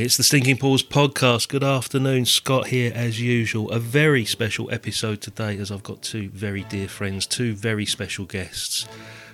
It's 0.00 0.16
the 0.16 0.22
Stinking 0.22 0.58
Pause 0.58 0.84
podcast. 0.84 1.48
Good 1.48 1.64
afternoon, 1.64 2.24
Scott 2.24 2.68
here 2.68 2.92
as 2.94 3.20
usual. 3.20 3.68
A 3.72 3.80
very 3.80 4.24
special 4.24 4.72
episode 4.72 5.20
today 5.20 5.58
as 5.58 5.72
I've 5.72 5.82
got 5.82 6.02
two 6.02 6.28
very 6.28 6.62
dear 6.62 6.86
friends, 6.86 7.26
two 7.26 7.52
very 7.52 7.84
special 7.84 8.24
guests 8.24 8.86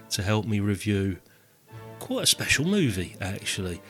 to 0.08 0.22
help 0.22 0.46
me 0.46 0.60
review 0.60 1.18
quite 1.98 2.22
a 2.22 2.26
special 2.26 2.64
movie 2.64 3.14
actually. 3.20 3.82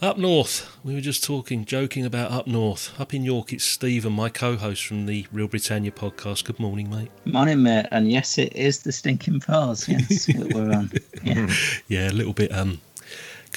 Up 0.00 0.16
north, 0.16 0.78
we 0.84 0.94
were 0.94 1.00
just 1.00 1.24
talking, 1.24 1.64
joking 1.64 2.06
about 2.06 2.30
up 2.30 2.46
north. 2.46 2.94
Up 3.00 3.12
in 3.12 3.24
York, 3.24 3.52
it's 3.52 3.64
Steven, 3.64 4.12
my 4.12 4.28
co 4.28 4.56
host 4.56 4.86
from 4.86 5.06
the 5.06 5.26
Real 5.32 5.48
Britannia 5.48 5.90
podcast. 5.90 6.44
Good 6.44 6.60
morning, 6.60 6.88
mate. 6.88 7.10
Morning, 7.24 7.64
mate. 7.64 7.86
And 7.90 8.12
yes, 8.12 8.38
it 8.38 8.54
is 8.54 8.84
the 8.84 8.92
stinking 8.92 9.40
pause. 9.40 9.88
Yes, 9.88 10.26
that 10.26 10.52
we're 10.54 10.70
on. 10.70 10.92
Yeah. 11.24 11.52
Yeah, 11.88 12.10
a 12.10 12.14
little 12.14 12.32
bit 12.32 12.52
um 12.52 12.80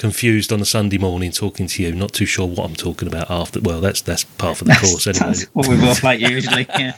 confused 0.00 0.50
on 0.50 0.62
a 0.62 0.64
Sunday 0.64 0.96
morning 0.96 1.30
talking 1.30 1.66
to 1.66 1.82
you, 1.82 1.92
not 1.92 2.14
too 2.14 2.24
sure 2.24 2.46
what 2.46 2.64
I'm 2.64 2.74
talking 2.74 3.06
about 3.06 3.30
after 3.30 3.60
well 3.60 3.82
that's 3.82 4.00
that's 4.00 4.24
part 4.24 4.62
of 4.62 4.66
the 4.66 4.74
course 4.80 5.06
anyway. 5.06 5.26
That's 5.26 5.44
what 5.52 5.68
we 5.68 5.76
both 5.76 6.02
like 6.02 6.20
usually. 6.20 6.66
Yeah. 6.70 6.94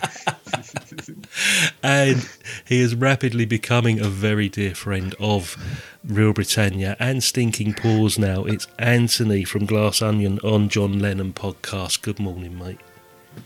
and 1.83 2.29
he 2.65 2.81
is 2.81 2.95
rapidly 2.95 3.45
becoming 3.45 3.99
a 3.99 4.05
very 4.05 4.49
dear 4.49 4.77
friend 4.77 5.17
of 5.19 5.57
Real 6.05 6.33
Britannia 6.33 6.97
and 7.01 7.25
Stinking 7.25 7.75
Pause 7.75 8.21
now. 8.21 8.45
It's 8.45 8.69
Antony 8.79 9.43
from 9.43 9.67
Glass 9.67 10.01
Onion 10.01 10.39
on 10.45 10.69
John 10.69 11.01
Lennon 11.01 11.33
podcast. 11.33 12.03
Good 12.03 12.21
morning, 12.21 12.57
mate. 12.57 12.79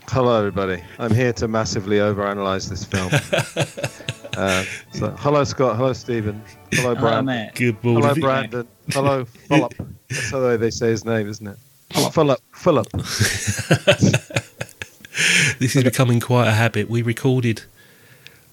Hello, 0.09 0.37
everybody. 0.37 0.83
I'm 0.99 1.15
here 1.15 1.33
to 1.33 1.47
massively 1.47 1.97
overanalyze 1.97 2.69
this 2.69 2.83
film. 2.83 3.09
uh, 4.37 4.65
so, 4.91 5.09
hello, 5.17 5.43
Scott. 5.45 5.77
Hello, 5.77 5.93
Steven. 5.93 6.43
Hello, 6.73 6.93
Hello, 6.93 6.95
Brandon. 6.95 7.25
mate. 7.25 7.51
Good 7.55 7.83
morning. 7.83 8.03
Hello, 8.03 8.21
Brandon. 8.21 8.67
Hello, 8.89 9.25
Philip. 9.25 9.73
That's 10.09 10.31
how 10.31 10.57
they 10.57 10.69
say 10.69 10.89
his 10.89 11.05
name, 11.05 11.27
isn't 11.27 11.47
it? 11.47 11.57
Philip. 12.11 12.41
Philip. 12.53 12.87
This 15.59 15.75
is 15.75 15.83
becoming 15.83 16.19
quite 16.19 16.47
a 16.47 16.51
habit. 16.51 16.89
We 16.89 17.01
recorded 17.01 17.63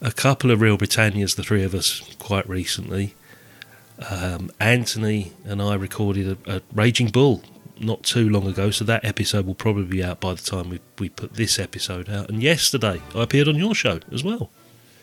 a 0.00 0.11
couple 0.11 0.50
of 0.50 0.62
Real 0.62 0.78
Britannias, 0.78 1.37
the 1.37 1.43
three 1.43 1.62
of 1.62 1.75
us, 1.75 2.00
quite 2.19 2.49
recently. 2.49 3.15
Um, 4.11 4.50
Antony 4.59 5.33
and 5.45 5.61
I 5.61 5.75
recorded 5.75 6.39
a, 6.47 6.56
a 6.56 6.62
Raging 6.72 7.09
Bull 7.09 7.43
not 7.78 8.03
too 8.03 8.31
long 8.31 8.47
ago, 8.47 8.71
so 8.71 8.84
that 8.84 9.05
episode 9.05 9.47
will 9.47 9.55
probably 9.55 9.84
be 9.84 10.03
out 10.03 10.21
by 10.21 10.33
the 10.33 10.41
time 10.41 10.71
we, 10.71 10.81
we 10.99 11.11
put 11.11 11.34
this 11.34 11.59
episode 11.59 12.09
out. 12.09 12.31
And 12.31 12.43
yesterday, 12.43 13.03
I 13.15 13.22
appeared 13.22 13.49
on 13.49 13.56
your 13.56 13.75
show 13.75 14.01
as 14.11 14.25
well. 14.25 14.51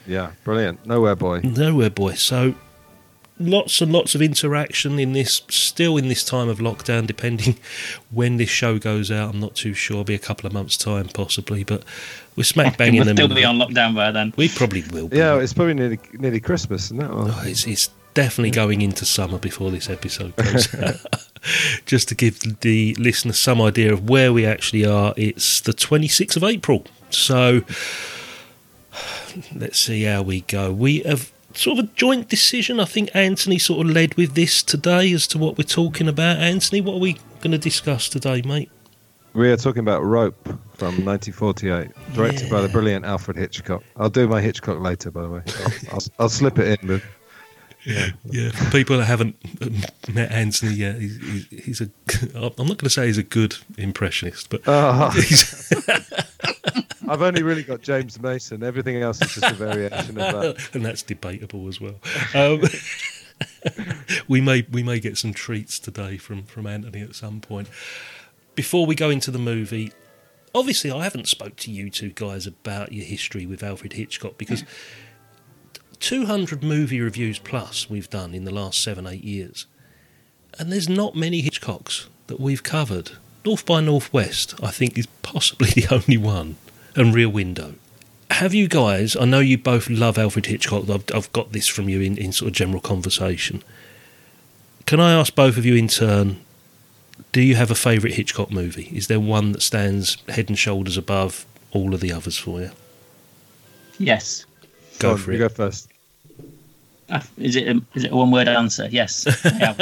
Yeah, 0.08 0.32
brilliant. 0.44 0.84
Nowhere 0.88 1.16
boy. 1.16 1.42
Nowhere 1.44 1.92
boy. 1.92 2.14
So 2.16 2.56
lots 3.48 3.82
and 3.82 3.92
lots 3.92 4.16
of 4.16 4.22
interaction 4.22 5.00
in 5.00 5.14
this 5.14 5.42
still 5.50 5.98
in 5.98 6.08
this 6.08 6.24
time 6.24 6.50
of 6.50 6.60
lockdown 6.60 7.06
depending 7.08 7.58
when 8.12 8.38
this 8.38 8.50
show 8.50 8.78
goes 8.80 9.12
out 9.12 9.34
i'm 9.34 9.40
not 9.40 9.56
too 9.56 9.74
sure 9.74 9.96
It'll 9.96 10.06
be 10.06 10.16
a 10.16 10.20
couple 10.20 10.48
of 10.48 10.54
months 10.54 10.78
time 10.78 11.08
possibly 11.08 11.64
but 11.64 11.84
we're 12.36 12.44
smack 12.44 12.78
bang 12.78 12.90
in 12.90 12.96
we'll 12.96 13.06
the 13.06 13.12
still 13.14 13.28
middle 13.28 13.36
be 13.36 13.46
on 13.46 13.58
lockdown 13.58 13.96
by 13.96 14.12
then. 14.12 14.34
we 14.38 14.50
probably 14.50 14.84
will 14.92 15.08
be. 15.08 15.18
Yeah, 15.18 15.38
it's 15.40 15.54
probably 15.54 15.74
nearly, 15.74 16.00
nearly 16.14 16.40
Christmas, 16.40 16.86
isn't 16.86 17.02
it? 17.02 17.10
Oh, 17.12 17.42
it's, 17.46 17.68
it's 17.68 17.90
definitely 18.14 18.52
going 18.52 18.82
into 18.82 19.06
summer 19.06 19.38
before 19.38 19.72
this 19.72 19.90
episode 19.90 20.36
goes 20.38 20.74
out. 20.76 20.96
Just 21.86 22.08
to 22.10 22.16
give 22.16 22.40
the 22.62 22.96
listener 22.96 23.34
some 23.34 23.62
idea 23.62 23.92
of 23.92 24.10
where 24.10 24.32
we 24.32 24.46
actually 24.46 24.86
are, 24.86 25.14
it's 25.18 25.60
the 25.62 25.74
26th 25.74 26.38
of 26.38 26.44
April. 26.44 26.86
So 27.10 27.62
let's 29.56 29.80
see 29.80 30.04
how 30.04 30.22
we 30.22 30.42
go. 30.42 30.72
We 30.72 31.00
have 31.00 31.32
sort 31.54 31.80
of 31.80 31.86
a 31.86 31.88
joint 31.96 32.30
decision. 32.30 32.80
I 32.80 32.86
think 32.86 33.10
Antony 33.14 33.58
sort 33.60 33.86
of 33.86 33.94
led 33.94 34.16
with 34.16 34.34
this 34.36 34.64
today 34.64 35.12
as 35.14 35.28
to 35.28 35.38
what 35.38 35.58
we're 35.58 35.64
talking 35.64 36.08
about. 36.08 36.38
Antony, 36.38 36.82
what 36.82 36.96
are 36.96 37.00
we 37.00 37.14
going 37.42 37.52
to 37.52 37.58
discuss 37.58 38.10
today, 38.10 38.42
mate? 38.44 38.70
We 39.34 39.50
are 39.50 39.58
talking 39.58 39.80
about 39.80 40.04
Rope 40.04 40.44
from 40.76 41.06
1948, 41.06 41.90
directed 42.14 42.50
by 42.50 42.62
the 42.62 42.68
brilliant 42.68 43.06
Alfred 43.06 43.38
Hitchcock. 43.38 43.82
I'll 43.96 44.10
do 44.10 44.28
my 44.28 44.42
Hitchcock 44.42 44.80
later, 44.82 45.10
by 45.10 45.22
the 45.22 45.30
way. 45.30 45.42
I'll, 45.48 45.94
I'll, 45.94 46.02
I'll 46.20 46.30
slip 46.30 46.60
it 46.60 46.82
in 46.82 46.88
with. 46.88 47.04
Yeah, 47.84 48.52
for 48.52 48.70
people 48.72 48.98
that 48.98 49.06
haven't 49.06 49.36
um, 49.62 49.76
met 50.14 50.32
Antony 50.32 50.74
yet, 50.74 51.00
he's, 51.02 51.18
he's, 51.50 51.64
he's 51.66 51.82
a. 51.82 51.90
I'm 52.36 52.68
not 52.68 52.78
going 52.78 52.78
to 52.78 52.90
say 52.92 53.08
he's 53.08 53.18
a 53.18 53.24
good 53.24 53.56
impressionist, 53.78 54.50
but 54.52 54.62
Oh, 54.68 55.10
he's, 55.16 55.70
I've 57.12 57.22
only 57.22 57.44
really 57.44 57.64
got 57.64 57.82
James 57.82 58.18
Mason. 58.22 58.64
Everything 58.64 59.02
else 59.02 59.22
is 59.22 59.34
just 59.34 59.52
a 59.52 59.54
variation 59.54 60.18
of 60.18 60.56
that. 60.56 60.70
and 60.74 60.86
that's 60.86 61.04
debatable 61.04 61.68
as 61.68 61.82
well. 61.82 61.96
Um, 62.34 62.62
we 64.30 64.40
may 64.40 64.66
we 64.72 64.82
may 64.82 65.02
get 65.02 65.18
some 65.18 65.34
treats 65.34 65.78
today 65.78 66.16
from 66.16 66.44
from 66.44 66.66
Antony 66.66 67.02
at 67.02 67.14
some 67.14 67.42
point. 67.42 67.68
Before 68.56 68.86
we 68.86 68.96
go 68.96 69.10
into 69.10 69.30
the 69.30 69.40
movie, 69.40 69.92
obviously 70.56 70.90
I 70.90 71.04
haven't 71.04 71.28
spoke 71.28 71.58
to 71.58 71.72
you 71.72 71.90
two 71.90 72.12
guys 72.12 72.48
about 72.48 72.94
your 72.94 73.06
history 73.06 73.46
with 73.46 73.62
Alfred 73.62 73.94
Hitchcock 73.94 74.38
because 74.38 74.64
200 76.00 76.64
movie 76.64 77.02
reviews 77.02 77.40
plus 77.40 77.90
we've 77.90 78.10
done 78.10 78.34
in 78.34 78.46
the 78.46 78.54
last 78.54 78.82
seven 78.82 79.06
eight 79.06 79.26
years, 79.26 79.66
and 80.58 80.72
there's 80.72 80.88
not 80.88 81.14
many 81.14 81.44
Hitchcocks 81.44 82.08
that 82.28 82.40
we've 82.40 82.64
covered. 82.64 83.12
North 83.44 83.66
by 83.66 83.82
Northwest, 83.82 84.54
I 84.64 84.72
think, 84.72 84.98
is 84.98 85.08
possibly 85.24 85.70
the 85.76 85.94
only 85.94 86.16
one, 86.16 86.56
and 86.96 87.14
Rear 87.14 87.30
Window 87.30 87.76
have 88.32 88.54
you 88.54 88.68
guys? 88.70 89.16
I 89.18 89.26
know 89.26 89.40
you 89.40 89.58
both 89.58 89.90
love 89.90 90.18
Alfred 90.18 90.46
Hitchcock. 90.46 90.90
I've, 90.90 91.04
I've 91.14 91.32
got 91.34 91.52
this 91.52 91.68
from 91.68 91.90
you 91.90 92.00
in, 92.02 92.18
in 92.18 92.32
sort 92.32 92.48
of 92.48 92.54
general 92.56 92.80
conversation. 92.80 93.62
Can 94.86 95.00
I 95.02 95.12
ask 95.12 95.36
both 95.36 95.58
of 95.58 95.66
you 95.66 95.76
in 95.76 95.90
turn? 95.90 96.40
Do 97.34 97.42
you 97.42 97.56
have 97.56 97.70
a 97.70 97.76
favourite 97.76 98.16
Hitchcock 98.16 98.50
movie? 98.50 98.90
Is 98.94 99.08
there 99.08 99.20
one 99.20 99.52
that 99.52 99.62
stands 99.62 100.18
head 100.30 100.48
and 100.48 100.58
shoulders 100.58 100.96
above 100.98 101.46
all 101.72 101.94
of 101.94 102.00
the 102.00 102.12
others 102.14 102.38
for 102.38 102.62
you? 102.62 102.72
Yes. 104.00 104.46
Go 105.00 105.10
Go 105.10 105.12
on, 105.12 105.18
for 105.18 105.32
you 105.34 105.38
it. 105.38 105.40
go 105.42 105.50
first. 105.50 105.90
Uh, 107.10 107.22
Is 107.38 107.58
it 107.58 107.68
a, 107.68 107.82
is 107.96 108.06
it 108.06 108.12
a 108.14 108.16
one 108.16 108.32
word 108.32 108.48
answer? 108.48 108.88
Yes. 108.90 109.28
I 109.46 109.50
have. 109.50 109.80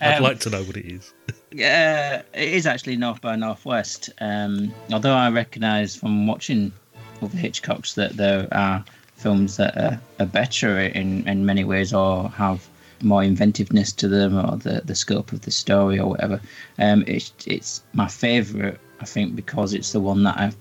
I'd 0.00 0.16
Um, 0.18 0.22
like 0.22 0.38
to 0.40 0.50
know 0.50 0.62
what 0.62 0.76
it 0.76 0.86
is. 0.86 1.12
Yeah, 1.52 2.22
it 2.34 2.48
is 2.48 2.66
actually 2.66 2.96
North 2.96 3.20
by 3.20 3.36
Northwest. 3.36 4.10
Um, 4.20 4.74
although 4.92 5.14
I 5.14 5.30
recognise 5.30 5.94
from 5.94 6.26
watching 6.26 6.72
other 7.20 7.36
Hitchcocks 7.36 7.94
that 7.94 8.16
there 8.16 8.48
are 8.52 8.84
films 9.16 9.56
that 9.56 9.76
are, 9.76 10.00
are 10.18 10.26
better 10.26 10.80
in, 10.80 11.26
in 11.28 11.46
many 11.46 11.64
ways 11.64 11.92
or 11.92 12.28
have 12.30 12.66
more 13.02 13.22
inventiveness 13.22 13.92
to 13.92 14.08
them 14.08 14.36
or 14.36 14.56
the, 14.56 14.82
the 14.84 14.94
scope 14.94 15.32
of 15.32 15.42
the 15.42 15.50
story 15.50 15.98
or 15.98 16.08
whatever. 16.10 16.40
Um, 16.78 17.04
it's 17.06 17.32
it's 17.46 17.82
my 17.92 18.08
favourite, 18.08 18.78
I 19.00 19.04
think, 19.04 19.36
because 19.36 19.74
it's 19.74 19.92
the 19.92 20.00
one 20.00 20.22
that 20.24 20.38
I've 20.38 20.56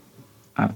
I've 0.58 0.76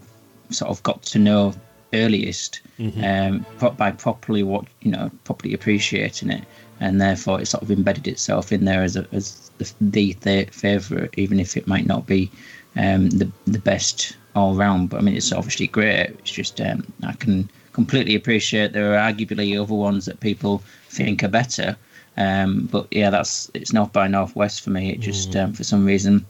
sort 0.49 0.71
of 0.71 0.81
got 0.83 1.01
to 1.03 1.19
know 1.19 1.53
earliest 1.93 2.61
um, 3.03 3.45
by 3.77 3.91
properly 3.91 4.43
what 4.43 4.65
you 4.81 4.91
know 4.91 5.09
properly 5.23 5.53
appreciating 5.53 6.29
it, 6.29 6.43
and 6.79 6.99
therefore 6.99 7.41
it 7.41 7.47
sort 7.47 7.63
of 7.63 7.71
embedded 7.71 8.07
itself 8.07 8.51
in 8.51 8.65
there 8.65 8.83
as 8.83 8.95
a, 8.95 9.07
as 9.11 9.51
the, 9.57 9.73
the, 9.81 10.13
the 10.21 10.45
favorite, 10.51 11.13
even 11.17 11.39
if 11.39 11.55
it 11.55 11.67
might 11.67 11.87
not 11.87 12.05
be 12.05 12.29
um, 12.75 13.09
the 13.09 13.31
the 13.47 13.59
best 13.59 14.17
all 14.35 14.55
round. 14.55 14.89
But 14.89 14.97
I 14.97 15.01
mean, 15.01 15.15
it's 15.15 15.31
obviously 15.31 15.67
great. 15.67 16.09
It's 16.19 16.31
just 16.31 16.59
um, 16.61 16.85
I 17.03 17.13
can 17.13 17.49
completely 17.73 18.15
appreciate 18.15 18.73
there 18.73 18.93
are 18.93 19.11
arguably 19.11 19.61
other 19.61 19.73
ones 19.73 20.05
that 20.05 20.19
people 20.19 20.63
think 20.89 21.23
are 21.23 21.29
better. 21.29 21.75
Um, 22.17 22.67
but 22.71 22.87
yeah, 22.91 23.09
that's 23.09 23.51
it's 23.53 23.73
North 23.73 23.91
by 23.91 24.07
Northwest 24.07 24.61
for 24.61 24.69
me. 24.69 24.91
It 24.91 24.99
just 24.99 25.35
um, 25.35 25.53
for 25.53 25.63
some 25.63 25.85
reason 25.85 26.25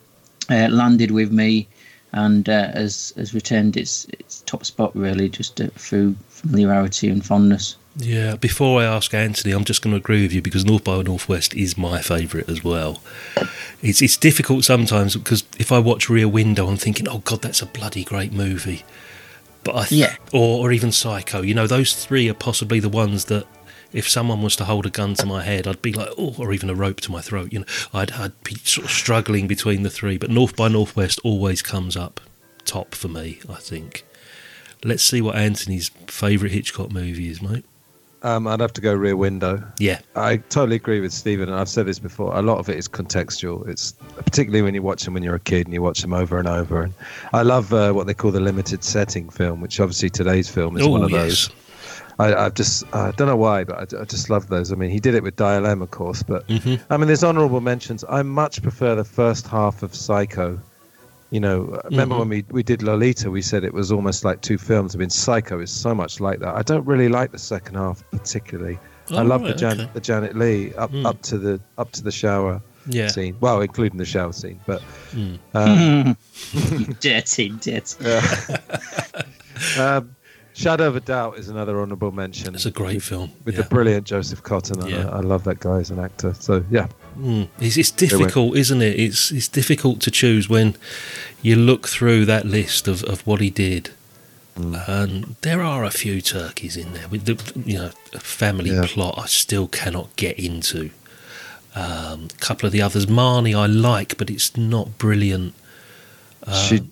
uh, 0.49 0.67
landed 0.69 1.11
with 1.11 1.31
me 1.31 1.67
and 2.13 2.47
uh, 2.49 2.71
has 2.71 3.13
has 3.17 3.33
returned 3.33 3.77
its 3.77 4.05
its 4.19 4.41
top 4.45 4.65
spot 4.65 4.95
really 4.95 5.29
just 5.29 5.61
uh, 5.61 5.67
through 5.75 6.15
familiarity 6.29 7.09
and 7.09 7.25
fondness. 7.25 7.75
Yeah, 7.97 8.35
before 8.35 8.81
I 8.81 8.85
ask 8.85 9.13
Antony, 9.13 9.53
I'm 9.53 9.63
just 9.63 9.81
going 9.81 9.91
to 9.93 9.97
agree 9.97 10.21
with 10.23 10.33
you 10.33 10.41
because 10.41 10.65
North 10.65 10.83
by 10.83 11.01
Northwest 11.01 11.53
is 11.53 11.77
my 11.77 12.01
favourite 12.01 12.49
as 12.49 12.61
well. 12.63 13.01
It's 13.81 14.01
it's 14.01 14.17
difficult 14.17 14.65
sometimes 14.65 15.15
because 15.15 15.45
if 15.57 15.71
I 15.71 15.79
watch 15.79 16.09
Rear 16.09 16.27
Window, 16.27 16.67
I'm 16.67 16.75
thinking, 16.77 17.07
oh 17.07 17.19
god, 17.19 17.41
that's 17.41 17.61
a 17.61 17.65
bloody 17.65 18.03
great 18.03 18.33
movie. 18.33 18.83
But 19.63 19.75
I 19.75 19.85
th- 19.85 19.99
Yeah. 20.01 20.15
or 20.33 20.65
or 20.65 20.71
even 20.73 20.91
Psycho, 20.91 21.41
you 21.41 21.53
know, 21.53 21.67
those 21.67 21.93
three 21.93 22.27
are 22.29 22.33
possibly 22.33 22.81
the 22.81 22.89
ones 22.89 23.25
that 23.25 23.47
if 23.93 24.09
someone 24.09 24.41
was 24.41 24.57
to 24.57 24.65
hold 24.65 24.85
a 24.85 24.89
gun 24.89 25.13
to 25.15 25.25
my 25.25 25.43
head, 25.43 25.65
I'd 25.65 25.81
be 25.81 25.93
like, 25.93 26.09
oh, 26.17 26.35
or 26.37 26.51
even 26.51 26.69
a 26.69 26.75
rope 26.75 26.99
to 27.01 27.11
my 27.13 27.21
throat. 27.21 27.53
You 27.53 27.59
know, 27.59 27.65
I'd 27.93 28.11
I'd 28.11 28.43
be 28.43 28.55
sort 28.55 28.85
of 28.85 28.91
struggling 28.91 29.47
between 29.47 29.83
the 29.83 29.89
three. 29.89 30.17
But 30.17 30.29
North 30.29 30.57
by 30.57 30.67
Northwest 30.67 31.21
always 31.23 31.61
comes 31.61 31.95
up 31.95 32.19
top 32.65 32.93
for 32.93 33.07
me. 33.07 33.39
I 33.47 33.55
think. 33.55 34.03
Let's 34.83 35.01
see 35.03 35.21
what 35.21 35.35
Antony's 35.37 35.89
favourite 36.07 36.51
Hitchcock 36.51 36.91
movie 36.91 37.29
is, 37.29 37.41
mate. 37.41 37.63
Um, 38.25 38.47
I'd 38.47 38.59
have 38.59 38.73
to 38.73 38.81
go 38.81 38.91
Rear 38.93 39.15
Window. 39.15 39.63
Yeah, 39.79 39.99
I 40.15 40.37
totally 40.37 40.77
agree 40.77 40.99
with 40.99 41.13
Steven, 41.13 41.47
and 41.47 41.57
I've 41.59 41.69
said 41.69 41.85
this 41.85 41.99
before. 41.99 42.35
A 42.35 42.41
lot 42.41 42.57
of 42.57 42.67
it 42.69 42.75
is 42.77 42.87
contextual. 42.87 43.67
It's 43.69 43.91
particularly 44.15 44.63
when 44.63 44.73
you 44.73 44.81
watch 44.81 45.03
them 45.05 45.13
when 45.13 45.21
you're 45.21 45.35
a 45.35 45.39
kid 45.39 45.67
and 45.67 45.73
you 45.75 45.81
watch 45.83 46.01
them 46.01 46.11
over 46.13 46.39
and 46.39 46.47
over. 46.47 46.81
And 46.81 46.93
I 47.33 47.43
love 47.43 47.71
uh, 47.71 47.91
what 47.93 48.07
they 48.07 48.15
call 48.15 48.31
the 48.31 48.39
limited 48.39 48.83
setting 48.83 49.29
film, 49.29 49.61
which 49.61 49.79
obviously 49.79 50.09
today's 50.09 50.49
film 50.49 50.75
is 50.75 50.83
Oh, 50.83 50.89
one 50.89 51.03
of 51.03 51.11
yes. 51.11 51.47
those. 51.47 51.49
I, 52.17 52.33
I 52.45 52.49
just 52.49 52.83
I 52.95 53.11
don't 53.11 53.27
know 53.27 53.35
why, 53.37 53.63
but 53.63 53.93
I, 53.93 54.01
I 54.01 54.05
just 54.05 54.29
love 54.31 54.47
those. 54.47 54.71
I 54.71 54.75
mean, 54.75 54.89
he 54.89 54.99
did 54.99 55.13
it 55.13 55.21
with 55.21 55.35
Dial 55.35 55.65
M, 55.67 55.81
of 55.83 55.91
course, 55.91 56.23
but 56.23 56.47
Mhm. 56.47 56.79
I 56.89 56.97
mean, 56.97 57.05
there's 57.07 57.23
honourable 57.23 57.61
mentions. 57.61 58.03
I 58.09 58.23
much 58.23 58.61
prefer 58.63 58.95
the 58.95 59.03
first 59.03 59.45
half 59.47 59.83
of 59.83 59.93
Psycho. 59.93 60.59
You 61.35 61.41
know, 61.41 61.81
remember 61.91 62.15
Mhm. 62.15 62.19
when 62.19 62.29
we, 62.29 62.45
we 62.49 62.63
did 62.63 62.81
Lolita, 62.81 63.29
we 63.29 63.41
said 63.41 63.65
it 63.65 63.73
was 63.73 63.91
almost 63.91 64.23
like 64.23 64.39
two 64.39 64.57
films. 64.57 64.95
I 64.95 64.99
mean, 64.99 65.09
Psycho 65.09 65.59
is 65.59 65.69
so 65.69 65.93
much 65.93 66.21
like 66.21 66.39
that. 66.39 66.55
I 66.55 66.61
don't 66.61 66.85
really 66.85 67.09
like 67.09 67.33
the 67.33 67.37
second 67.37 67.75
half 67.75 68.09
particularly. 68.11 68.79
I 69.11 69.15
Oh, 69.19 69.23
love 69.23 69.41
the, 69.43 69.53
Jan- 69.53 69.81
okay. 69.81 69.89
the 69.93 69.99
Janet 69.99 70.37
Leigh 70.37 70.73
up 70.75 70.91
Mm. 70.93 71.05
up 71.05 71.21
to 71.23 71.37
the 71.37 71.59
up 71.77 71.91
to 71.91 72.01
the 72.03 72.11
shower 72.11 72.61
yeah. 72.87 73.07
scene. 73.07 73.35
Well, 73.41 73.59
including 73.59 73.97
the 73.97 74.05
shower 74.05 74.31
scene, 74.31 74.61
but 74.65 74.81
Mm. 75.13 75.37
um, 75.53 76.17
dirty, 77.01 77.49
dirty. 77.49 78.05
um, 79.79 80.15
Shadow 80.53 80.87
of 80.87 80.95
a 80.95 81.01
Doubt 81.01 81.37
is 81.37 81.49
another 81.49 81.81
honourable 81.81 82.13
mention. 82.13 82.55
It's 82.55 82.65
a 82.65 82.71
great 82.71 83.01
film. 83.03 83.29
with 83.43 83.55
yeah. 83.55 83.63
the 83.63 83.67
brilliant 83.67 84.07
Joseph 84.07 84.41
Cotten. 84.41 84.81
I- 84.85 84.87
Yeah. 84.87 85.09
I, 85.09 85.19
love 85.19 85.43
that 85.43 85.59
guy 85.59 85.79
as 85.79 85.91
an 85.91 85.99
actor. 85.99 86.33
So 86.39 86.63
yeah, 86.71 86.87
Mm. 87.17 87.47
It's, 87.59 87.77
it's 87.77 87.91
difficult, 87.91 88.57
isn't 88.57 88.81
it? 88.81 88.99
It's 88.99 89.31
it's 89.31 89.47
difficult 89.47 90.01
to 90.01 90.11
choose 90.11 90.49
when 90.49 90.75
you 91.41 91.55
look 91.55 91.87
through 91.87 92.25
that 92.25 92.45
list 92.45 92.87
of, 92.87 93.03
of 93.03 93.25
what 93.25 93.41
he 93.41 93.49
did. 93.49 93.91
Mm. 94.57 94.87
And 94.87 95.35
there 95.41 95.61
are 95.61 95.83
a 95.83 95.91
few 95.91 96.21
turkeys 96.21 96.77
in 96.77 96.93
there 96.93 97.07
with 97.07 97.25
the 97.25 97.61
you 97.69 97.77
know 97.77 97.91
a 98.13 98.19
family 98.19 98.71
Yeah. 98.71 98.85
plot. 98.87 99.15
I 99.17 99.25
still 99.27 99.67
cannot 99.67 100.15
get 100.15 100.37
into. 100.39 100.91
Um, 101.75 102.29
a 102.33 102.37
couple 102.39 102.65
of 102.67 102.71
the 102.71 102.81
others, 102.81 103.05
Marnie, 103.05 103.53
I 103.53 103.65
like, 103.65 104.17
but 104.17 104.29
it's 104.29 104.55
not 104.55 104.97
brilliant. 104.97 105.53
Um, 106.47 106.53
she 106.53 106.89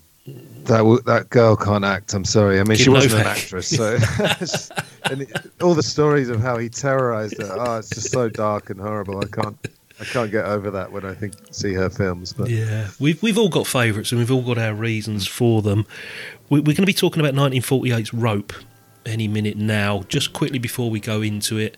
that 0.66 1.02
that 1.06 1.30
girl 1.30 1.56
can't 1.56 1.86
act. 1.86 2.14
I'm 2.14 2.26
sorry. 2.26 2.60
I 2.60 2.64
mean, 2.64 2.78
she 2.78 2.90
wasn't 2.90 3.14
an 3.22 3.28
actress. 3.28 3.68
So 3.70 3.98
and 5.06 5.22
it, 5.24 5.32
all 5.62 5.74
the 5.74 5.84
stories 5.84 6.30
of 6.30 6.42
how 6.42 6.58
he 6.58 6.70
terrorized 6.70 7.42
her. 7.42 7.56
Oh, 7.58 7.78
it's 7.80 7.90
just 7.90 8.12
so 8.12 8.30
dark 8.30 8.70
and 8.70 8.80
horrible. 8.80 9.20
I 9.20 9.28
can't. 9.28 9.58
I 10.00 10.06
can't 10.06 10.32
get 10.32 10.46
over 10.46 10.72
that 10.72 10.92
when 10.92 11.06
I 11.06 11.14
think 11.14 11.34
see 11.52 11.74
her 11.74 11.90
films. 11.90 12.34
But 12.34 12.50
Yeah, 12.50 12.90
we've 13.00 13.22
we've 13.22 13.38
all 13.38 13.50
got 13.50 13.68
favourites 13.68 14.12
and 14.12 14.20
we've 14.20 14.32
all 14.32 14.42
got 14.42 14.58
our 14.58 14.74
reasons 14.74 15.28
for 15.28 15.62
them. 15.62 15.86
We, 16.50 16.60
we're 16.60 16.74
going 16.76 16.78
to 16.78 16.86
be 16.86 16.94
talking 16.94 17.20
about 17.24 17.34
1948's 17.36 18.14
Rope 18.14 18.54
any 19.06 19.28
minute 19.28 19.58
now. 19.58 20.04
Just 20.08 20.34
quickly 20.34 20.60
before 20.60 20.90
we 20.90 21.00
go 21.00 21.22
into 21.22 21.58
it, 21.58 21.78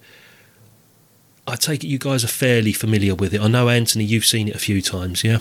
I 1.47 1.55
take 1.55 1.83
it 1.83 1.87
you 1.87 1.97
guys 1.99 2.23
are 2.23 2.27
fairly 2.29 2.73
familiar 2.73 3.15
with 3.15 3.33
it. 3.33 3.41
I 3.41 3.47
know 3.47 3.69
Antony, 3.69 4.03
you've 4.05 4.25
seen 4.25 4.47
it 4.47 4.55
a 4.55 4.59
few 4.59 4.81
times, 4.81 5.23
yeah. 5.23 5.39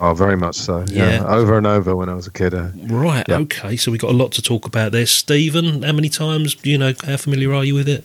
oh, 0.00 0.14
very 0.14 0.36
much 0.36 0.56
so. 0.56 0.84
Yeah, 0.88 1.10
Yeah. 1.20 1.26
over 1.26 1.56
and 1.58 1.66
over 1.66 1.94
when 1.94 2.08
I 2.08 2.14
was 2.14 2.26
a 2.26 2.32
kid. 2.32 2.54
Uh, 2.54 2.68
Right. 2.86 3.24
Yeah. 3.28 3.38
Okay. 3.38 3.76
So 3.76 3.90
we've 3.90 4.00
got 4.00 4.10
a 4.10 4.16
lot 4.16 4.32
to 4.32 4.42
talk 4.42 4.66
about 4.66 4.92
there. 4.92 5.06
Steven, 5.06 5.82
how 5.82 5.92
many 5.92 6.08
times? 6.08 6.54
Do 6.54 6.70
you 6.70 6.78
know 6.78 6.94
how 7.04 7.16
familiar 7.16 7.52
are 7.54 7.64
you 7.64 7.74
with 7.74 7.88
it? 7.88 8.04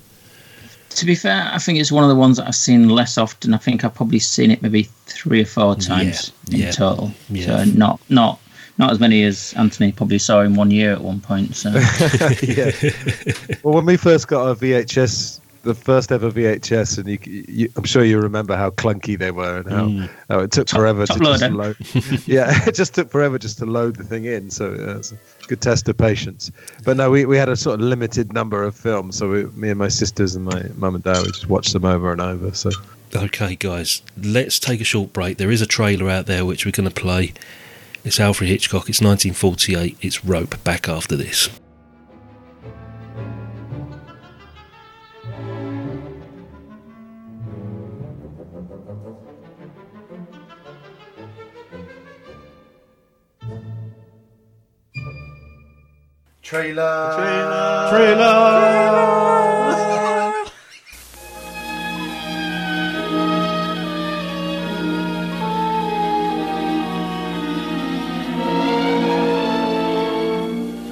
To 0.95 1.05
be 1.05 1.15
fair, 1.15 1.49
I 1.51 1.57
think 1.57 1.79
it's 1.79 1.91
one 1.91 2.03
of 2.03 2.09
the 2.09 2.15
ones 2.15 2.37
that 2.37 2.47
I've 2.47 2.55
seen 2.55 2.89
less 2.89 3.17
often. 3.17 3.53
I 3.53 3.57
think 3.57 3.83
I've 3.83 3.93
probably 3.93 4.19
seen 4.19 4.49
it 4.49 4.61
maybe 4.61 4.83
three 5.05 5.41
or 5.41 5.45
four 5.45 5.75
times 5.75 6.31
in 6.51 6.59
yeah, 6.59 6.71
total. 6.71 7.11
yeah. 7.29 7.63
So 7.63 7.71
not 7.77 7.99
not 8.09 8.39
not 8.77 8.91
as 8.91 8.99
many 8.99 9.23
as 9.23 9.53
Antony 9.57 9.91
probably 9.91 10.19
saw 10.19 10.41
in 10.41 10.55
one 10.55 10.71
year 10.71 10.91
at 10.93 11.01
one 11.01 11.19
point. 11.21 11.55
So 11.55 11.69
yeah. 12.41 12.71
well, 13.63 13.75
when 13.75 13.85
we 13.85 13.97
first 13.97 14.27
got 14.27 14.47
our 14.47 14.55
VHS, 14.55 15.39
the 15.65 15.73
first 15.75 16.11
ever 16.11 16.31
VHS, 16.31 16.97
and 16.97 17.07
you, 17.09 17.19
you, 17.53 17.69
I'm 17.75 17.83
sure 17.83 18.03
you 18.05 18.19
remember 18.19 18.55
how 18.55 18.69
clunky 18.69 19.17
they 19.19 19.31
were 19.31 19.57
and 19.57 19.69
how, 19.69 19.85
Mm. 19.87 20.09
how 20.29 20.39
it 20.39 20.51
took 20.51 20.67
Top- 20.67 20.79
forever 20.79 21.05
top 21.05 21.17
to 21.17 21.23
just 21.23 21.51
load. 21.51 21.75
yeah, 22.27 22.51
it 22.67 22.75
just 22.75 22.95
took 22.95 23.09
forever 23.09 23.37
just 23.37 23.57
to 23.57 23.65
load 23.65 23.97
the 23.97 24.03
thing 24.03 24.25
in. 24.25 24.49
So 24.49 24.67
uh, 24.73 24.97
it's 24.97 25.11
a 25.11 25.17
good 25.47 25.61
test 25.61 25.89
of 25.89 25.97
patience. 25.97 26.51
But 26.85 26.95
no, 26.97 27.09
we, 27.11 27.25
we 27.25 27.37
had 27.37 27.49
a 27.49 27.55
sort 27.55 27.79
of 27.81 27.85
limited 27.85 28.31
number 28.31 28.63
of 28.63 28.75
films. 28.75 29.17
So 29.17 29.29
we, 29.29 29.45
me 29.47 29.69
and 29.69 29.77
my 29.79 29.89
sisters 29.89 30.35
and 30.35 30.45
my 30.45 30.63
mum 30.77 30.95
and 30.95 31.03
dad 31.03 31.17
we 31.17 31.25
just 31.31 31.49
watched 31.49 31.73
them 31.73 31.83
over 31.85 32.11
and 32.13 32.21
over. 32.21 32.53
So 32.53 32.69
Okay, 33.15 33.55
guys, 33.55 34.01
let's 34.21 34.59
take 34.59 34.81
a 34.81 34.83
short 34.83 35.13
break. 35.13 35.37
There 35.37 35.51
is 35.51 35.61
a 35.61 35.65
trailer 35.67 36.09
out 36.09 36.25
there 36.25 36.45
which 36.45 36.65
we're 36.65 36.71
going 36.71 36.89
to 36.89 36.93
play. 36.93 37.33
It's 38.03 38.19
Alfred 38.19 38.49
Hitchcock. 38.49 38.89
It's 38.89 39.01
1948. 39.01 39.97
It's 40.01 40.23
Rope. 40.25 40.61
Back 40.63 40.87
after 40.89 41.15
this. 41.15 41.49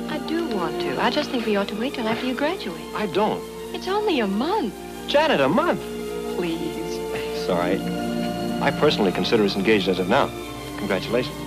I 0.10 0.18
do 0.28 0.48
want 0.48 0.82
to. 0.82 1.00
I 1.00 1.12
just 1.12 1.30
think 1.30 1.46
we 1.46 1.56
ought 1.56 1.68
to 1.68 1.76
wait 1.76 1.94
till 1.94 2.08
after 2.08 2.26
you 2.26 2.34
graduate. 2.34 2.82
I 2.96 3.06
don't. 3.06 3.40
It's 3.76 3.88
only 3.88 4.22
a 4.22 4.28
month. 4.28 4.74
Janet, 5.08 5.40
a 5.40 5.48
month. 5.48 5.82
Please. 6.36 6.98
It's 7.14 7.48
all 7.48 7.60
right. 7.60 7.80
I 7.80 8.72
personally 8.72 9.12
consider 9.12 9.44
us 9.44 9.56
engaged 9.56 9.88
as 9.88 10.00
of 10.00 10.10
now. 10.10 10.32
Congratulations. 10.80 11.38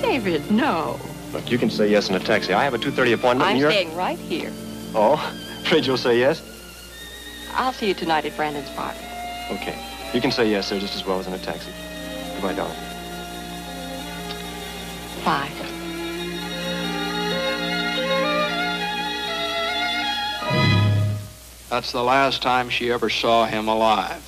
David, 0.00 0.48
no. 0.52 1.00
Look, 1.32 1.50
you 1.50 1.58
can 1.58 1.68
say 1.68 1.90
yes 1.90 2.08
in 2.08 2.14
a 2.14 2.20
taxi. 2.20 2.54
I 2.54 2.64
have 2.64 2.74
a 2.74 2.78
2.30 2.78 3.14
appointment 3.14 3.42
I'm 3.42 3.50
and 3.52 3.58
you're... 3.58 3.70
staying 3.70 3.94
right 3.94 4.18
here. 4.18 4.50
Oh, 4.94 5.14
afraid 5.64 5.86
you'll 5.86 5.96
say 5.96 6.18
yes? 6.18 6.42
I'll 7.52 7.72
see 7.72 7.88
you 7.88 7.94
tonight 7.94 8.24
at 8.24 8.36
Brandon's 8.36 8.70
party. 8.70 8.98
Okay. 9.50 9.78
You 10.14 10.20
can 10.20 10.30
say 10.30 10.48
yes 10.50 10.70
there 10.70 10.80
just 10.80 10.94
as 10.94 11.04
well 11.04 11.20
as 11.20 11.26
in 11.26 11.34
a 11.34 11.38
taxi. 11.38 11.70
Goodbye, 12.34 12.54
darling. 12.54 12.76
Bye. 15.24 15.50
That's 21.68 21.92
the 21.92 22.02
last 22.02 22.42
time 22.42 22.70
she 22.70 22.90
ever 22.90 23.10
saw 23.10 23.44
him 23.44 23.68
alive. 23.68 24.24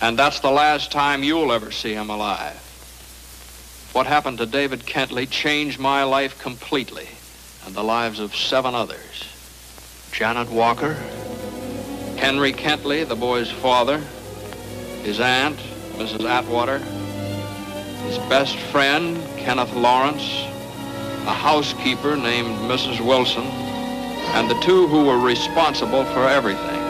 And 0.00 0.16
that's 0.16 0.40
the 0.40 0.50
last 0.50 0.92
time 0.92 1.24
you'll 1.24 1.50
ever 1.50 1.72
see 1.72 1.94
him 1.94 2.10
alive. 2.10 2.60
What 3.94 4.08
happened 4.08 4.38
to 4.38 4.46
David 4.46 4.80
Kentley 4.80 5.30
changed 5.30 5.78
my 5.78 6.02
life 6.02 6.36
completely 6.40 7.06
and 7.64 7.76
the 7.76 7.84
lives 7.84 8.18
of 8.18 8.34
seven 8.34 8.74
others. 8.74 9.24
Janet 10.10 10.50
Walker, 10.50 10.94
Henry 12.16 12.52
Kentley, 12.52 13.06
the 13.06 13.14
boy's 13.14 13.52
father, 13.52 13.98
his 15.04 15.20
aunt, 15.20 15.58
Mrs. 15.92 16.28
Atwater, 16.28 16.80
his 18.08 18.18
best 18.28 18.56
friend, 18.72 19.16
Kenneth 19.38 19.72
Lawrence, 19.74 20.24
a 21.28 21.32
housekeeper 21.32 22.16
named 22.16 22.48
Mrs. 22.68 22.98
Wilson, 22.98 23.44
and 23.44 24.50
the 24.50 24.58
two 24.60 24.88
who 24.88 25.04
were 25.04 25.20
responsible 25.20 26.04
for 26.06 26.28
everything, 26.28 26.80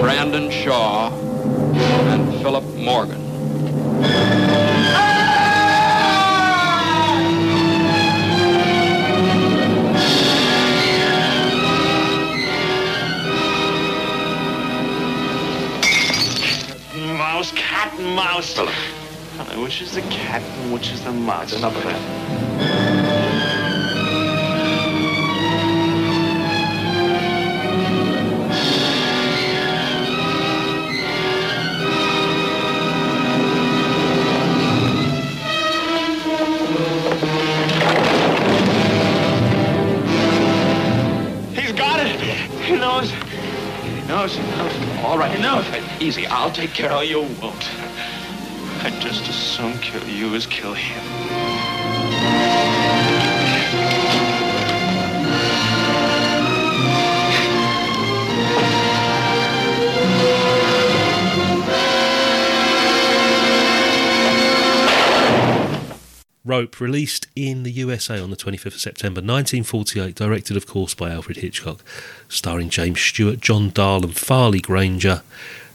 Brandon 0.00 0.52
Shaw 0.52 1.12
and 2.12 2.32
Philip 2.42 2.64
Morgan. 2.76 3.33
And 18.04 18.16
mouse. 18.16 18.54
Philip. 18.54 18.72
Honey, 19.36 19.62
which 19.62 19.82
is 19.82 19.94
the 19.94 20.02
cat 20.02 20.42
and 20.42 20.72
which 20.72 20.90
is 20.92 21.02
the 21.04 21.12
mouse? 21.12 21.52
Enough 21.52 21.76
of 21.76 21.82
that. 21.84 22.00
He's 41.54 41.72
got 41.72 42.00
it. 42.00 42.20
He 42.62 42.76
knows. 42.76 43.10
He 43.10 44.06
knows. 44.06 44.36
He 44.36 44.42
knows. 44.42 45.04
All 45.04 45.18
right, 45.18 45.34
He 45.34 45.42
knows. 45.42 45.64
Easy. 46.00 46.26
I'll 46.26 46.50
take 46.50 46.70
care 46.70 46.92
of 46.92 47.04
you 47.04 47.22
won't. 47.40 47.83
I'd 48.84 49.00
just 49.00 49.26
as 49.30 49.34
soon 49.34 49.78
kill 49.78 50.06
you 50.06 50.34
as 50.34 50.44
kill 50.44 50.74
him. 50.74 51.02
Rope, 66.44 66.78
released 66.78 67.26
in 67.34 67.62
the 67.62 67.70
USA 67.72 68.20
on 68.20 68.28
the 68.28 68.36
25th 68.36 68.66
of 68.66 68.74
September 68.74 69.20
1948, 69.22 70.14
directed, 70.14 70.58
of 70.58 70.66
course, 70.66 70.92
by 70.92 71.10
Alfred 71.10 71.38
Hitchcock, 71.38 71.82
starring 72.28 72.68
James 72.68 73.00
Stewart, 73.00 73.40
John 73.40 73.70
Dall, 73.70 74.04
and 74.04 74.14
Farley 74.14 74.60
Granger. 74.60 75.22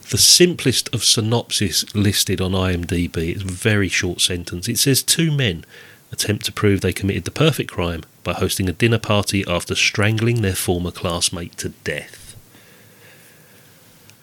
The 0.10 0.18
simplest 0.18 0.94
of 0.94 1.04
synopsis 1.04 1.94
listed 1.94 2.42
on 2.42 2.54
IMDb. 2.54 3.36
It's 3.36 3.44
a 3.44 3.46
very 3.46 3.90
short 3.90 4.22
sentence. 4.22 4.68
It 4.68 4.80
says 4.80 5.04
two 5.04 5.32
men 5.32 5.66
attempt 6.12 6.46
to 6.46 6.52
prove 6.52 6.82
they 6.82 6.94
committed 6.94 7.26
the 7.26 7.32
perfect 7.32 7.72
crime 7.72 8.02
by 8.24 8.34
hosting 8.34 8.68
a 8.68 8.74
dinner 8.74 8.98
party 8.98 9.46
after 9.48 9.76
strangling 9.76 10.42
their 10.42 10.56
former 10.56 10.90
classmate 10.90 11.58
to 11.58 11.70
death. 11.70 12.36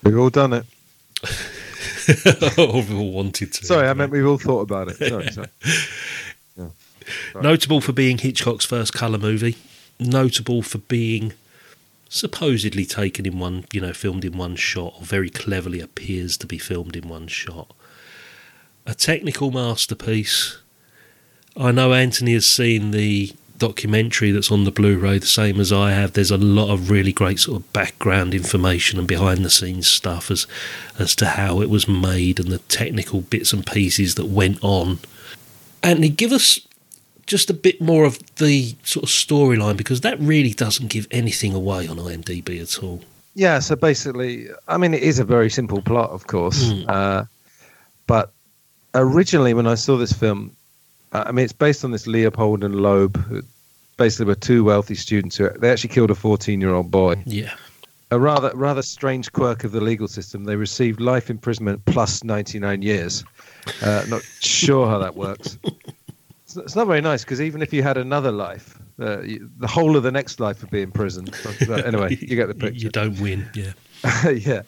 We've 0.02 0.18
all 0.18 0.30
done 0.30 0.54
it. 0.54 0.66
or 2.58 2.82
we 2.82 2.94
all 2.96 3.12
wanted 3.12 3.52
to. 3.54 3.66
Sorry, 3.66 3.88
I 3.88 3.94
meant 3.94 4.10
we've 4.10 4.26
all 4.26 4.38
thought 4.38 4.62
about 4.62 4.88
it. 4.88 4.96
Sorry, 4.96 5.30
sorry. 5.30 6.70
Notable 7.40 7.80
for 7.80 7.92
being 7.92 8.18
Hitchcock's 8.18 8.64
first 8.64 8.92
colour 8.92 9.18
movie. 9.18 9.56
Notable 10.00 10.62
for 10.62 10.78
being 10.78 11.32
supposedly 12.08 12.84
taken 12.84 13.26
in 13.26 13.38
one, 13.38 13.64
you 13.72 13.80
know, 13.80 13.92
filmed 13.92 14.24
in 14.24 14.36
one 14.36 14.56
shot, 14.56 14.94
or 14.98 15.02
very 15.02 15.30
cleverly 15.30 15.80
appears 15.80 16.36
to 16.38 16.46
be 16.46 16.58
filmed 16.58 16.96
in 16.96 17.08
one 17.08 17.26
shot. 17.26 17.72
A 18.86 18.94
technical 18.94 19.50
masterpiece. 19.50 20.58
I 21.56 21.72
know 21.72 21.92
Antony 21.92 22.34
has 22.34 22.46
seen 22.46 22.90
the 22.90 23.32
documentary 23.58 24.30
that's 24.30 24.52
on 24.52 24.64
the 24.64 24.70
Blu 24.70 24.98
ray, 24.98 25.18
the 25.18 25.26
same 25.26 25.58
as 25.60 25.72
I 25.72 25.92
have. 25.92 26.12
There's 26.12 26.30
a 26.30 26.36
lot 26.36 26.72
of 26.72 26.90
really 26.90 27.12
great 27.12 27.40
sort 27.40 27.60
of 27.60 27.72
background 27.72 28.34
information 28.34 28.98
and 28.98 29.08
behind 29.08 29.44
the 29.44 29.50
scenes 29.50 29.88
stuff 29.88 30.30
as, 30.30 30.46
as 30.98 31.16
to 31.16 31.26
how 31.26 31.60
it 31.60 31.70
was 31.70 31.88
made 31.88 32.38
and 32.38 32.50
the 32.50 32.58
technical 32.58 33.22
bits 33.22 33.52
and 33.52 33.66
pieces 33.66 34.14
that 34.16 34.26
went 34.26 34.58
on. 34.62 34.98
Antony, 35.82 36.08
give 36.08 36.32
us 36.32 36.65
just 37.26 37.50
a 37.50 37.54
bit 37.54 37.80
more 37.80 38.04
of 38.04 38.18
the 38.36 38.74
sort 38.84 39.02
of 39.02 39.08
storyline 39.10 39.76
because 39.76 40.00
that 40.02 40.18
really 40.20 40.52
doesn't 40.52 40.88
give 40.88 41.06
anything 41.10 41.54
away 41.54 41.88
on 41.88 41.96
IMDb 41.96 42.60
at 42.62 42.82
all. 42.82 43.00
Yeah, 43.34 43.58
so 43.58 43.76
basically, 43.76 44.48
I 44.68 44.78
mean, 44.78 44.94
it 44.94 45.02
is 45.02 45.18
a 45.18 45.24
very 45.24 45.50
simple 45.50 45.82
plot, 45.82 46.10
of 46.10 46.26
course. 46.26 46.64
Mm. 46.64 46.88
Uh, 46.88 47.24
but 48.06 48.32
originally, 48.94 49.52
when 49.52 49.66
I 49.66 49.74
saw 49.74 49.96
this 49.96 50.12
film, 50.12 50.56
uh, 51.12 51.24
I 51.26 51.32
mean, 51.32 51.44
it's 51.44 51.52
based 51.52 51.84
on 51.84 51.90
this 51.90 52.06
Leopold 52.06 52.64
and 52.64 52.76
Loeb, 52.76 53.16
who 53.24 53.42
basically 53.96 54.26
were 54.26 54.36
two 54.36 54.64
wealthy 54.64 54.94
students 54.94 55.36
who 55.36 55.50
they 55.50 55.70
actually 55.70 55.90
killed 55.90 56.10
a 56.10 56.14
14 56.14 56.60
year 56.60 56.70
old 56.70 56.90
boy. 56.90 57.22
Yeah. 57.26 57.54
A 58.12 58.20
rather 58.20 58.52
rather 58.54 58.82
strange 58.82 59.32
quirk 59.32 59.64
of 59.64 59.72
the 59.72 59.80
legal 59.80 60.06
system. 60.06 60.44
They 60.44 60.54
received 60.56 61.00
life 61.00 61.28
imprisonment 61.28 61.84
plus 61.86 62.22
99 62.22 62.82
years. 62.82 63.24
Uh, 63.82 64.04
not 64.08 64.22
sure 64.40 64.86
how 64.86 64.98
that 64.98 65.16
works. 65.16 65.58
It's, 66.56 66.64
it's 66.64 66.76
not 66.76 66.86
very 66.86 67.00
nice 67.00 67.24
because 67.24 67.40
even 67.40 67.62
if 67.62 67.72
you 67.72 67.82
had 67.82 67.96
another 67.96 68.32
life, 68.32 68.78
uh, 69.00 69.20
you, 69.22 69.50
the 69.58 69.66
whole 69.66 69.96
of 69.96 70.02
the 70.02 70.12
next 70.12 70.40
life 70.40 70.60
would 70.62 70.70
be 70.70 70.82
in 70.82 70.90
prison. 70.90 71.28
But 71.66 71.86
anyway, 71.86 72.16
you 72.20 72.36
get 72.36 72.48
the 72.48 72.54
picture. 72.54 72.84
You 72.84 72.90
don't 72.90 73.18
win, 73.20 73.48
yeah. 73.54 73.72
yeah. 74.30 74.62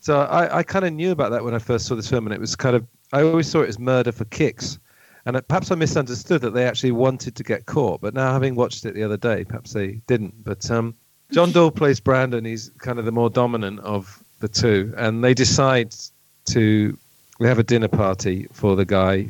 So 0.00 0.20
I, 0.20 0.58
I 0.58 0.62
kind 0.62 0.84
of 0.84 0.92
knew 0.92 1.12
about 1.12 1.30
that 1.30 1.44
when 1.44 1.54
I 1.54 1.58
first 1.58 1.86
saw 1.86 1.94
this 1.94 2.08
film, 2.08 2.26
and 2.26 2.34
it 2.34 2.40
was 2.40 2.56
kind 2.56 2.76
of 2.76 2.86
I 3.12 3.22
always 3.22 3.48
saw 3.48 3.62
it 3.62 3.68
as 3.68 3.78
murder 3.78 4.12
for 4.12 4.24
kicks, 4.26 4.78
and 5.26 5.36
it, 5.36 5.48
perhaps 5.48 5.70
I 5.70 5.74
misunderstood 5.74 6.40
that 6.42 6.50
they 6.50 6.66
actually 6.66 6.92
wanted 6.92 7.36
to 7.36 7.42
get 7.42 7.66
caught. 7.66 8.00
But 8.00 8.14
now, 8.14 8.32
having 8.32 8.54
watched 8.54 8.84
it 8.84 8.94
the 8.94 9.02
other 9.02 9.16
day, 9.16 9.44
perhaps 9.44 9.72
they 9.72 10.00
didn't. 10.06 10.44
But 10.44 10.70
um, 10.70 10.94
John 11.30 11.52
Dall 11.52 11.70
plays 11.70 12.00
Brandon. 12.00 12.44
He's 12.44 12.70
kind 12.78 12.98
of 12.98 13.04
the 13.04 13.12
more 13.12 13.30
dominant 13.30 13.80
of 13.80 14.22
the 14.40 14.48
two, 14.48 14.92
and 14.96 15.22
they 15.22 15.34
decide 15.34 15.94
to 16.46 16.96
they 17.40 17.48
have 17.48 17.58
a 17.58 17.64
dinner 17.64 17.88
party 17.88 18.46
for 18.52 18.76
the 18.76 18.84
guy, 18.84 19.28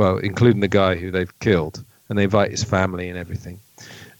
well, 0.00 0.16
including 0.18 0.60
the 0.62 0.74
guy 0.82 0.92
who 0.94 1.10
they've 1.10 1.38
killed, 1.40 1.84
and 2.08 2.18
they 2.18 2.24
invite 2.24 2.50
his 2.50 2.64
family 2.64 3.06
and 3.10 3.18
everything, 3.18 3.60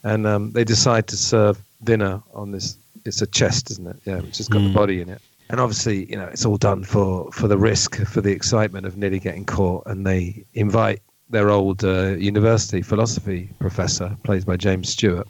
and 0.05 0.27
um, 0.27 0.53
they 0.53 0.65
decide 0.65 1.07
to 1.09 1.17
serve 1.17 1.55
dinner 1.83 2.23
on 2.35 2.53
this. 2.53 2.77
It's 3.07 3.23
a 3.23 3.27
chest, 3.27 3.71
isn't 3.71 3.87
it? 3.87 3.97
Yeah, 4.05 4.21
which 4.21 4.37
has 4.37 4.49
got 4.49 4.63
the 4.63 4.69
Mm. 4.69 4.81
body 4.83 5.01
in 5.01 5.09
it. 5.09 5.23
And 5.49 5.59
obviously, 5.59 6.05
you 6.11 6.17
know, 6.17 6.29
it's 6.35 6.45
all 6.45 6.59
done 6.59 6.85
for 6.85 7.33
for 7.33 7.49
the 7.49 7.57
risk, 7.57 7.97
for 8.05 8.21
the 8.21 8.31
excitement 8.31 8.85
of 8.87 8.97
nearly 8.97 9.19
getting 9.19 9.47
caught. 9.47 9.83
And 9.87 10.07
they 10.07 10.45
invite 10.53 11.01
their 11.31 11.49
old 11.49 11.83
uh, 11.83 12.17
university 12.33 12.83
philosophy 12.83 13.49
professor, 13.59 14.17
played 14.23 14.45
by 14.45 14.57
James 14.57 14.91
Stewart. 14.91 15.29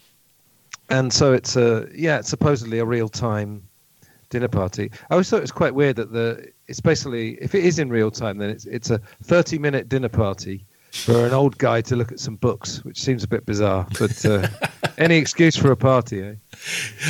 And 0.89 1.13
so 1.13 1.33
it's 1.33 1.55
a 1.57 1.87
yeah, 1.95 2.19
it's 2.19 2.29
supposedly 2.29 2.81
a 2.81 2.85
real 2.85 3.09
time 3.09 3.63
dinner 4.31 4.49
party. 4.49 4.91
I 5.11 5.15
always 5.15 5.29
thought 5.29 5.39
it 5.39 5.49
was 5.51 5.53
quite 5.63 5.75
weird 5.75 5.97
that 5.97 6.11
the 6.13 6.51
it's 6.71 6.81
basically 6.81 7.33
if 7.43 7.55
it 7.55 7.65
is 7.65 7.79
in 7.79 7.91
real 7.91 8.11
time, 8.11 8.39
then 8.39 8.49
it's 8.51 8.65
it's 8.67 8.91
a 8.91 8.99
thirty 9.23 9.59
minute 9.59 9.89
dinner 9.89 10.09
party 10.09 10.65
for 10.93 11.25
an 11.25 11.33
old 11.33 11.57
guy 11.59 11.81
to 11.81 11.95
look 11.95 12.11
at 12.11 12.19
some 12.19 12.35
books, 12.37 12.85
which 12.85 13.01
seems 13.01 13.23
a 13.23 13.29
bit 13.29 13.47
bizarre. 13.47 13.87
But 13.99 14.25
uh, 14.25 14.49
any 14.99 15.17
excuse 15.19 15.55
for 15.57 15.71
a 15.71 15.77
party, 15.77 16.21
eh? 16.23 16.35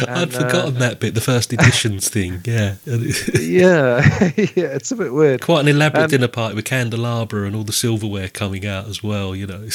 I'd 0.03 0.09
And, 0.09 0.35
uh, 0.35 0.41
forgotten 0.47 0.75
that 0.81 1.01
bit, 1.01 1.15
the 1.15 1.23
first 1.23 1.53
editions 1.53 2.09
thing, 2.17 2.43
yeah. 2.45 2.75
yeah, 2.85 3.01
yeah, 4.37 4.77
it's 4.77 4.93
a 4.93 4.97
bit 4.97 5.15
weird. 5.15 5.41
Quite 5.41 5.61
an 5.61 5.69
elaborate 5.69 6.03
And- 6.03 6.11
dinner 6.11 6.29
party 6.29 6.57
with 6.57 6.67
candelabra 6.67 7.47
and 7.47 7.57
all 7.57 7.65
the 7.65 7.73
silverware 7.73 8.29
coming 8.29 8.67
out 8.67 8.87
as 8.87 9.03
well, 9.03 9.35
you 9.35 9.47
know. 9.47 9.69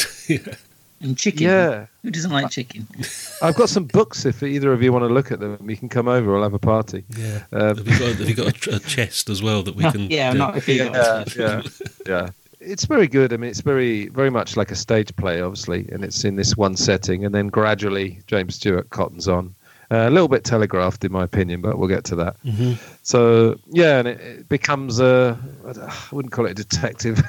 And 1.02 1.18
chicken. 1.18 1.44
Yeah. 1.44 1.88
Who 2.04 2.12
doesn't 2.12 2.32
like 2.32 2.50
chicken? 2.52 2.88
I've 3.42 3.56
got 3.56 3.70
some 3.70 3.86
books. 3.86 4.26
If 4.26 4.42
either 4.44 4.72
of 4.72 4.82
you 4.82 4.94
want 4.94 5.04
to 5.04 5.14
look 5.14 5.32
at 5.32 5.40
them, 5.40 5.70
you 5.70 5.76
can 5.78 5.90
come 5.90 6.08
over. 6.08 6.32
We'll 6.34 6.44
have 6.44 6.54
a 6.54 6.60
party. 6.60 7.04
yeah. 7.18 7.44
Um, 7.52 7.78
have 7.78 7.88
you 7.88 8.00
got, 8.00 8.16
have 8.16 8.30
you 8.30 8.36
got 8.36 8.68
a, 8.68 8.76
a 8.76 8.80
chest 8.80 9.30
as 9.30 9.44
well 9.44 9.62
that 9.64 9.76
we 9.76 9.84
can. 9.92 10.10
yeah, 10.10 10.32
do? 10.32 10.38
not 10.38 10.58
if 10.58 10.68
you 10.68 10.76
yeah, 10.86 11.26
yeah, 11.38 11.62
yeah. 12.08 12.30
It's 12.62 12.86
very 12.86 13.08
good. 13.08 13.34
I 13.34 13.38
mean, 13.38 13.50
it's 13.50 13.62
very, 13.62 14.08
very 14.08 14.30
much 14.32 14.58
like 14.58 14.72
a 14.72 14.76
stage 14.76 15.16
play, 15.18 15.42
obviously, 15.42 15.88
and 15.92 16.04
it's 16.04 16.24
in 16.24 16.36
this 16.38 16.56
one 16.58 16.76
setting, 16.76 17.24
and 17.26 17.36
then 17.36 17.48
gradually 17.50 18.22
James 18.28 18.56
Stewart 18.56 18.90
cottons 18.90 19.28
on. 19.28 19.54
Uh, 19.92 20.08
a 20.08 20.10
little 20.10 20.28
bit 20.28 20.44
telegraphed, 20.44 21.06
in 21.06 21.12
my 21.12 21.24
opinion, 21.24 21.62
but 21.62 21.78
we'll 21.78 21.88
get 21.88 22.04
to 22.06 22.16
that. 22.16 22.36
Mhm. 22.44 22.80
So 23.04 23.60
yeah, 23.70 24.00
and 24.00 24.08
it, 24.08 24.20
it 24.20 24.50
becomes 24.50 25.00
a 25.00 25.38
I 25.68 25.80
I 25.86 25.94
wouldn't 26.12 26.32
call 26.32 26.48
it 26.48 26.52
a 26.52 26.56
detective 26.56 27.22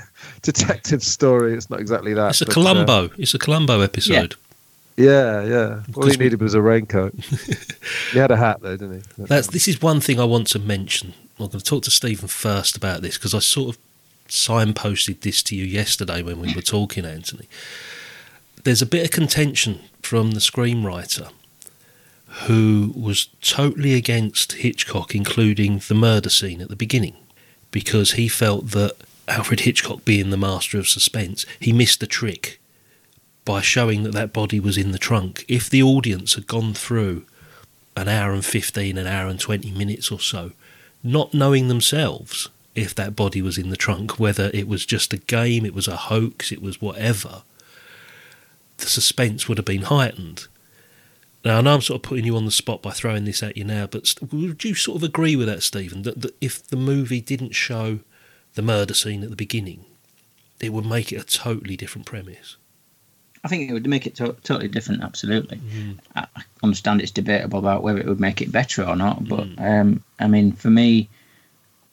detective 0.42 1.02
story. 1.02 1.54
It's 1.54 1.70
not 1.70 1.80
exactly 1.80 2.14
that. 2.14 2.30
It's 2.30 2.40
a 2.42 2.46
but, 2.46 2.52
uh, 2.52 2.54
Columbo. 2.54 3.10
it's 3.18 3.34
a 3.34 3.38
Columbo 3.38 3.80
episode. 3.80 4.34
yeah, 4.96 5.42
yeah. 5.44 5.82
All 5.94 6.06
he 6.06 6.16
needed 6.16 6.40
was 6.40 6.54
a 6.54 6.62
raincoat. 6.62 7.14
he 8.12 8.18
had 8.18 8.30
a 8.30 8.36
hat 8.36 8.60
though, 8.60 8.76
didn't 8.76 9.02
he? 9.02 9.24
That's 9.24 9.48
this 9.48 9.68
is 9.68 9.82
one 9.82 10.00
thing 10.00 10.20
I 10.20 10.24
want 10.24 10.48
to 10.48 10.58
mention. 10.58 11.14
I'm 11.38 11.48
going 11.48 11.58
to 11.58 11.64
talk 11.64 11.82
to 11.84 11.90
Steven 11.90 12.28
first 12.28 12.76
about 12.76 13.02
this 13.02 13.18
because 13.18 13.34
I 13.34 13.40
sort 13.40 13.76
of 13.76 13.82
signposted 14.28 15.20
this 15.20 15.42
to 15.44 15.56
you 15.56 15.64
yesterday 15.64 16.22
when 16.22 16.40
we 16.40 16.54
were 16.54 16.62
talking, 16.62 17.04
Antony. 17.04 17.46
There's 18.64 18.82
a 18.82 18.86
bit 18.86 19.04
of 19.04 19.10
contention 19.10 19.80
from 20.02 20.32
the 20.32 20.40
screenwriter 20.40 21.30
who 22.44 22.92
was 22.96 23.28
totally 23.40 23.94
against 23.94 24.52
Hitchcock 24.52 25.14
including 25.14 25.80
the 25.86 25.94
murder 25.94 26.28
scene 26.28 26.60
at 26.60 26.68
the 26.68 26.76
beginning 26.76 27.16
because 27.70 28.12
he 28.12 28.28
felt 28.28 28.70
that 28.70 28.96
Alfred 29.28 29.60
Hitchcock 29.60 30.04
being 30.04 30.30
the 30.30 30.36
master 30.36 30.78
of 30.78 30.88
suspense, 30.88 31.44
he 31.58 31.72
missed 31.72 32.00
the 32.00 32.06
trick 32.06 32.60
by 33.44 33.60
showing 33.60 34.02
that 34.02 34.12
that 34.12 34.32
body 34.32 34.60
was 34.60 34.76
in 34.76 34.92
the 34.92 34.98
trunk. 34.98 35.44
If 35.48 35.68
the 35.70 35.82
audience 35.82 36.34
had 36.34 36.46
gone 36.46 36.74
through 36.74 37.24
an 37.96 38.08
hour 38.08 38.32
and 38.32 38.44
15, 38.44 38.98
an 38.98 39.06
hour 39.06 39.28
and 39.28 39.40
20 39.40 39.70
minutes 39.72 40.10
or 40.10 40.20
so, 40.20 40.52
not 41.02 41.32
knowing 41.32 41.68
themselves 41.68 42.48
if 42.74 42.94
that 42.94 43.16
body 43.16 43.40
was 43.40 43.56
in 43.56 43.70
the 43.70 43.76
trunk, 43.76 44.18
whether 44.18 44.50
it 44.52 44.68
was 44.68 44.84
just 44.84 45.12
a 45.12 45.18
game, 45.18 45.64
it 45.64 45.74
was 45.74 45.88
a 45.88 45.96
hoax, 45.96 46.52
it 46.52 46.60
was 46.60 46.80
whatever, 46.80 47.42
the 48.76 48.86
suspense 48.86 49.48
would 49.48 49.58
have 49.58 49.64
been 49.64 49.82
heightened. 49.82 50.46
Now, 51.44 51.58
I 51.58 51.60
know 51.62 51.74
I'm 51.74 51.80
sort 51.80 51.98
of 51.98 52.02
putting 52.02 52.26
you 52.26 52.36
on 52.36 52.44
the 52.44 52.50
spot 52.50 52.82
by 52.82 52.90
throwing 52.90 53.24
this 53.24 53.42
at 53.42 53.56
you 53.56 53.64
now, 53.64 53.86
but 53.86 54.14
would 54.30 54.64
you 54.64 54.74
sort 54.74 54.96
of 54.96 55.02
agree 55.04 55.36
with 55.36 55.46
that, 55.46 55.62
Steven, 55.62 56.02
that, 56.02 56.20
that 56.20 56.34
if 56.40 56.66
the 56.66 56.76
movie 56.76 57.20
didn't 57.20 57.54
show 57.54 58.00
the 58.56 58.62
murder 58.62 58.94
scene 58.94 59.22
at 59.22 59.30
the 59.30 59.36
beginning, 59.36 59.84
it 60.60 60.72
would 60.72 60.86
make 60.86 61.12
it 61.12 61.20
a 61.20 61.24
totally 61.24 61.76
different 61.76 62.06
premise. 62.06 62.56
I 63.44 63.48
think 63.48 63.70
it 63.70 63.72
would 63.72 63.86
make 63.86 64.06
it 64.06 64.16
to- 64.16 64.36
totally 64.42 64.66
different. 64.66 65.04
Absolutely. 65.04 65.58
Mm. 65.58 65.98
I 66.16 66.26
understand 66.64 67.00
it's 67.00 67.12
debatable 67.12 67.60
about 67.60 67.84
whether 67.84 68.00
it 68.00 68.06
would 68.06 68.18
make 68.18 68.42
it 68.42 68.50
better 68.50 68.82
or 68.82 68.96
not, 68.96 69.28
but 69.28 69.46
um, 69.58 70.02
I 70.18 70.26
mean, 70.26 70.50
for 70.52 70.70
me, 70.70 71.08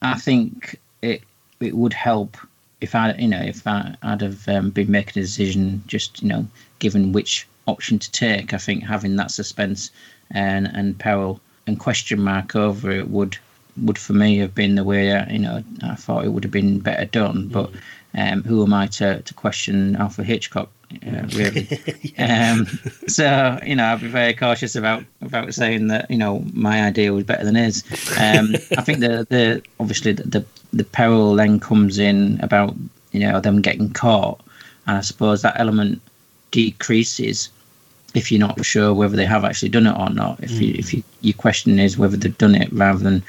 I 0.02 0.18
think 0.18 0.80
it 1.04 1.22
it 1.60 1.76
would 1.76 1.94
help 1.94 2.38
if 2.82 2.96
I, 2.96 3.14
you 3.14 3.28
know, 3.28 3.42
if 3.42 3.68
I, 3.68 3.96
I'd 4.02 4.22
have 4.22 4.48
um, 4.50 4.72
been 4.72 4.90
making 4.90 5.22
a 5.22 5.26
decision, 5.26 5.84
just 5.86 6.24
you 6.24 6.30
know, 6.30 6.48
given 6.80 7.12
which 7.12 7.48
option 7.68 8.00
to 8.00 8.12
take. 8.12 8.54
I 8.54 8.58
think 8.58 8.84
having 8.84 9.16
that 9.18 9.32
suspense 9.32 9.92
and 10.32 10.68
and 10.74 10.98
peril 10.98 11.40
and 11.68 11.80
question 11.80 12.22
mark 12.22 12.56
over 12.56 12.90
it 12.90 13.10
would 13.10 13.38
would 13.78 13.98
for 13.98 14.14
me 14.14 14.38
have 14.38 14.54
been 14.54 14.76
the 14.76 14.84
way 14.84 15.14
I, 15.14 15.30
you 15.30 15.40
know 15.40 15.64
I 15.82 15.96
thought 15.96 16.26
it 16.26 16.30
would 16.30 16.44
have 16.44 16.52
been 16.52 16.80
better 16.80 17.06
done. 17.06 17.48
But 17.48 17.72
um, 18.16 18.44
who 18.44 18.64
am 18.64 18.74
I 18.74 18.88
to, 18.88 19.22
to 19.22 19.34
question 19.34 19.96
Alfred 19.96 20.28
Hitchcock? 20.28 20.70
Uh, 21.06 21.28
really. 21.34 21.68
um, 22.20 22.68
so 23.08 23.60
you 23.66 23.76
know, 23.76 23.86
I'd 23.86 24.02
be 24.02 24.08
very 24.08 24.34
cautious 24.34 24.76
about 24.76 25.04
about 25.22 25.54
saying 25.54 25.88
that 25.88 26.10
you 26.12 26.18
know 26.18 26.44
my 26.54 26.84
idea 26.84 27.14
was 27.14 27.24
better 27.24 27.46
than 27.46 27.56
his. 27.56 27.84
Um, 28.20 28.54
I 28.78 28.82
think 28.82 29.00
the 29.00 29.26
the 29.30 29.64
obviously 29.80 30.14
the, 30.14 30.24
the 30.24 30.46
the 30.72 30.84
peril 30.84 31.36
then 31.36 31.60
comes 31.60 31.98
in 31.98 32.40
about 32.42 32.76
you 33.12 33.22
know 33.22 33.40
them 33.40 33.62
getting 33.62 33.92
caught, 33.92 34.42
and 34.86 34.98
I 34.98 35.02
suppose 35.02 35.42
that 35.42 35.60
element 35.60 36.02
decreases 36.52 37.50
if 38.14 38.32
you're 38.32 38.40
not 38.40 38.64
sure 38.64 38.94
whether 38.94 39.16
they 39.16 39.26
have 39.26 39.44
actually 39.44 39.70
done 39.70 39.88
it 39.88 39.98
or 39.98 40.12
not. 40.12 40.44
If 40.44 40.52
you 40.62 40.76
if 40.78 40.94
you 40.94 41.04
your 41.22 41.34
question 41.34 41.80
is 41.80 41.98
whether 41.98 42.18
they've 42.18 42.38
done 42.38 42.56
it 42.56 42.72
rather 42.72 43.00
than 43.00 43.24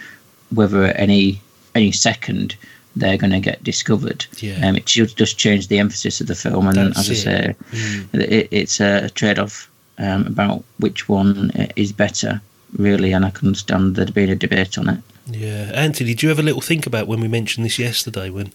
whether 0.54 0.84
any 0.86 1.40
any 1.74 1.92
second 1.92 2.56
they're 2.96 3.16
going 3.18 3.32
to 3.32 3.40
get 3.40 3.64
discovered. 3.64 4.24
Yeah. 4.38 4.66
Um, 4.68 4.76
it 4.76 4.86
just 4.86 5.16
just 5.16 5.36
change 5.38 5.66
the 5.68 5.78
emphasis 5.80 6.20
of 6.20 6.26
the 6.28 6.34
film, 6.36 6.66
and 6.68 6.76
That's 6.76 7.10
as 7.10 7.26
I 7.26 7.30
it. 7.30 7.56
say, 7.72 8.04
it, 8.12 8.48
it's 8.50 8.80
a 8.80 9.10
trade 9.10 9.38
off 9.38 9.68
um, 9.98 10.26
about 10.26 10.62
which 10.78 11.08
one 11.08 11.50
is 11.76 11.92
better, 11.92 12.40
really. 12.78 13.12
And 13.12 13.24
I 13.24 13.30
can 13.30 13.48
understand 13.48 13.96
there 13.96 14.06
being 14.06 14.30
a 14.30 14.36
debate 14.36 14.78
on 14.78 14.88
it. 14.88 15.00
Yeah, 15.26 15.70
Antony, 15.74 16.10
did 16.10 16.22
you 16.22 16.28
have 16.28 16.38
a 16.38 16.42
little 16.42 16.60
think 16.60 16.86
about 16.86 17.08
when 17.08 17.18
we 17.20 17.28
mentioned 17.28 17.64
this 17.64 17.78
yesterday? 17.78 18.30
When 18.30 18.52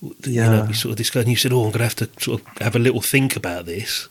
you 0.00 0.40
know 0.40 0.54
Yeah. 0.62 0.66
we 0.68 0.72
sort 0.74 0.92
of 0.92 0.96
discussed, 0.96 1.24
and 1.26 1.30
you 1.30 1.36
said, 1.36 1.52
"Oh, 1.52 1.64
I'm 1.64 1.70
going 1.72 1.78
to 1.78 1.84
have 1.84 1.96
to 1.96 2.08
sort 2.20 2.40
of 2.40 2.46
have 2.62 2.76
a 2.76 2.78
little 2.78 3.00
think 3.02 3.36
about 3.36 3.66
this." 3.66 4.08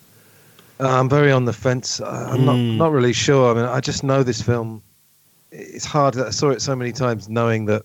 Uh, 0.80 1.00
I'm 1.00 1.08
very 1.10 1.32
on 1.32 1.46
the 1.46 1.54
fence. 1.54 2.02
I- 2.02 2.32
I'm 2.32 2.46
not 2.46 2.56
Mm. 2.58 2.78
not 2.78 2.92
really 2.92 3.13
sure. 3.13 3.52
I 3.52 3.54
mean, 3.56 3.66
I 3.66 3.80
just 3.80 4.04
know 4.04 4.22
this 4.22 4.42
film. 4.42 4.82
It's 5.55 5.86
hard. 5.86 6.17
I 6.17 6.31
saw 6.31 6.50
it 6.50 6.62
so 6.62 6.75
many 6.75 6.91
times, 6.91 7.29
knowing 7.29 7.65
that, 7.65 7.83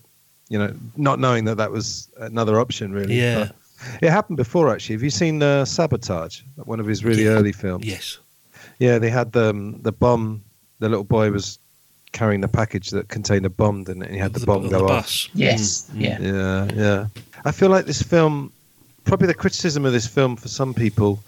you 0.49 0.57
know, 0.57 0.73
not 0.97 1.19
knowing 1.19 1.45
that 1.45 1.57
that 1.57 1.71
was 1.71 2.09
another 2.17 2.59
option. 2.59 2.91
Really. 2.91 3.15
Yeah. 3.19 3.39
But 3.45 3.55
it 4.01 4.09
happened 4.09 4.37
before, 4.37 4.73
actually. 4.73 4.95
Have 4.95 5.03
you 5.03 5.09
seen 5.11 5.41
uh, 5.43 5.65
Sabotage? 5.65 6.41
One 6.55 6.79
of 6.79 6.87
his 6.87 7.05
really 7.05 7.23
Yeah. 7.25 7.31
early 7.37 7.51
films. 7.53 7.85
Yes, 7.85 8.17
Yeah, 8.79 8.97
they 8.97 9.09
had 9.11 9.31
the 9.31 9.51
um, 9.51 9.79
the 9.83 9.91
bomb. 9.91 10.41
The 10.79 10.89
little 10.89 11.03
boy 11.03 11.29
was 11.31 11.59
carrying 12.11 12.41
the 12.41 12.47
package 12.47 12.89
that 12.89 13.07
contained 13.09 13.45
a 13.45 13.49
bomb, 13.49 13.85
and 13.87 14.03
he 14.05 14.17
had 14.17 14.33
the, 14.33 14.45
bomb 14.45 14.63
on 14.63 14.69
go 14.69 14.79
the 14.79 14.83
off. 14.85 14.89
bus. 15.03 15.29
Yes, 15.33 15.89
mm. 15.93 16.01
yeah. 16.01 16.17
Yeah, 16.19 16.67
yeah. 16.73 17.07
I 17.45 17.51
feel 17.51 17.69
like 17.69 17.85
this 17.85 18.01
film, 18.01 18.51
probably 19.03 19.27
the 19.27 19.33
criticism 19.35 19.85
of 19.85 19.91
this 19.93 20.07
film 20.07 20.35
for 20.35 20.47
some 20.47 20.73
people 20.73 21.19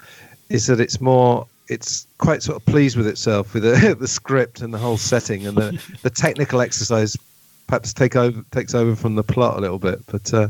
is 0.50 0.66
that 0.68 0.80
it's 0.80 1.00
more, 1.00 1.46
it's 1.72 2.06
quite 2.18 2.44
sort 2.44 2.58
of 2.58 2.66
pleased 2.66 2.98
with 2.98 3.08
itself 3.08 3.54
with 3.54 3.64
the, 3.64 3.96
the 4.00 4.08
script 4.08 4.62
and 4.62 4.74
the 4.74 4.78
whole 4.78 4.98
setting, 4.98 5.48
and 5.48 5.58
the, 5.58 5.82
the 6.02 6.10
technical 6.10 6.60
exercise 6.62 7.18
perhaps 7.68 7.94
take 7.94 8.18
over 8.18 8.44
takes 8.52 8.76
over 8.76 8.96
from 8.96 9.16
the 9.16 9.24
plot 9.24 9.58
a 9.58 9.62
little 9.62 9.80
bit. 9.80 10.06
But 10.08 10.34
uh, 10.34 10.50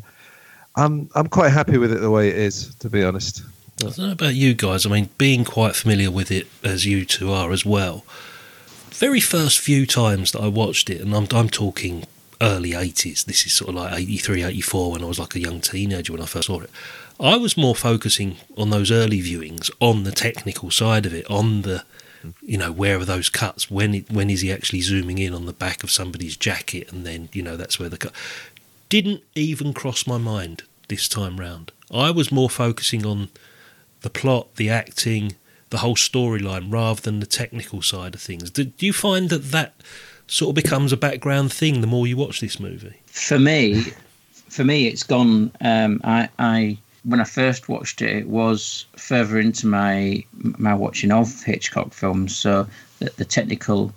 I'm 0.76 1.10
I'm 1.16 1.28
quite 1.28 1.50
happy 1.50 1.78
with 1.78 1.92
it 1.92 2.00
the 2.00 2.10
way 2.10 2.30
it 2.30 2.38
is, 2.38 2.74
to 2.76 2.90
be 2.90 3.04
honest. 3.04 3.44
I 3.80 3.84
don't 3.84 3.98
know 4.00 4.12
about 4.12 4.36
you 4.36 4.54
guys. 4.54 4.86
I 4.86 4.90
mean, 4.90 5.10
being 5.18 5.46
quite 5.46 5.76
familiar 5.76 6.12
with 6.12 6.32
it 6.32 6.48
as 6.64 6.86
you 6.86 7.06
two 7.06 7.32
are 7.32 7.52
as 7.52 7.66
well. 7.66 8.04
Very 8.90 9.20
first 9.20 9.60
few 9.60 9.86
times 9.86 10.32
that 10.32 10.42
I 10.42 10.48
watched 10.48 10.90
it, 10.90 11.02
and 11.02 11.16
I'm 11.16 11.28
I'm 11.32 11.50
talking 11.50 12.06
early 12.42 12.72
80s. 12.72 13.26
This 13.26 13.46
is 13.46 13.54
sort 13.54 13.70
of 13.70 13.76
like 13.76 13.94
83, 13.94 14.44
84 14.44 14.92
when 14.92 15.04
I 15.04 15.06
was 15.06 15.20
like 15.20 15.36
a 15.36 15.40
young 15.40 15.62
teenager 15.62 16.12
when 16.12 16.22
I 16.22 16.26
first 16.26 16.48
saw 16.48 16.60
it. 16.60 16.70
I 17.20 17.38
was 17.38 17.56
more 17.56 17.76
focusing 17.76 18.38
on 18.58 18.72
those 18.72 18.92
early 18.92 19.22
viewings 19.22 19.70
on 19.80 20.04
the 20.04 20.12
technical 20.12 20.72
side 20.72 21.06
of 21.06 21.14
it, 21.14 21.30
on 21.30 21.62
the 21.62 21.84
you 22.42 22.58
know 22.58 22.72
where 22.72 23.00
are 23.00 23.06
those 23.06 23.30
cuts 23.30 23.70
when 23.72 23.96
it, 23.96 24.12
when 24.12 24.30
is 24.30 24.42
he 24.42 24.52
actually 24.52 24.82
zooming 24.82 25.18
in 25.18 25.34
on 25.34 25.46
the 25.46 25.54
back 25.54 25.84
of 25.84 25.92
somebody's 25.92 26.38
jacket 26.38 26.92
and 26.92 27.06
then 27.06 27.30
you 27.34 27.42
know 27.42 27.58
that's 27.58 27.80
where 27.80 27.90
the 27.90 27.98
cut 27.98 28.14
didn't 28.90 29.24
even 29.36 29.74
cross 29.74 30.06
my 30.06 30.18
mind 30.18 30.64
this 30.88 31.08
time 31.08 31.40
round 31.40 31.72
i 31.92 32.12
was 32.12 32.32
more 32.32 32.50
focusing 32.50 33.06
on 33.06 33.30
the 34.02 34.10
plot 34.10 34.56
the 34.56 34.70
acting 34.70 35.36
the 35.70 35.80
whole 35.80 35.96
storyline 35.96 36.72
rather 36.72 37.02
than 37.02 37.20
the 37.20 37.26
technical 37.26 37.82
side 37.82 38.14
of 38.14 38.22
things 38.22 38.52
do, 38.52 38.66
do 38.66 38.86
you 38.86 38.94
find 38.94 39.30
that 39.30 39.52
that 39.52 39.74
sort 40.32 40.50
of 40.50 40.56
becomes 40.64 40.92
a 40.94 40.98
background 40.98 41.52
thing 41.52 41.82
the 41.82 41.88
more 41.88 42.08
you 42.08 42.16
watch 42.18 42.40
this 42.40 42.60
movie 42.60 42.96
for 43.08 43.38
me, 43.38 43.84
for 44.48 44.64
me, 44.64 44.88
it's 44.88 45.04
gone. 45.04 45.52
Um, 45.62 46.00
I, 46.04 46.30
I 46.40 46.78
when 47.04 47.20
I 47.20 47.24
first 47.26 47.68
watched 47.68 48.02
it, 48.02 48.16
it 48.16 48.28
was 48.28 48.86
further 48.96 49.40
into 49.40 49.68
my 49.68 50.24
my 50.58 50.74
watching 50.74 51.12
of 51.12 51.44
Hitchcock 51.44 51.94
films, 51.94 52.36
so 52.36 52.68
the, 53.00 53.12
the 53.18 53.26
technical 53.26 53.94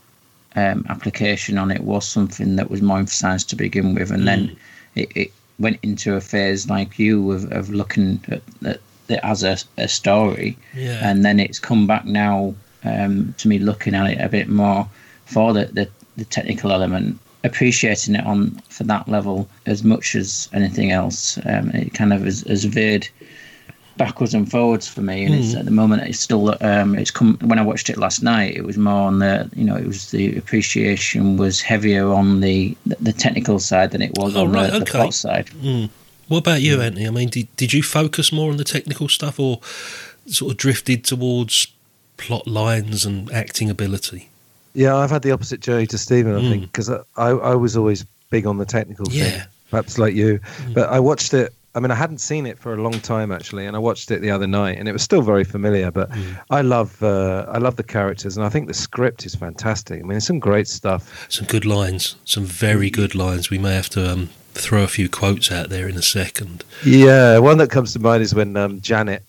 um, 0.57 0.85
application 0.89 1.59
on 1.59 1.71
it 1.71 1.83
was 1.83 2.07
something 2.07 2.57
that 2.57 2.71
was 2.71 2.83
more 2.83 2.99
emphasised 2.99 3.49
to 3.51 3.57
begin 3.57 3.95
with, 3.95 4.11
and 4.11 4.27
then 4.27 4.57
it, 4.97 5.09
it 5.17 5.33
went 5.59 5.79
into 5.83 6.15
a 6.17 6.21
phase 6.21 6.69
like 6.69 6.99
you 6.99 7.31
of, 7.31 7.51
of 7.53 7.71
looking 7.71 8.21
at, 8.29 8.43
at 8.65 8.81
it 9.09 9.21
as 9.23 9.43
a, 9.45 9.57
a 9.79 9.87
story, 9.87 10.57
Yeah. 10.75 10.99
and 11.09 11.25
then 11.25 11.39
it's 11.39 11.59
come 11.61 11.87
back 11.87 12.05
now 12.07 12.55
um, 12.85 13.35
to 13.39 13.49
me 13.49 13.59
looking 13.59 13.95
at 13.95 14.11
it 14.11 14.21
a 14.21 14.29
bit 14.29 14.49
more 14.49 14.89
for 15.27 15.53
the, 15.53 15.67
the, 15.67 15.89
the 16.17 16.25
technical 16.25 16.73
element 16.73 17.19
appreciating 17.45 18.15
it 18.15 18.25
on 18.25 18.51
for 18.69 18.85
that 18.85 19.07
level 19.07 19.49
as 19.67 19.85
much 19.85 20.15
as 20.15 20.49
anything 20.53 20.91
else. 20.93 21.39
Um, 21.45 21.71
it 21.71 21.93
kind 21.93 22.13
of 22.13 22.25
has, 22.25 22.41
has 22.43 22.65
veered 22.65 23.07
backwards 23.97 24.35
and 24.35 24.51
forwards 24.51 24.89
for 24.89 25.03
me 25.03 25.25
and 25.25 25.33
it's 25.37 25.55
at 25.55 25.67
the 25.67 25.71
moment 25.71 26.03
it's 26.03 26.19
still 26.19 26.57
um, 26.63 26.97
it's 26.97 27.13
come 27.13 27.39
when 27.43 27.61
I 27.61 27.63
watched 27.63 27.89
it 27.89 27.97
last 27.97 28.25
night 28.25 28.57
it 28.57 28.65
was 28.65 28.77
more 28.77 29.07
on 29.07 29.21
the 29.21 29.49
you 29.55 29.63
know 29.63 29.77
it 29.77 29.87
was 29.87 30.11
the 30.11 30.37
appreciation 30.37 31.37
was 31.37 31.61
heavier 31.61 32.13
on 32.13 32.41
the 32.41 32.77
the 32.85 33.13
technical 33.13 33.61
side 33.61 33.93
than 33.93 34.03
it 34.03 34.11
was 34.19 34.35
Oh, 34.35 34.47
on 34.47 34.53
right, 34.53 34.73
the, 34.73 34.81
the 34.81 34.85
plot 34.87 35.15
side. 35.15 35.49
What 36.27 36.39
about 36.39 36.61
you 36.61 36.81
antony? 36.81 37.07
I 37.07 37.11
mean 37.11 37.29
did, 37.29 37.55
did 37.55 37.73
you 37.73 37.85
focus 37.85 38.33
more 38.33 38.51
on 38.51 38.57
the 38.57 38.65
technical 38.65 39.09
stuff 39.09 39.39
or 39.39 39.61
sort 40.27 40.51
of 40.51 40.57
drifted 40.57 41.05
towards 41.05 41.69
plot 42.17 42.49
lines 42.49 43.07
and 43.07 43.31
acting 43.31 43.71
ability 43.71 44.29
Yeah, 44.75 44.97
I've 44.97 45.11
had 45.11 45.23
the 45.23 45.31
opposite 45.33 45.61
journey 45.61 45.87
to 45.89 45.99
Steven, 45.99 46.35
I 46.37 46.41
Mm. 46.41 46.51
think, 46.51 46.63
because 46.63 46.91
I, 46.91 46.99
I, 47.17 47.31
I 47.31 47.55
was 47.55 47.77
always 47.77 48.05
big 48.31 48.47
on 48.47 48.59
the 48.59 48.65
technical 48.65 49.07
Yeah. 49.11 49.25
thing, 49.31 49.43
perhaps 49.71 49.99
like 49.99 50.15
you. 50.15 50.41
Mm. 50.67 50.75
But 50.75 50.89
I 50.91 50.99
watched 51.01 51.33
it. 51.35 51.53
I 51.77 51.81
mean, 51.81 51.91
I 51.91 51.97
hadn't 51.97 52.19
seen 52.19 52.47
it 52.47 52.57
for 52.57 52.73
a 52.73 52.77
long 52.83 53.01
time 53.01 53.33
actually, 53.33 53.67
and 53.67 53.75
I 53.75 53.81
watched 53.81 54.11
it 54.13 54.21
the 54.21 54.31
other 54.31 54.47
night, 54.47 54.79
and 54.79 54.89
it 54.89 54.93
was 54.93 55.03
still 55.03 55.23
very 55.23 55.43
familiar. 55.45 55.91
But 55.91 56.11
Mm. 56.11 56.39
I 56.51 56.61
love, 56.63 57.03
uh, 57.03 57.47
I 57.49 57.59
love 57.59 57.75
the 57.77 57.83
characters, 57.83 58.37
and 58.37 58.47
I 58.47 58.49
think 58.49 58.69
the 58.69 58.75
script 58.75 59.27
is 59.27 59.35
fantastic. 59.35 59.99
I 59.99 60.03
mean, 60.03 60.11
there's 60.11 60.27
some 60.27 60.39
great 60.41 60.69
stuff. 60.69 61.27
some 61.29 61.47
good 61.47 61.65
lines, 61.65 62.15
some 62.25 62.45
very 62.45 62.91
good 62.91 63.15
lines. 63.15 63.51
We 63.51 63.59
may 63.59 63.75
have 63.75 63.91
to 63.91 64.13
um, 64.13 64.31
throw 64.55 64.83
a 64.85 64.89
few 64.89 65.09
quotes 65.09 65.51
out 65.51 65.69
there 65.69 65.89
in 65.89 65.97
a 65.97 66.03
second. 66.03 66.63
Yeah, 66.85 67.39
one 67.39 67.59
that 67.59 67.71
comes 67.71 67.93
to 67.95 67.99
mind 67.99 68.23
is 68.23 68.35
when 68.35 68.57
um, 68.57 68.81
Janet, 68.81 69.23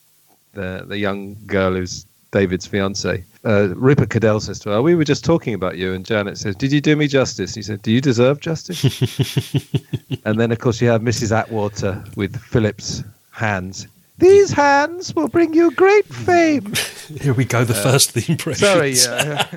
the 0.54 0.86
the 0.88 0.98
young 1.00 1.36
girl 1.48 1.74
who's 1.74 2.06
David's 2.36 2.68
fiance, 2.68 3.24
uh, 3.46 3.70
Rupert 3.76 4.10
Cadell 4.10 4.42
says 4.42 4.60
to 4.60 4.70
her, 4.72 4.82
"We 4.82 4.94
were 4.94 5.06
just 5.06 5.24
talking 5.24 5.54
about 5.54 5.78
you," 5.78 5.94
and 5.94 6.06
Janet 6.06 6.38
says, 6.38 6.54
"Did 6.58 6.74
you 6.74 6.82
do 6.82 6.98
me 6.98 7.08
justice?" 7.08 7.56
He 7.56 7.62
said, 7.62 7.82
"Do 7.82 7.92
you 7.92 8.02
deserve 8.02 8.42
justice?" 8.42 8.84
and 10.26 10.38
then, 10.38 10.52
of 10.52 10.60
course, 10.60 10.82
you 10.82 10.90
have 10.90 11.00
Mrs. 11.02 11.32
Atwater 11.32 12.04
with 12.18 12.36
Philip's 12.36 13.06
hands. 13.32 13.88
These 14.18 14.52
hands 14.52 15.16
will 15.16 15.30
bring 15.30 15.54
you 15.54 15.72
great 15.72 16.06
fame. 16.08 16.74
Here 17.22 17.34
we 17.34 17.46
go, 17.46 17.64
the 17.64 17.74
first 17.74 18.10
of 18.10 18.26
the 18.26 18.34
impressions. 18.34 18.70
Sorry, 18.70 18.96
yeah. 18.96 19.48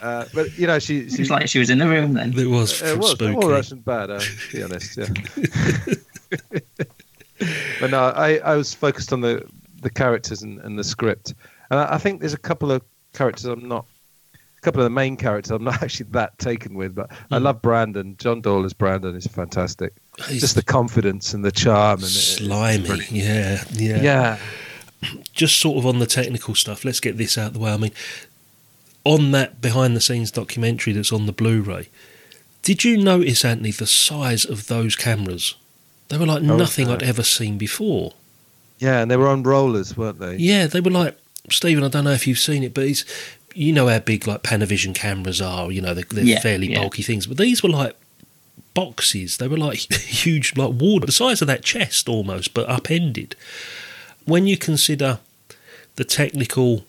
uh, 0.00 0.26
but 0.32 0.56
you 0.56 0.68
know, 0.68 0.78
she, 0.78 0.98
it 0.98 1.10
she 1.10 1.22
was 1.22 1.30
like 1.30 1.48
she 1.48 1.58
was 1.58 1.70
in 1.70 1.78
the 1.78 1.88
room 1.88 2.12
then 2.12 2.38
It 2.38 2.46
was 2.46 2.80
it 2.82 2.98
was. 2.98 3.10
spooky. 3.10 3.48
That's 3.48 3.72
not 3.72 3.84
bad. 3.84 4.10
Uh, 4.10 4.20
to 4.20 4.52
be 4.52 4.62
honest, 4.62 4.96
yeah. 4.96 5.08
but 7.80 7.90
no, 7.90 8.00
I, 8.10 8.36
I 8.38 8.54
was 8.54 8.72
focused 8.74 9.12
on 9.12 9.22
the 9.22 9.44
the 9.80 9.90
characters 9.90 10.42
and, 10.42 10.58
and 10.60 10.78
the 10.78 10.84
script, 10.84 11.34
and 11.70 11.80
I, 11.80 11.94
I 11.94 11.98
think 11.98 12.20
there's 12.20 12.34
a 12.34 12.38
couple 12.38 12.70
of 12.72 12.82
characters 13.12 13.44
I'm 13.44 13.66
not. 13.66 13.86
A 14.34 14.60
couple 14.62 14.80
of 14.80 14.84
the 14.84 14.90
main 14.90 15.16
characters 15.16 15.50
I'm 15.50 15.64
not 15.64 15.82
actually 15.82 16.06
that 16.10 16.38
taken 16.38 16.74
with, 16.74 16.94
but 16.94 17.10
I 17.30 17.38
hmm. 17.38 17.44
love 17.44 17.62
Brandon. 17.62 18.16
John 18.18 18.40
Dall 18.40 18.64
as 18.64 18.72
Brandon 18.72 19.14
is 19.14 19.26
fantastic. 19.26 19.92
He's 20.28 20.40
Just 20.40 20.54
the 20.54 20.62
confidence 20.62 21.34
and 21.34 21.44
the 21.44 21.52
charm 21.52 22.00
and 22.00 22.08
slimy. 22.08 22.86
brilliant. 22.86 23.12
Yeah, 23.12 23.64
yeah, 23.72 24.00
Yeah, 24.02 24.38
Just 25.32 25.60
sort 25.60 25.78
of 25.78 25.86
on 25.86 25.98
the 25.98 26.06
technical 26.06 26.54
stuff. 26.54 26.84
Let's 26.84 27.00
get 27.00 27.16
this 27.16 27.36
out 27.36 27.48
of 27.48 27.52
the 27.54 27.60
way. 27.60 27.72
I 27.72 27.76
mean, 27.76 27.92
on 29.04 29.30
that 29.32 29.60
behind 29.60 29.94
the 29.94 30.00
scenes 30.00 30.30
documentary 30.30 30.92
that's 30.92 31.12
on 31.12 31.26
the 31.26 31.32
Blu-ray, 31.32 31.88
did 32.62 32.82
you 32.82 32.96
notice, 32.96 33.44
Antony, 33.44 33.70
the 33.70 33.86
size 33.86 34.44
of 34.44 34.66
those 34.66 34.96
cameras 34.96 35.54
They 36.08 36.18
were 36.18 36.26
like 36.26 36.42
Oh, 36.42 36.56
nothing. 36.56 36.88
I'd 36.88 37.02
ever 37.02 37.22
seen 37.22 37.58
before. 37.58 38.14
Yeah, 38.78 39.00
and 39.00 39.10
they 39.10 39.16
were 39.16 39.28
on 39.28 39.42
rollers, 39.42 39.96
weren't 39.96 40.18
they? 40.18 40.36
Yeah, 40.36 40.66
they 40.66 40.80
were 40.80 40.90
like 40.90 41.16
Steven. 41.50 41.82
I 41.84 41.88
don't 41.88 42.04
know 42.04 42.10
if 42.12 42.26
you've 42.26 42.38
seen 42.38 42.62
it, 42.62 42.74
but 42.74 42.84
it's 42.84 43.04
you 43.54 43.72
know 43.72 43.88
how 43.88 43.98
big 44.00 44.26
like 44.26 44.42
Panavision 44.42 44.94
cameras 44.94 45.40
are. 45.40 45.70
You 45.72 45.80
know 45.80 45.94
they're, 45.94 46.04
they're 46.10 46.24
Yeah, 46.24 46.40
fairly 46.40 46.68
yeah. 46.72 46.80
bulky 46.80 47.02
things, 47.02 47.26
but 47.26 47.38
these 47.38 47.62
were 47.62 47.68
like 47.70 47.96
boxes. 48.74 49.38
They 49.38 49.48
were 49.48 49.56
like 49.56 49.78
huge, 49.92 50.56
like 50.56 50.72
ward 50.74 51.06
the 51.06 51.12
size 51.12 51.40
of 51.40 51.48
that 51.48 51.64
chest 51.64 52.08
almost, 52.08 52.52
but 52.54 52.68
upended. 52.68 53.34
When 54.26 54.46
you 54.46 54.56
consider 54.58 55.20
the 55.94 56.04
technical 56.04 56.84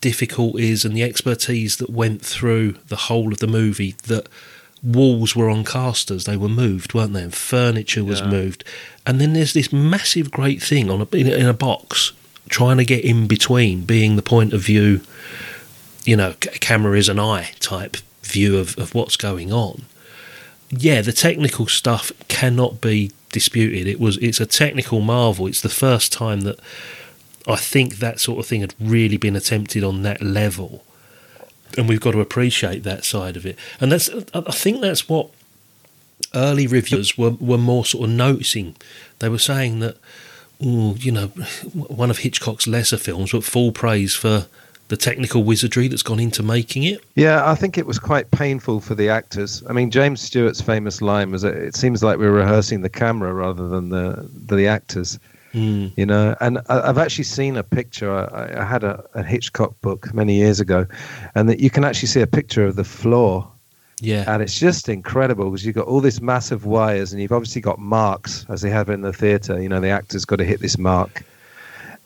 difficulties 0.00 0.84
and 0.84 0.96
the 0.96 1.02
expertise 1.02 1.76
that 1.76 1.90
went 1.90 2.22
through 2.22 2.72
the 2.88 2.96
whole 2.96 3.32
of 3.32 3.38
the 3.38 3.46
movie, 3.46 3.94
that 4.04 4.26
walls 4.82 5.36
were 5.36 5.50
on 5.50 5.64
casters, 5.64 6.24
they 6.24 6.36
were 6.36 6.48
moved, 6.48 6.94
weren't 6.94 7.12
they? 7.12 7.22
And 7.22 7.34
furniture 7.34 8.04
was 8.04 8.20
Yeah. 8.20 8.28
moved, 8.28 8.64
and 9.06 9.20
then 9.20 9.32
there's 9.32 9.52
this 9.52 9.72
massive, 9.72 10.30
great 10.30 10.62
thing 10.62 10.90
on 10.90 11.00
a 11.00 11.16
in 11.16 11.26
a, 11.26 11.32
in 11.32 11.46
a 11.46 11.54
box 11.54 12.12
trying 12.48 12.78
to 12.78 12.84
get 12.84 13.04
in 13.04 13.26
between, 13.26 13.82
being 13.82 14.16
the 14.16 14.22
point 14.22 14.52
of 14.52 14.60
view. 14.62 15.00
You 16.04 16.16
know, 16.16 16.34
c- 16.42 16.50
camera 16.60 16.96
is 16.98 17.08
an 17.08 17.20
eye 17.20 17.52
type 17.60 17.98
view 18.22 18.56
of, 18.58 18.76
of 18.78 18.94
what's 18.94 19.16
going 19.16 19.52
on. 19.52 19.82
Yeah, 20.70 21.02
the 21.02 21.12
technical 21.12 21.66
stuff 21.66 22.10
cannot 22.28 22.80
be 22.80 23.10
disputed. 23.32 23.86
It 23.86 24.00
was 24.00 24.16
it's 24.18 24.40
a 24.40 24.46
technical 24.46 25.00
marvel. 25.00 25.46
It's 25.46 25.60
the 25.60 25.68
first 25.68 26.12
time 26.12 26.40
that 26.42 26.58
I 27.46 27.56
think 27.56 27.96
that 27.96 28.18
sort 28.20 28.38
of 28.38 28.46
thing 28.46 28.60
had 28.62 28.74
really 28.80 29.16
been 29.16 29.36
attempted 29.36 29.82
on 29.84 30.02
that 30.02 30.22
level, 30.22 30.84
and 31.76 31.88
we've 31.88 32.00
got 32.00 32.12
to 32.12 32.20
appreciate 32.20 32.82
that 32.84 33.04
side 33.04 33.36
of 33.36 33.46
it. 33.46 33.58
And 33.80 33.92
that's 33.92 34.10
I 34.34 34.52
think 34.52 34.80
that's 34.80 35.08
what 35.08 35.30
early 36.34 36.66
reviewers 36.66 37.16
were 37.16 37.30
were 37.30 37.58
more 37.58 37.84
sort 37.84 38.08
of 38.08 38.14
noticing. 38.14 38.76
They 39.18 39.28
were 39.28 39.38
saying 39.38 39.80
that, 39.80 39.96
oh, 40.62 40.94
you 40.96 41.12
know, 41.12 41.26
one 41.74 42.10
of 42.10 42.18
Hitchcock's 42.18 42.66
lesser 42.66 42.96
films, 42.96 43.32
but 43.32 43.44
full 43.44 43.72
praise 43.72 44.14
for 44.14 44.46
the 44.88 44.96
technical 44.96 45.44
wizardry 45.44 45.86
that's 45.86 46.02
gone 46.02 46.18
into 46.18 46.42
making 46.42 46.82
it. 46.82 47.00
Yeah, 47.14 47.48
I 47.48 47.54
think 47.54 47.78
it 47.78 47.86
was 47.86 48.00
quite 48.00 48.28
painful 48.32 48.80
for 48.80 48.96
the 48.96 49.08
actors. 49.08 49.62
I 49.68 49.72
mean, 49.72 49.90
James 49.90 50.20
Stewart's 50.20 50.60
famous 50.60 51.00
line 51.00 51.30
was, 51.30 51.44
"It 51.44 51.76
seems 51.76 52.02
like 52.02 52.18
we're 52.18 52.32
rehearsing 52.32 52.82
the 52.82 52.88
camera 52.88 53.32
rather 53.32 53.68
than 53.68 53.90
the 53.90 54.28
the 54.48 54.66
actors." 54.66 55.18
Mm. 55.52 55.92
You 55.96 56.06
know, 56.06 56.36
and 56.40 56.58
I- 56.68 56.88
I've 56.88 56.98
actually 56.98 57.24
seen 57.24 57.56
a 57.56 57.62
picture. 57.64 58.12
I, 58.12 58.60
I 58.60 58.64
had 58.64 58.84
a, 58.84 59.04
a 59.14 59.22
Hitchcock 59.22 59.74
book 59.80 60.14
many 60.14 60.34
years 60.34 60.60
ago, 60.60 60.86
and 61.34 61.48
that 61.48 61.58
you 61.60 61.70
can 61.70 61.84
actually 61.84 62.08
see 62.08 62.20
a 62.20 62.26
picture 62.26 62.64
of 62.66 62.76
the 62.76 62.84
floor, 62.84 63.50
Yeah, 64.00 64.24
and 64.28 64.42
it's 64.42 64.58
just 64.58 64.88
incredible 64.88 65.50
because 65.50 65.66
you've 65.66 65.74
got 65.74 65.88
all 65.88 66.00
these 66.00 66.20
massive 66.22 66.66
wires, 66.66 67.12
and 67.12 67.20
you've 67.20 67.32
obviously 67.32 67.60
got 67.60 67.78
marks 67.80 68.46
as 68.48 68.62
they 68.62 68.70
have 68.70 68.88
in 68.90 69.00
the 69.02 69.12
theatre. 69.12 69.60
You 69.60 69.68
know, 69.68 69.80
the 69.80 69.88
actors 69.90 70.24
got 70.24 70.36
to 70.36 70.44
hit 70.44 70.60
this 70.60 70.78
mark, 70.78 71.24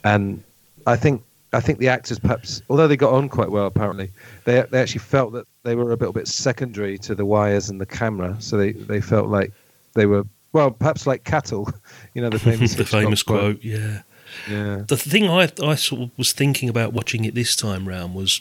and 0.05 0.43
I 0.87 0.97
think 0.97 1.23
I 1.53 1.61
think 1.61 1.79
the 1.79 1.89
actors 1.89 2.19
perhaps, 2.19 2.63
although 2.69 2.89
they 2.89 2.97
got 2.97 3.13
on 3.13 3.29
quite 3.29 3.51
well, 3.51 3.67
apparently 3.67 4.11
they 4.45 4.63
they 4.71 4.81
actually 4.81 5.01
felt 5.01 5.33
that 5.35 5.47
they 5.65 5.75
were 5.75 5.93
a 5.93 5.97
little 5.97 6.13
bit 6.13 6.29
secondary 6.29 6.99
to 6.99 7.15
the 7.15 7.27
wires 7.27 7.69
and 7.71 7.81
the 7.81 7.87
camera, 7.87 8.37
so 8.41 8.57
they 8.57 8.73
they 8.73 9.01
felt 9.03 9.29
like 9.29 9.53
they 9.95 10.07
were 10.07 10.25
well, 10.55 10.71
perhaps 10.71 11.07
like 11.07 11.25
cattle. 11.25 11.69
You 12.15 12.23
know, 12.23 12.31
the 12.31 12.39
famous 12.39 12.75
the 12.77 12.85
famous 12.85 13.25
quote. 13.25 13.63
Yeah. 13.65 14.03
Yeah. 14.49 14.85
The 14.87 14.97
thing 14.97 15.29
I 15.29 15.51
I 15.61 15.75
sort 15.75 16.03
of 16.03 16.11
was 16.17 16.33
thinking 16.33 16.69
about 16.69 16.93
watching 16.93 17.25
it 17.25 17.35
this 17.35 17.57
time 17.57 17.89
round 17.89 18.15
was, 18.15 18.41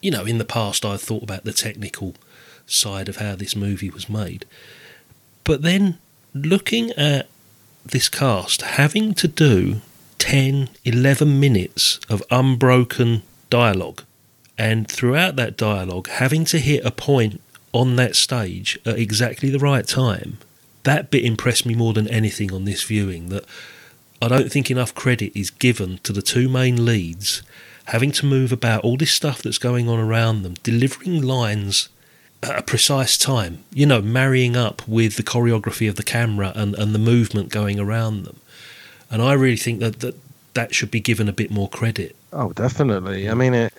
you 0.00 0.10
know, 0.10 0.24
in 0.24 0.38
the 0.38 0.46
past 0.46 0.86
I 0.86 0.96
thought 0.96 1.22
about 1.22 1.44
the 1.44 1.52
technical 1.52 2.14
side 2.66 3.10
of 3.10 3.16
how 3.16 3.36
this 3.36 3.54
movie 3.54 3.90
was 3.90 4.08
made, 4.08 4.46
but 5.44 5.60
then 5.60 5.98
looking 6.32 6.90
at 6.92 7.28
this 7.84 8.08
cast 8.08 8.62
having 8.62 9.12
to 9.14 9.28
do 9.28 9.82
10, 10.18 10.70
11 10.86 11.38
minutes 11.38 12.00
of 12.08 12.22
unbroken 12.30 13.22
dialogue, 13.50 14.04
and 14.56 14.88
throughout 14.88 15.36
that 15.36 15.58
dialogue 15.58 16.08
having 16.08 16.46
to 16.46 16.58
hit 16.58 16.82
a 16.82 16.90
point 16.90 17.42
on 17.72 17.96
that 17.96 18.16
stage 18.16 18.78
at 18.86 18.98
exactly 18.98 19.50
the 19.50 19.58
right 19.58 19.86
time. 19.86 20.38
That 20.84 21.10
bit 21.10 21.24
impressed 21.24 21.66
me 21.66 21.74
more 21.74 21.92
than 21.92 22.08
anything 22.08 22.52
on 22.52 22.64
this 22.64 22.82
viewing. 22.82 23.28
That 23.28 23.44
I 24.20 24.28
don't 24.28 24.50
think 24.50 24.70
enough 24.70 24.94
credit 24.94 25.32
is 25.38 25.50
given 25.50 25.98
to 26.02 26.12
the 26.12 26.22
two 26.22 26.48
main 26.48 26.84
leads 26.84 27.42
having 27.86 28.12
to 28.12 28.26
move 28.26 28.52
about 28.52 28.84
all 28.84 28.96
this 28.96 29.12
stuff 29.12 29.42
that's 29.42 29.58
going 29.58 29.88
on 29.88 29.98
around 29.98 30.42
them, 30.42 30.54
delivering 30.62 31.22
lines 31.22 31.88
at 32.42 32.58
a 32.58 32.62
precise 32.62 33.16
time, 33.16 33.62
you 33.72 33.86
know, 33.86 34.02
marrying 34.02 34.56
up 34.56 34.86
with 34.86 35.16
the 35.16 35.22
choreography 35.22 35.88
of 35.88 35.96
the 35.96 36.02
camera 36.02 36.52
and, 36.54 36.74
and 36.74 36.94
the 36.94 36.98
movement 36.98 37.48
going 37.50 37.78
around 37.78 38.24
them. 38.24 38.38
And 39.10 39.22
I 39.22 39.34
really 39.34 39.56
think 39.56 39.80
that, 39.80 40.00
that 40.00 40.16
that 40.54 40.74
should 40.74 40.90
be 40.90 41.00
given 41.00 41.28
a 41.28 41.32
bit 41.32 41.50
more 41.50 41.68
credit. 41.68 42.16
Oh, 42.32 42.52
definitely. 42.52 43.28
I 43.28 43.34
mean, 43.34 43.54
it, 43.54 43.72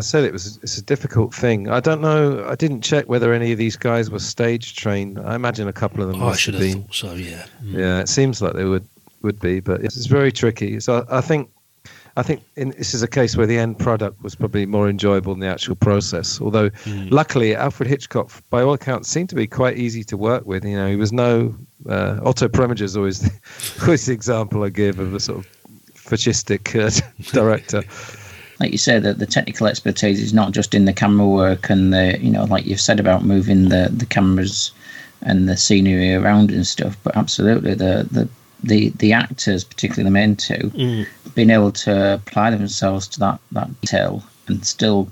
I 0.00 0.02
said 0.02 0.24
it 0.24 0.32
was 0.32 0.58
it's 0.62 0.78
a 0.78 0.82
difficult 0.82 1.34
thing. 1.34 1.68
I 1.68 1.80
don't 1.80 2.00
know. 2.00 2.44
I 2.48 2.54
didn't 2.54 2.80
check 2.82 3.08
whether 3.08 3.32
any 3.32 3.52
of 3.52 3.58
these 3.58 3.76
guys 3.76 4.10
were 4.10 4.18
stage 4.18 4.74
trained. 4.76 5.18
I 5.18 5.34
imagine 5.34 5.68
a 5.68 5.72
couple 5.82 6.02
of 6.02 6.08
them 6.10 6.22
Oh, 6.22 6.28
I 6.28 6.36
should 6.36 6.54
have 6.54 6.62
been. 6.62 6.82
thought 6.84 6.94
so, 6.94 7.14
yeah. 7.14 7.44
Mm. 7.62 7.72
Yeah, 7.78 8.00
it 8.00 8.08
seems 8.08 8.40
like 8.42 8.54
they 8.54 8.64
would 8.64 8.86
would 9.22 9.38
be, 9.40 9.60
but 9.60 9.82
it's 9.84 10.06
very 10.06 10.32
tricky. 10.32 10.80
So 10.80 11.04
I 11.10 11.20
think 11.20 11.50
I 12.16 12.22
think 12.22 12.42
in, 12.56 12.70
this 12.70 12.92
is 12.94 13.02
a 13.02 13.08
case 13.08 13.36
where 13.36 13.46
the 13.46 13.58
end 13.58 13.78
product 13.78 14.20
was 14.22 14.34
probably 14.34 14.66
more 14.66 14.88
enjoyable 14.88 15.32
than 15.34 15.40
the 15.40 15.46
actual 15.46 15.76
process. 15.76 16.40
Although, 16.40 16.70
Mm. 16.84 17.10
luckily, 17.10 17.54
Alfred 17.54 17.88
Hitchcock, 17.88 18.30
by 18.50 18.62
all 18.62 18.72
accounts, 18.72 19.08
seemed 19.08 19.28
to 19.28 19.36
be 19.36 19.46
quite 19.46 19.76
easy 19.78 20.02
to 20.04 20.16
work 20.16 20.44
with. 20.44 20.64
You 20.64 20.76
know, 20.76 20.88
he 20.88 20.96
was 20.96 21.12
no 21.12 21.54
uh, 21.88 22.18
Otto 22.24 22.48
Preminger 22.48 22.82
is 22.82 22.96
always 22.96 23.20
the, 23.24 23.30
always 23.84 24.06
the 24.06 24.12
example 24.12 24.64
I 24.64 24.70
give 24.70 24.98
of 24.98 25.14
a 25.14 25.20
sort 25.20 25.38
of 25.38 25.46
fascistic 25.94 26.74
uh, 26.74 26.90
director. 27.32 27.82
like 28.60 28.72
you 28.72 28.78
said, 28.78 29.02
that 29.02 29.18
the 29.18 29.26
technical 29.26 29.66
expertise 29.66 30.20
is 30.20 30.34
not 30.34 30.52
just 30.52 30.74
in 30.74 30.84
the 30.84 30.92
camera 30.92 31.26
work 31.26 31.70
and 31.70 31.92
the, 31.92 32.18
you 32.20 32.30
know, 32.30 32.44
like 32.44 32.66
you've 32.66 32.80
said 32.80 33.00
about 33.00 33.24
moving 33.24 33.70
the, 33.70 33.90
the 33.90 34.06
cameras 34.06 34.70
and 35.22 35.48
the 35.48 35.56
scenery 35.56 36.14
around 36.14 36.50
and 36.50 36.66
stuff, 36.66 36.96
but 37.02 37.16
absolutely 37.16 37.74
the, 37.74 38.06
the, 38.10 38.28
the, 38.62 38.90
the 38.90 39.12
actors, 39.12 39.64
particularly 39.64 40.04
the 40.04 40.10
main 40.10 40.36
two, 40.36 40.70
Mm. 40.74 41.06
being 41.34 41.50
able 41.50 41.72
to 41.72 42.14
apply 42.14 42.50
themselves 42.50 43.08
to 43.08 43.18
that, 43.20 43.40
that 43.52 43.80
detail 43.80 44.22
and 44.46 44.64
still 44.66 45.08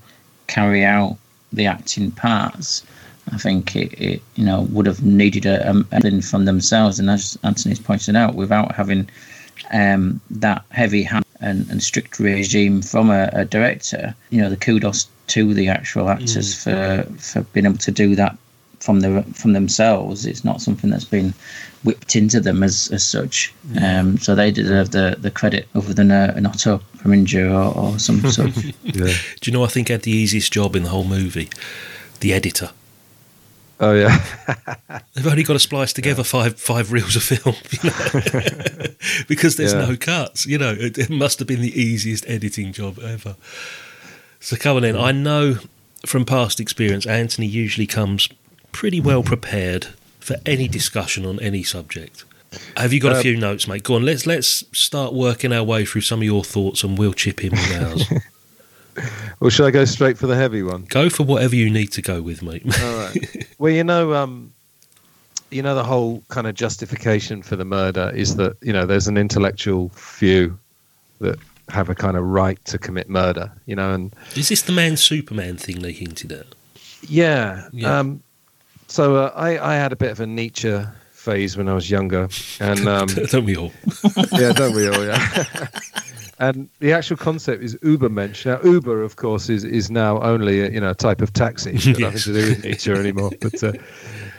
carry 0.46 0.84
out 0.84 1.16
the 1.52 1.66
acting 1.66 2.11
parts. 2.11 2.84
I 3.32 3.37
think 3.37 3.76
it, 3.76 3.92
it 4.00 4.22
you 4.37 4.44
know 4.44 4.62
would 4.70 4.87
have 4.87 5.02
needed 5.02 5.44
a, 5.44 5.84
a, 5.92 6.22
from 6.22 6.46
themselves, 6.46 6.98
and 6.98 7.11
as 7.11 7.38
Antony's 7.44 7.78
pointed 7.78 8.16
out, 8.16 8.34
without 8.34 8.74
having 8.74 9.08
um, 9.70 10.18
that 10.30 10.64
heavy 10.70 11.02
hand 11.02 11.24
and, 11.40 11.68
and 11.70 11.83
strict 11.83 12.18
regime 12.18 12.83
from 12.83 13.11
a, 13.11 13.31
a 13.33 13.44
director, 13.44 14.14
you 14.31 14.40
know, 14.40 14.51
the 14.51 14.57
kudos 14.57 15.09
to 15.29 15.55
the 15.55 15.68
actual 15.68 16.09
actors 16.09 16.55
for 16.55 17.07
for 17.18 17.42
being 17.53 17.66
able 17.66 17.79
to 17.79 17.90
do 17.90 18.14
that 18.16 18.37
from 18.81 19.01
the 19.01 19.22
from 19.35 19.53
themselves. 19.53 20.27
It's 20.27 20.44
not 20.44 20.61
something 20.61 20.90
that's 20.90 21.05
been 21.05 21.35
whipped 21.85 22.16
into 22.16 22.40
them 22.40 22.62
as 22.62 22.90
as 22.92 23.05
such. 23.05 23.53
Um, 23.81 24.18
so 24.18 24.35
they 24.35 24.51
deserve 24.51 24.90
the 24.90 25.16
the 25.18 25.31
credit 25.31 25.68
other 25.74 25.94
than 25.94 26.11
a, 26.11 26.33
an 26.37 26.46
Otto 26.46 26.81
Preminger 26.98 27.51
or, 27.51 27.77
or 27.77 27.98
some 27.98 28.20
sort 28.31 28.57
Yeah. 28.83 29.14
Do 29.40 29.51
you 29.51 29.53
know 29.53 29.64
I 29.64 29.68
think 29.68 29.88
had 29.88 30.03
the 30.03 30.11
easiest 30.12 30.53
job 30.53 30.74
in 30.74 30.85
the 30.85 30.90
whole 30.90 31.05
movie? 31.05 31.51
The 32.20 32.33
editor. 32.33 32.70
Oh 33.81 33.93
yeah. 33.95 34.25
They've 35.14 35.27
only 35.27 35.45
got 35.45 35.53
to 35.55 35.59
splice 35.59 35.93
together 35.93 36.25
five 36.25 36.59
five 36.59 36.91
reels 36.93 37.14
of 37.17 37.23
film, 37.23 37.55
you 37.71 37.91
know, 37.91 38.87
because 39.29 39.57
there's 39.57 39.73
Yeah. 39.73 39.87
no 39.87 39.97
cuts. 39.97 40.47
You 40.47 40.59
know, 40.59 40.73
it, 40.73 40.99
it 40.99 41.11
must 41.11 41.38
have 41.38 41.47
been 41.49 41.61
the 41.62 41.81
easiest 41.81 42.29
editing 42.29 42.73
job 42.73 42.99
ever. 42.99 43.37
So 44.41 44.57
come 44.57 44.77
on 44.79 44.85
in. 44.85 44.97
I 44.97 45.12
know 45.12 45.59
from 46.07 46.25
past 46.25 46.61
experience, 46.61 47.07
Antony 47.07 47.47
usually 47.47 47.87
comes 47.87 48.29
pretty 48.73 49.01
well 49.01 49.23
prepared 49.23 49.87
for 50.21 50.37
any 50.47 50.69
discussion 50.69 51.25
on 51.27 51.41
any 51.41 51.62
subject. 51.62 52.25
Have 52.77 52.93
you 52.93 53.01
got 53.01 53.12
a 53.12 53.19
Uh, 53.19 53.23
few 53.23 53.37
notes, 53.37 53.69
mate? 53.69 53.83
Go 53.83 53.95
on. 53.95 54.05
Let's 54.05 54.27
let's 54.27 54.64
start 54.73 55.12
working 55.12 55.53
our 55.53 55.62
way 55.64 55.85
through 55.85 56.01
some 56.03 56.21
of 56.21 56.25
your 56.25 56.43
thoughts, 56.45 56.83
and 56.83 56.97
we'll 56.99 57.12
chip 57.12 57.45
in 57.45 57.51
with 57.53 57.73
ours. 57.83 58.05
Well, 59.40 59.50
should 59.50 59.66
I 59.66 59.70
go 59.70 59.84
straight 59.84 60.18
for 60.18 60.26
the 60.26 60.34
heavy 60.34 60.62
one? 60.64 60.82
go 60.88 61.08
for 61.08 61.22
whatever 61.22 61.54
you 61.54 61.70
need 61.70 61.92
to 61.92 62.02
go 62.02 62.20
with, 62.20 62.42
mate. 62.42 62.62
All 62.82 62.96
right. 62.96 63.46
well, 63.58 63.72
you 63.72 63.84
know, 63.84 64.12
um, 64.14 64.52
you 65.50 65.62
know, 65.62 65.74
the 65.76 65.84
whole 65.84 66.22
kind 66.28 66.46
of 66.48 66.54
justification 66.56 67.42
for 67.42 67.54
the 67.54 67.64
murder 67.64 68.11
is 68.14 68.34
that 68.37 68.56
you 68.62 68.72
know 68.72 68.84
there's 68.84 69.06
an 69.06 69.16
intellectual 69.16 69.90
few 69.90 70.58
that 71.20 71.38
have 71.68 71.88
a 71.88 71.94
kind 71.94 72.16
of 72.16 72.24
right 72.24 72.62
to 72.64 72.78
commit 72.78 73.08
murder. 73.08 73.52
You 73.66 73.76
know, 73.76 73.92
and 73.94 74.12
Is 74.34 74.48
this 74.48 74.62
the 74.62 74.72
man 74.72 74.96
Superman 74.96 75.56
thing 75.56 75.82
they 75.82 75.92
hinted 75.92 76.32
at? 76.32 76.46
yeah. 77.08 77.68
Yeah. 77.72 77.98
Um, 77.98 78.22
so 78.88 79.16
uh, 79.16 79.32
I 79.37 79.58
I 79.58 79.74
had 79.76 79.92
a 79.92 79.96
bit 79.96 80.11
of 80.11 80.18
a 80.18 80.26
Nietzsche 80.26 80.82
phase 81.12 81.56
when 81.56 81.68
I 81.68 81.74
was 81.74 81.88
younger, 81.88 82.28
and 82.58 82.88
um, 82.96 83.06
Don't 83.30 83.44
we 83.44 83.56
all? 83.56 83.72
yeah, 84.32 84.52
don't 84.52 84.74
we 84.74 84.88
all? 84.88 85.04
Yeah. 85.04 85.44
And 86.38 86.68
the 86.79 86.92
actual 86.92 87.16
concept 87.16 87.62
is 87.62 87.74
Ubermensch. 87.77 88.46
Now, 88.46 88.61
Uber, 88.62 89.03
of 89.03 89.16
course, 89.16 89.48
is 89.48 89.64
is 89.64 89.90
now 89.90 90.20
only 90.22 90.61
a, 90.61 90.70
you 90.70 90.81
know 90.81 90.90
a 90.90 90.94
type 90.94 91.20
of 91.20 91.33
taxi. 91.33 91.72
Yes. 91.72 91.98
nothing 91.98 92.18
to 92.18 92.33
do 92.33 92.48
with 92.48 92.64
Nietzsche 92.64 92.92
anymore. 92.92 93.31
But 93.40 93.62
uh, 93.62 93.72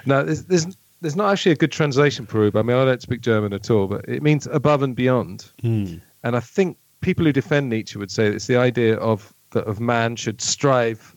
no, 0.05 0.23
there's, 0.23 0.45
there's 0.45 0.77
there's 1.01 1.15
not 1.15 1.31
actually 1.31 1.53
a 1.53 1.55
good 1.55 1.71
translation 1.71 2.25
for 2.25 2.43
Uber. 2.43 2.59
I 2.59 2.61
mean, 2.61 2.77
I 2.77 2.85
don't 2.85 3.01
speak 3.01 3.21
German 3.21 3.53
at 3.53 3.69
all, 3.69 3.87
but 3.87 4.07
it 4.07 4.23
means 4.23 4.47
above 4.47 4.83
and 4.83 4.95
beyond. 4.95 5.51
Hmm. 5.61 5.95
And 6.23 6.35
I 6.35 6.39
think 6.39 6.77
people 7.01 7.25
who 7.25 7.31
defend 7.31 7.69
Nietzsche 7.69 7.97
would 7.97 8.11
say 8.11 8.27
it's 8.27 8.47
the 8.47 8.57
idea 8.57 8.97
of 8.97 9.33
that 9.51 9.65
of 9.65 9.79
man 9.79 10.15
should 10.15 10.41
strive. 10.41 11.15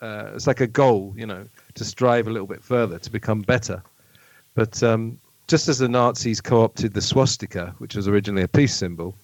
Uh, 0.00 0.30
it's 0.34 0.46
like 0.46 0.60
a 0.60 0.66
goal, 0.66 1.14
you 1.16 1.26
know, 1.26 1.46
to 1.74 1.84
strive 1.84 2.26
a 2.26 2.30
little 2.30 2.46
bit 2.46 2.62
further 2.62 2.98
to 2.98 3.10
become 3.10 3.40
better. 3.40 3.82
But 4.54 4.82
um, 4.82 5.18
just 5.48 5.68
as 5.68 5.78
the 5.78 5.88
Nazis 5.88 6.40
co-opted 6.40 6.92
the 6.92 7.00
swastika, 7.00 7.74
which 7.78 7.94
was 7.94 8.08
originally 8.08 8.42
a 8.42 8.48
peace 8.48 8.74
symbol, 8.74 9.16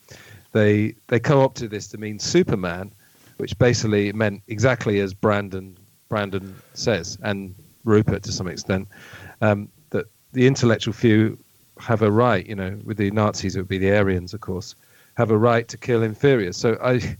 they 0.53 0.95
they 1.09 1.19
co-opted 1.19 1.71
this 1.71 1.89
to 1.89 1.99
mean 1.99 2.19
Superman, 2.19 2.93
which 3.39 3.59
basically 3.59 4.13
meant 4.13 4.43
exactly 4.49 5.01
as 5.01 5.15
Brandon 5.15 5.77
Brandon 6.09 6.55
says, 6.75 7.19
and 7.23 7.55
Rupert 7.85 8.23
to 8.25 8.33
some 8.33 8.49
extent, 8.49 8.89
um, 9.41 9.69
that 9.91 10.07
the 10.33 10.47
intellectual 10.47 10.93
few 10.93 11.39
have 11.79 12.03
a 12.03 12.11
right. 12.11 12.47
You 12.47 12.55
know, 12.55 12.79
with 12.85 12.99
the 12.99 13.11
Nazis, 13.11 13.57
it 13.57 13.61
would 13.61 13.69
be 13.69 13.79
the 13.79 13.91
Aryans, 13.91 14.35
of 14.35 14.41
course, 14.41 14.75
have 15.17 15.31
a 15.31 15.39
right 15.39 15.67
to 15.69 15.77
kill 15.77 16.03
inferiors. 16.03 16.57
So 16.57 16.79
I, 16.83 17.17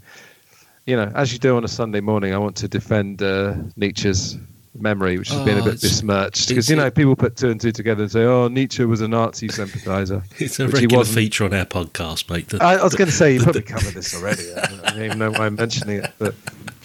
you 0.87 0.97
know, 0.97 1.11
as 1.15 1.33
you 1.33 1.39
do 1.39 1.57
on 1.57 1.65
a 1.65 1.69
Sunday 1.69 2.01
morning, 2.01 2.35
I 2.35 2.39
want 2.39 2.57
to 2.57 2.69
defend 2.69 3.23
uh, 3.23 3.55
Nietzsche's 3.77 4.39
memory, 4.79 5.19
which 5.19 5.29
has 5.31 5.45
been 5.45 5.59
a 5.59 5.61
Oh, 5.61 5.65
bit 5.65 5.75
it's- 5.75 5.83
besmirched. 5.83 6.49
Because 6.49 6.71
you 6.71 6.77
know, 6.77 6.91
people 6.91 7.15
put 7.17 7.37
two 7.37 7.51
and 7.51 7.61
two 7.61 7.73
together 7.73 8.03
and 8.05 8.13
say, 8.13 8.23
"Oh, 8.25 8.49
Nietzsche 8.49 8.85
was 8.85 9.01
a 9.01 9.09
Nazi 9.09 9.49
sympathizer." 9.49 10.23
It's 10.39 10.59
a 10.61 10.67
which 10.67 10.77
he 10.77 10.83
regular 10.83 10.99
wasn't. 11.01 11.17
feature 11.19 11.45
on 11.45 11.55
our 11.55 11.65
podcast, 11.67 12.31
mate. 12.31 12.49
The- 12.49 12.63
I, 12.63 12.77
I 12.77 12.83
was 12.85 12.95
going 12.95 13.09
to 13.09 13.15
say 13.15 13.33
you 13.35 13.39
the- 13.41 13.45
probably 13.45 13.63
covered 13.63 13.95
this 13.95 14.15
already. 14.15 14.53
I 14.55 14.67
don't, 14.67 14.81
I 14.85 14.91
don't 14.91 15.03
even 15.05 15.19
know 15.19 15.31
why 15.33 15.47
I'm 15.47 15.55
mentioning 15.57 15.99
it, 16.05 16.11
but 16.19 16.35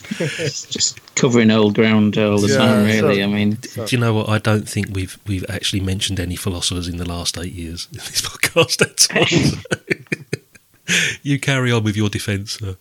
just 0.17 0.99
covering 1.15 1.49
old 1.51 1.75
ground 1.75 2.17
all 2.17 2.39
the 2.39 2.47
Yeah, 2.49 2.57
time, 2.57 2.85
really. 2.85 3.17
so- 3.17 3.23
I 3.23 3.27
mean, 3.27 3.51
Do 3.75 3.85
you 3.89 3.97
know 3.97 4.13
what? 4.13 4.29
I 4.29 4.37
don't 4.39 4.67
think 4.67 4.87
we've 4.91 5.17
we've 5.27 5.45
actually 5.49 5.79
mentioned 5.81 6.19
any 6.19 6.35
philosophers 6.35 6.87
in 6.87 6.97
the 6.97 7.07
last 7.07 7.37
eight 7.37 7.53
years 7.53 7.87
in 7.91 7.97
this 7.99 8.21
podcast 8.27 8.81
at 8.81 9.07
all. 9.15 10.95
you 11.23 11.39
carry 11.39 11.71
on 11.71 11.83
with 11.83 11.95
your 11.97 12.09
defence, 12.09 12.53
sir. 12.59 12.75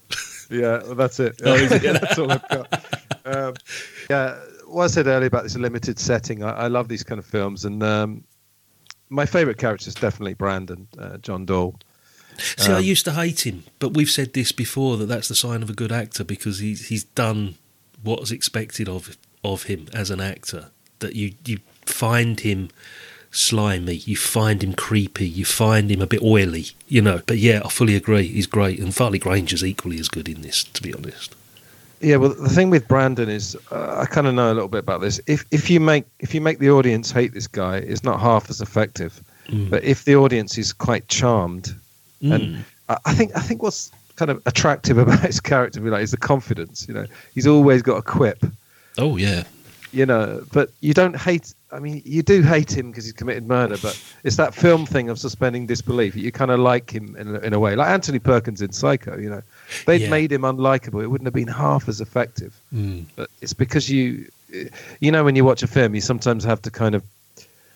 yeah, 0.51 0.83
well, 0.85 0.95
that's 0.95 1.19
it. 1.21 1.41
Oh, 1.45 1.55
is 1.55 1.73
it? 1.73 1.83
that's 1.83 2.19
all 2.19 2.31
I've 2.31 2.49
got. 2.49 2.85
Um, 3.25 3.55
yeah, 4.11 4.37
what 4.67 4.85
I 4.85 4.87
said 4.89 5.07
earlier 5.07 5.29
about 5.29 5.43
this 5.45 5.57
limited 5.57 5.99
setting, 5.99 6.43
I, 6.43 6.51
I 6.51 6.67
love 6.69 6.89
these 6.89 7.03
kind 7.03 7.19
of 7.19 7.27
films, 7.27 7.65
and 7.65 7.83
um, 7.83 8.25
my 9.09 9.27
favourite 9.27 9.59
character 9.59 9.89
is 9.89 9.95
definitely 9.95 10.35
Brandon, 10.35 10.87
uh, 10.99 11.19
John 11.19 11.47
Dall. 11.47 11.77
See, 12.39 12.73
I 12.73 12.77
Um, 12.79 12.85
used 12.85 13.05
to 13.07 13.13
hate 13.13 13.47
him, 13.47 13.65
but 13.79 13.95
we've 13.95 14.11
said 14.11 14.35
this 14.35 14.53
before 14.53 14.97
that 14.99 15.07
that's 15.07 15.29
the 15.29 15.35
sign 15.35 15.63
of 15.63 15.71
a 15.71 15.73
good 15.73 15.91
actor 15.93 16.23
because 16.23 16.59
he's 16.59 16.89
he's 16.89 17.05
done 17.05 17.55
what 18.03 18.21
was 18.21 18.31
expected 18.31 18.89
of 18.89 19.17
of 19.43 19.65
him 19.65 19.89
as 19.95 20.11
an 20.11 20.21
actor. 20.21 20.71
That 20.99 21.15
you 21.15 21.33
you 21.47 21.61
find 21.87 22.41
him 22.41 22.69
slimy, 23.31 23.95
you 23.95 24.17
find 24.17 24.63
him 24.63 24.75
creepy, 24.75 25.27
you 25.29 25.45
find 25.47 25.91
him 25.91 26.03
a 26.03 26.07
bit 26.07 26.23
oily, 26.23 26.67
you 26.89 27.01
know. 27.01 27.23
But 27.27 27.39
yeah, 27.39 27.63
I 27.65 27.69
fully 27.69 27.97
agree. 27.97 28.27
He's 28.29 28.47
great, 28.47 28.79
and 28.81 28.95
Farley 28.95 29.19
Granger's 29.19 29.65
equally 29.65 29.99
as 29.99 30.09
good 30.11 30.29
in 30.29 30.43
this, 30.43 30.63
to 30.65 30.83
be 30.83 30.93
honest. 30.93 31.35
Yeah, 32.01 32.17
well, 32.17 32.35
the 32.35 32.49
thing 32.51 32.69
with 32.71 32.87
Brandon 32.89 33.29
is, 33.29 33.57
uh, 33.71 34.01
I 34.03 34.07
kind 34.07 34.27
of 34.27 34.35
know 34.35 34.53
a 34.53 34.55
little 34.55 34.69
bit 34.69 34.81
about 34.81 35.01
this. 35.01 35.21
If 35.27 35.45
if 35.51 35.71
you 35.71 35.81
make 35.81 36.05
if 36.21 36.35
you 36.35 36.41
make 36.41 36.59
the 36.59 36.71
audience 36.71 37.11
hate 37.11 37.33
this 37.33 37.47
guy, 37.47 37.79
it's 37.79 38.05
not 38.05 38.21
half 38.21 38.51
as 38.51 38.61
effective. 38.61 39.21
Mm. 39.49 39.71
But 39.71 39.83
if 39.85 40.05
the 40.05 40.17
audience 40.17 40.59
is 40.59 40.73
quite 40.73 41.09
charmed, 41.09 41.75
Mm. 42.23 42.35
and 42.35 42.65
I, 42.89 42.97
I 43.07 43.15
think 43.15 43.33
I 43.37 43.41
think 43.41 43.63
what's 43.63 43.91
kind 44.17 44.31
of 44.31 44.41
attractive 44.47 44.97
about 45.05 45.21
his 45.21 45.41
character, 45.41 45.81
like, 45.81 46.03
is 46.03 46.11
the 46.11 46.17
confidence. 46.17 46.87
You 46.89 46.95
know, 46.95 47.07
he's 47.35 47.47
always 47.47 47.83
got 47.83 47.97
a 47.97 48.03
quip. 48.03 48.45
oh 48.99 49.17
yeah, 49.17 49.45
You 49.93 50.07
know, 50.07 50.43
but 50.53 50.71
you 50.81 50.93
don't 50.95 51.17
hate. 51.17 51.55
I 51.73 51.79
mean, 51.81 52.01
you 52.05 52.23
do 52.23 52.43
hate 52.43 52.75
him 52.77 52.91
because 52.91 53.05
he's 53.05 53.13
committed 53.13 53.47
murder, 53.49 53.77
but 53.83 54.01
it's 54.25 54.37
that 54.37 54.55
film 54.55 54.87
thing 54.87 55.09
of 55.11 55.19
suspending 55.19 55.67
disbelief. 55.67 56.15
You 56.17 56.31
kind 56.33 56.51
of 56.51 56.59
like 56.61 56.91
him 56.91 57.17
in, 57.17 57.37
in 57.45 57.53
a 57.53 57.59
way, 57.59 57.75
like 57.77 57.89
Anthony 57.89 58.19
Perkins 58.19 58.63
in 58.63 58.73
Psycho. 58.73 59.19
You 59.19 59.29
know, 59.31 59.43
they'd 59.87 60.03
Yeah. 60.03 60.11
made 60.11 60.31
him 60.33 60.43
unlikable. 60.43 61.03
It 61.03 61.09
wouldn't 61.09 61.27
have 61.27 61.35
been 61.35 61.49
half 61.49 61.89
as 61.89 62.01
effective 62.01 62.53
Mm. 62.75 63.05
but 63.17 63.29
it's 63.41 63.53
because 63.55 63.89
you 63.91 64.27
you 65.01 65.11
know 65.11 65.25
when 65.25 65.35
you 65.37 65.45
watch 65.45 65.63
a 65.63 65.67
film 65.67 65.95
you 65.95 66.01
sometimes 66.01 66.45
have 66.45 66.63
to 66.63 66.71
kind 66.71 66.95
of 66.95 67.03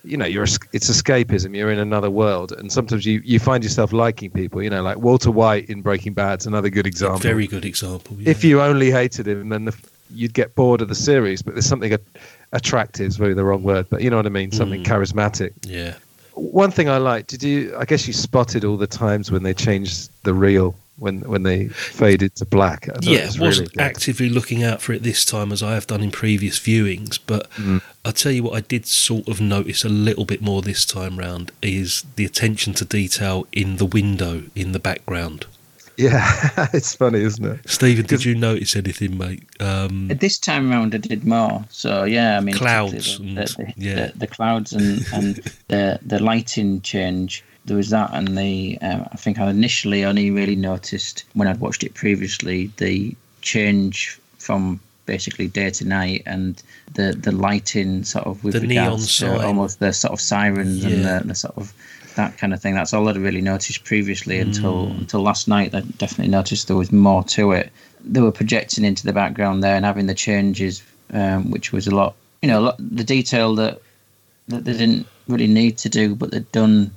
you 0.04 0.16
know 0.16 0.24
you're 0.24 0.44
it's 0.72 0.88
escapism 0.88 1.54
you're 1.54 1.70
in 1.70 1.78
another 1.78 2.08
world 2.10 2.52
and 2.52 2.70
sometimes 2.72 3.04
you 3.04 3.20
you 3.24 3.38
find 3.38 3.62
yourself 3.64 3.92
liking 3.92 4.30
people 4.30 4.62
you 4.62 4.70
know 4.70 4.82
like 4.82 4.96
walter 4.98 5.30
white 5.30 5.68
in 5.68 5.82
breaking 5.82 6.14
bad's 6.14 6.46
another 6.46 6.70
good 6.70 6.86
example 6.86 7.18
very 7.18 7.46
good 7.46 7.64
example. 7.66 8.16
yeah. 8.18 8.30
if 8.30 8.42
you 8.44 8.62
only 8.62 8.90
hated 8.90 9.26
him 9.28 9.48
then 9.50 9.64
the, 9.66 9.76
you'd 10.14 10.32
get 10.32 10.54
bored 10.54 10.80
of 10.80 10.88
the 10.88 10.94
series 10.94 11.42
but 11.42 11.54
there's 11.54 11.66
something 11.66 11.94
attractive 12.52 13.06
is 13.06 13.20
really 13.20 13.34
the 13.34 13.44
wrong 13.44 13.62
word 13.62 13.86
but 13.90 14.00
you 14.00 14.08
know 14.10 14.16
what 14.16 14.26
i 14.26 14.30
mean 14.30 14.50
something 14.52 14.82
Mm. 14.82 14.86
charismatic 14.86 15.52
yeah. 15.66 15.94
one 16.34 16.70
thing 16.70 16.88
i 16.88 16.96
like 16.96 17.26
did 17.26 17.42
you 17.42 17.74
i 17.78 17.84
guess 17.84 18.06
you 18.06 18.12
spotted 18.12 18.64
all 18.64 18.76
the 18.76 18.86
times 18.86 19.30
when 19.30 19.42
they 19.42 19.52
changed 19.54 20.10
the 20.22 20.32
reel 20.32 20.74
when 21.00 21.20
when 21.22 21.42
they 21.42 21.66
faded 21.68 22.34
to 22.36 22.44
black 22.44 22.88
I 22.88 22.92
yeah, 23.02 23.26
was 23.26 23.38
wasn't 23.40 23.76
really 23.76 23.88
actively 23.88 24.28
looking 24.28 24.62
out 24.62 24.80
for 24.82 24.92
it 24.92 25.02
this 25.02 25.24
time 25.24 25.50
as 25.50 25.62
I 25.62 25.74
have 25.74 25.86
done 25.88 26.02
in 26.02 26.10
previous 26.10 26.58
viewings, 26.60 27.18
but 27.26 27.50
Mm. 27.52 27.80
I'll 28.04 28.12
tell 28.12 28.32
you 28.32 28.42
what 28.44 28.54
I 28.56 28.60
did 28.60 28.86
sort 28.86 29.28
of 29.28 29.40
notice 29.40 29.84
a 29.84 29.88
little 29.88 30.24
bit 30.24 30.40
more 30.40 30.62
this 30.62 30.84
time 30.86 31.18
round 31.18 31.50
is 31.62 32.04
the 32.16 32.24
attention 32.24 32.72
to 32.74 32.84
detail 32.84 33.46
in 33.52 33.76
the 33.76 33.84
window 33.84 34.44
in 34.54 34.72
the 34.72 34.78
background. 34.78 35.44
yeah 35.96 36.68
it's 36.72 36.94
funny 36.94 37.20
isn't 37.22 37.44
it 37.44 37.68
Steven, 37.68 38.06
did 38.06 38.24
you 38.24 38.34
notice 38.34 38.74
anything, 38.76 39.18
mate? 39.18 39.42
Um, 39.60 40.08
this 40.08 40.38
time 40.38 40.70
round 40.70 40.94
I 40.94 40.98
did 40.98 41.24
more. 41.26 41.64
So 41.70 42.04
yeah, 42.04 42.38
I 42.38 42.40
mean 42.40 42.54
Clouds 42.54 42.92
particularly 43.18 43.28
and- 43.28 43.38
the, 43.38 43.64
the, 43.64 43.72
yeah. 43.88 44.06
the, 44.06 44.18
the 44.18 44.26
clouds 44.26 44.72
and 44.72 45.04
and 45.12 45.36
the 45.68 45.98
the 46.06 46.18
lighting 46.22 46.80
change. 46.82 47.44
There 47.70 47.76
was 47.76 47.90
that, 47.90 48.10
and 48.12 48.36
the 48.36 48.78
um, 48.82 49.06
I 49.12 49.16
think 49.16 49.38
I 49.38 49.48
initially 49.48 50.04
only 50.04 50.30
really 50.32 50.56
noticed 50.56 51.22
when 51.34 51.46
I'd 51.48 51.60
watched 51.60 51.84
it 51.84 51.94
previously 51.94 52.58
the 52.78 53.14
change 53.42 54.18
from 54.38 54.80
basically 55.06 55.46
day 55.48 55.70
to 55.78 55.84
night 55.86 56.22
and 56.26 56.60
the 56.94 57.12
the 57.26 57.30
lighting 57.32 58.02
sort 58.04 58.26
of 58.26 58.42
with 58.44 58.54
The 58.54 58.66
neon 58.66 58.98
sign. 58.98 59.40
almost 59.40 59.78
the 59.78 59.92
sort 59.92 60.12
of 60.12 60.20
sirens 60.20 60.84
and 60.84 61.04
the, 61.04 61.22
the 61.24 61.34
sort 61.34 61.56
of 61.56 61.72
that 62.16 62.36
kind 62.38 62.52
of 62.52 62.60
thing. 62.60 62.74
That's 62.74 62.92
all 62.92 63.08
I'd 63.08 63.16
really 63.16 63.40
noticed 63.52 63.84
previously 63.84 64.40
until 64.40 64.88
Mm. 64.88 64.98
until 65.02 65.20
last 65.22 65.46
night. 65.46 65.72
I 65.74 65.80
definitely 66.04 66.32
noticed 66.38 66.66
there 66.66 66.76
was 66.84 66.90
more 66.92 67.22
to 67.36 67.52
it. 67.52 67.70
They 68.04 68.20
were 68.20 68.32
projecting 68.42 68.84
into 68.84 69.04
the 69.06 69.12
background 69.12 69.62
there 69.62 69.76
and 69.76 69.84
having 69.84 70.06
the 70.08 70.14
changes, 70.28 70.82
um, 71.12 71.50
which 71.52 71.72
was 71.72 71.86
a 71.86 71.94
lot. 72.00 72.12
You 72.42 72.48
know, 72.50 72.58
a 72.62 72.64
lot, 72.66 72.76
the 72.78 73.04
detail 73.04 73.54
that 73.60 73.74
that 74.48 74.64
they 74.64 74.72
didn't 74.72 75.06
really 75.28 75.46
need 75.60 75.74
to 75.84 75.88
do, 75.88 76.14
but 76.20 76.30
they'd 76.32 76.50
done 76.52 76.90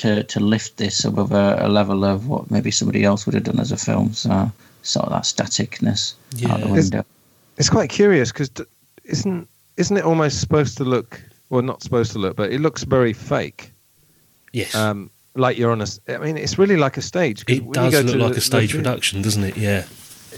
to 0.00 0.22
to 0.24 0.40
lift 0.40 0.76
this 0.76 1.04
above 1.04 1.32
a, 1.32 1.56
a 1.60 1.68
level 1.68 2.04
of 2.04 2.26
what 2.28 2.50
maybe 2.50 2.70
somebody 2.70 3.04
else 3.04 3.26
would 3.26 3.34
have 3.34 3.44
done 3.44 3.60
as 3.60 3.72
a 3.72 3.76
film. 3.76 4.12
So 4.14 4.50
sort 4.82 5.06
of 5.06 5.12
that 5.12 5.24
staticness 5.24 6.14
out 6.50 6.60
the 6.60 6.68
window. 6.68 7.04
It's 7.56 7.70
quite 7.70 7.90
curious 7.90 8.30
because 8.32 8.50
isn't 9.04 9.48
isn't 9.76 9.96
it 9.96 10.04
almost 10.04 10.40
supposed 10.40 10.76
to 10.78 10.84
look 10.84 11.20
well 11.50 11.62
not 11.62 11.82
supposed 11.82 12.12
to 12.12 12.18
look 12.18 12.36
but 12.36 12.52
it 12.52 12.60
looks 12.60 12.84
very 12.84 13.12
fake 13.12 13.72
yes, 14.52 14.74
um 14.74 15.10
like 15.34 15.56
you're 15.58 15.72
on 15.72 15.80
a 15.80 15.84
s- 15.84 16.00
I 16.08 16.18
mean 16.18 16.36
it's 16.36 16.58
really 16.58 16.76
like 16.76 16.96
a 16.96 17.02
stage. 17.02 17.44
it 17.48 17.70
does 17.72 17.92
look 18.04 18.16
like 18.16 18.32
the- 18.32 18.38
a 18.38 18.40
stage 18.40 18.72
the- 18.72 18.78
production, 18.78 19.22
doesn't 19.22 19.44
it? 19.44 19.56
Yeah. 19.56 19.84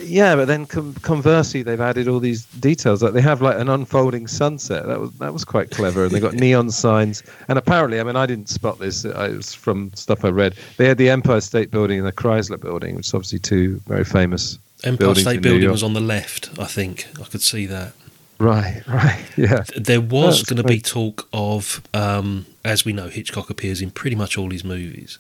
Yeah 0.02 0.34
but 0.36 0.46
then 0.46 0.66
com- 0.66 0.94
conversely 1.02 1.62
they've 1.62 1.80
added 1.80 2.08
all 2.08 2.20
these 2.20 2.44
details 2.46 3.02
like 3.02 3.12
they 3.12 3.20
have 3.20 3.40
like 3.42 3.58
an 3.58 3.68
unfolding 3.68 4.26
sunset. 4.26 4.86
That 4.86 5.00
was 5.00 5.12
that 5.14 5.32
was 5.32 5.44
quite 5.44 5.70
clever 5.70 6.04
and 6.04 6.12
they 6.12 6.20
got 6.20 6.34
neon 6.44 6.70
signs. 6.70 7.22
And 7.48 7.58
apparently 7.58 8.00
I 8.00 8.02
mean 8.02 8.16
I 8.16 8.26
didn't 8.26 8.48
spot 8.48 8.78
this 8.78 9.04
I 9.04 9.26
it 9.26 9.36
was 9.36 9.54
from 9.54 9.92
stuff 9.94 10.24
I 10.24 10.28
read. 10.28 10.54
They 10.76 10.86
had 10.86 10.98
the 10.98 11.10
Empire 11.10 11.40
State 11.40 11.70
Building 11.70 11.98
and 11.98 12.06
the 12.06 12.12
Chrysler 12.12 12.60
Building 12.60 12.96
which 12.96 13.06
is 13.06 13.14
obviously 13.14 13.38
two 13.38 13.80
very 13.86 14.04
famous 14.04 14.58
Empire 14.84 14.98
buildings 15.06 15.26
State 15.26 15.36
in 15.36 15.42
New 15.42 15.50
Building 15.50 15.70
was 15.70 15.82
on 15.82 15.92
the 15.92 16.00
left, 16.00 16.50
I 16.58 16.64
think. 16.64 17.06
I 17.20 17.24
could 17.24 17.42
see 17.42 17.66
that. 17.66 17.92
right 18.38 18.82
right 18.88 19.24
yeah. 19.36 19.64
There 19.76 20.00
was 20.00 20.42
going 20.42 20.56
to 20.62 20.68
be 20.68 20.80
talk 20.80 21.28
of, 21.32 21.82
um, 21.92 22.46
as 22.64 22.84
we 22.84 22.92
know, 22.92 23.08
Hitchcock 23.08 23.50
appears 23.50 23.82
in 23.82 23.90
pretty 23.90 24.16
much 24.16 24.38
all 24.38 24.50
his 24.50 24.64
movies, 24.64 25.18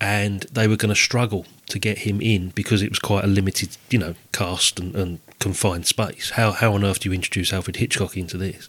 and 0.00 0.42
they 0.52 0.68
were 0.68 0.76
going 0.76 0.94
to 0.94 1.00
struggle 1.00 1.46
to 1.68 1.78
get 1.78 1.98
him 1.98 2.20
in 2.20 2.50
because 2.50 2.82
it 2.82 2.90
was 2.90 2.98
quite 2.98 3.24
a 3.24 3.28
limited, 3.28 3.76
you 3.90 3.98
know, 3.98 4.14
cast 4.32 4.78
and, 4.78 4.94
and 4.94 5.18
confined 5.38 5.86
space. 5.86 6.30
How 6.30 6.52
how 6.52 6.74
on 6.74 6.84
earth 6.84 7.00
do 7.00 7.08
you 7.08 7.14
introduce 7.14 7.52
Alfred 7.52 7.76
Hitchcock 7.76 8.16
into 8.16 8.36
this? 8.36 8.68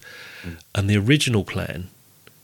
And 0.74 0.90
the 0.90 0.98
original 0.98 1.44
plan, 1.44 1.90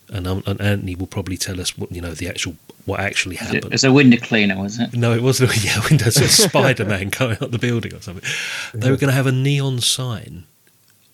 and, 0.10 0.28
um, 0.28 0.44
and 0.46 0.60
Antony 0.60 0.96
will 0.96 1.08
probably 1.08 1.38
tell 1.38 1.62
us 1.62 1.78
what 1.78 1.92
you 1.92 2.02
know 2.02 2.14
the 2.14 2.28
actual 2.28 2.56
what 2.86 3.00
actually 3.00 3.38
happened. 3.38 3.66
It 3.66 3.72
was 3.72 3.84
a 3.84 3.94
window 4.02 4.18
cleaner, 4.18 4.62
was 4.62 4.80
it? 4.80 4.94
No, 4.94 5.14
it 5.14 5.24
wasn't. 5.24 5.64
Yeah, 5.64 5.82
Windows 5.90 6.18
a 6.18 6.28
Spider 6.28 6.86
Man 6.86 7.10
going 7.10 7.38
up 7.42 7.52
the 7.52 7.60
building 7.60 7.94
or 7.94 8.02
something. 8.02 8.30
They 8.74 8.92
were 8.92 8.98
going 8.98 9.10
to 9.10 9.16
have 9.16 9.28
a 9.28 9.32
neon 9.32 9.80
sign 9.80 10.46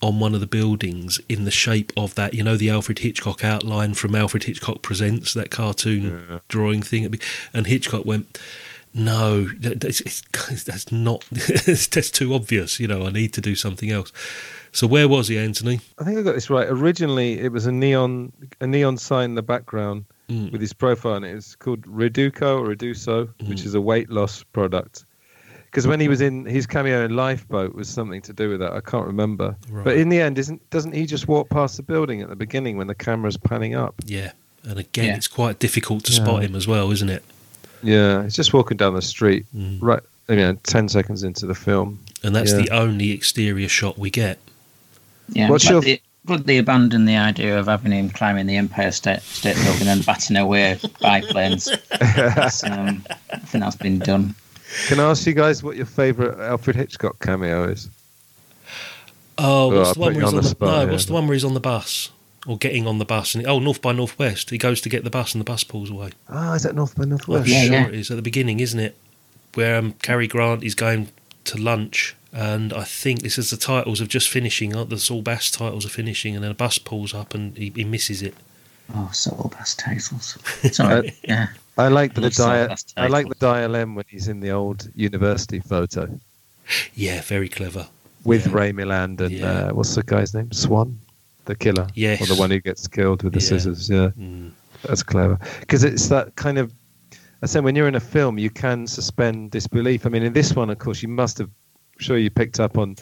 on 0.01 0.19
one 0.19 0.33
of 0.33 0.39
the 0.39 0.47
buildings 0.47 1.19
in 1.27 1.43
the 1.45 1.51
shape 1.51 1.91
of 1.97 2.15
that, 2.15 2.33
you 2.33 2.43
know, 2.43 2.55
the 2.55 2.69
Alfred 2.69 2.99
Hitchcock 2.99 3.43
outline 3.43 3.93
from 3.93 4.15
Alfred 4.15 4.43
Hitchcock 4.43 4.81
Presents, 4.81 5.33
that 5.33 5.51
cartoon 5.51 6.39
drawing 6.47 6.81
thing. 6.81 7.19
And 7.53 7.67
Hitchcock 7.67 8.05
went, 8.05 8.39
No, 8.93 9.45
that's, 9.59 10.21
that's 10.63 10.91
not. 10.91 11.25
that's 11.31 12.09
too 12.11 12.33
obvious. 12.33 12.79
You 12.79 12.87
know, 12.87 13.05
I 13.05 13.09
need 13.11 13.33
to 13.33 13.41
do 13.41 13.55
something 13.55 13.91
else. 13.91 14.11
So 14.71 14.87
where 14.87 15.07
was 15.07 15.27
he, 15.27 15.37
Antony? 15.37 15.81
I 15.97 16.03
think 16.03 16.17
I 16.17 16.21
got 16.21 16.35
this 16.35 16.49
right. 16.49 16.67
Originally, 16.69 17.39
it 17.39 17.51
was 17.51 17.65
a 17.65 17.71
neon 17.71 18.31
a 18.61 18.67
neon 18.67 18.97
sign 18.97 19.25
in 19.31 19.35
the 19.35 19.41
background 19.43 20.05
Mm. 20.29 20.51
with 20.51 20.61
his 20.61 20.73
profile 20.73 21.13
on 21.13 21.23
it. 21.23 21.33
It's 21.35 21.55
called 21.55 21.81
Reduco 21.87 22.59
or 22.59 22.67
Reduso, 22.75 23.29
which 23.47 23.61
Mm. 23.61 23.65
is 23.65 23.73
a 23.73 23.81
weight 23.81 24.11
loss 24.11 24.43
product. 24.43 25.05
Because 25.71 25.85
when 25.85 25.99
he 25.99 26.07
was 26.07 26.19
in 26.21 26.45
his 26.45 26.65
cameo 26.65 27.05
in 27.05 27.15
Lifeboat 27.15 27.75
was 27.75 27.87
something 27.87 28.21
to 28.23 28.33
do 28.33 28.49
with 28.49 28.59
that. 28.59 28.73
I 28.73 28.81
can't 28.81 29.05
remember. 29.05 29.55
Right. 29.69 29.83
But 29.85 29.97
in 29.97 30.09
the 30.09 30.19
end, 30.19 30.39
isn't 30.39 30.67
doesn't 30.71 30.93
he 30.93 31.05
just 31.05 31.27
walk 31.27 31.49
past 31.49 31.77
the 31.77 31.83
building 31.83 32.21
at 32.21 32.29
the 32.29 32.35
beginning 32.35 32.75
when 32.77 32.87
the 32.87 32.95
camera's 32.95 33.37
panning 33.37 33.75
up? 33.75 33.93
Yeah, 34.05 34.31
and 34.63 34.79
again, 34.79 35.05
Yeah. 35.05 35.15
it's 35.15 35.27
quite 35.27 35.59
difficult 35.59 36.05
to 36.05 36.11
Yeah. 36.13 36.23
spot 36.23 36.43
him 36.43 36.55
as 36.55 36.67
well, 36.67 36.91
isn't 36.91 37.09
it? 37.09 37.23
Yeah, 37.83 38.23
he's 38.23 38.35
just 38.35 38.51
walking 38.53 38.77
down 38.77 38.95
the 38.95 39.01
street, 39.01 39.45
Mm. 39.55 39.77
right? 39.81 40.01
You 40.27 40.35
know, 40.37 40.53
ten 40.63 40.89
seconds 40.89 41.23
into 41.23 41.45
the 41.45 41.55
film. 41.55 41.99
And 42.23 42.35
that's 42.35 42.51
Yeah. 42.51 42.57
the 42.63 42.69
only 42.71 43.11
exterior 43.11 43.69
shot 43.69 43.97
we 43.97 44.09
get. 44.09 44.37
Yeah, 45.31 45.49
What's 45.49 45.65
but 45.65 45.71
your- 45.71 45.81
they, 45.81 46.01
but 46.25 46.45
they 46.47 46.57
abandoned 46.57 47.07
the 47.07 47.15
idea 47.15 47.57
of 47.59 47.67
having 47.67 47.91
him 47.91 48.09
climbing 48.09 48.47
the 48.47 48.57
Empire 48.57 48.91
State, 48.91 49.21
State 49.21 49.55
Building 49.63 49.87
and 49.87 50.03
batting 50.05 50.35
away 50.35 50.79
biplanes. 50.99 51.69
Um, 52.63 53.03
I 53.31 53.37
think 53.37 53.63
that's 53.63 53.75
been 53.75 53.99
done. 53.99 54.33
Can 54.87 54.99
I 54.99 55.09
ask 55.09 55.25
you 55.25 55.33
guys 55.33 55.63
what 55.63 55.75
your 55.75 55.85
favourite 55.85 56.39
Alfred 56.39 56.75
Hitchcock 56.75 57.19
cameo 57.19 57.63
is? 57.63 57.89
Oh, 59.37 59.67
what's 59.69 59.89
I'll 59.89 59.93
the 59.93 59.99
one 59.99 60.13
where 60.13 60.21
he's 60.21 60.23
on 60.23 60.29
on 60.29 60.35
the 60.35 60.41
the, 60.41 60.47
spot, 60.47 60.69
no? 60.69 60.81
yeah. 60.81 60.91
What's 60.91 61.05
the 61.05 61.13
one 61.13 61.27
where 61.27 61.33
he's 61.33 61.45
on 61.45 61.53
the 61.53 61.59
bus 61.59 62.11
or 62.45 62.57
getting 62.57 62.85
on 62.87 62.99
the 62.99 63.05
bus? 63.05 63.35
And 63.35 63.45
oh, 63.47 63.59
North 63.59 63.81
by 63.81 63.93
Northwest. 63.93 64.49
He 64.49 64.57
goes 64.57 64.81
to 64.81 64.89
get 64.89 65.03
the 65.03 65.09
bus 65.09 65.33
and 65.33 65.41
the 65.41 65.45
bus 65.45 65.63
pulls 65.63 65.89
away. 65.89 66.11
Ah, 66.27 66.53
is 66.53 66.63
that 66.63 66.75
North 66.75 66.95
by 66.95 67.03
I'm 67.03 67.09
Northwest? 67.09 67.47
Yeah, 67.47 67.63
sure 67.63 67.73
yeah. 67.73 67.87
it 67.87 67.95
is 67.95 68.11
at 68.11 68.15
the 68.15 68.21
beginning, 68.21 68.59
isn't 68.59 68.79
it? 68.79 68.95
Where 69.55 69.77
um, 69.77 69.93
Cary 70.01 70.27
Grant 70.27 70.63
is 70.63 70.75
going 70.75 71.09
to 71.45 71.57
lunch, 71.57 72.15
and 72.31 72.71
I 72.73 72.83
think 72.83 73.21
this 73.21 73.37
is 73.37 73.49
the 73.49 73.57
titles 73.57 74.01
of 74.01 74.07
just 74.07 74.29
finishing. 74.29 74.75
aren't 74.75 74.89
The 74.89 74.99
Saul 74.99 75.23
Bass 75.23 75.49
titles 75.49 75.85
are 75.85 75.89
finishing, 75.89 76.35
and 76.35 76.43
then 76.43 76.51
a 76.51 76.55
bus 76.55 76.77
pulls 76.77 77.13
up 77.13 77.33
and 77.33 77.57
he, 77.57 77.71
he 77.75 77.83
misses 77.83 78.21
it. 78.21 78.35
Oh, 78.93 79.09
subtle 79.13 79.49
best 79.49 79.79
titles. 79.79 80.37
Sorry. 80.71 81.15
yeah. 81.23 81.47
I 81.79 81.87
like 81.87 82.13
the 82.13 82.21
Love 82.21 82.33
Saul 82.33 82.67
dia- 82.67 82.75
I 82.97 83.07
like 83.07 83.27
the 83.29 83.35
dial 83.35 83.75
M 83.75 83.95
when 83.95 84.05
he's 84.07 84.27
in 84.27 84.39
the 84.41 84.51
old 84.51 84.89
university 84.95 85.59
photo 85.59 86.09
Yeah, 86.93 87.21
very 87.21 87.49
clever. 87.49 87.87
with 88.25 88.47
Yeah. 88.47 88.53
Ray 88.57 88.71
Milland 88.73 89.21
and 89.21 89.31
Yeah. 89.31 89.45
uh, 89.69 89.73
what's 89.73 89.95
the 89.95 90.03
guy's 90.03 90.33
name? 90.33 90.51
Swan, 90.51 90.99
the 91.45 91.55
killer, 91.55 91.87
Yes. 91.95 92.21
or 92.21 92.25
the 92.33 92.35
one 92.39 92.51
who 92.51 92.59
gets 92.59 92.87
killed 92.87 93.23
with 93.23 93.33
the 93.33 93.39
Yeah. 93.39 93.47
scissors. 93.49 93.89
Yeah, 93.89 94.09
Mm. 94.19 94.51
that's 94.85 95.03
clever 95.03 95.39
because 95.61 95.83
it's 95.83 96.07
that 96.09 96.35
kind 96.35 96.57
of. 96.57 96.71
I 97.41 97.45
said 97.45 97.63
when 97.63 97.75
you're 97.77 97.87
in 97.87 97.95
a 97.95 98.01
film, 98.17 98.37
you 98.37 98.49
can 98.49 98.85
suspend 98.85 99.51
disbelief. 99.51 100.05
I 100.05 100.09
mean, 100.09 100.23
in 100.23 100.33
this 100.33 100.53
one, 100.55 100.69
of 100.69 100.77
course, 100.79 101.01
you 101.01 101.07
must 101.07 101.37
have. 101.37 101.47
I'm 101.47 102.03
sure 102.03 102.17
you 102.17 102.29
picked 102.29 102.59
up 102.59 102.77
on 102.77 102.97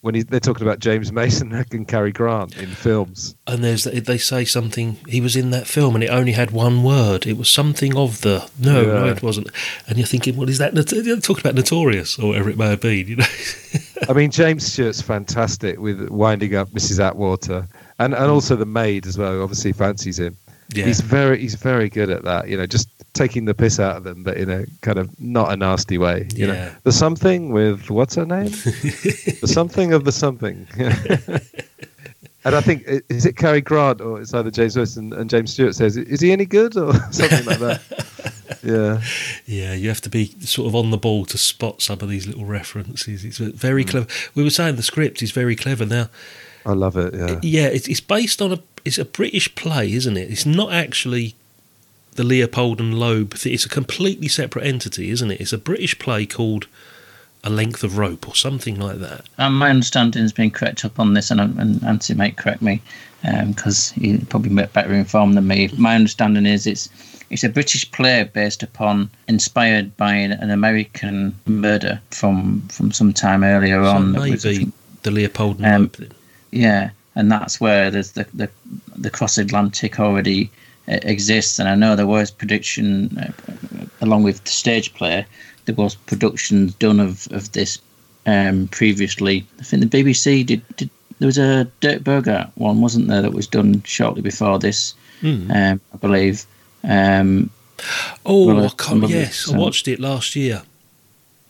when 0.00 0.14
he, 0.14 0.22
they're 0.22 0.40
talking 0.40 0.66
about 0.66 0.78
James 0.78 1.12
Mason 1.12 1.52
and 1.72 1.88
Cary 1.88 2.12
Grant 2.12 2.56
in 2.56 2.68
films. 2.68 3.34
And 3.46 3.64
there's 3.64 3.84
they 3.84 4.18
say 4.18 4.44
something. 4.44 4.98
He 5.08 5.20
was 5.20 5.36
in 5.36 5.50
that 5.50 5.66
film, 5.66 5.94
and 5.94 6.04
it 6.04 6.08
only 6.08 6.32
had 6.32 6.50
one 6.50 6.82
word. 6.82 7.26
It 7.26 7.36
was 7.36 7.50
something 7.50 7.96
of 7.96 8.20
the. 8.20 8.48
No, 8.58 8.84
no, 8.84 9.06
it 9.06 9.22
wasn't. 9.22 9.48
And 9.86 9.98
you're 9.98 10.06
thinking, 10.06 10.36
what 10.36 10.48
is 10.48 10.58
that? 10.58 10.74
They're 10.74 11.16
talking 11.16 11.40
about 11.40 11.54
Notorious 11.54 12.18
or 12.18 12.28
whatever 12.28 12.50
it 12.50 12.58
may 12.58 12.70
have 12.70 12.80
been. 12.80 13.08
You 13.08 13.16
know. 13.16 13.26
I 14.08 14.12
mean, 14.12 14.30
James 14.38 14.66
Stewart's 14.66 15.02
fantastic 15.02 15.78
with 15.80 16.08
winding 16.08 16.54
up 16.54 16.68
Mrs. 16.70 17.00
Atwater, 17.00 17.66
and 17.98 18.14
and 18.14 18.30
also 18.30 18.56
the 18.56 18.66
maid 18.66 19.06
as 19.06 19.18
well. 19.18 19.32
who 19.32 19.42
Obviously, 19.42 19.72
fancies 19.72 20.18
him. 20.18 20.36
Yeah. 20.74 20.84
He's 20.86 21.00
very 21.00 21.38
he's 21.40 21.54
very 21.54 21.88
good 21.88 22.10
at 22.10 22.24
that. 22.24 22.48
You 22.48 22.56
know, 22.56 22.66
just 22.66 22.88
taking 23.14 23.46
the 23.46 23.54
piss 23.54 23.80
out 23.80 23.96
of 23.96 24.04
them, 24.04 24.22
but 24.22 24.36
in 24.36 24.50
a 24.50 24.66
kind 24.82 24.98
of 24.98 25.18
not 25.20 25.52
a 25.52 25.56
nasty 25.56 25.98
way. 25.98 26.28
You 26.34 26.46
Yeah. 26.46 26.52
know, 26.52 26.70
the 26.84 26.92
something 26.92 27.50
with 27.52 27.90
what's 27.90 28.14
her 28.16 28.26
name? 28.26 28.50
the 29.40 29.48
something 29.50 29.92
of 29.92 30.04
the 30.04 30.12
something. 30.12 30.66
and 32.44 32.54
I 32.54 32.60
think 32.60 32.84
is 33.08 33.26
it 33.26 33.36
Cary 33.36 33.60
Grant 33.60 34.00
or 34.00 34.20
it's 34.20 34.32
either 34.34 34.50
James 34.50 34.76
Wilson 34.76 35.12
and 35.12 35.28
James 35.28 35.52
Stewart 35.52 35.74
says, 35.74 35.96
"Is 35.96 36.20
he 36.20 36.32
any 36.32 36.46
good?" 36.46 36.76
or 36.76 36.92
something 37.10 37.44
like 37.46 37.58
that. 37.58 37.80
Yeah, 38.62 39.00
Yeah, 39.46 39.74
you 39.74 39.88
have 39.88 40.00
to 40.02 40.10
be 40.10 40.34
sort 40.40 40.66
of 40.68 40.74
on 40.74 40.90
the 40.90 40.96
ball 40.98 41.24
to 41.26 41.38
spot 41.38 41.80
some 41.80 42.00
of 42.00 42.08
these 42.08 42.26
little 42.26 42.44
references. 42.44 43.24
It's 43.24 43.38
very 43.38 43.84
Mm. 43.84 43.88
clever. 43.90 44.06
We 44.34 44.42
were 44.42 44.50
saying 44.50 44.76
the 44.76 44.82
script 44.82 45.22
is 45.22 45.30
very 45.30 45.54
clever. 45.54 45.86
Now, 45.86 46.10
I 46.66 46.72
love 46.72 46.96
it. 46.96 47.14
Yeah, 47.14 47.38
yeah, 47.42 47.66
it's, 47.68 47.86
it's 47.88 48.00
based 48.00 48.42
on 48.42 48.52
a 48.52 48.58
it's 48.88 48.98
a 48.98 49.04
British 49.04 49.54
play, 49.54 49.92
isn't 49.92 50.16
it? 50.16 50.30
It's 50.30 50.46
not 50.46 50.72
actually 50.72 51.34
the 52.16 52.24
Leopold 52.24 52.80
and 52.80 52.98
Loeb. 52.98 53.34
It's 53.44 53.64
a 53.66 53.68
completely 53.68 54.28
separate 54.28 54.64
entity, 54.66 55.10
isn't 55.10 55.30
it? 55.30 55.40
It's 55.40 55.52
a 55.52 55.58
British 55.58 55.98
play 55.98 56.26
called 56.26 56.66
A 57.44 57.50
Length 57.50 57.84
of 57.84 57.96
Rope 57.98 58.26
or 58.28 58.34
something 58.34 58.80
like 58.80 58.98
that. 58.98 59.22
Um, 59.38 59.54
my 59.56 59.70
understanding 59.70 60.22
has 60.22 60.32
been 60.32 60.50
correct 60.50 60.84
up 60.84 60.98
on 60.98 61.14
this, 61.14 61.30
and, 61.30 61.40
and 61.40 61.84
Antony 61.84 62.16
might 62.18 62.36
correct 62.36 62.62
me 62.62 62.80
because 63.46 63.90
he's 63.90 64.24
probably 64.24 64.50
better 64.66 64.92
informed 64.94 65.36
than 65.36 65.46
me. 65.46 65.70
My 65.76 65.94
understanding 65.94 66.46
is 66.46 66.66
it's 66.66 66.88
it's 67.30 67.44
a 67.44 67.48
British 67.48 67.90
play 67.92 68.24
based 68.32 68.62
upon 68.62 69.10
inspired 69.28 69.94
by 69.98 70.14
an, 70.14 70.32
an 70.32 70.50
American 70.50 71.34
murder 71.46 72.00
from 72.10 72.62
from 72.68 72.90
some 72.92 73.12
time 73.12 73.44
earlier 73.44 73.82
So 73.84 73.90
on. 73.90 74.12
that 74.12 74.30
was, 74.30 74.46
I 74.46 74.50
maybe 74.50 74.72
the 75.02 75.10
Leopold 75.10 75.58
and 75.60 75.66
Um, 75.66 75.90
Loeb. 75.98 76.14
Yeah, 76.50 76.90
and 77.18 77.30
that's 77.30 77.60
where 77.60 77.90
there's 77.90 78.12
the 78.12 78.24
the, 78.34 78.48
the 79.04 79.10
cross 79.10 79.38
Atlantic 79.38 79.98
already 80.00 80.50
uh, 80.88 80.98
exists, 81.02 81.58
and 81.58 81.68
I 81.68 81.74
know 81.74 81.96
there 81.96 82.06
was 82.06 82.30
production 82.30 83.18
uh, 83.18 83.84
along 84.00 84.22
with 84.24 84.42
the 84.44 84.50
stage 84.50 84.94
play. 84.94 85.26
There 85.66 85.74
was 85.74 85.94
productions 85.96 86.74
done 86.74 87.00
of 87.00 87.26
of 87.32 87.52
this 87.52 87.78
um, 88.26 88.68
previously. 88.68 89.44
I 89.60 89.64
think 89.64 89.82
the 89.90 90.02
BBC 90.04 90.46
did. 90.46 90.62
did 90.76 90.90
there 91.20 91.26
was 91.26 91.38
a 91.38 91.64
Dirk 91.80 92.02
Bogarde 92.04 92.48
one, 92.54 92.80
wasn't 92.80 93.08
there, 93.08 93.22
that 93.22 93.32
was 93.34 93.48
done 93.48 93.82
shortly 93.84 94.22
before 94.22 94.60
this, 94.60 94.94
Hmm. 95.20 95.50
um, 95.50 95.80
I 95.92 95.96
believe. 96.00 96.46
Um, 96.84 97.50
Oh, 98.24 98.46
well, 98.46 98.62
I 98.62 98.66
uh, 98.66 98.68
can't, 98.70 98.80
some 98.80 99.04
of 99.04 99.10
yes, 99.10 99.52
I 99.52 99.58
watched 99.58 99.88
it 99.88 99.98
last 100.00 100.36
year. 100.36 100.62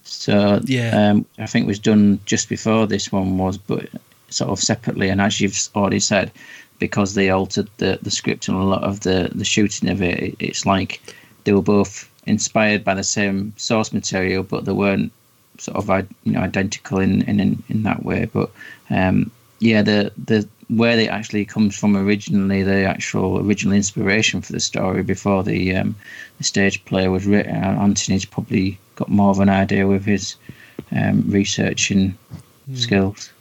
So 0.04 0.60
Yeah. 0.64 1.10
um, 1.10 1.26
I 1.38 1.46
think 1.46 1.64
it 1.64 1.68
was 1.68 1.78
done 1.78 2.18
just 2.26 2.48
before 2.48 2.86
this 2.86 3.12
one 3.12 3.36
was, 3.38 3.58
but 3.58 3.88
sort 4.30 4.50
of 4.50 4.58
separately. 4.58 5.08
And 5.08 5.20
as 5.20 5.40
you've 5.40 5.58
already 5.74 6.00
said, 6.00 6.30
because 6.78 7.14
they 7.14 7.30
altered 7.30 7.68
the, 7.78 7.98
the 8.02 8.10
script 8.10 8.48
and 8.48 8.56
a 8.56 8.62
lot 8.62 8.84
of 8.84 9.00
the, 9.00 9.30
the 9.34 9.44
shooting 9.44 9.88
of 9.88 10.00
it, 10.00 10.18
it, 10.18 10.36
it's 10.38 10.66
like 10.66 11.00
they 11.44 11.52
were 11.52 11.62
both 11.62 12.10
inspired 12.26 12.84
by 12.84 12.94
the 12.94 13.04
same 13.04 13.52
source 13.56 13.92
material, 13.92 14.42
but 14.42 14.64
they 14.64 14.72
weren't 14.72 15.12
sort 15.58 15.76
of 15.76 16.06
you 16.22 16.32
know 16.32 16.40
identical 16.40 16.98
in 17.00 17.22
in, 17.22 17.62
in 17.68 17.82
that 17.82 18.04
way. 18.04 18.26
But 18.26 18.50
um, 18.90 19.30
yeah, 19.58 19.82
the 19.82 20.12
the 20.24 20.48
where 20.68 20.98
it 20.98 21.08
actually 21.08 21.46
comes 21.46 21.76
from 21.76 21.96
originally, 21.96 22.62
the 22.62 22.84
actual 22.84 23.38
original 23.38 23.74
inspiration 23.74 24.42
for 24.42 24.52
the 24.52 24.60
story 24.60 25.02
before 25.02 25.42
the 25.42 25.74
um, 25.74 25.96
the 26.38 26.44
stage 26.44 26.84
play 26.84 27.08
was 27.08 27.26
written. 27.26 27.54
uh, 27.54 27.80
Antony's 27.80 28.24
probably 28.24 28.78
got 28.96 29.08
more 29.08 29.30
of 29.30 29.40
an 29.40 29.48
idea 29.48 29.86
with 29.86 30.04
his 30.04 30.36
um, 30.92 31.24
research 31.28 31.90
and 31.90 32.14
skills. 32.74 33.32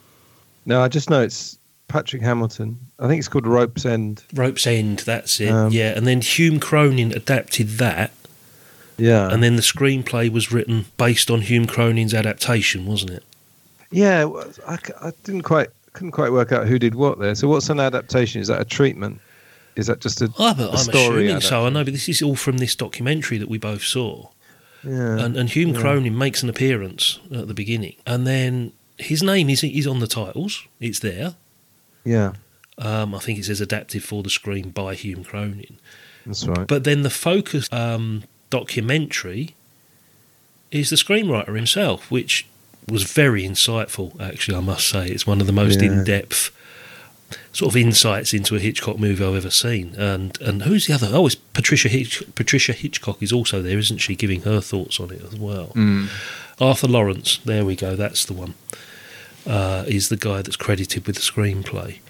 No, 0.68 0.82
I 0.82 0.88
just 0.88 1.08
know 1.08 1.22
it's 1.22 1.58
Patrick 1.88 2.20
Hamilton. 2.20 2.78
I 2.98 3.08
think 3.08 3.20
it's 3.20 3.28
called 3.28 3.46
Rope's 3.46 3.86
End. 3.86 4.22
Rope's 4.34 4.66
End, 4.66 4.98
that's 4.98 5.40
it. 5.40 5.48
Um, 5.48 5.72
yeah, 5.72 5.96
and 5.96 6.06
then 6.06 6.20
Hume 6.20 6.60
Cronyn 6.60 7.16
adapted 7.16 7.68
that, 7.78 8.10
Yeah, 8.98 9.30
and 9.32 9.42
then 9.42 9.56
the 9.56 9.62
screenplay 9.62 10.30
was 10.30 10.52
written 10.52 10.84
based 10.98 11.30
on 11.30 11.40
Hume 11.40 11.66
Cronyn's 11.66 12.12
adaptation, 12.12 12.84
wasn't 12.84 13.12
it? 13.12 13.24
Yeah, 13.90 14.30
I, 14.66 14.78
I, 15.00 15.12
didn't 15.24 15.44
quite 15.44 15.70
couldn't 15.94 16.12
quite 16.12 16.32
work 16.32 16.52
out 16.52 16.66
who 16.66 16.78
did 16.78 16.94
what 16.94 17.18
there. 17.18 17.34
So 17.34 17.48
what's 17.48 17.70
an 17.70 17.80
adaptation? 17.80 18.42
Is 18.42 18.48
that 18.48 18.60
a 18.60 18.66
treatment? 18.66 19.22
Is 19.74 19.86
that 19.86 20.00
just 20.00 20.20
a, 20.20 20.30
Oh, 20.38 20.52
but 20.52 20.68
a 20.68 20.72
I'm 20.72 20.76
story? 20.76 21.28
assuming 21.28 21.40
so. 21.40 21.64
I 21.64 21.70
know, 21.70 21.82
but 21.82 21.94
this 21.94 22.10
is 22.10 22.20
all 22.20 22.36
from 22.36 22.58
this 22.58 22.76
documentary 22.76 23.38
that 23.38 23.48
we 23.48 23.56
both 23.56 23.82
saw. 23.82 24.28
Yeah. 24.84 25.18
And, 25.18 25.34
and 25.34 25.48
Hume 25.48 25.70
yeah. 25.70 25.80
Cronyn 25.80 26.14
makes 26.14 26.42
an 26.42 26.50
appearance 26.50 27.20
at 27.32 27.48
the 27.48 27.54
beginning, 27.54 27.96
and 28.06 28.26
then 28.26 28.72
his 28.98 29.22
name 29.22 29.48
is 29.50 29.62
is 29.64 29.86
on 29.86 30.00
the 30.00 30.06
titles. 30.06 30.66
It's 30.80 30.98
there. 31.00 31.34
yeah, 32.04 32.32
Um, 32.78 33.14
I 33.14 33.18
think 33.18 33.38
it 33.38 33.44
says 33.44 33.60
adapted 33.60 34.02
for 34.04 34.22
the 34.22 34.30
screen 34.30 34.70
by 34.70 34.94
Hume 34.94 35.24
Cronyn. 35.24 35.72
that's 36.26 36.46
right. 36.46 36.66
But 36.66 36.84
then 36.84 37.02
the 37.02 37.10
focus 37.10 37.68
um, 37.72 38.24
documentary 38.50 39.54
is 40.70 40.90
the 40.90 40.96
screenwriter 40.96 41.54
himself, 41.56 42.10
which 42.10 42.46
was 42.88 43.02
very 43.04 43.42
insightful. 43.42 44.18
Actually, 44.20 44.56
I 44.56 44.60
must 44.60 44.88
say, 44.88 45.08
it's 45.08 45.26
one 45.26 45.40
of 45.40 45.46
the 45.46 45.52
most 45.52 45.80
Yeah. 45.80 45.88
in-depth 45.92 46.50
sort 47.52 47.72
of 47.72 47.76
insights 47.76 48.32
into 48.32 48.56
a 48.56 48.58
Hitchcock 48.58 48.98
movie 48.98 49.22
I've 49.24 49.34
ever 49.34 49.50
seen. 49.50 49.94
And 49.96 50.38
and 50.40 50.62
who's 50.62 50.86
the 50.86 50.94
other? 50.94 51.08
Oh, 51.12 51.26
it's 51.26 51.34
Patricia 51.34 51.88
Hitch- 51.88 52.22
Patricia 52.34 52.72
Hitchcock 52.72 53.22
is 53.22 53.32
also 53.32 53.60
there, 53.62 53.78
isn't 53.78 53.98
she? 53.98 54.14
Giving 54.14 54.42
her 54.42 54.60
thoughts 54.62 54.98
on 55.00 55.10
it 55.10 55.22
as 55.22 55.36
well. 55.36 55.72
Mm. 55.74 56.08
Arthur 56.60 56.88
Laurents, 56.88 57.38
there 57.44 57.64
we 57.64 57.76
go. 57.76 57.94
That's 57.96 58.24
the 58.24 58.32
one. 58.32 58.54
Uh, 59.48 59.82
is 59.86 60.10
the 60.10 60.16
guy 60.18 60.42
that's 60.42 60.56
credited 60.56 61.06
with 61.06 61.16
the 61.16 61.22
screenplay. 61.22 62.00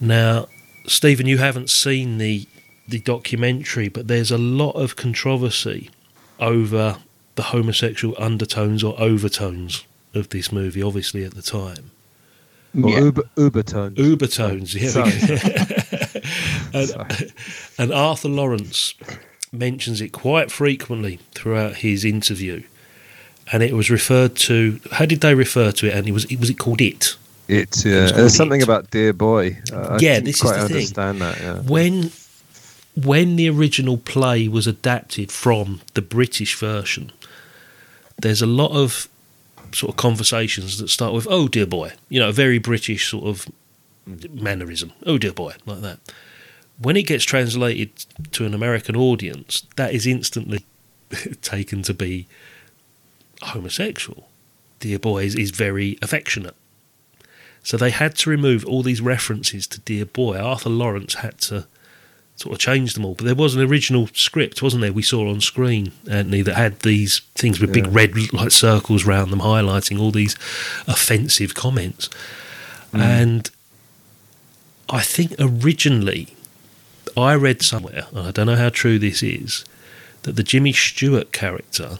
Now, 0.00 0.46
Steven, 0.86 1.26
you 1.26 1.38
haven't 1.38 1.70
seen 1.70 2.18
the 2.18 2.46
the 2.86 3.00
documentary, 3.00 3.88
but 3.88 4.06
there's 4.06 4.30
a 4.30 4.38
lot 4.38 4.72
of 4.72 4.94
controversy 4.96 5.90
over 6.38 6.98
the 7.34 7.42
homosexual 7.44 8.14
undertones 8.18 8.84
or 8.84 8.94
overtones 9.00 9.84
of 10.14 10.28
this 10.28 10.52
movie, 10.52 10.82
obviously 10.82 11.24
at 11.24 11.34
the 11.34 11.42
time. 11.42 11.90
Or 12.80 12.90
Yeah. 12.90 13.00
Uber, 13.00 13.22
Ubertones. 13.36 13.96
Ubertones, 13.96 14.74
yeah. 14.74 14.90
Sorry. 14.90 15.12
and, 16.74 17.32
and 17.78 17.92
Arthur 17.92 18.28
Laurents 18.28 18.94
mentions 19.52 20.00
it 20.00 20.08
quite 20.12 20.50
frequently 20.50 21.18
throughout 21.34 21.76
his 21.76 22.04
interview, 22.04 22.62
and 23.50 23.62
it 23.62 23.72
was 23.74 23.90
referred 23.90 24.36
to. 24.36 24.80
How 24.92 25.06
did 25.06 25.20
they 25.20 25.34
refer 25.34 25.72
to 25.72 25.86
it? 25.86 25.94
And 25.94 26.06
it 26.06 26.12
was 26.12 26.26
was 26.38 26.50
it 26.50 26.58
called 26.58 26.80
it? 26.80 27.16
It's 27.48 27.84
yeah. 27.84 28.06
called 28.06 28.18
There's 28.20 28.34
something 28.36 28.60
It. 28.60 28.64
about 28.64 28.90
Dear 28.90 29.12
Boy. 29.12 29.58
Uh, 29.72 29.76
I 29.76 29.98
Yeah, 29.98 30.14
didn't 30.14 30.24
this 30.26 30.36
is 30.36 30.42
quite 30.42 30.60
the 30.60 30.68
thing. 30.68 31.18
that. 31.18 31.40
Yeah. 31.40 31.60
When 31.60 32.12
when 32.94 33.36
the 33.36 33.48
original 33.48 33.96
play 33.96 34.48
was 34.48 34.66
adapted 34.66 35.32
from 35.32 35.80
the 35.94 36.02
British 36.02 36.54
version, 36.58 37.10
there's 38.20 38.42
a 38.42 38.46
lot 38.46 38.70
of 38.72 39.08
sort 39.72 39.90
of 39.90 39.96
conversations 39.96 40.78
that 40.78 40.88
start 40.88 41.12
with 41.14 41.26
"Oh 41.30 41.48
dear 41.48 41.66
boy," 41.66 41.92
you 42.08 42.20
know, 42.20 42.28
a 42.28 42.32
very 42.32 42.58
British 42.58 43.08
sort 43.10 43.24
of 43.24 43.46
mannerism. 44.06 44.92
"Oh 45.06 45.18
dear 45.18 45.32
boy," 45.32 45.54
like 45.66 45.80
that. 45.80 45.98
When 46.78 46.96
it 46.96 47.04
gets 47.06 47.24
translated 47.24 47.90
to 48.32 48.44
an 48.44 48.54
American 48.54 48.96
audience, 48.96 49.64
that 49.76 49.94
is 49.94 50.06
instantly 50.06 50.64
taken 51.42 51.82
to 51.82 51.94
be 51.94 52.26
homosexual. 53.42 54.28
Dear 54.80 54.98
boy 54.98 55.24
is, 55.24 55.34
is 55.34 55.50
very 55.50 55.98
affectionate. 56.02 56.56
So 57.62 57.76
they 57.76 57.90
had 57.90 58.16
to 58.16 58.30
remove 58.30 58.64
all 58.64 58.82
these 58.82 59.00
references 59.00 59.66
to 59.68 59.80
Dear 59.80 60.04
Boy. 60.04 60.36
Arthur 60.36 60.70
Laurents 60.70 61.14
had 61.14 61.38
to 61.42 61.66
sort 62.36 62.54
of 62.54 62.58
change 62.58 62.94
them 62.94 63.04
all. 63.04 63.14
But 63.14 63.26
there 63.26 63.34
was 63.34 63.54
an 63.54 63.62
original 63.62 64.08
script, 64.08 64.62
wasn't 64.62 64.82
there, 64.82 64.92
we 64.92 65.02
saw 65.02 65.30
on 65.30 65.40
screen, 65.40 65.92
Antony, 66.10 66.42
that 66.42 66.56
had 66.56 66.80
these 66.80 67.20
things 67.34 67.60
with 67.60 67.72
big 67.72 67.86
red 67.86 68.32
like 68.32 68.50
circles 68.50 69.04
round 69.04 69.30
them, 69.30 69.40
highlighting 69.40 70.00
all 70.00 70.10
these 70.10 70.34
offensive 70.88 71.54
comments. 71.54 72.08
Mm. 72.92 73.00
And 73.00 73.50
I 74.88 75.00
think 75.00 75.34
originally 75.38 76.34
I 77.16 77.34
read 77.34 77.62
somewhere, 77.62 78.06
and 78.10 78.26
I 78.26 78.30
don't 78.30 78.46
know 78.46 78.56
how 78.56 78.70
true 78.70 78.98
this 78.98 79.22
is, 79.22 79.64
that 80.22 80.36
the 80.36 80.42
Jimmy 80.42 80.72
Stewart 80.72 81.32
character, 81.32 81.98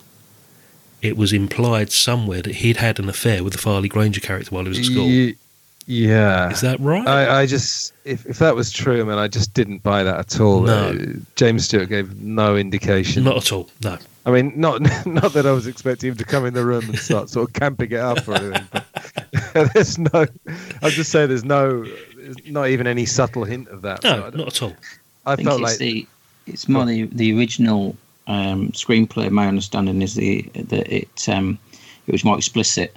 it 1.03 1.16
was 1.16 1.32
implied 1.32 1.90
somewhere 1.92 2.40
that 2.42 2.57
he'd 2.57 2.76
had 2.78 2.98
an 2.98 3.09
affair 3.09 3.42
with 3.44 3.53
the 3.53 3.59
Farley 3.59 3.88
Granger 3.88 4.20
character 4.20 4.50
while 4.55 4.62
he 4.64 4.68
was 4.70 4.78
at 4.78 4.84
school. 4.86 5.07
Ye- 5.09 5.36
yeah. 5.86 6.50
Is 6.50 6.61
that 6.61 6.78
right? 6.78 7.07
I, 7.07 7.40
I 7.40 7.46
just, 7.46 7.92
if, 8.05 8.24
if 8.24 8.38
that 8.38 8.55
was 8.55 8.70
true, 8.70 9.00
I 9.00 9.05
mean, 9.05 9.18
I 9.18 9.26
just 9.26 9.53
didn't 9.53 9.82
buy 9.82 10.05
that 10.05 10.16
at 10.18 10.40
all. 10.40 10.62
No. 10.62 10.90
Uh, 10.90 10.98
James 11.34 11.64
Stewart 11.64 11.88
gave 11.88 12.20
no 12.22 12.57
indication. 12.57 13.24
Not 13.24 13.36
at 13.38 13.53
all. 13.53 13.68
No. 13.82 13.98
I 14.24 14.30
mean, 14.30 14.53
not 14.55 14.80
not 15.07 15.32
that 15.32 15.44
I 15.44 15.50
was 15.50 15.66
expecting 15.66 16.11
him 16.12 16.16
to 16.18 16.24
come 16.24 16.46
in 16.46 16.55
the 16.55 16.64
room 16.64 16.84
and 16.84 16.96
start 16.96 17.28
sort 17.30 17.48
of 17.48 17.55
camping 17.55 17.90
it 17.90 17.98
up 17.98 18.28
or 18.28 18.34
anything. 18.36 18.68
But 18.72 18.84
there's 19.74 19.98
no. 19.98 20.26
I'll 20.82 20.90
just 20.90 21.11
say 21.11 21.26
there's 21.26 21.44
no, 21.44 21.84
there's 22.14 22.36
not 22.46 22.68
even 22.68 22.86
any 22.86 23.05
subtle 23.05 23.42
hint 23.42 23.66
of 23.68 23.82
that. 23.82 24.05
No, 24.05 24.20
don't- 24.30 24.36
not 24.36 24.46
at 24.46 24.62
all. 24.62 24.76
I, 25.26 25.32
I 25.32 25.36
think 25.36 25.48
felt 25.48 25.61
it's 25.62 25.70
like 25.72 25.78
the 25.78 26.07
it's 26.46 26.68
more 26.68 26.84
the 26.86 27.07
the 27.07 27.36
original 27.36 27.96
um, 28.26 28.70
screenplay. 28.72 29.30
My 29.30 29.46
understanding 29.46 30.02
is 30.02 30.14
the 30.14 30.42
that 30.54 30.92
it 30.92 31.28
um, 31.28 31.58
it 32.06 32.12
was 32.12 32.24
more 32.24 32.36
explicit 32.36 32.96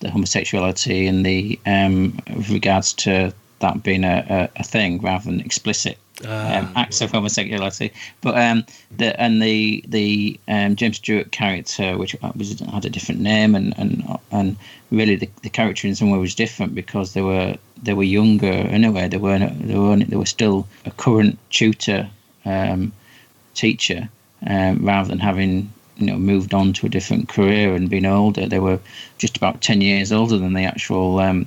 the 0.00 0.10
homosexuality 0.10 1.06
and 1.06 1.24
the 1.24 1.58
um, 1.66 2.18
with 2.34 2.50
regards 2.50 2.92
to 2.92 3.32
that 3.60 3.82
being 3.82 4.04
a, 4.04 4.50
a, 4.56 4.60
a 4.60 4.64
thing 4.64 5.00
rather 5.00 5.24
than 5.24 5.40
explicit 5.40 5.96
um, 6.24 6.28
Ah, 6.28 6.72
acts 6.76 7.00
of 7.00 7.10
homosexuality. 7.10 7.90
But 8.20 8.36
um, 8.38 8.64
the 8.96 9.18
and 9.20 9.42
the 9.42 9.82
the 9.88 10.38
um, 10.48 10.76
James 10.76 10.98
Stewart 10.98 11.32
character, 11.32 11.96
which 11.96 12.14
was 12.36 12.60
had 12.60 12.84
a 12.84 12.90
different 12.90 13.20
name, 13.20 13.54
and 13.54 13.74
and 13.78 14.18
and 14.30 14.56
really 14.90 15.16
the, 15.16 15.28
the 15.42 15.50
character 15.50 15.88
in 15.88 15.94
some 15.94 16.10
way 16.10 16.18
was 16.18 16.34
different 16.34 16.74
because 16.74 17.14
they 17.14 17.22
were 17.22 17.56
they 17.82 17.94
were 17.94 18.04
younger 18.04 18.52
anyway. 18.52 19.08
They 19.08 19.16
weren't 19.16 19.66
they 19.66 19.76
were 19.76 19.96
they 19.96 20.16
were 20.16 20.26
still 20.26 20.66
a 20.84 20.90
current 20.90 21.38
tutor 21.50 22.08
um, 22.44 22.92
teacher 23.54 24.08
um, 24.46 24.84
rather 24.84 25.08
than 25.08 25.18
having 25.18 25.72
you 25.96 26.06
know 26.06 26.18
moved 26.18 26.54
on 26.54 26.72
to 26.72 26.86
a 26.86 26.88
different 26.88 27.28
career 27.28 27.74
and 27.74 27.90
been 27.90 28.06
older. 28.06 28.46
They 28.46 28.58
were 28.58 28.80
just 29.18 29.36
about 29.36 29.60
ten 29.60 29.80
years 29.80 30.12
older 30.12 30.38
than 30.38 30.54
the 30.54 30.64
actual 30.64 31.18
um, 31.18 31.46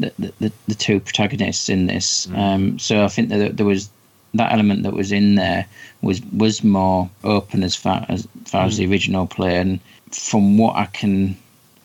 the, 0.00 0.12
the, 0.18 0.32
the, 0.40 0.52
the 0.68 0.74
two 0.74 1.00
protagonists 1.00 1.68
in 1.68 1.86
this. 1.86 2.28
Um, 2.34 2.78
so 2.78 3.04
I 3.04 3.08
think 3.08 3.28
that 3.30 3.56
there 3.56 3.66
was 3.66 3.90
that 4.34 4.52
element 4.52 4.82
that 4.82 4.92
was 4.92 5.12
in 5.12 5.36
there 5.36 5.66
was 6.02 6.20
was 6.32 6.62
more 6.62 7.08
open 7.24 7.62
as 7.62 7.74
far 7.74 8.04
as 8.08 8.26
far 8.44 8.66
as 8.66 8.76
the 8.76 8.86
original 8.86 9.26
play, 9.26 9.56
and 9.56 9.80
from 10.10 10.58
what 10.58 10.76
I 10.76 10.86
can 10.86 11.36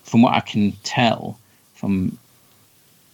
from 0.03 0.21
what 0.21 0.33
I 0.33 0.41
can 0.41 0.73
tell 0.83 1.39
from 1.75 2.17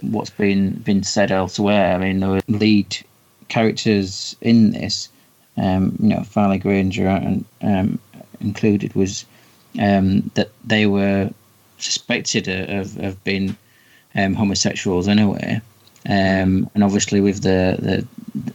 what's 0.02 0.30
been 0.30 0.72
been 0.72 1.04
said 1.04 1.32
elsewhere, 1.32 1.96
I 1.96 1.98
mean, 1.98 2.20
there 2.20 2.30
were 2.30 2.42
lead 2.48 2.98
characters 3.48 4.36
in 4.42 4.72
this. 4.72 5.10
Um, 5.58 5.98
you 6.00 6.10
know, 6.10 6.24
Farley 6.24 6.60
Granger 6.60 7.10
um, 7.62 8.00
included 8.40 8.94
was 8.94 9.26
um, 9.80 10.30
that 10.36 10.52
they 10.66 10.86
were 10.86 11.32
suspected 11.80 12.48
of, 12.48 12.98
of 13.00 13.24
being 13.24 13.56
um, 14.16 14.34
homosexuals 14.34 15.08
anyway. 15.08 15.62
Um, 16.08 16.70
and 16.74 16.84
obviously, 16.84 17.22
with 17.22 17.42
the, 17.42 17.78
the 17.80 18.08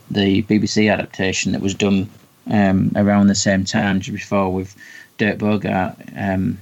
the 0.09 0.43
BBC 0.43 0.91
adaptation 0.91 1.51
that 1.51 1.61
was 1.61 1.75
done 1.75 2.09
um, 2.49 2.91
around 2.95 3.27
the 3.27 3.35
same 3.35 3.65
time, 3.65 3.99
just 3.99 4.13
before 4.13 4.51
with 4.51 4.75
Dirk 5.17 5.37
Bogarde, 5.37 6.57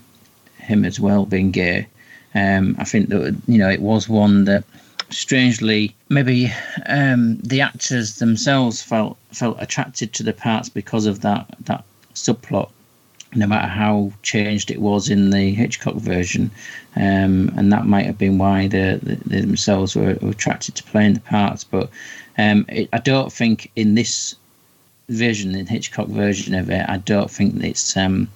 him 0.57 0.85
as 0.85 0.99
well 0.99 1.25
being 1.25 1.51
gay, 1.51 1.87
I 2.33 2.83
think 2.83 3.09
that 3.09 3.35
you 3.47 3.57
know 3.57 3.69
it 3.69 3.81
was 3.81 4.09
one 4.09 4.45
that 4.45 4.63
strangely 5.09 5.95
maybe 6.09 6.51
um, 6.87 7.37
the 7.37 7.61
actors 7.61 8.15
themselves 8.15 8.81
felt 8.81 9.17
felt 9.35 9.57
attracted 9.59 10.13
to 10.13 10.23
the 10.23 10.33
parts 10.33 10.69
because 10.69 11.05
of 11.05 11.21
that 11.21 11.45
that 11.61 11.83
subplot 12.13 12.69
no 13.33 13.47
matter 13.47 13.67
how 13.67 14.11
changed 14.23 14.71
it 14.71 14.81
was 14.81 15.09
in 15.09 15.29
the 15.29 15.53
Hitchcock 15.53 15.95
version, 15.95 16.51
um, 16.95 17.51
and 17.55 17.71
that 17.71 17.85
might 17.85 18.05
have 18.05 18.17
been 18.17 18.37
why 18.37 18.67
they, 18.67 18.99
themselves 19.01 19.95
were, 19.95 20.17
were 20.21 20.31
attracted 20.31 20.75
to 20.75 20.83
playing 20.83 21.13
the 21.13 21.21
parts. 21.21 21.63
But 21.63 21.89
um, 22.37 22.65
it, 22.67 22.89
I 22.91 22.97
don't 22.97 23.31
think 23.31 23.71
in 23.75 23.95
this 23.95 24.35
version, 25.09 25.53
the 25.53 25.63
Hitchcock 25.63 26.07
version 26.07 26.55
of 26.55 26.69
it, 26.69 26.85
I 26.89 26.97
don't 26.97 27.31
think 27.31 27.63
it's 27.63 27.95
um, 27.95 28.27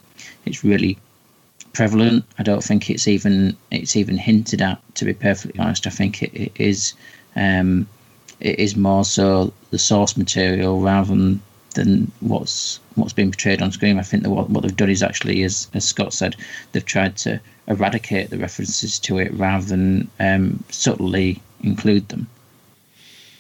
it's 0.46 0.64
really 0.64 0.98
prevalent. 1.74 2.24
I 2.40 2.44
don't 2.44 2.64
think 2.64 2.90
it's 2.90 3.08
even 3.08 3.58
it's 3.72 3.96
even 3.96 4.18
hinted 4.18 4.62
at. 4.62 4.82
To 4.96 5.06
be 5.06 5.14
perfectly 5.14 5.60
honest, 5.60 5.88
I 5.88 5.90
think 5.90 6.24
it, 6.24 6.34
it 6.34 6.54
is 6.56 6.94
um, 7.36 7.86
it 8.40 8.60
is 8.60 8.76
more 8.76 9.06
so 9.06 9.54
the 9.72 9.80
source 9.80 10.18
material 10.18 10.82
rather 10.82 11.10
than 11.10 11.42
than 11.76 12.12
what's 12.22 12.80
what's 12.96 13.14
being 13.14 13.32
portrayed 13.32 13.62
on 13.62 13.72
screen. 13.72 14.00
I 14.00 14.04
think 14.04 14.24
that 14.24 14.30
what, 14.30 14.50
what 14.50 14.64
they've 14.64 14.76
done 14.76 14.90
is 14.90 15.04
actually, 15.04 15.44
as 15.44 15.68
as 15.74 15.86
Scott 15.86 16.14
said, 16.14 16.36
they've 16.72 16.86
tried 16.86 17.18
to 17.18 17.40
eradicate 17.68 18.30
the 18.30 18.38
references 18.38 19.00
to 19.00 19.18
it 19.18 19.34
rather 19.34 19.66
than 19.66 20.10
um, 20.20 20.64
subtly 20.70 21.42
include 21.62 22.10
them. 22.10 22.28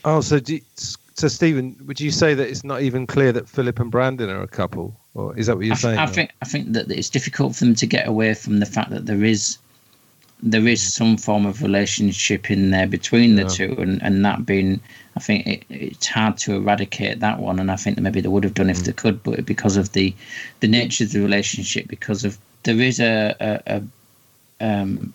Oh, 0.03 0.21
so 0.21 0.39
do 0.39 0.55
you, 0.55 0.61
so 0.75 1.27
Steven, 1.27 1.75
would 1.85 1.99
you 1.99 2.11
say 2.11 2.33
that 2.33 2.47
it's 2.47 2.63
not 2.63 2.81
even 2.81 3.07
clear 3.07 3.31
that 3.31 3.47
Philip 3.47 3.79
and 3.79 3.89
Brandon 3.89 4.29
are 4.29 4.41
a 4.41 4.47
couple, 4.47 4.95
or 5.13 5.37
is 5.37 5.47
that 5.47 5.55
what 5.55 5.65
you're 5.65 5.73
I, 5.75 5.79
saying? 5.79 5.97
I 5.97 6.05
think 6.05 6.31
I 6.41 6.45
think 6.45 6.73
that 6.73 6.91
it's 6.91 7.09
difficult 7.09 7.55
for 7.55 7.65
them 7.65 7.75
to 7.75 7.87
get 7.87 8.07
away 8.07 8.33
from 8.33 8.59
the 8.59 8.65
fact 8.65 8.91
that 8.91 9.05
there 9.05 9.23
is 9.23 9.57
there 10.43 10.67
is 10.67 10.93
some 10.93 11.17
form 11.17 11.45
of 11.45 11.61
relationship 11.61 12.51
in 12.51 12.71
there 12.71 12.87
between 12.87 13.35
the 13.35 13.43
Yeah. 13.43 13.47
two, 13.47 13.75
and, 13.79 14.01
and 14.03 14.23
that 14.25 14.45
being, 14.45 14.79
I 15.15 15.19
think 15.19 15.47
it, 15.47 15.63
it's 15.69 16.07
hard 16.07 16.37
to 16.39 16.55
eradicate 16.55 17.19
that 17.21 17.39
one, 17.39 17.59
and 17.59 17.71
I 17.71 17.75
think 17.75 17.95
that 17.95 18.01
maybe 18.01 18.21
they 18.21 18.27
would 18.29 18.43
have 18.43 18.53
done 18.53 18.69
if 18.69 18.83
they 18.83 18.91
could, 18.91 19.23
but 19.23 19.45
because 19.45 19.77
of 19.77 19.93
the 19.93 20.13
the 20.59 20.67
nature 20.67 21.05
of 21.05 21.11
the 21.11 21.21
relationship, 21.21 21.87
because 21.87 22.25
of 22.25 22.37
there 22.63 22.79
is 22.79 22.99
a, 22.99 23.35
a, 23.39 23.81
a 24.59 24.67
um, 24.67 25.13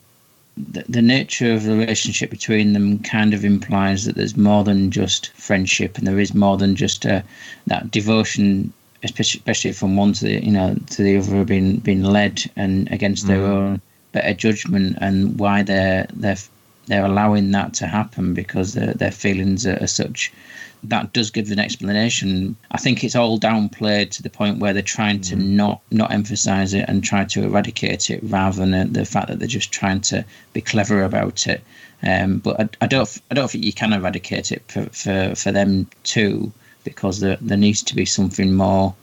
the, 0.56 0.84
the 0.88 1.02
nature 1.02 1.52
of 1.52 1.64
the 1.64 1.76
relationship 1.76 2.30
between 2.30 2.72
them 2.72 2.98
kind 3.00 3.34
of 3.34 3.44
implies 3.44 4.04
that 4.04 4.16
there's 4.16 4.36
more 4.36 4.64
than 4.64 4.90
just 4.90 5.30
friendship, 5.34 5.98
and 5.98 6.06
there 6.06 6.20
is 6.20 6.34
more 6.34 6.56
than 6.56 6.76
just 6.76 7.04
uh, 7.06 7.22
that 7.66 7.90
devotion, 7.90 8.72
especially, 9.02 9.38
especially 9.40 9.72
from 9.72 9.96
one 9.96 10.12
to 10.14 10.24
the 10.24 10.44
you 10.44 10.52
know 10.52 10.74
to 10.90 11.02
the 11.02 11.16
other, 11.16 11.44
being 11.44 11.76
being 11.76 12.02
led 12.02 12.42
and 12.56 12.90
against 12.90 13.26
their 13.26 13.44
own 13.44 13.80
better 14.12 14.34
judgment, 14.34 14.98
and 15.00 15.38
why 15.38 15.62
they're 15.62 16.06
they're 16.12 16.36
they're 16.86 17.04
allowing 17.04 17.50
that 17.52 17.74
to 17.74 17.86
happen 17.86 18.34
because 18.34 18.74
their 18.74 18.94
their 18.94 19.12
feelings 19.12 19.66
are, 19.66 19.78
are 19.82 19.86
such. 19.86 20.32
That 20.84 21.12
does 21.12 21.30
give 21.30 21.50
an 21.50 21.58
explanation. 21.58 22.56
I 22.70 22.78
think 22.78 23.04
it's 23.04 23.14
all 23.14 23.38
downplayed 23.38 24.12
to 24.12 24.22
the 24.22 24.30
point 24.30 24.61
where 24.61 24.72
they're 24.72 24.82
trying 24.82 25.20
to 25.22 25.36
not 25.36 25.80
not 25.90 26.11
emphasize 26.11 26.72
it 26.72 26.88
and 26.88 27.04
try 27.04 27.24
to 27.26 27.44
eradicate 27.44 28.08
it, 28.08 28.20
rather 28.22 28.64
than 28.64 28.92
the 28.92 29.04
fact 29.04 29.28
that 29.28 29.38
they're 29.38 29.46
just 29.46 29.72
trying 29.72 30.00
to 30.02 30.24
be 30.54 30.62
clever 30.62 31.02
about 31.04 31.46
it. 31.46 31.62
Um, 32.02 32.38
but 32.38 32.58
I, 32.58 32.68
I 32.80 32.86
don't 32.86 33.20
I 33.30 33.34
don't 33.34 33.50
think 33.50 33.64
you 33.64 33.74
can 33.74 33.92
eradicate 33.92 34.52
it 34.52 34.62
for 34.68 34.86
for, 34.86 35.34
for 35.34 35.52
them 35.52 35.86
too, 36.02 36.50
because 36.84 37.20
there 37.20 37.36
there 37.42 37.58
needs 37.58 37.82
to 37.82 37.94
be 37.94 38.06
something 38.06 38.54
more 38.54 38.94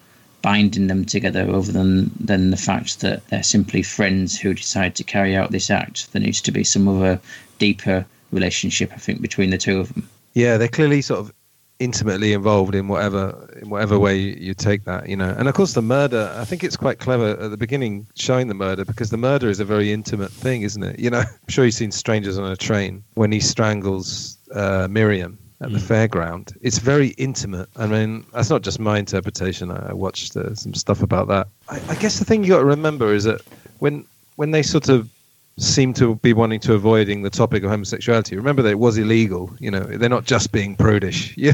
binding 0.42 0.88
them 0.88 1.06
together 1.06 1.50
other 1.50 1.72
than 1.72 2.12
than 2.20 2.52
the 2.52 2.58
fact 2.58 3.02
that 3.02 3.26
they're 3.28 3.44
simply 3.44 3.82
friends 3.82 4.40
who 4.40 4.54
decide 4.54 4.96
to 4.96 5.04
carry 5.04 5.36
out 5.36 5.52
this 5.52 5.70
act. 5.70 6.12
There 6.12 6.22
needs 6.22 6.42
to 6.42 6.52
be 6.52 6.64
some 6.64 6.88
other 6.88 7.20
deeper 7.60 8.06
relationship, 8.32 8.92
I 8.94 8.98
think, 8.98 9.22
between 9.22 9.50
the 9.50 9.58
two 9.58 9.80
of 9.80 9.94
them. 9.94 10.08
Yeah, 10.34 10.58
they're 10.58 10.68
clearly 10.68 11.02
sort 11.02 11.22
of 11.22 11.34
intimately 11.80 12.34
involved 12.34 12.74
in 12.74 12.88
whatever 12.88 13.50
in 13.62 13.70
whatever 13.70 14.00
way 14.00 14.18
you, 14.18 14.54
take 14.54 14.84
that, 14.86 15.08
you 15.08 15.16
know. 15.16 15.34
And 15.38 15.48
of 15.48 15.54
course, 15.54 15.74
the 15.74 15.82
murder. 15.82 16.34
I 16.36 16.46
think 16.46 16.64
it's 16.64 16.78
quite 16.78 17.00
clever 17.00 17.32
at 17.40 17.52
the 17.52 17.58
beginning 17.58 18.08
showing 18.16 18.48
the 18.48 18.54
murder 18.54 18.86
because 18.86 19.10
the 19.10 19.18
murder 19.18 19.50
is 19.50 19.60
a 19.60 19.66
very 19.66 19.92
intimate 19.92 20.32
thing, 20.32 20.62
isn't 20.64 20.84
it? 20.84 21.00
You 21.00 21.10
know, 21.10 21.20
I'm 21.20 21.50
sure 21.50 21.66
you've 21.66 21.74
seen 21.74 21.92
Strangers 21.92 22.38
on 22.38 22.50
a 22.50 22.56
Train 22.56 23.04
when 23.14 23.32
he 23.32 23.40
strangles 23.40 24.38
uh, 24.54 24.88
Miriam 24.90 25.38
at 25.62 25.72
the 25.72 25.80
fairground. 25.80 26.56
It's 26.62 26.78
very 26.78 27.10
intimate. 27.18 27.68
I 27.78 27.88
mean, 27.88 28.26
that's 28.34 28.50
not 28.50 28.62
just 28.62 28.80
my 28.80 29.00
interpretation. 29.00 29.72
I 29.72 29.94
watched 29.94 30.36
uh, 30.38 30.54
some 30.56 30.74
stuff 30.76 31.02
about 31.02 31.28
that. 31.30 31.48
I, 31.70 31.82
I 31.90 31.96
guess 31.96 32.20
the 32.20 32.26
thing 32.26 32.44
you 32.44 32.50
got 32.50 32.60
to 32.60 32.66
remember 32.66 33.14
is 33.14 33.24
that 33.24 33.42
when 33.80 34.06
when 34.36 34.52
they 34.52 34.62
sort 34.62 34.88
of 34.90 35.10
seem 35.58 35.92
to 35.96 36.14
be 36.18 36.34
wanting 36.34 36.60
to 36.60 36.74
avoiding 36.76 37.24
the 37.24 37.32
topic 37.32 37.64
of 37.64 37.72
homosexuality, 37.72 38.36
remember 38.36 38.62
that 38.62 38.70
it 38.70 38.80
was 38.80 38.98
illegal. 39.00 39.52
You 39.60 39.72
know, 39.72 39.80
they're 39.80 40.10
not 40.10 40.26
just 40.26 40.52
being 40.52 40.76
prudish. 40.76 41.36
Yeah. 41.38 41.54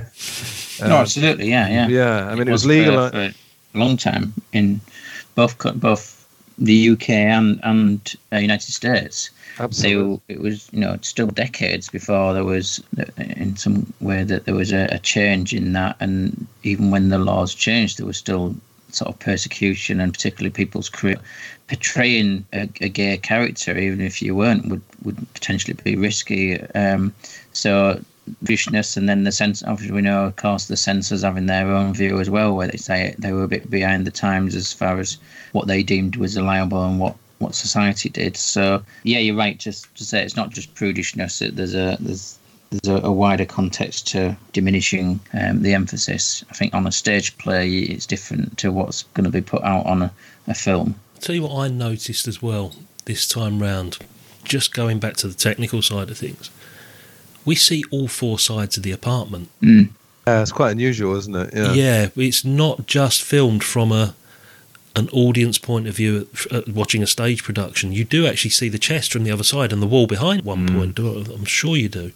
no, 0.82 0.86
Um, 0.98 1.02
absolutely, 1.04 1.50
yeah, 1.50 1.70
yeah. 1.70 1.88
yeah. 1.88 2.28
I 2.30 2.36
mean, 2.36 2.48
it 2.50 2.52
was 2.52 2.64
for- 2.64 2.70
legal. 2.70 2.98
uh, 3.00 3.10
for, 3.12 3.18
a 3.76 3.78
long 3.78 3.96
time 3.98 4.34
in 4.52 4.82
both 5.36 5.58
both 5.80 6.28
the 6.58 6.90
UK 6.90 7.10
and 7.10 7.60
and 7.64 8.16
uh, 8.34 8.38
United 8.38 8.72
States. 8.74 9.30
Absolutely. 9.60 10.22
it 10.28 10.40
was 10.40 10.70
you 10.72 10.80
know 10.80 10.98
still 11.02 11.28
decades 11.28 11.90
before 11.90 12.34
there 12.34 12.44
was 12.44 12.84
in 13.18 13.56
some 13.56 13.92
way 14.02 14.24
that 14.24 14.46
there 14.46 14.56
was 14.56 14.72
a, 14.72 14.88
a 14.92 15.00
change 15.00 15.54
in 15.54 15.74
that, 15.74 15.96
and 16.00 16.48
even 16.64 16.92
when 16.92 17.10
the 17.10 17.20
laws 17.20 17.54
changed, 17.54 18.00
there 18.00 18.06
was 18.06 18.18
still 18.18 18.56
sort 18.90 19.10
of 19.14 19.20
persecution, 19.20 20.00
and 20.00 20.14
particularly 20.14 20.52
people's 20.52 20.90
career 20.90 21.18
portraying 21.68 22.46
a, 22.54 22.70
a 22.82 22.90
gay 22.90 23.18
character, 23.18 23.78
even 23.78 24.02
if 24.02 24.22
you 24.22 24.36
weren't, 24.36 24.68
would 24.68 24.82
would 25.04 25.34
potentially 25.34 25.78
be 25.84 25.96
risky. 25.96 26.60
Um, 26.74 27.14
so 27.54 28.02
Vishness 28.44 28.96
and 28.96 29.10
then 29.10 29.26
the 29.26 29.34
sense 29.34 29.64
obviously 29.64 29.94
we 29.94 30.02
know 30.02 30.26
of 30.26 30.38
course 30.38 30.68
the 30.68 30.78
censors 30.78 31.24
having 31.24 31.46
their 31.46 31.68
own 31.68 31.94
view 31.94 32.22
as 32.22 32.30
well 32.30 32.56
where 32.56 32.70
they 32.70 32.78
say 32.78 33.14
they 33.20 33.34
were 33.34 33.44
a 33.44 33.50
bit 33.50 33.70
behind 33.70 34.08
the 34.08 34.12
times 34.12 34.56
as 34.56 34.72
far 34.72 34.98
as 34.98 35.18
what 35.52 35.68
they 35.68 35.84
deemed 35.84 36.16
was 36.16 36.38
allowable 36.38 36.86
and 36.86 37.02
what 37.02 37.18
what 37.44 37.56
society 37.56 38.10
did 38.10 38.36
so 38.36 38.84
yeah 39.04 39.20
you're 39.20 39.36
right 39.36 39.60
just 39.60 39.94
to 39.96 40.04
say 40.04 40.24
it's 40.24 40.36
not 40.36 40.50
just 40.50 40.74
prudishness 40.76 41.42
it, 41.42 41.56
there's 41.56 41.76
a 41.76 41.98
there's 42.00 42.40
there's 42.72 43.04
a, 43.04 43.06
a 43.06 43.12
wider 43.12 43.46
context 43.46 44.08
to 44.08 44.36
diminishing 44.52 45.20
um, 45.34 45.62
the 45.62 45.74
emphasis 45.74 46.44
i 46.50 46.54
think 46.54 46.74
on 46.74 46.88
a 46.88 46.92
stage 46.92 47.38
play 47.38 47.70
it's 47.70 48.06
different 48.06 48.58
to 48.58 48.72
what's 48.72 49.04
going 49.14 49.26
to 49.26 49.30
be 49.30 49.42
put 49.42 49.64
out 49.64 49.86
on 49.86 50.02
a, 50.02 50.12
a 50.48 50.54
film 50.56 50.96
Tell 51.24 51.36
you 51.36 51.44
what 51.44 51.56
I 51.58 51.70
noticed 51.70 52.28
as 52.28 52.42
well 52.42 52.74
this 53.06 53.26
time 53.26 53.62
round, 53.62 53.98
just 54.44 54.74
going 54.74 55.00
back 55.00 55.16
to 55.18 55.30
the 55.30 55.34
technical 55.34 55.82
side 55.82 56.10
of 56.10 56.18
things. 56.18 56.50
We 57.46 57.56
see 57.56 57.82
all 57.92 58.10
four 58.10 58.40
sides 58.40 58.76
of 58.76 58.84
the 58.84 58.92
apartment. 58.92 59.50
Yeah, 59.62 60.42
it's 60.42 60.52
quite 60.52 60.72
unusual, 60.72 61.16
isn't 61.16 61.34
it? 61.34 61.54
Yeah. 61.54 61.72
Yeah, 61.72 62.10
it's 62.18 62.44
not 62.44 62.88
just 62.88 63.24
filmed 63.24 63.64
from 63.64 63.94
a 63.94 64.16
an 64.96 65.10
audience 65.10 65.58
point 65.58 65.88
of 65.88 65.96
view 65.96 66.28
at, 66.52 66.52
at 66.52 66.70
watching 66.70 67.02
a 67.02 67.08
stage 67.08 67.44
production. 67.44 67.92
You 67.92 68.06
do 68.06 68.28
actually 68.28 68.52
see 68.52 68.70
the 68.70 68.78
chest 68.80 69.12
from 69.12 69.24
the 69.24 69.32
other 69.32 69.44
side 69.44 69.74
and 69.74 69.82
the 69.82 69.88
wall 69.88 70.08
behind 70.08 70.44
one 70.44 70.68
mm. 70.68 70.76
point. 70.76 71.30
I'm 71.30 71.46
sure 71.46 71.76
you 71.76 71.90
do. 71.90 72.12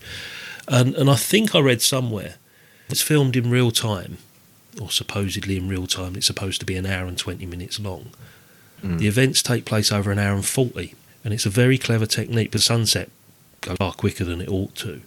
And 0.67 0.95
and 0.95 1.09
I 1.09 1.15
think 1.15 1.55
I 1.55 1.59
read 1.59 1.81
somewhere 1.81 2.35
it's 2.89 3.01
filmed 3.01 3.35
in 3.35 3.49
real 3.49 3.71
time, 3.71 4.17
or 4.81 4.89
supposedly 4.89 5.57
in 5.57 5.67
real 5.67 5.87
time. 5.87 6.15
It's 6.15 6.27
supposed 6.27 6.59
to 6.59 6.65
be 6.65 6.75
an 6.75 6.85
hour 6.85 7.05
and 7.05 7.17
twenty 7.17 7.45
minutes 7.45 7.79
long. 7.79 8.11
Mm. 8.83 8.99
The 8.99 9.07
events 9.07 9.41
take 9.41 9.65
place 9.65 9.91
over 9.91 10.11
an 10.11 10.19
hour 10.19 10.35
and 10.35 10.45
forty, 10.45 10.95
and 11.23 11.33
it's 11.33 11.45
a 11.45 11.49
very 11.49 11.77
clever 11.77 12.05
technique. 12.05 12.51
The 12.51 12.59
sunset 12.59 13.09
goes 13.61 13.77
far 13.77 13.93
quicker 13.93 14.23
than 14.23 14.41
it 14.41 14.49
ought 14.49 14.75
to, 14.75 15.01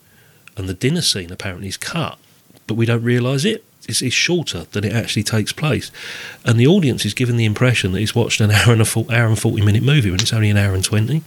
and 0.57 0.69
the 0.69 0.75
dinner 0.75 1.03
scene 1.03 1.31
apparently 1.31 1.69
is 1.69 1.77
cut, 1.77 2.19
but 2.67 2.75
we 2.75 2.87
don't 2.87 3.05
realise 3.05 3.45
it. 3.45 3.65
It's, 3.89 4.03
it's 4.03 4.15
shorter 4.15 4.65
than 4.73 4.85
it 4.85 4.93
actually 4.93 5.23
takes 5.23 5.53
place, 5.53 5.91
and 6.45 6.59
the 6.59 6.67
audience 6.67 7.05
is 7.05 7.15
given 7.15 7.37
the 7.37 7.45
impression 7.45 7.93
that 7.93 8.01
he's 8.01 8.15
watched 8.15 8.41
an 8.41 8.51
hour 8.51 8.73
and 8.73 8.83
a 8.83 8.85
full, 8.85 9.11
hour 9.11 9.27
and 9.27 9.39
forty 9.39 9.65
minute 9.65 9.83
movie 9.83 10.11
when 10.11 10.21
it's 10.21 10.33
only 10.33 10.51
an 10.51 10.57
hour 10.57 10.75
and 10.75 10.85
twenty. 10.85 11.23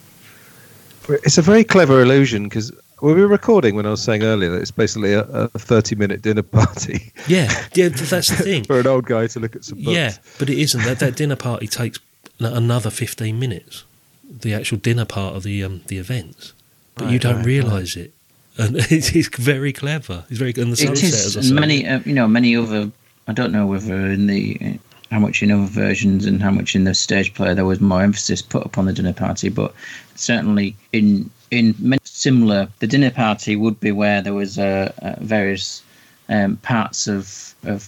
It's 1.10 1.38
a 1.38 1.42
very 1.42 1.64
clever 1.66 2.02
illusion 2.02 2.46
because 2.46 2.72
we 3.02 3.14
were 3.14 3.28
recording 3.28 3.76
when 3.76 3.86
I 3.86 3.90
was 3.90 4.02
saying 4.02 4.24
earlier 4.24 4.50
that 4.52 4.62
it's 4.62 4.72
basically 4.72 5.12
a, 5.12 5.24
a 5.24 5.60
30 5.60 5.96
minute 5.96 6.22
dinner 6.22 6.42
party 6.42 7.12
Yeah, 7.28 7.52
yeah, 7.74 7.90
that's 7.90 8.30
the 8.30 8.38
thing. 8.38 8.64
for 8.68 8.80
an 8.80 8.88
old 8.88 9.06
guy 9.06 9.28
to 9.28 9.40
look 9.42 9.58
at 9.58 9.66
some 9.66 9.80
books. 9.80 9.90
Yeah, 9.90 10.14
but 10.40 10.50
it 10.50 10.58
isn't. 10.58 10.84
That 10.84 11.00
that 11.00 11.16
dinner 11.18 11.36
party 11.36 11.68
takes 11.68 12.00
another 12.40 12.90
fifteen 12.90 13.40
minutes. 13.40 13.84
The 14.30 14.54
actual 14.54 14.78
dinner 14.78 15.06
part 15.06 15.36
of 15.36 15.44
the 15.44 15.64
um, 15.64 15.82
the 15.88 15.98
events, 15.98 16.54
but 16.96 17.10
you 17.10 17.20
don't 17.20 17.38
right, 17.38 17.46
realise 17.46 17.96
it, 17.96 18.14
and 18.58 18.76
it's, 18.92 19.16
it's 19.16 19.36
very 19.38 19.74
clever. 19.74 20.24
He's 20.30 20.38
very 20.38 20.54
good. 20.54 20.66
And 20.68 20.76
the 20.76 20.84
It 20.84 20.88
sunset, 20.88 21.04
is, 21.10 21.26
as 21.26 21.38
I 21.38 21.42
say. 21.42 21.54
many, 21.54 21.88
uh, 21.88 22.00
you 22.06 22.14
know, 22.14 22.28
many 22.28 22.56
other. 22.56 22.92
I 23.28 23.34
don't 23.34 23.52
know 23.52 23.66
whether 23.66 23.96
in 24.08 24.28
the 24.28 24.58
uh, 24.62 24.74
how 25.12 25.20
much 25.20 25.44
in 25.44 25.52
other 25.52 25.66
versions 25.68 26.26
and 26.26 26.42
how 26.42 26.52
much 26.52 26.76
in 26.76 26.84
the 26.86 26.94
stage 26.94 27.34
play 27.34 27.54
there 27.54 27.66
was 27.66 27.80
more 27.80 28.02
emphasis 28.02 28.42
put 28.42 28.66
upon 28.66 28.86
the 28.86 28.94
dinner 28.94 29.14
party, 29.14 29.50
but 29.50 29.74
certainly 30.16 30.76
in 30.92 31.30
in 31.52 31.76
many 31.80 32.02
similar, 32.04 32.68
the 32.80 32.88
dinner 32.88 33.12
party 33.12 33.56
would 33.56 33.80
be 33.80 33.92
where 33.92 34.22
there 34.22 34.34
was 34.34 34.58
uh, 34.58 34.92
uh, 35.04 35.16
various 35.20 35.84
um, 36.30 36.58
parts 36.58 37.08
of 37.08 37.54
of 37.64 37.88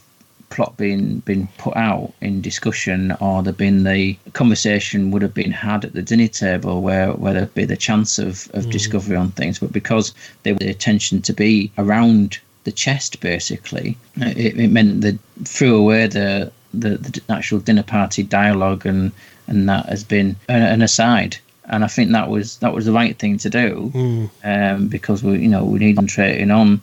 plot 0.49 0.77
being 0.77 1.19
being 1.19 1.47
put 1.57 1.75
out 1.75 2.13
in 2.21 2.41
discussion 2.41 3.11
or 3.19 3.43
there 3.43 3.53
been 3.53 3.83
the 3.83 4.17
conversation 4.33 5.11
would 5.11 5.21
have 5.21 5.33
been 5.33 5.51
had 5.51 5.83
at 5.85 5.93
the 5.93 6.01
dinner 6.01 6.27
table 6.27 6.81
where 6.81 7.11
where 7.13 7.33
there'd 7.33 7.53
be 7.53 7.65
the 7.65 7.75
chance 7.77 8.19
of, 8.19 8.49
of 8.53 8.69
discovery 8.69 9.15
on 9.17 9.31
things. 9.31 9.59
But 9.59 9.71
because 9.71 10.13
they 10.43 10.53
were 10.53 10.59
the 10.59 10.69
attention 10.69 11.21
to 11.23 11.33
be 11.33 11.71
around 11.77 12.39
the 12.63 12.71
chest 12.71 13.19
basically 13.21 13.95
it, 14.17 14.57
it 14.59 14.71
meant 14.71 15.01
that 15.01 15.17
threw 15.43 15.75
away 15.75 16.07
the, 16.07 16.51
the 16.73 16.97
the 16.97 17.21
actual 17.29 17.59
dinner 17.59 17.83
party 17.83 18.23
dialogue 18.23 18.85
and 18.85 19.11
and 19.47 19.69
that 19.69 19.85
has 19.87 20.03
been 20.03 20.35
an, 20.49 20.61
an 20.63 20.81
aside. 20.81 21.37
And 21.67 21.83
I 21.83 21.87
think 21.87 22.11
that 22.11 22.29
was 22.29 22.57
that 22.57 22.73
was 22.73 22.85
the 22.85 22.91
right 22.91 23.17
thing 23.17 23.37
to 23.39 23.49
do 23.49 23.91
Mm. 23.93 24.29
um, 24.43 24.87
because 24.87 25.23
we 25.23 25.39
you 25.39 25.47
know 25.47 25.63
we 25.65 25.79
need 25.79 25.95
concentrating 25.95 26.51
on 26.51 26.81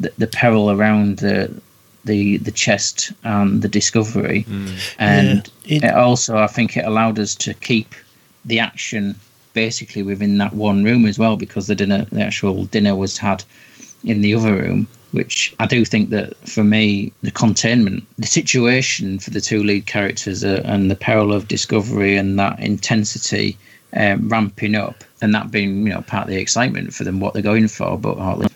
the, 0.00 0.12
the 0.18 0.26
peril 0.26 0.70
around 0.70 1.18
the 1.18 1.50
the 2.06 2.38
the 2.38 2.52
chest 2.64 3.12
and 3.24 3.62
the 3.62 3.68
discovery, 3.68 4.44
and 4.98 5.50
Yeah, 5.64 5.76
it- 5.76 5.84
it 5.84 5.94
also 5.94 6.32
I 6.38 6.46
think 6.56 6.76
it 6.76 6.84
allowed 6.86 7.18
us 7.18 7.34
to 7.44 7.52
keep 7.68 7.94
the 8.44 8.58
action 8.60 9.14
basically 9.54 10.02
within 10.02 10.38
that 10.38 10.54
one 10.54 10.84
room 10.84 11.04
as 11.06 11.18
well 11.18 11.36
because 11.36 11.66
the 11.66 11.74
dinner 11.74 12.06
the 12.12 12.22
actual 12.22 12.64
dinner 12.66 12.94
was 12.94 13.18
had 13.18 13.42
in 14.04 14.20
the 14.20 14.34
other 14.34 14.54
room 14.54 14.86
which 15.12 15.54
I 15.58 15.66
do 15.66 15.84
think 15.84 16.10
that 16.10 16.28
for 16.54 16.62
me 16.64 17.12
the 17.22 17.30
containment 17.44 18.04
the 18.18 18.26
situation 18.40 19.18
for 19.18 19.30
the 19.30 19.40
two 19.40 19.62
lead 19.64 19.86
characters 19.86 20.44
uh, 20.44 20.60
and 20.72 20.90
the 20.90 20.96
peril 21.08 21.32
of 21.32 21.48
discovery 21.48 22.16
and 22.20 22.38
that 22.38 22.58
intensity 22.60 23.56
um, 23.96 24.28
ramping 24.28 24.74
up 24.74 25.02
and 25.22 25.34
that 25.34 25.50
being 25.50 25.86
you 25.86 25.92
know 25.94 26.02
part 26.02 26.24
of 26.24 26.30
the 26.30 26.40
excitement 26.40 26.92
for 26.94 27.04
them 27.04 27.20
what 27.20 27.32
they're 27.32 27.42
going 27.42 27.68
for. 27.68 27.98
But 27.98 28.18
uh, 28.18 28.48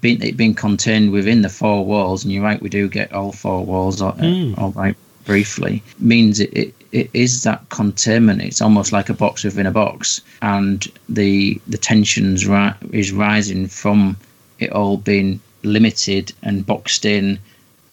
being 0.00 0.22
it 0.22 0.36
being 0.36 0.54
contained 0.54 1.12
within 1.12 1.42
the 1.42 1.48
four 1.48 1.84
walls 1.84 2.24
and 2.24 2.32
you're 2.32 2.42
right 2.42 2.60
we 2.60 2.68
do 2.68 2.88
get 2.88 3.12
all 3.12 3.32
four 3.32 3.64
walls 3.64 4.02
uh, 4.02 4.12
Mm. 4.14 4.58
all 4.58 4.72
right 4.72 4.96
briefly 5.24 5.82
means 5.98 6.38
it, 6.40 6.52
it, 6.56 6.74
it 6.92 7.10
is 7.12 7.42
that 7.42 7.68
containment. 7.68 8.40
It's 8.42 8.62
almost 8.62 8.92
like 8.92 9.08
a 9.08 9.14
box 9.14 9.42
within 9.44 9.66
a 9.66 9.72
box. 9.72 10.20
And 10.42 10.86
the 11.08 11.60
the 11.66 11.78
tensions 11.78 12.46
ri- 12.46 12.74
is 12.92 13.12
rising 13.12 13.66
from 13.66 14.16
it 14.60 14.70
all 14.72 14.96
being 14.96 15.40
limited 15.62 16.32
and 16.42 16.64
boxed 16.64 17.04
in 17.04 17.38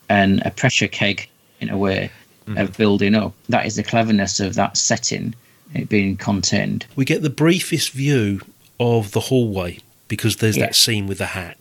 and 0.10 0.42
a 0.46 0.52
pressure 0.52 0.88
keg 0.88 1.28
in 1.60 1.70
a 1.70 1.78
way 1.78 2.12
of 2.58 2.78
building 2.78 3.16
up. 3.16 3.34
That 3.50 3.66
is 3.66 3.76
the 3.78 3.84
cleverness 3.84 4.40
of 4.40 4.54
that 4.56 4.78
setting 4.78 5.34
it 5.74 5.90
being 5.90 6.16
contained 6.18 6.86
we 6.96 7.06
get 7.06 7.22
the 7.22 7.30
briefest 7.30 7.92
view 7.92 8.42
of 8.80 9.12
the 9.12 9.22
hallway 9.22 9.80
because 10.08 10.38
there's 10.38 10.58
Yeah. 10.58 10.68
that 10.68 10.76
scene 10.76 11.08
with 11.08 11.18
the 11.20 11.28
hat, 11.28 11.58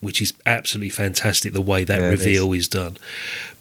which 0.00 0.20
is 0.20 0.32
absolutely 0.44 0.90
fantastic 0.90 1.52
the 1.52 1.60
way 1.62 1.84
that 1.84 2.00
Yeah, 2.00 2.06
it 2.08 2.10
reveal 2.10 2.52
is. 2.52 2.68
done. 2.68 2.96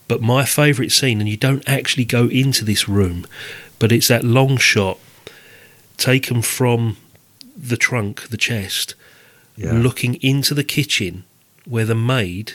But 0.08 0.22
my 0.22 0.44
favourite 0.46 0.92
scene, 0.92 1.20
and 1.20 1.30
you 1.30 1.38
don't 1.38 1.64
actually 1.68 2.06
go 2.06 2.28
into 2.28 2.66
this 2.66 2.90
room, 2.90 3.28
but 3.78 3.92
it's 3.92 4.08
that 4.08 4.24
long 4.24 4.58
shot 4.58 4.98
taken 5.98 6.42
from 6.42 6.98
the 7.56 7.78
trunk, 7.78 8.30
the 8.30 8.38
chest, 8.38 8.96
Yeah. 9.58 9.74
looking 9.74 10.16
into 10.16 10.54
the 10.54 10.64
kitchen 10.64 11.24
where 11.66 11.86
the 11.86 11.96
maid 11.96 12.54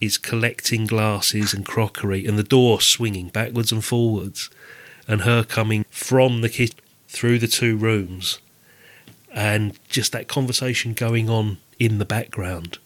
is 0.00 0.18
collecting 0.18 0.86
glasses 0.86 1.54
and 1.54 1.64
crockery 1.64 2.26
and 2.26 2.36
the 2.38 2.42
door 2.42 2.80
swinging 2.80 3.28
backwards 3.28 3.70
and 3.70 3.84
forwards 3.84 4.50
and 5.08 5.22
her 5.22 5.42
coming 5.44 5.84
from 5.90 6.40
the 6.40 6.48
kitchen 6.48 6.78
through 7.08 7.38
the 7.38 7.46
two 7.46 7.76
rooms 7.76 8.38
and 9.34 9.78
just 9.88 10.12
that 10.12 10.28
conversation 10.28 10.94
going 10.94 11.28
on 11.28 11.58
in 11.78 11.98
the 11.98 12.04
background 12.04 12.78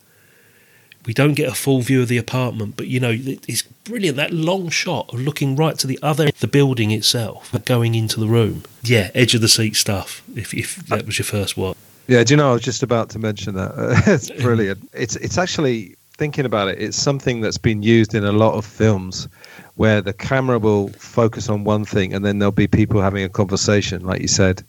We 1.06 1.14
don't 1.14 1.34
get 1.34 1.48
a 1.48 1.54
full 1.54 1.82
view 1.82 2.02
of 2.02 2.08
the 2.08 2.18
apartment, 2.18 2.76
but 2.76 2.88
you 2.88 2.98
know, 2.98 3.14
it's 3.14 3.62
brilliant. 3.62 4.16
That 4.16 4.32
long 4.32 4.68
shot 4.70 5.14
of 5.14 5.20
looking 5.20 5.54
right 5.54 5.78
to 5.78 5.86
the 5.86 6.00
other 6.02 6.30
the 6.40 6.48
building 6.48 6.90
itself, 6.90 7.54
going 7.64 7.94
into 7.94 8.18
the 8.18 8.26
room. 8.26 8.64
Yeah, 8.82 9.10
edge 9.14 9.32
of 9.34 9.40
the 9.40 9.48
seat 9.48 9.76
stuff, 9.76 10.22
if, 10.34 10.52
if 10.52 10.76
that 10.88 11.06
was 11.06 11.18
your 11.18 11.24
first 11.24 11.56
one. 11.56 11.76
Yeah, 12.08 12.24
do 12.24 12.34
you 12.34 12.36
know? 12.36 12.50
I 12.50 12.52
was 12.54 12.62
just 12.62 12.82
about 12.82 13.10
to 13.10 13.20
mention 13.20 13.54
that. 13.54 13.70
it's 14.06 14.30
brilliant. 14.42 14.88
It's 14.92 15.14
it's 15.16 15.38
actually 15.38 15.94
thinking 16.18 16.44
about 16.44 16.68
it. 16.68 16.80
It's 16.80 16.96
something 16.96 17.40
that's 17.40 17.58
been 17.58 17.82
used 17.82 18.14
in 18.14 18.24
a 18.24 18.32
lot 18.32 18.54
of 18.54 18.64
films, 18.64 19.28
where 19.74 20.00
the 20.00 20.12
camera 20.12 20.58
will 20.58 20.88
focus 20.88 21.48
on 21.48 21.64
one 21.64 21.84
thing, 21.84 22.14
and 22.14 22.24
then 22.24 22.38
there'll 22.38 22.52
be 22.52 22.66
people 22.66 23.00
having 23.00 23.24
a 23.24 23.28
conversation, 23.28 24.04
like 24.04 24.20
you 24.20 24.28
said, 24.28 24.62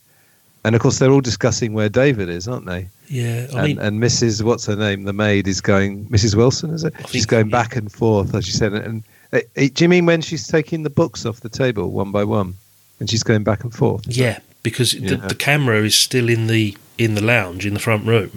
and 0.64 0.76
of 0.76 0.82
course 0.82 1.00
they're 1.00 1.12
all 1.12 1.22
discussing 1.22 1.74
where 1.74 1.88
David 1.88 2.30
is, 2.30 2.48
aren't 2.48 2.66
they? 2.66 2.90
Yeah, 3.08 3.48
I 3.54 3.60
and, 3.60 3.64
mean, 3.64 3.80
and 3.80 4.04
Mrs. 4.04 4.44
What's 4.44 4.66
her 4.66 4.76
name? 4.76 5.04
The 5.04 5.14
maid 5.14 5.48
is 5.48 5.62
going. 5.62 6.06
Mrs. 6.08 6.36
Wilson, 6.36 6.72
is 6.72 6.84
it? 6.84 6.94
I 6.98 7.04
She's 7.04 7.26
going 7.26 7.50
back 7.50 7.78
and 7.78 7.90
forth, 7.90 8.36
as 8.36 8.48
you 8.48 8.54
said. 8.54 8.74
And 8.74 9.04
uh, 9.32 9.38
uh, 9.56 9.68
do 9.74 9.84
you 9.86 9.90
mean 9.90 10.06
when 10.06 10.22
she's 10.22 10.46
taking 10.46 10.84
the 10.84 10.90
books 10.90 11.26
off 11.26 11.40
the 11.40 11.50
table 11.50 11.92
one 11.92 12.12
by 12.12 12.26
one, 12.26 12.56
and 13.00 13.10
she's 13.10 13.24
going 13.24 13.46
back 13.46 13.64
and 13.64 13.74
forth? 13.74 14.06
yeah, 14.08 14.40
because 14.62 14.92
the, 14.92 15.16
the 15.16 15.36
camera 15.36 15.84
is 15.84 15.96
still 15.96 16.28
in 16.28 16.48
the 16.48 16.78
in 16.98 17.16
the 17.16 17.24
lounge 17.24 17.66
in 17.66 17.74
the 17.74 17.80
front 17.80 18.06
room, 18.06 18.32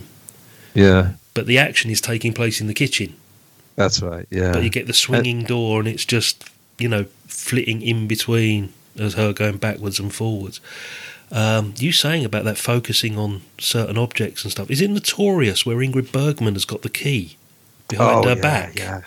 Yeah, 0.74 1.12
but 1.40 1.46
the 1.46 1.56
action 1.56 1.90
is 1.90 2.02
taking 2.02 2.34
place 2.34 2.60
in 2.60 2.66
the 2.66 2.74
kitchen. 2.74 3.14
that's 3.74 4.02
right. 4.02 4.26
Yeah, 4.30 4.52
But 4.52 4.62
you 4.62 4.68
get 4.68 4.86
the 4.86 4.92
swinging 4.92 5.44
door, 5.44 5.78
and 5.80 5.88
it's 5.88 6.04
just 6.04 6.44
you 6.78 6.86
know 6.86 7.06
flitting 7.26 7.80
in 7.80 8.06
between 8.06 8.74
as 8.98 9.14
her 9.14 9.32
going 9.32 9.56
backwards 9.56 9.98
and 9.98 10.12
forwards. 10.14 10.60
Um, 11.32 11.72
you 11.78 11.92
saying 11.92 12.26
about 12.26 12.44
that 12.44 12.58
focusing 12.58 13.16
on 13.16 13.40
certain 13.58 13.96
objects 13.96 14.42
and 14.44 14.50
stuff 14.52 14.70
is 14.70 14.82
it 14.82 14.90
notorious 14.90 15.64
where 15.64 15.78
Ingrid 15.78 16.12
Bergman 16.12 16.54
has 16.54 16.66
got 16.66 16.82
the 16.82 16.90
key 16.90 17.36
behind 17.88 18.24
her 18.26 18.32
Oh, 18.32 18.34
yeah, 18.34 18.42
back, 18.42 18.78
Yeah, 18.78 19.00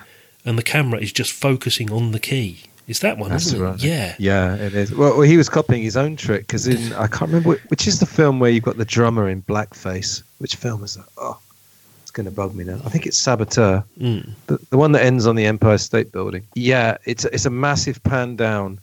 and 0.43 0.57
the 0.57 0.63
camera 0.63 0.99
is 0.99 1.11
just 1.11 1.33
focusing 1.33 1.91
on 1.91 2.13
the 2.13 2.19
key. 2.19 2.63
Is 2.87 2.99
that 3.01 3.17
one? 3.19 3.29
That's 3.29 3.45
isn't 3.45 3.61
it? 3.61 3.63
right. 3.63 3.83
Yeah. 3.83 4.15
Yeah, 4.17 4.55
it 4.55 4.73
is. 4.73 4.91
Well, 4.91 5.11
well, 5.17 5.21
he 5.21 5.37
was 5.37 5.49
copying 5.49 5.83
his 5.83 5.95
own 5.95 6.15
trick 6.15 6.47
because 6.47 6.65
in 6.67 6.93
I 6.93 7.05
can't 7.07 7.29
remember 7.29 7.49
which, 7.49 7.61
which 7.67 7.87
is 7.87 7.99
the 7.99 8.05
film 8.07 8.39
where 8.39 8.49
you've 8.49 8.63
got 8.63 8.77
the 8.77 8.85
drummer 8.85 9.29
in 9.29 9.43
blackface. 9.43 10.23
Which 10.39 10.55
film 10.55 10.83
is 10.83 10.95
that? 10.95 11.05
Oh, 11.17 11.37
it's 11.39 11.42
going 12.13 12.25
to 12.25 12.31
bug 12.31 12.55
me 12.55 12.63
now. 12.63 12.79
I 12.85 12.89
think 12.89 13.05
it's 13.05 13.17
Saboteur, 13.17 13.83
Mm. 13.99 14.29
the, 14.47 14.57
the 14.69 14.77
one 14.77 14.91
that 14.93 15.03
ends 15.03 15.25
on 15.27 15.35
the 15.35 15.45
Empire 15.45 15.77
State 15.77 16.11
Building. 16.11 16.43
Yeah, 16.55 16.97
it's 17.05 17.25
a- 17.25 17.33
it's 17.33 17.45
a 17.45 17.49
massive 17.49 18.01
pan 18.03 18.35
down, 18.35 18.79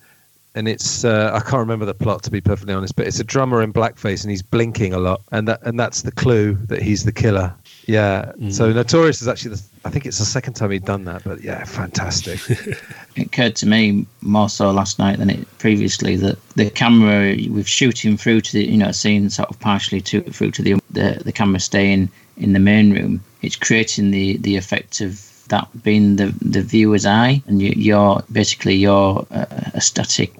and 0.54 0.66
it's 0.68 1.04
uh, 1.04 1.30
I 1.32 1.38
can't 1.40 1.60
remember 1.60 1.84
the 1.86 1.94
plot 1.94 2.22
to 2.24 2.30
be 2.30 2.40
perfectly 2.40 2.74
honest, 2.74 2.96
but 2.96 3.06
it's 3.06 3.20
a 3.20 3.24
drummer 3.24 3.62
in 3.62 3.72
blackface 3.72 4.22
and 4.22 4.30
he's 4.30 4.42
blinking 4.42 4.92
a 4.92 4.98
lot, 4.98 5.20
and 5.32 5.46
that 5.48 5.60
and 5.62 5.78
that's 5.78 6.02
the 6.02 6.12
clue 6.12 6.54
that 6.66 6.82
he's 6.82 7.04
the 7.04 7.12
killer. 7.12 7.54
Yeah. 7.86 8.32
So 8.50 8.72
Notorious 8.72 9.20
is 9.22 9.26
actually 9.28 9.54
the 9.56 9.62
I 9.84 9.90
think 9.90 10.06
it's 10.06 10.18
the 10.18 10.24
second 10.24 10.54
time 10.54 10.70
he'd 10.70 10.84
done 10.84 11.04
that, 11.06 11.24
but 11.24 11.42
yeah, 11.42 11.64
fantastic. 11.64 12.40
It 13.16 13.26
occurred 13.26 13.56
to 13.56 13.66
me 13.66 14.06
more 14.20 14.48
so 14.48 14.70
last 14.70 15.00
night 15.00 15.18
than 15.18 15.30
it 15.30 15.58
previously 15.58 16.14
that 16.16 16.38
the 16.54 16.70
camera 16.70 17.36
with 17.50 17.66
shooting 17.66 18.16
through 18.16 18.40
to 18.42 18.52
the 18.52 18.64
you 18.64 18.76
know 18.76 18.92
seeing 18.92 19.28
sort 19.30 19.50
of 19.50 19.58
partially 19.58 20.00
to 20.02 20.20
through 20.22 20.52
to 20.52 20.62
the 20.62 20.74
the, 20.90 21.20
the 21.24 21.32
camera 21.32 21.58
staying 21.58 22.08
in 22.40 22.52
the 22.52 22.58
main 22.58 22.92
room. 22.92 23.22
It's 23.42 23.56
creating 23.56 24.10
the 24.10 24.36
the 24.38 24.56
effect 24.56 25.00
of 25.00 25.26
that 25.48 25.68
being 25.82 26.16
the 26.16 26.34
the 26.42 26.62
viewer's 26.62 27.06
eye, 27.06 27.42
and 27.46 27.60
you, 27.62 27.72
you're 27.76 28.22
basically 28.32 28.74
you're 28.74 29.26
a, 29.30 29.70
a 29.74 29.80
static 29.80 30.34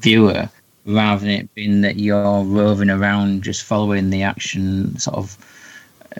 viewer 0.00 0.48
rather 0.86 1.20
than 1.20 1.30
it 1.30 1.54
being 1.54 1.82
that 1.82 1.96
you're 1.96 2.42
roving 2.44 2.90
around 2.90 3.42
just 3.42 3.62
following 3.62 4.10
the 4.10 4.22
action 4.22 4.98
sort 4.98 5.16
of 5.16 5.36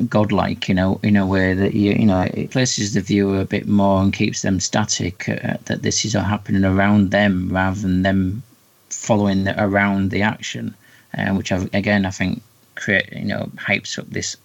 godlike 0.09 0.69
you 0.69 0.75
know 0.75 1.01
in 1.03 1.17
a 1.17 1.27
way 1.27 1.55
that 1.55 1.75
you 1.75 1.93
you 1.93 2.07
know 2.07 2.21
it 2.35 2.51
places 2.51 2.95
the 2.95 3.01
viewer 3.01 3.41
a 3.41 3.45
bit 3.45 3.67
more 3.67 4.01
and 4.03 4.13
keeps 4.13 4.43
them 4.43 4.61
static 4.61 5.29
uh, 5.29 5.57
that 5.65 5.83
this 5.83 6.05
is 6.05 6.15
all 6.15 6.23
happening 6.23 6.65
around 6.65 7.11
them 7.11 7.49
rather 7.51 7.81
than 7.81 8.03
them 8.03 8.43
following 8.91 9.45
the, 9.45 9.65
around 9.65 10.11
the 10.11 10.23
action 10.23 10.75
uh, 11.17 11.33
which 11.33 11.51
I, 11.51 11.69
again 11.73 12.07
i 12.07 12.11
think 12.11 12.43
create 12.77 13.11
you 13.13 13.25
know 13.25 13.51
hypes 13.57 13.99
up 13.99 14.09
this 14.11 14.37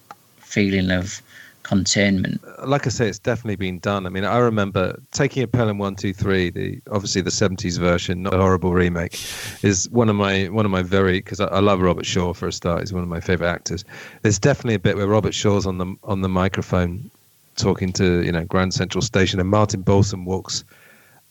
feeling 0.56 0.90
of 0.90 1.22
containment 1.62 2.40
like 2.64 2.86
I 2.86 2.90
say, 2.90 3.08
it's 3.08 3.18
definitely 3.18 3.56
been 3.56 3.78
done. 3.78 4.06
I 4.06 4.08
mean, 4.08 4.24
I 4.24 4.38
remember 4.38 4.98
taking 5.12 5.42
a 5.42 5.46
Pelham 5.46 5.78
One 5.78 5.94
Two 5.94 6.12
Three, 6.12 6.50
the 6.50 6.80
obviously 6.90 7.20
the 7.22 7.30
seventies 7.30 7.76
version, 7.76 8.22
not 8.22 8.34
a 8.34 8.38
horrible 8.38 8.72
remake, 8.72 9.18
is 9.62 9.88
one 9.90 10.08
of 10.08 10.16
my 10.16 10.46
one 10.46 10.64
of 10.64 10.70
my 10.70 10.82
very 10.82 11.18
because 11.18 11.40
I, 11.40 11.46
I 11.46 11.60
love 11.60 11.80
Robert 11.80 12.06
Shaw 12.06 12.32
for 12.32 12.48
a 12.48 12.52
start. 12.52 12.80
He's 12.80 12.92
one 12.92 13.02
of 13.02 13.08
my 13.08 13.20
favorite 13.20 13.48
actors. 13.48 13.84
There's 14.22 14.38
definitely 14.38 14.74
a 14.74 14.78
bit 14.78 14.96
where 14.96 15.06
Robert 15.06 15.34
Shaw's 15.34 15.66
on 15.66 15.78
the 15.78 15.94
on 16.04 16.22
the 16.22 16.28
microphone 16.28 17.10
talking 17.56 17.92
to 17.94 18.22
you 18.24 18.32
know 18.32 18.44
Grand 18.44 18.74
Central 18.74 19.02
Station, 19.02 19.40
and 19.40 19.48
Martin 19.48 19.82
Balsam 19.82 20.24
walks. 20.24 20.64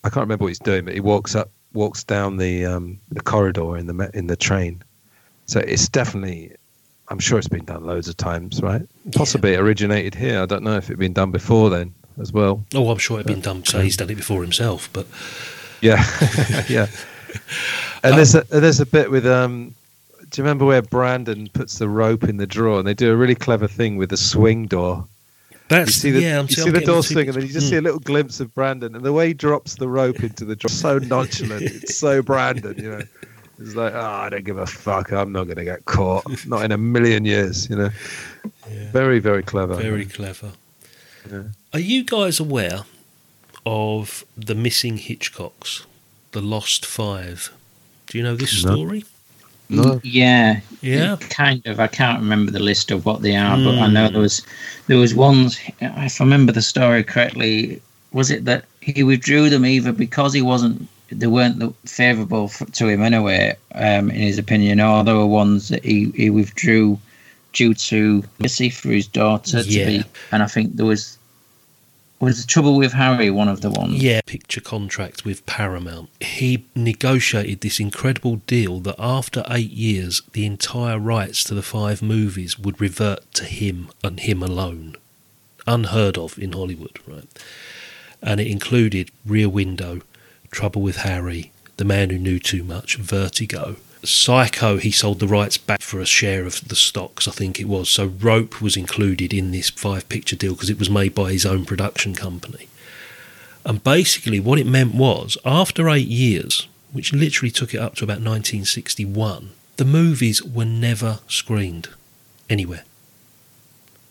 I 0.03 0.09
can't 0.09 0.23
remember 0.23 0.43
what 0.43 0.49
he's 0.49 0.59
doing, 0.59 0.85
but 0.85 0.93
he 0.93 0.99
walks 0.99 1.35
up, 1.35 1.49
walks 1.73 2.03
down 2.03 2.37
the 2.37 2.65
um, 2.65 2.99
the 3.09 3.21
corridor 3.21 3.77
in 3.77 3.87
the 3.87 4.11
in 4.13 4.27
the 4.27 4.35
train. 4.35 4.83
So 5.47 5.59
it's 5.59 5.89
definitely 5.89 6.55
I'm 7.09 7.19
sure 7.19 7.37
it's 7.37 7.47
been 7.47 7.65
done 7.65 7.85
loads 7.85 8.07
of 8.07 8.17
times, 8.17 8.61
right? 8.61 8.81
Possibly 9.13 9.53
it 9.53 9.59
originated 9.59 10.15
here. 10.15 10.41
I 10.41 10.45
don't 10.45 10.63
know 10.63 10.75
if 10.77 10.85
it'd 10.85 10.97
been 10.99 11.13
done 11.13 11.31
before 11.31 11.69
then 11.69 11.93
as 12.19 12.31
well. 12.33 12.63
Oh, 12.73 12.89
I'm 12.89 12.97
sure 12.97 13.19
it'd 13.19 13.27
been 13.27 13.41
done. 13.41 13.63
So 13.65 13.79
he's 13.81 13.97
done 13.97 14.09
it 14.09 14.15
before 14.15 14.41
himself, 14.41 14.89
but 14.93 15.05
Yeah, 15.81 16.03
yeah. 16.69 16.87
And 18.03 18.17
there's 18.17 18.35
a 18.35 18.41
there's 18.49 18.79
a 18.79 18.85
bit 18.85 19.09
with 19.11 19.25
um. 19.25 19.73
Do 20.29 20.41
you 20.41 20.43
remember 20.43 20.65
where 20.65 20.81
Brandon 20.81 21.47
puts 21.53 21.77
the 21.79 21.87
rope 21.87 22.23
in 22.23 22.37
the 22.37 22.47
drawer, 22.47 22.79
and 22.79 22.87
they 22.87 22.93
do 22.93 23.11
a 23.11 23.15
really 23.15 23.35
clever 23.35 23.67
thing 23.67 23.95
with 23.97 24.09
the 24.09 24.17
swing 24.17 24.65
door? 24.67 25.07
You 25.51 25.57
that's 25.69 25.93
see 25.95 26.11
the 26.11 26.21
yeah. 26.21 26.39
I'm, 26.39 26.45
you 26.45 26.49
see, 26.55 26.61
see 26.61 26.67
I'm 26.67 26.73
the 26.73 26.81
door 26.81 27.03
swing, 27.03 27.27
and 27.27 27.35
then 27.37 27.45
you 27.47 27.51
just 27.53 27.67
Mm. 27.67 27.69
see 27.71 27.75
a 27.77 27.81
little 27.81 27.99
glimpse 27.99 28.39
of 28.39 28.53
Brandon, 28.53 28.95
and 28.95 29.03
the 29.03 29.11
way 29.13 29.29
he 29.29 29.33
drops 29.33 29.75
the 29.75 29.87
rope 29.87 30.23
into 30.23 30.45
the 30.45 30.55
drawer, 30.55 30.69
so 30.69 30.97
nonchalant. 30.99 31.61
it's 31.63 31.97
so 31.97 32.21
Brandon, 32.31 32.75
you 32.77 32.89
know. 32.91 33.01
It's 33.59 33.75
like, 33.75 33.93
oh, 33.93 33.99
I 33.99 34.29
don't 34.29 34.43
give 34.43 34.57
a 34.57 34.65
fuck. 34.65 35.11
I'm 35.11 35.31
not 35.31 35.45
going 35.45 35.57
to 35.57 35.63
get 35.63 35.85
caught. 35.85 36.25
Not 36.45 36.63
in 36.65 36.71
a 36.71 36.77
million 36.77 37.25
years, 37.25 37.69
you 37.69 37.75
know. 37.75 37.89
Very, 38.91 39.19
very 39.19 39.43
clever. 39.43 39.75
Very 39.75 40.05
clever. 40.05 40.51
Yeah. 41.31 41.43
Are 41.73 41.79
you 41.79 42.03
guys 42.03 42.39
aware 42.39 42.81
of 43.65 44.25
the 44.37 44.55
missing 44.55 44.97
Hitchcocks, 44.97 45.85
the 46.31 46.41
Lost 46.41 46.85
Five? 46.85 47.51
Do 48.07 48.17
you 48.17 48.23
know 48.23 48.35
this 48.35 48.63
No. 48.63 48.75
story? 48.75 49.05
No. 49.67 49.83
Mm, 49.83 50.01
yeah 50.03 50.59
Yeah. 50.81 51.17
kind 51.31 51.65
of 51.65 51.79
i 51.79 51.87
can't 51.87 52.19
remember 52.19 52.51
the 52.51 52.59
list 52.59 52.91
of 52.91 53.03
what 53.03 53.23
they 53.23 53.35
are 53.35 53.57
but 53.57 53.73
i 53.79 53.87
know 53.87 54.07
mm. 54.07 54.11
there 54.11 54.21
was 54.21 54.45
there 54.85 54.97
was 54.97 55.15
ones 55.15 55.59
if 55.81 56.21
i 56.21 56.23
remember 56.23 56.51
the 56.51 56.61
story 56.61 57.03
correctly 57.03 57.81
was 58.11 58.29
it 58.29 58.45
that 58.45 58.65
he 58.81 59.01
withdrew 59.01 59.49
them 59.49 59.65
either 59.65 59.91
because 59.91 60.33
he 60.33 60.43
wasn't 60.43 60.87
they 61.19 61.27
weren't 61.27 61.75
favourable 61.87 62.49
to 62.49 62.87
him 62.87 63.01
anyway 63.01 63.55
um, 63.75 64.09
in 64.09 64.21
his 64.21 64.37
opinion 64.37 64.79
or 64.79 65.03
there 65.03 65.15
were 65.15 65.25
ones 65.25 65.69
that 65.69 65.83
he, 65.83 66.11
he 66.11 66.29
withdrew 66.29 66.99
due 67.53 67.73
to 67.73 68.23
legacy 68.39 68.69
for 68.69 68.89
his 68.89 69.07
daughter 69.07 69.63
to 69.63 69.69
Yeah. 69.69 69.85
be 69.87 70.03
and 70.31 70.43
i 70.43 70.47
think 70.47 70.75
there 70.75 70.85
was 70.85 71.17
was 72.19 72.41
the 72.41 72.47
trouble 72.47 72.75
with 72.75 72.93
harry 72.93 73.29
one 73.29 73.47
of 73.49 73.61
the 73.61 73.69
ones 73.69 74.01
Yeah, 74.01 74.21
picture 74.25 74.61
contract 74.61 75.25
with 75.25 75.45
Paramount. 75.45 76.09
He 76.21 76.65
negotiated 76.75 77.61
this 77.61 77.79
incredible 77.79 78.37
deal 78.47 78.79
that 78.81 78.95
after 78.97 79.43
eight 79.49 79.71
years, 79.71 80.21
the 80.31 80.45
entire 80.45 80.97
rights 80.97 81.43
to 81.45 81.53
the 81.53 81.61
five 81.61 82.01
movies 82.01 82.57
would 82.57 82.79
revert 82.79 83.21
to 83.35 83.43
him 83.45 83.89
and 84.03 84.19
him 84.21 84.41
alone. 84.41 84.95
Unheard 85.67 86.17
of 86.17 86.37
in 86.39 86.53
Hollywood, 86.53 86.99
right? 87.05 87.27
And 88.21 88.39
it 88.39 88.47
included 88.47 89.11
Rear 89.25 89.49
Window, 89.49 90.01
Trouble 90.55 90.81
with 90.81 90.97
Harry, 90.97 91.51
The 91.75 91.83
Man 91.83 92.11
Who 92.11 92.17
Knew 92.17 92.39
Too 92.39 92.63
Much, 92.63 92.95
Vertigo. 92.95 93.75
Psycho, 94.03 94.77
he 94.77 94.89
sold 94.89 95.19
the 95.19 95.27
rights 95.27 95.57
back 95.57 95.81
for 95.81 95.99
a 95.99 96.05
share 96.05 96.45
of 96.45 96.65
the 96.69 96.77
stocks, 96.77 97.27
I 97.27 97.31
think 97.31 97.59
it 97.59 97.67
was. 97.67 97.89
So 97.89 98.05
Rope 98.05 98.61
was 98.61 98.77
included 98.77 99.33
in 99.33 99.51
this 99.51 99.69
five 99.69 100.07
picture 100.07 100.37
deal 100.37 100.53
because 100.53 100.69
it 100.69 100.79
was 100.79 100.89
made 100.89 101.13
by 101.13 101.33
his 101.33 101.45
own 101.45 101.65
production 101.65 102.15
company. 102.15 102.69
And 103.65 103.83
basically, 103.83 104.39
what 104.39 104.57
it 104.57 104.65
meant 104.65 104.95
was, 104.95 105.37
after 105.43 105.89
eight 105.89 106.07
years, 106.07 106.69
which 106.93 107.11
literally 107.11 107.51
took 107.51 107.73
it 107.73 107.79
up 107.81 107.95
to 107.95 108.05
about 108.05 108.21
1961, 108.21 109.49
the 109.75 109.83
movies 109.83 110.41
were 110.41 110.63
never 110.63 111.19
screened 111.27 111.89
anywhere. 112.49 112.85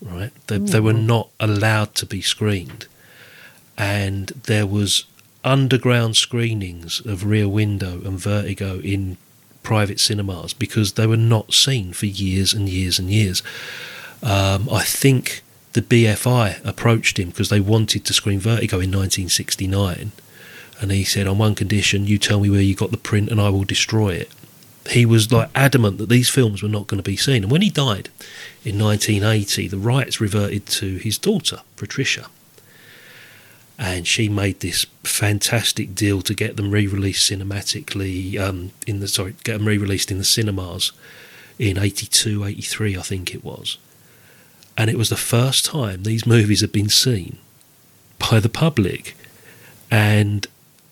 Right? 0.03 0.33
They, 0.49 0.59
they 0.59 0.81
were 0.81 0.93
hmm. 0.93 1.07
not 1.07 1.31
allowed 1.41 1.95
to 1.95 2.05
be 2.05 2.21
screened. 2.21 2.87
And 3.79 4.27
there 4.45 4.67
was 4.67 5.07
underground 5.45 6.17
screenings 6.17 7.05
of 7.05 7.25
Rear 7.25 7.49
Window 7.49 8.01
and 8.05 8.19
Vertigo 8.19 8.81
in 8.81 9.17
private 9.63 9.99
cinemas 9.99 10.55
because 10.55 10.93
they 10.93 11.07
were 11.07 11.17
not 11.17 11.53
seen 11.53 11.93
for 11.93 12.07
years 12.07 12.53
and 12.53 12.69
years 12.69 12.99
and 12.99 13.11
years. 13.11 13.43
Um, 14.23 14.69
I 14.71 14.83
think 14.83 15.43
the 15.73 15.83
BFI 15.83 16.65
approached 16.65 17.19
him 17.19 17.31
because 17.31 17.49
they 17.49 17.61
wanted 17.61 18.05
to 18.05 18.13
screen 18.13 18.39
Vertigo 18.39 18.77
in 18.77 18.91
1969, 18.91 20.13
and 20.81 20.93
he 20.93 21.05
said, 21.05 21.27
"On 21.27 21.39
one 21.39 21.55
condition, 21.55 22.07
you 22.07 22.19
tell 22.19 22.41
me 22.41 22.49
where 22.51 22.61
you 22.61 22.75
got 22.75 22.91
the 22.91 22.97
print, 22.97 23.29
and 23.29 23.41
I 23.41 23.49
will 23.51 23.65
destroy 23.65 24.15
it." 24.15 24.31
He 24.91 25.05
was 25.07 25.33
like 25.33 25.51
adamant 25.55 25.99
that 25.99 26.11
these 26.11 26.29
films 26.29 26.63
were 26.63 26.69
not 26.69 26.87
going 26.87 27.03
to 27.03 27.11
be 27.11 27.17
seen, 27.17 27.43
and 27.43 27.51
when 27.51 27.63
he 27.63 27.71
died 27.71 28.09
in 28.65 28.79
1980, 28.79 29.69
the 29.69 29.79
rights 29.79 30.21
reverted 30.21 30.67
to 30.67 30.97
his 30.99 31.19
daughter, 31.19 31.61
Patricia. 31.77 32.27
And 33.79 34.07
she 34.07 34.29
made 34.29 34.61
this 34.61 34.87
fantastic 35.03 35.95
deal 35.95 36.23
to 36.23 36.35
get 36.35 36.57
them 36.57 36.71
re-released 36.71 37.31
cinematically 37.31 38.39
um, 38.39 38.71
in 38.87 39.01
the 39.01 39.09
sorry, 39.09 39.35
get 39.43 39.59
them 39.59 39.67
re-released 39.67 40.11
in 40.11 40.19
the 40.19 40.25
cinemas 40.25 40.93
in 41.59 41.79
82, 41.79 42.45
83, 42.45 42.97
I 42.97 43.01
think 43.01 43.35
it 43.35 43.45
was. 43.45 43.79
And 44.77 44.91
it 44.91 44.99
was 44.99 45.09
the 45.09 45.17
first 45.17 45.65
time 45.65 46.03
these 46.03 46.27
movies 46.27 46.61
had 46.61 46.73
been 46.73 46.89
seen 46.89 47.39
by 48.31 48.41
the 48.41 48.49
public. 48.49 49.17
And 49.91 50.47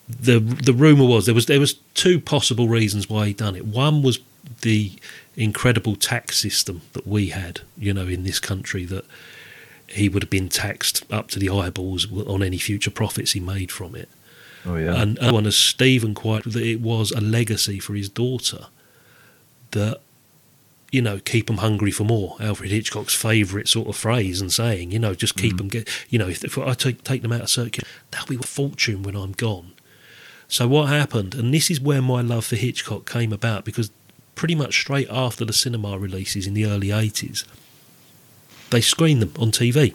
the 0.08 0.38
the 0.38 0.74
rumor 0.74 1.06
was 1.06 1.26
there 1.26 1.34
was 1.34 1.46
there 1.46 1.60
was 1.60 1.74
two 1.94 2.20
possible 2.20 2.68
reasons 2.68 3.08
why 3.08 3.28
he'd 3.28 3.38
done 3.38 3.56
it. 3.56 3.66
One 3.66 4.02
was 4.02 4.18
the 4.60 4.92
incredible 5.36 5.96
tax 5.96 6.38
system 6.38 6.82
that 6.92 7.06
we 7.06 7.28
had, 7.28 7.60
you 7.76 7.94
know, 7.94 8.06
in 8.06 8.24
this 8.24 8.38
country 8.38 8.84
that 8.86 9.04
he 9.92 10.08
would 10.08 10.22
have 10.22 10.30
been 10.30 10.48
taxed 10.48 11.04
up 11.12 11.28
to 11.28 11.38
the 11.38 11.50
eyeballs 11.50 12.10
on 12.26 12.42
any 12.42 12.58
future 12.58 12.90
profits 12.90 13.32
he 13.32 13.40
made 13.40 13.70
from 13.70 13.94
it. 13.94 14.08
Oh 14.64 14.76
yeah. 14.76 15.00
And 15.00 15.18
one 15.20 15.46
as 15.46 15.56
Steven 15.56 16.14
quite 16.14 16.44
that 16.44 16.62
it 16.62 16.80
was 16.80 17.10
a 17.10 17.20
legacy 17.20 17.78
for 17.78 17.94
his 17.94 18.08
daughter 18.08 18.66
that 19.72 20.00
you 20.90 21.02
know 21.02 21.18
keep 21.18 21.46
them 21.46 21.58
hungry 21.58 21.90
for 21.90 22.04
more. 22.04 22.36
Alfred 22.40 22.70
Hitchcock's 22.70 23.14
favourite 23.14 23.68
sort 23.68 23.88
of 23.88 23.96
phrase 23.96 24.40
and 24.40 24.52
saying, 24.52 24.92
you 24.92 24.98
know, 24.98 25.14
just 25.14 25.36
keep 25.36 25.54
mm. 25.54 25.58
them 25.58 25.68
get. 25.68 25.88
You 26.08 26.18
know, 26.18 26.28
if, 26.28 26.56
I 26.56 26.74
take 26.74 27.02
take 27.04 27.22
them 27.22 27.32
out 27.32 27.42
of 27.42 27.50
circulation, 27.50 27.88
they'll 28.10 28.26
be 28.26 28.36
a 28.36 28.46
fortune 28.46 29.02
when 29.02 29.16
I'm 29.16 29.32
gone. 29.32 29.72
So 30.48 30.68
what 30.68 30.88
happened, 30.88 31.34
and 31.34 31.52
this 31.52 31.70
is 31.70 31.80
where 31.80 32.02
my 32.02 32.20
love 32.20 32.44
for 32.44 32.56
Hitchcock 32.56 33.10
came 33.10 33.32
about, 33.32 33.64
because 33.64 33.90
pretty 34.34 34.54
much 34.54 34.78
straight 34.78 35.08
after 35.10 35.44
the 35.44 35.52
cinema 35.52 35.98
releases 35.98 36.46
in 36.46 36.52
the 36.52 36.66
early 36.66 36.88
80s, 36.88 37.44
they 38.72 38.80
screened 38.80 39.22
them 39.22 39.32
on 39.38 39.52
TV. 39.52 39.94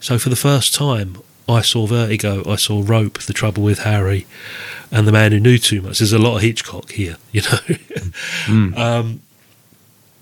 So 0.00 0.18
for 0.18 0.28
the 0.28 0.36
first 0.36 0.74
time, 0.74 1.16
I 1.48 1.62
saw 1.62 1.86
Vertigo, 1.86 2.42
I 2.46 2.56
saw 2.56 2.82
Rope, 2.84 3.20
The 3.20 3.32
Trouble 3.32 3.62
with 3.62 3.80
Harry, 3.80 4.26
and 4.90 5.06
The 5.06 5.12
Man 5.12 5.32
Who 5.32 5.40
Knew 5.40 5.58
Too 5.58 5.80
Much. 5.80 5.98
There's 5.98 6.12
a 6.12 6.18
lot 6.18 6.36
of 6.36 6.42
Hitchcock 6.42 6.92
here, 6.92 7.16
you 7.32 7.42
know. 7.42 8.76
um, 8.76 9.20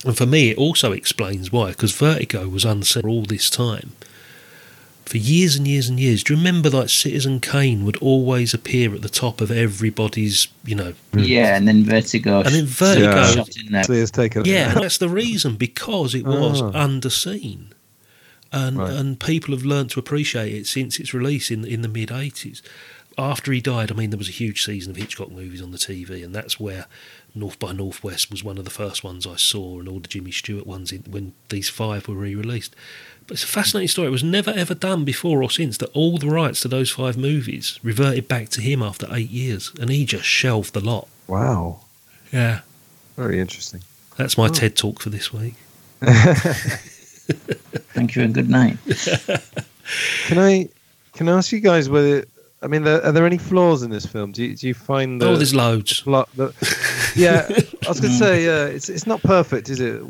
and 0.04 0.16
for 0.16 0.26
me, 0.26 0.50
it 0.50 0.58
also 0.58 0.92
explains 0.92 1.52
why, 1.52 1.68
because 1.70 1.92
Vertigo 1.92 2.48
was 2.48 2.64
unseen 2.64 3.02
for 3.02 3.08
all 3.08 3.22
this 3.22 3.50
time. 3.50 3.92
For 5.12 5.18
years 5.18 5.56
and 5.56 5.68
years 5.68 5.90
and 5.90 6.00
years. 6.00 6.24
Do 6.24 6.32
you 6.32 6.38
remember 6.38 6.70
that 6.70 6.88
Citizen 6.88 7.38
Kane 7.38 7.84
would 7.84 7.98
always 7.98 8.54
appear 8.54 8.94
at 8.94 9.02
the 9.02 9.10
top 9.10 9.42
of 9.42 9.50
everybody's, 9.50 10.48
you 10.64 10.74
know, 10.74 10.94
Yeah, 11.14 11.54
and 11.54 11.68
then 11.68 11.84
Vertigo. 11.84 12.40
and 12.40 12.54
then 12.54 12.64
Vertigo 12.64 13.10
Yeah. 13.10 13.30
shot 13.34 13.50
in 13.58 13.72
there. 13.72 13.84
Clear's 13.84 14.10
taken. 14.10 14.46
yeah, 14.46 14.72
that's 14.72 14.96
the 14.96 15.10
reason 15.10 15.56
because 15.56 16.14
it 16.14 16.24
was 16.24 16.62
Ah. 16.62 16.72
underseen, 16.72 17.72
and 18.52 18.78
Right. 18.78 18.90
and 18.94 19.20
people 19.20 19.54
have 19.54 19.66
learned 19.66 19.90
to 19.90 20.00
appreciate 20.00 20.54
it 20.54 20.66
since 20.66 20.98
its 20.98 21.12
release 21.12 21.50
in 21.50 21.66
in 21.66 21.82
the 21.82 21.88
mid 21.88 22.10
eighties. 22.10 22.62
After 23.18 23.52
he 23.52 23.60
died, 23.60 23.92
I 23.92 23.94
mean, 23.94 24.08
there 24.08 24.16
was 24.18 24.30
a 24.30 24.32
huge 24.32 24.62
season 24.64 24.92
of 24.92 24.96
Hitchcock 24.96 25.30
movies 25.30 25.60
on 25.60 25.72
the 25.72 25.76
TV, 25.78 26.22
and 26.24 26.34
that's 26.34 26.58
where 26.58 26.86
North 27.34 27.58
by 27.58 27.72
Northwest 27.72 28.30
was 28.30 28.42
one 28.42 28.56
of 28.56 28.64
the 28.64 28.70
first 28.70 29.04
ones 29.04 29.26
I 29.26 29.36
saw, 29.36 29.78
and 29.78 29.86
all 29.88 30.00
the 30.00 30.08
Jimmy 30.08 30.30
Stewart 30.32 30.66
ones 30.66 30.90
in, 30.90 31.02
when 31.06 31.34
these 31.50 31.68
five 31.68 32.08
were 32.08 32.14
re-released. 32.14 32.74
But 33.26 33.34
it's 33.34 33.44
a 33.44 33.48
fascinating 33.48 33.88
story. 33.88 34.08
It 34.08 34.12
was 34.12 34.24
never 34.24 34.50
ever 34.50 34.74
done 34.74 35.04
before 35.04 35.42
or 35.42 35.50
since 35.50 35.78
that 35.78 35.90
all 35.94 36.18
the 36.18 36.28
rights 36.28 36.60
to 36.60 36.68
those 36.68 36.90
five 36.90 37.16
movies 37.16 37.78
reverted 37.82 38.28
back 38.28 38.48
to 38.50 38.60
him 38.60 38.82
after 38.82 39.06
eight 39.12 39.30
years, 39.30 39.72
and 39.80 39.90
he 39.90 40.04
just 40.04 40.24
shelved 40.24 40.74
the 40.74 40.80
lot. 40.80 41.08
Wow. 41.26 41.80
Yeah, 42.32 42.60
Very 43.16 43.40
interesting. 43.40 43.82
that's 44.16 44.38
my 44.38 44.46
oh. 44.46 44.52
TED 44.52 44.76
talk 44.76 45.00
for 45.00 45.10
this 45.10 45.32
week. 45.32 45.54
Thank 47.94 48.16
you 48.16 48.22
and 48.22 48.34
good 48.34 48.50
night. 48.50 48.78
Can 50.26 50.38
I 50.38 50.68
can 51.14 51.28
I 51.28 51.36
ask 51.36 51.52
you 51.52 51.60
guys 51.60 51.88
whether 51.88 52.24
I 52.62 52.66
mean 52.66 52.84
there, 52.84 53.04
are 53.04 53.12
there 53.12 53.26
any 53.26 53.38
flaws 53.38 53.82
in 53.82 53.90
this 53.90 54.06
film? 54.06 54.32
Do 54.32 54.44
you, 54.44 54.56
do 54.56 54.68
you 54.68 54.74
find 54.74 55.20
the 55.20 55.28
oh, 55.28 55.36
there's 55.36 55.54
loads. 55.54 56.00
plot 56.00 56.28
the, 56.36 56.54
yeah 57.16 57.46
I 57.48 57.88
was 57.88 58.00
going 58.00 58.12
to 58.16 58.16
mm. 58.16 58.18
say 58.18 58.44
yeah 58.44 58.64
it's 58.66 58.88
it's 58.88 59.06
not 59.06 59.22
perfect 59.22 59.68
is 59.68 59.80
it? 59.80 60.02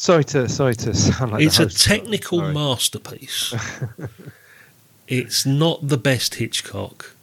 Sorry 0.00 0.24
to 0.24 0.48
sorry 0.48 0.74
to 0.76 0.94
sound 0.94 1.32
like 1.32 1.42
it's 1.42 1.58
a 1.58 1.68
technical 1.68 2.38
sorry. 2.38 2.54
masterpiece. 2.54 3.52
it's 5.08 5.44
not 5.44 5.88
the 5.88 5.98
best 5.98 6.36
Hitchcock. 6.36 7.14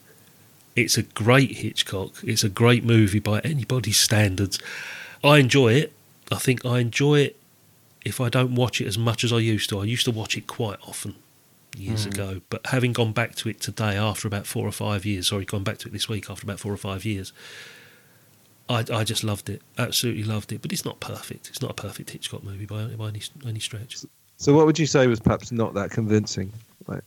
It's 0.75 0.95
a 0.95 1.01
great 1.01 1.53
Hitchcock. 1.57 2.11
It's 2.23 2.43
a 2.43 2.49
great 2.49 2.84
movie 2.84 3.17
by 3.17 3.39
anybody's 3.39 3.97
standards. 3.99 4.59
I 5.23 5.39
enjoy 5.39 5.73
it. 5.73 5.91
I 6.32 6.36
think 6.36 6.63
I 6.67 6.78
enjoy 6.78 7.21
it 7.21 7.39
if 8.05 8.21
I 8.21 8.30
don't 8.30 8.53
watch 8.53 8.80
it 8.80 8.86
as 8.86 8.95
much 8.95 9.23
as 9.23 9.34
I 9.34 9.39
used 9.39 9.71
to. 9.71 9.80
I 9.80 9.86
used 9.86 10.05
to 10.05 10.11
watch 10.11 10.38
it 10.38 10.45
quite 10.45 10.78
often 10.88 11.15
years 11.75 12.03
Hmm. 12.03 12.11
ago, 12.11 12.41
but 12.51 12.61
having 12.67 12.93
gone 12.93 13.11
back 13.11 13.34
to 13.38 13.49
it 13.49 13.59
today 13.59 13.95
after 13.97 14.28
about 14.28 14.45
four 14.45 14.67
or 14.67 14.71
five 14.71 15.03
years, 15.03 15.30
sorry, 15.30 15.45
gone 15.45 15.63
back 15.63 15.80
to 15.80 15.88
it 15.88 15.93
this 15.93 16.07
week 16.07 16.30
after 16.30 16.45
about 16.45 16.59
four 16.59 16.71
or 16.71 16.78
five 16.78 17.05
years, 17.05 17.34
I, 18.70 18.84
I 18.91 19.03
just 19.03 19.24
loved 19.24 19.49
it. 19.49 19.61
Absolutely 19.78 20.24
loved 20.24 20.51
it. 20.51 20.61
But 20.61 20.72
it's 20.72 20.86
not 20.86 20.99
perfect. 20.99 21.49
It's 21.49 21.61
not 21.61 21.72
a 21.72 21.74
perfect 21.74 22.09
Hitchcock 22.09 22.43
movie 22.43 22.65
by, 22.65 22.86
by 22.86 23.07
any, 23.09 23.22
any 23.45 23.59
stretch. 23.59 23.97
So 24.38 24.53
what 24.53 24.65
would 24.65 24.78
you 24.78 24.86
say 24.86 25.07
was 25.07 25.20
perhaps 25.20 25.51
not 25.51 25.74
that 25.76 25.91
convincing? 25.91 26.51
Like, 26.88 27.03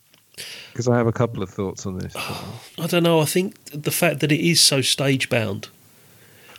because 0.72 0.88
I 0.88 0.96
have 0.96 1.06
a 1.06 1.12
couple 1.12 1.42
of 1.42 1.50
thoughts 1.50 1.86
on 1.86 1.98
this. 1.98 2.14
I 2.78 2.86
don't 2.86 3.02
know. 3.02 3.20
I 3.20 3.24
think 3.24 3.62
the 3.66 3.90
fact 3.90 4.20
that 4.20 4.32
it 4.32 4.40
is 4.40 4.60
so 4.60 4.80
stage 4.80 5.28
bound, 5.28 5.68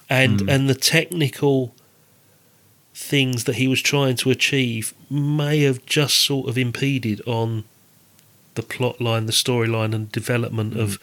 and 0.10 0.42
hmm. 0.42 0.50
and 0.50 0.70
the 0.70 0.76
technical 0.76 1.74
things 2.94 3.46
that 3.46 3.56
he 3.56 3.68
was 3.68 3.82
trying 3.82 4.16
to 4.18 4.30
achieve 4.30 4.94
may 5.10 5.62
have 5.62 5.86
just 5.86 6.20
sort 6.20 6.48
of 6.48 6.58
impeded 6.58 7.22
on 7.26 7.64
the 8.56 8.62
plot 8.62 9.02
line, 9.02 9.26
the 9.26 9.32
storyline, 9.32 9.96
and 9.96 10.12
development 10.12 10.78
of 10.78 11.00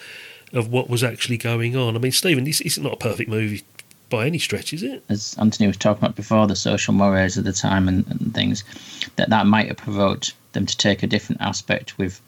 hmm. 0.52 0.58
of 0.58 0.68
what 0.68 0.88
was 0.88 1.02
actually 1.02 1.36
going 1.36 1.76
on. 1.76 1.96
I 1.96 1.98
mean, 1.98 2.12
Steven, 2.12 2.46
it's, 2.46 2.60
it's 2.60 2.78
not 2.78 2.94
a 2.94 2.96
perfect 2.96 3.28
movie 3.28 3.64
by 4.10 4.26
any 4.26 4.38
stretch, 4.38 4.72
is 4.72 4.82
it? 4.82 5.02
as 5.08 5.36
Antony 5.38 5.66
was 5.66 5.76
talking 5.76 6.02
about 6.02 6.16
before, 6.16 6.46
the 6.46 6.56
social 6.56 6.94
mores 6.94 7.36
of 7.36 7.44
the 7.44 7.52
time 7.52 7.88
and, 7.88 8.06
and 8.08 8.34
things, 8.34 8.64
that 9.16 9.30
that 9.30 9.46
might 9.46 9.68
have 9.68 9.76
provoked 9.76 10.34
them 10.52 10.66
to 10.66 10.76
take 10.76 11.02
a 11.02 11.06
different 11.06 11.40
aspect 11.40 11.98
with 11.98 12.20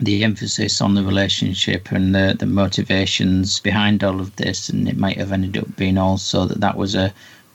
the 0.00 0.24
emphasis 0.24 0.80
on 0.80 0.94
the 0.94 1.04
relationship 1.04 1.92
and 1.92 2.14
the, 2.14 2.34
the 2.38 2.46
motivations 2.46 3.60
behind 3.60 4.02
all 4.02 4.20
of 4.20 4.34
this. 4.36 4.68
And 4.68 4.88
it 4.88 4.96
might 4.96 5.16
have 5.16 5.32
ended 5.32 5.56
up 5.56 5.76
being 5.76 5.98
also 5.98 6.46
that 6.46 6.60
that 6.60 6.76
was 6.76 6.94
a, 6.94 7.14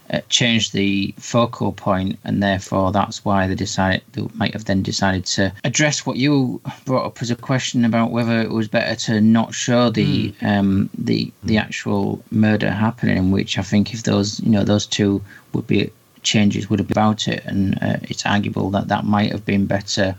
a 0.10 0.22
changed 0.30 0.74
the 0.74 1.14
focal 1.18 1.72
point, 1.74 2.18
and 2.24 2.42
therefore 2.42 2.92
that's 2.92 3.26
why 3.26 3.48
they 3.48 3.56
decided 3.56 4.02
they 4.14 4.26
might 4.36 4.54
have 4.54 4.66
then 4.66 4.82
decided 4.82 5.26
to 5.26 5.54
address 5.64 6.06
what 6.06 6.18
you 6.18 6.62
brought 6.86 7.06
up 7.06 7.22
as 7.22 7.32
a 7.32 7.36
question 7.36 7.86
about 7.86 8.12
whether 8.12 8.40
it 8.42 8.52
was 8.52 8.68
better 8.68 8.96
to 8.96 9.22
not 9.22 9.54
show 9.54 9.90
the 9.90 10.34
um, 10.42 10.90
the 10.98 11.32
the 11.44 11.58
actual 11.58 12.24
murder 12.32 12.72
happening. 12.72 13.32
Which 13.32 13.58
I 13.58 13.64
think 13.64 13.94
if 13.94 14.04
those 14.04 14.40
you 14.40 14.50
know 14.50 14.64
those 14.64 14.86
two 14.86 15.22
would 15.54 15.68
be 15.68 15.92
changes 16.24 16.70
would 16.70 16.80
have 16.80 16.88
been 16.88 16.98
about 16.98 17.28
it, 17.28 17.44
and 17.46 17.78
uh, 17.82 17.98
it's 18.04 18.26
arguable 18.26 18.70
that 18.72 18.88
that 18.88 19.06
might 19.06 19.32
have 19.32 19.46
been 19.46 19.66
better 19.66 20.16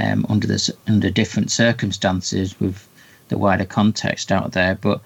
um, 0.00 0.26
under 0.28 0.46
this 0.46 0.70
under 0.86 1.10
different 1.10 1.50
circumstances 1.50 2.58
with 2.60 2.86
the 3.28 3.38
wider 3.38 3.64
context 3.64 4.30
out 4.30 4.52
there. 4.52 4.74
But 4.80 5.00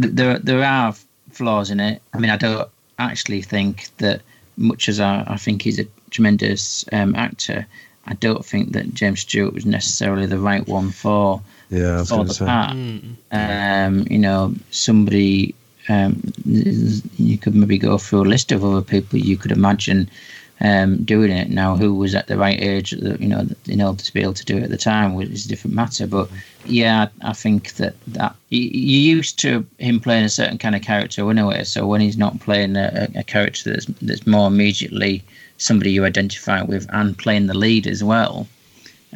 th- 0.00 0.14
there 0.14 0.38
there 0.38 0.64
are 0.64 0.94
flaws 1.30 1.70
in 1.70 1.80
it. 1.80 2.02
I 2.12 2.18
mean, 2.18 2.30
I 2.30 2.36
don't 2.36 2.68
actually 2.98 3.42
think 3.42 3.88
that 3.98 4.22
much 4.56 4.88
as 4.88 5.00
I, 5.00 5.24
I 5.26 5.36
think 5.36 5.62
he's 5.62 5.78
a 5.78 5.86
tremendous 6.10 6.84
um, 6.92 7.14
actor, 7.14 7.66
I 8.06 8.14
don't 8.14 8.44
think 8.44 8.72
that 8.72 8.94
James 8.94 9.20
Stewart 9.20 9.54
was 9.54 9.66
necessarily 9.66 10.26
the 10.26 10.38
right 10.38 10.66
one 10.66 10.90
for 10.90 11.40
Yeah, 11.70 12.04
for 12.04 12.24
the 12.24 12.34
say. 12.34 12.46
part. 12.46 12.76
Um, 13.32 14.06
you 14.10 14.18
know, 14.18 14.54
somebody 14.70 15.54
um, 15.88 16.20
you 16.44 17.38
could 17.38 17.54
maybe 17.54 17.78
go 17.78 17.98
through 17.98 18.22
a 18.22 18.32
list 18.32 18.52
of 18.52 18.64
other 18.64 18.82
people 18.82 19.18
you 19.18 19.36
could 19.36 19.52
imagine 19.52 20.08
um, 20.60 21.04
doing 21.04 21.30
it. 21.30 21.50
Now, 21.50 21.76
who 21.76 21.94
was 21.94 22.14
at 22.14 22.28
the 22.28 22.36
right 22.36 22.60
age, 22.60 22.92
that, 22.92 23.20
you 23.20 23.28
know, 23.28 23.46
in 23.66 23.82
order 23.82 24.02
to 24.02 24.12
be 24.12 24.22
able 24.22 24.34
to 24.34 24.44
do 24.44 24.56
it 24.56 24.64
at 24.64 24.70
the 24.70 24.76
time 24.76 25.20
is 25.20 25.46
a 25.46 25.48
different 25.48 25.74
matter. 25.74 26.06
But 26.06 26.28
yeah, 26.64 27.08
I 27.22 27.32
think 27.32 27.74
that 27.74 27.94
that 28.08 28.34
you 28.50 28.60
you're 28.60 29.16
used 29.16 29.38
to 29.40 29.66
him 29.78 30.00
playing 30.00 30.24
a 30.24 30.28
certain 30.28 30.58
kind 30.58 30.76
of 30.76 30.82
character 30.82 31.28
anyway. 31.28 31.64
So 31.64 31.86
when 31.86 32.00
he's 32.00 32.16
not 32.16 32.40
playing 32.40 32.76
a, 32.76 33.08
a 33.16 33.24
character 33.24 33.72
that's 33.72 33.86
that's 34.02 34.26
more 34.26 34.46
immediately 34.46 35.24
somebody 35.58 35.92
you 35.92 36.04
identify 36.04 36.62
with 36.62 36.86
and 36.90 37.16
playing 37.18 37.46
the 37.46 37.54
lead 37.54 37.86
as 37.86 38.02
well, 38.02 38.46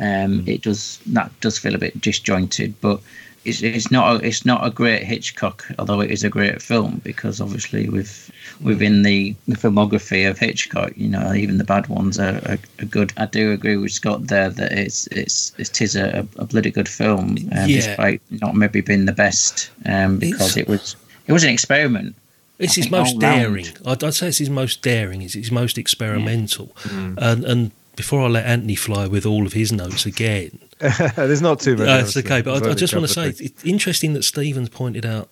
um, 0.00 0.44
it 0.46 0.62
does 0.62 0.98
that 1.06 1.30
does 1.40 1.58
feel 1.58 1.74
a 1.74 1.78
bit 1.78 2.00
disjointed, 2.00 2.74
but 2.80 3.00
it's 3.44 3.62
it's 3.62 3.90
not 3.90 4.16
a, 4.16 4.26
it's 4.26 4.44
not 4.44 4.66
a 4.66 4.70
great 4.70 5.04
Hitchcock, 5.04 5.64
although 5.78 6.00
it 6.00 6.10
is 6.10 6.24
a 6.24 6.28
great 6.28 6.60
film 6.60 7.00
because 7.04 7.40
obviously 7.40 7.88
with 7.88 8.30
within 8.62 9.02
the, 9.02 9.34
the 9.48 9.56
filmography 9.56 10.28
of 10.28 10.38
Hitchcock, 10.38 10.92
you 10.96 11.08
know, 11.08 11.32
even 11.34 11.58
the 11.58 11.64
bad 11.64 11.86
ones 11.88 12.18
are, 12.18 12.40
are, 12.46 12.58
are 12.80 12.84
good. 12.86 13.12
I 13.16 13.26
do 13.26 13.52
agree 13.52 13.76
with 13.76 13.92
Scott 13.92 14.26
there 14.26 14.50
that 14.50 14.72
it's 14.72 15.06
it's 15.08 15.52
it 15.58 15.80
is 15.82 15.96
a, 15.96 16.26
a 16.36 16.44
bloody 16.44 16.70
good 16.70 16.88
film, 16.88 17.30
um, 17.30 17.38
Yeah. 17.52 17.66
despite 17.66 18.22
not 18.30 18.54
maybe 18.54 18.80
being 18.80 19.04
the 19.06 19.12
best, 19.12 19.70
um, 19.84 20.18
because 20.18 20.56
It's- 20.56 20.56
it 20.56 20.68
was 20.68 20.96
it 21.26 21.32
was 21.32 21.44
an 21.44 21.50
experiment. 21.50 22.14
It's 22.58 22.78
I 22.78 22.80
his 22.82 22.90
most 22.90 23.18
daring. 23.18 23.66
I'd, 23.84 24.02
I'd 24.02 24.14
say 24.14 24.28
it's 24.28 24.38
his 24.38 24.48
most 24.48 24.80
daring. 24.80 25.20
It's 25.20 25.34
his 25.34 25.50
most 25.52 25.76
experimental. 25.76 26.68
Mm. 26.84 27.18
And 27.18 27.44
and 27.44 27.70
before 27.96 28.22
I 28.22 28.28
let 28.28 28.46
Antony 28.46 28.76
fly 28.76 29.06
with 29.06 29.26
all 29.26 29.44
of 29.46 29.52
his 29.52 29.72
notes 29.72 30.06
again, 30.06 30.58
There's 31.16 31.42
not 31.42 31.60
too 31.60 31.76
many. 31.76 31.86
That's 31.86 32.16
obviously. 32.16 32.22
okay, 32.24 32.42
but 32.42 32.66
I, 32.66 32.70
I 32.70 32.74
just 32.74 32.94
want 32.94 33.06
to 33.06 33.12
say 33.12 33.28
it's 33.28 33.64
interesting 33.64 34.12
that 34.14 34.22
Steven's 34.24 34.68
pointed 34.68 35.04
out 35.06 35.28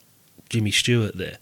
Jimmy 0.51 0.71
Stewart 0.71 1.17
there. 1.17 1.39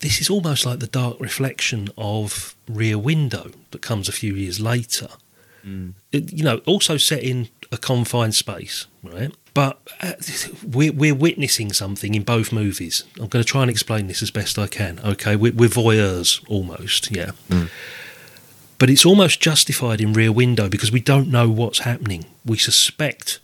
This 0.00 0.20
is 0.20 0.28
almost 0.30 0.66
like 0.66 0.78
the 0.80 0.86
dark 0.86 1.18
reflection 1.20 1.88
of 1.96 2.54
Rear 2.68 2.98
Window 2.98 3.50
that 3.70 3.82
comes 3.82 4.08
a 4.08 4.12
few 4.12 4.34
years 4.34 4.60
later. 4.60 5.08
Mm. 5.66 5.94
It- 6.12 6.32
you 6.32 6.44
know, 6.44 6.58
also 6.66 6.96
set 6.96 7.22
in 7.22 7.48
a 7.72 7.76
confined 7.78 8.34
space, 8.34 8.86
right? 9.02 9.32
But 9.54 9.80
uh, 10.02 10.12
we're, 10.66 10.92
we're 10.92 11.14
witnessing 11.14 11.72
something 11.72 12.14
in 12.14 12.22
both 12.24 12.52
movies. 12.52 13.04
I'm 13.18 13.28
going 13.28 13.42
to 13.42 13.50
try 13.50 13.62
and 13.62 13.70
explain 13.70 14.06
this 14.06 14.22
as 14.22 14.30
best 14.30 14.58
I 14.58 14.66
can. 14.66 15.00
Okay, 15.00 15.34
we're, 15.34 15.52
we're 15.54 15.70
voyeurs 15.70 16.44
almost, 16.48 17.10
yeah. 17.10 17.30
But 18.78 18.90
it's 18.90 19.06
almost 19.06 19.40
justified 19.40 20.02
in 20.02 20.12
Rear 20.12 20.30
Window 20.30 20.68
because 20.68 20.92
we 20.92 21.00
don't 21.00 21.30
know 21.30 21.48
what's 21.48 21.80
happening. 21.80 22.26
We 22.44 22.58
suspect 22.58 23.38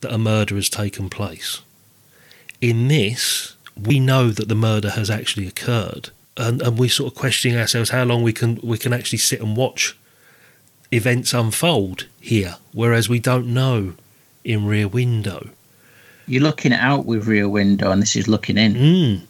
that 0.00 0.12
a 0.12 0.18
murder 0.18 0.56
has 0.56 0.68
taken 0.68 1.08
place. 1.08 1.60
In 2.60 2.88
this, 2.88 3.53
we 3.80 3.98
know 4.00 4.30
that 4.30 4.48
the 4.48 4.54
murder 4.54 4.90
has 4.90 5.10
actually 5.10 5.46
occurred, 5.46 6.10
and, 6.36 6.62
and 6.62 6.78
we're 6.78 6.88
sort 6.88 7.12
of 7.12 7.18
questioning 7.18 7.58
ourselves 7.58 7.90
how 7.90 8.04
long 8.04 8.22
we 8.22 8.32
can 8.32 8.60
we 8.62 8.78
can 8.78 8.92
actually 8.92 9.18
sit 9.18 9.40
and 9.40 9.56
watch 9.56 9.96
events 10.90 11.32
unfold 11.32 12.06
here, 12.20 12.56
whereas 12.72 13.08
we 13.08 13.18
don't 13.18 13.52
know 13.52 13.94
in 14.44 14.66
Rear 14.66 14.88
Window. 14.88 15.50
You're 16.26 16.42
looking 16.42 16.72
out 16.72 17.04
with 17.04 17.26
Rear 17.26 17.48
Window, 17.48 17.90
and 17.90 18.00
this 18.00 18.16
is 18.16 18.28
looking 18.28 18.56
in. 18.58 18.74
Mm, 18.74 19.20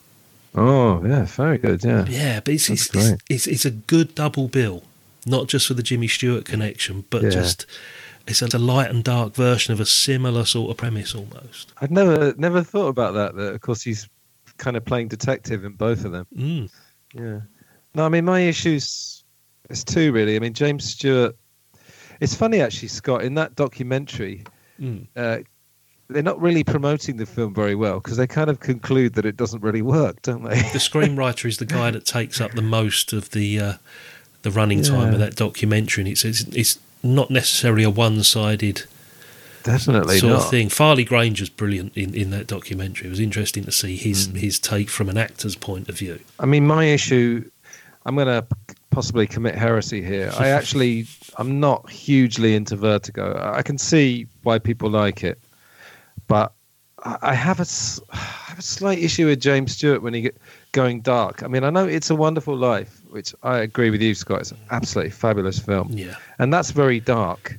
Oh 0.57 1.05
yeah, 1.05 1.24
very 1.24 1.59
good. 1.59 1.82
Yeah. 1.82 2.05
yeah, 2.09 2.40
but 2.40 2.55
it's 2.55 2.70
it's, 2.70 2.88
it's 2.95 3.22
it's 3.28 3.47
it's 3.49 3.64
a 3.64 3.70
good 3.72 4.14
double 4.14 4.47
bill, 4.47 4.84
not 5.26 5.49
just 5.49 5.66
for 5.66 5.74
the 5.74 5.82
Jimmy 5.82 6.07
Stewart 6.07 6.45
connection, 6.45 7.05
but 7.11 7.22
Yeah. 7.22 7.30
just 7.30 7.66
it's 8.28 8.40
a 8.40 8.59
light 8.59 8.88
and 8.90 9.03
dark 9.03 9.34
version 9.34 9.72
of 9.74 9.80
a 9.80 9.84
similar 9.86 10.45
sort 10.45 10.70
of 10.70 10.76
premise 10.76 11.14
almost. 11.14 11.72
I'd 11.80 11.90
never 11.90 12.34
never 12.38 12.62
thought 12.62 12.86
about 12.88 13.14
that. 13.14 13.34
That 13.34 13.55
of 13.55 13.61
course 13.62 13.82
he's 13.82 14.09
kind 14.59 14.76
of 14.76 14.84
playing 14.84 15.09
detective 15.09 15.64
in 15.64 15.72
both 15.72 16.05
of 16.05 16.12
them. 16.12 16.26
Mm. 16.36 16.70
Yeah. 17.14 17.40
No, 17.94 18.05
I 18.07 18.09
mean 18.09 18.24
my 18.24 18.40
issues. 18.40 19.24
It's 19.70 19.84
two 19.84 20.12
really. 20.12 20.36
I 20.36 20.38
mean 20.38 20.55
James 20.55 20.84
Stewart. 20.84 21.36
It's 22.20 22.34
funny 22.34 22.61
actually, 22.61 22.88
Scott. 22.88 23.22
In 23.24 23.34
that 23.34 23.55
documentary, 23.57 24.44
Mm. 24.80 25.07
uh, 25.14 25.38
they're 26.09 26.22
not 26.22 26.40
really 26.40 26.64
promoting 26.64 27.16
the 27.16 27.26
film 27.26 27.55
very 27.55 27.74
well 27.76 28.00
because 28.00 28.16
they 28.16 28.26
kind 28.26 28.50
of 28.50 28.59
conclude 28.61 29.14
that 29.14 29.24
it 29.24 29.36
doesn't 29.36 29.62
really 29.62 29.82
work, 29.82 30.20
don't 30.22 30.42
they? 30.42 30.57
the 30.57 30.78
screenwriter 30.78 31.46
is 31.46 31.59
the 31.59 31.64
guy 31.64 31.90
that 31.92 32.05
takes 32.05 32.40
up 32.40 32.52
the 32.52 32.62
most 32.62 33.12
of 33.12 33.30
the 33.30 33.59
uh, 33.61 33.72
the 34.42 34.50
running 34.50 34.82
time 34.82 35.12
of 35.14 35.20
that 35.20 35.36
documentary, 35.36 36.02
and 36.02 36.09
it's 36.11 36.24
it's, 36.24 36.42
it's 36.48 36.78
not 37.02 37.30
necessarily 37.30 37.84
a 37.84 37.90
one-sided 37.90 38.82
Definitely 39.65 40.19
sort 40.19 40.33
not. 40.35 40.43
of 40.45 40.51
thing. 40.51 40.69
Farley 40.69 41.05
Granger's 41.05 41.49
brilliant 41.49 41.97
in, 41.97 42.15
in 42.15 42.31
that 42.31 42.47
documentary. 42.47 43.07
It 43.09 43.11
was 43.11 43.21
interesting 43.21 43.65
to 43.65 43.73
see 43.73 43.97
his 43.97 44.29
Mm. 44.29 44.37
his 44.37 44.59
take 44.59 44.89
from 44.91 45.09
an 45.09 45.17
actor's 45.19 45.57
point 45.57 45.89
of 45.89 45.99
view. 45.99 46.21
I 46.39 46.47
mean, 46.47 46.67
my 46.67 46.85
issue. 46.85 47.51
I'm 48.07 48.15
going 48.17 48.27
to 48.29 48.47
possibly 48.91 49.27
commit 49.27 49.55
heresy 49.55 50.03
here. 50.03 50.31
I 50.39 50.49
actually, 50.59 51.07
I'm 51.39 51.59
not 51.59 51.89
hugely 51.91 52.55
into 52.55 52.77
Vertigo. 52.77 53.53
I 53.55 53.62
can 53.62 53.79
see 53.79 54.27
why 54.43 54.59
people 54.59 54.91
like 54.91 55.25
it, 55.25 55.39
but 56.29 56.53
I 57.03 57.33
have 57.35 57.61
a, 57.61 57.67
I 58.12 58.17
have 58.17 58.59
a 58.59 58.62
slight 58.62 58.99
issue 58.99 59.27
with 59.27 59.41
James 59.41 59.73
Stewart 59.73 60.03
when 60.03 60.12
he 60.12 60.21
get 60.21 60.37
going 60.73 61.01
dark. 61.01 61.43
I 61.43 61.49
mean, 61.49 61.65
I 61.65 61.71
know 61.71 61.87
it's 61.87 62.11
a 62.11 62.15
Wonderful 62.15 62.57
Life, 62.57 63.01
which 63.09 63.35
I 63.43 63.59
agree 63.59 63.89
with 63.89 64.03
you, 64.03 64.15
Scott. 64.15 64.41
It's 64.43 64.51
an 64.53 64.59
absolutely 64.71 65.11
fabulous 65.11 65.59
film, 65.59 65.89
Yeah, 65.91 66.17
and 66.39 66.53
that's 66.53 66.71
very 66.71 67.01
dark. 67.01 67.59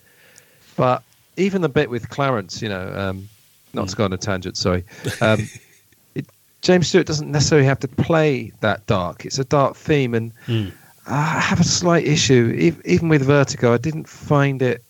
But 0.78 1.02
even 1.38 1.62
the 1.62 1.70
bit 1.70 1.90
with 1.90 2.10
Clarence, 2.10 2.62
you 2.62 2.70
know, 2.70 2.94
um, 2.96 3.28
not 3.74 3.90
to 3.90 3.96
go 3.96 4.06
on 4.06 4.14
a 4.14 4.18
tangent, 4.18 4.58
sorry. 4.58 4.84
Um, 5.22 5.48
it, 6.16 6.26
James 6.62 6.88
Stewart 6.88 7.06
doesn't 7.08 7.32
necessarily 7.32 7.68
have 7.68 7.80
to 7.82 7.88
play 7.88 8.52
that 8.62 8.86
dark. 8.88 9.26
It's 9.26 9.40
a 9.40 9.46
dark 9.46 9.76
theme, 9.76 10.14
and 10.14 10.32
Mm. 10.48 10.72
I 11.08 11.40
have 11.40 11.60
a 11.60 11.64
slight 11.64 12.06
issue. 12.08 12.56
Ev- 12.60 12.82
Even 12.86 13.10
with 13.10 13.22
Vertigo, 13.24 13.74
I 13.74 13.78
didn't 13.78 14.08
find 14.10 14.62
it 14.62 14.82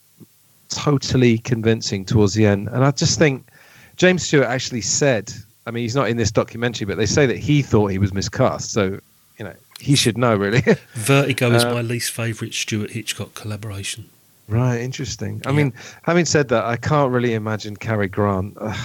totally 0.69 1.37
convincing 1.39 2.05
towards 2.05 2.33
the 2.33 2.45
end. 2.45 2.67
And 2.69 2.83
I 2.85 2.91
just 2.91 3.19
think 3.19 3.45
James 3.97 4.23
Stewart 4.25 4.47
actually 4.47 4.81
said, 4.81 5.31
I 5.67 5.71
mean, 5.71 5.83
he's 5.83 5.95
not 5.95 6.09
in 6.09 6.17
this 6.17 6.31
documentary, 6.31 6.85
but 6.85 6.97
they 6.97 7.05
say 7.05 7.25
that 7.25 7.37
he 7.37 7.61
thought 7.61 7.87
he 7.87 7.97
was 7.97 8.13
miscast. 8.13 8.71
So, 8.71 8.99
you 9.37 9.45
know, 9.45 9.53
he 9.79 9.95
should 9.95 10.17
know, 10.17 10.35
really. 10.35 10.61
Vertigo 10.93 11.51
is 11.51 11.63
Uh, 11.63 11.73
my 11.73 11.81
least 11.81 12.11
favourite 12.11 12.53
Stewart 12.53 12.91
Hitchcock 12.91 13.33
collaboration. 13.33 14.09
Right, 14.47 14.79
interesting. 14.81 15.41
I 15.45 15.49
Yeah. 15.49 15.55
mean, 15.57 15.73
having 16.03 16.25
said 16.25 16.49
that, 16.49 16.65
I 16.65 16.75
can't 16.77 17.11
really 17.11 17.33
imagine 17.33 17.75
Cary 17.75 18.07
Grant. 18.07 18.57
Ugh. 18.59 18.77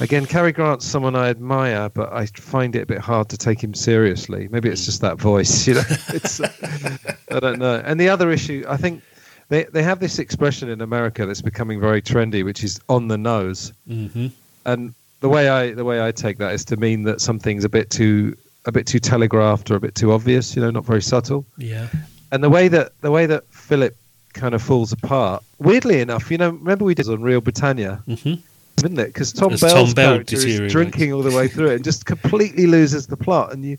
Again, 0.00 0.26
Cary 0.26 0.52
Grant's 0.52 0.86
someone 0.86 1.14
I 1.14 1.28
admire, 1.28 1.88
but 1.90 2.12
I 2.12 2.26
find 2.26 2.74
it 2.74 2.82
a 2.82 2.86
bit 2.86 2.98
hard 2.98 3.28
to 3.28 3.36
take 3.36 3.62
him 3.62 3.72
seriously. 3.74 4.48
Maybe 4.50 4.68
it's 4.68 4.84
just 4.84 5.00
that 5.02 5.18
voice, 5.18 5.66
you 5.68 5.74
know. 5.74 5.82
It's, 6.08 6.40
I 6.40 7.40
don't 7.40 7.58
know. 7.58 7.80
And 7.84 8.00
the 8.00 8.08
other 8.08 8.30
issue, 8.30 8.64
I 8.68 8.76
think 8.76 9.02
they 9.48 9.64
they 9.64 9.82
have 9.82 10.00
this 10.00 10.18
expression 10.18 10.68
in 10.70 10.80
America 10.80 11.24
that's 11.26 11.42
becoming 11.42 11.78
very 11.80 12.02
trendy, 12.02 12.44
which 12.44 12.64
is 12.64 12.80
on 12.88 13.08
the 13.08 13.18
nose. 13.18 13.72
hmm 13.86 14.28
And 14.66 14.94
the 15.20 15.28
way 15.28 15.48
I 15.48 15.72
the 15.72 15.84
way 15.84 16.04
I 16.06 16.10
take 16.10 16.38
that 16.38 16.52
is 16.52 16.64
to 16.66 16.76
mean 16.76 17.04
that 17.04 17.20
something's 17.20 17.64
a 17.64 17.68
bit 17.68 17.90
too 17.90 18.34
a 18.64 18.72
bit 18.72 18.86
too 18.86 18.98
telegraphed 18.98 19.70
or 19.70 19.76
a 19.76 19.80
bit 19.80 19.94
too 19.94 20.10
obvious, 20.12 20.56
you 20.56 20.62
know, 20.62 20.70
not 20.70 20.84
very 20.84 21.02
subtle 21.02 21.44
Yeah, 21.58 21.88
and 22.32 22.42
the 22.42 22.50
way 22.50 22.68
that 22.68 22.92
the 23.02 23.10
way 23.10 23.26
that 23.26 23.44
Philip 23.50 23.94
kind 24.32 24.54
of 24.54 24.62
falls 24.62 24.92
apart. 24.92 25.42
Weirdly 25.58 26.00
enough, 26.00 26.30
you 26.30 26.38
know, 26.38 26.50
remember 26.50 26.84
we 26.84 26.94
did 26.94 27.08
on 27.08 27.22
Real 27.22 27.40
Britannia, 27.40 28.02
hmm 28.06 28.34
didn't 28.76 28.98
it? 28.98 29.06
Because 29.06 29.32
Tom 29.32 29.52
As 29.52 29.60
Bell's 29.60 29.90
Tom 29.90 29.94
Bell 29.94 30.12
character 30.14 30.36
is 30.36 30.72
drinking 30.72 31.12
all 31.12 31.22
the 31.22 31.30
way 31.30 31.48
through 31.48 31.70
it 31.70 31.74
and 31.76 31.84
just 31.84 32.04
completely 32.04 32.66
loses 32.66 33.06
the 33.06 33.16
plot, 33.16 33.52
and 33.52 33.64
you 33.64 33.78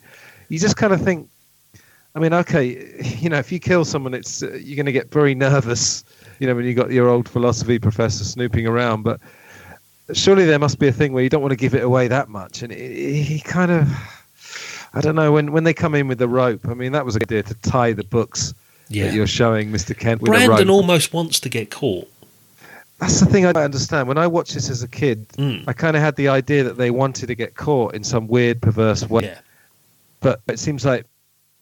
you 0.50 0.60
just 0.60 0.78
kind 0.78 0.94
of 0.94 1.02
think. 1.02 1.30
I 2.16 2.20
mean, 2.20 2.34
okay, 2.34 2.94
you 3.20 3.30
know, 3.30 3.40
if 3.40 3.52
you 3.52 3.60
kill 3.60 3.86
someone, 3.86 4.14
it's 4.14 4.44
uh, 4.44 4.52
you're 4.54 4.76
going 4.76 4.86
to 4.86 4.92
get 4.92 5.12
very 5.12 5.34
nervous, 5.34 6.04
you 6.40 6.48
know, 6.48 6.56
when 6.56 6.66
you 6.66 6.74
got 6.74 6.92
your 6.92 7.10
old 7.10 7.28
philosophy 7.28 7.80
professor 7.80 8.24
snooping 8.24 8.68
around. 8.68 9.04
But 9.04 9.20
surely 10.14 10.46
there 10.46 10.60
must 10.60 10.80
be 10.80 10.88
a 10.88 10.92
thing 10.92 11.12
where 11.14 11.24
you 11.24 11.30
don't 11.30 11.42
want 11.42 11.54
to 11.54 11.58
give 11.58 11.74
it 11.74 11.84
away 11.84 12.08
that 12.08 12.30
much, 12.30 12.62
and 12.62 12.72
he 12.72 13.24
he 13.24 13.40
kind 13.40 13.72
of, 13.72 13.90
I 14.94 15.02
don't 15.02 15.16
know, 15.16 15.32
when 15.32 15.52
when 15.52 15.64
they 15.64 15.74
come 15.74 15.96
in 15.96 16.08
with 16.08 16.20
the 16.20 16.28
rope. 16.28 16.68
I 16.68 16.76
mean, 16.76 16.92
that 16.92 17.06
was 17.06 17.16
a 17.16 17.20
good 17.20 17.32
idea 17.32 17.44
to 17.44 17.56
tie 17.56 17.94
the 17.94 18.04
books 18.04 18.54
yeah. 18.94 19.06
that 19.08 19.14
you're 19.14 19.28
showing 19.28 19.72
Mr. 19.72 19.98
Kent 19.98 20.22
with 20.22 20.30
a 20.30 20.34
Brandon 20.46 20.68
rope. 20.68 20.76
almost 20.76 21.14
wants 21.14 21.40
to 21.42 21.50
get 21.50 21.72
caught. 21.72 22.10
That's 23.00 23.20
the 23.20 23.26
thing 23.26 23.46
I 23.46 23.52
don't 23.52 23.64
understand. 23.64 24.08
When 24.08 24.18
I 24.18 24.28
watched 24.28 24.54
this 24.54 24.70
as 24.70 24.82
a 24.84 24.88
kid, 24.88 25.28
Mm. 25.30 25.64
I 25.68 25.74
kind 25.74 25.98
of 25.98 26.02
had 26.04 26.16
the 26.16 26.30
idea 26.30 26.64
that 26.64 26.78
they 26.78 26.90
wanted 26.92 27.28
to 27.28 27.36
get 27.36 27.56
caught 27.56 27.96
in 27.96 28.04
some 28.04 28.28
weird, 28.28 28.62
perverse 28.62 29.10
way. 29.10 29.24
Yeah, 29.24 29.40
But 30.22 30.42
it 30.48 30.60
seems 30.60 30.86
like 30.86 31.06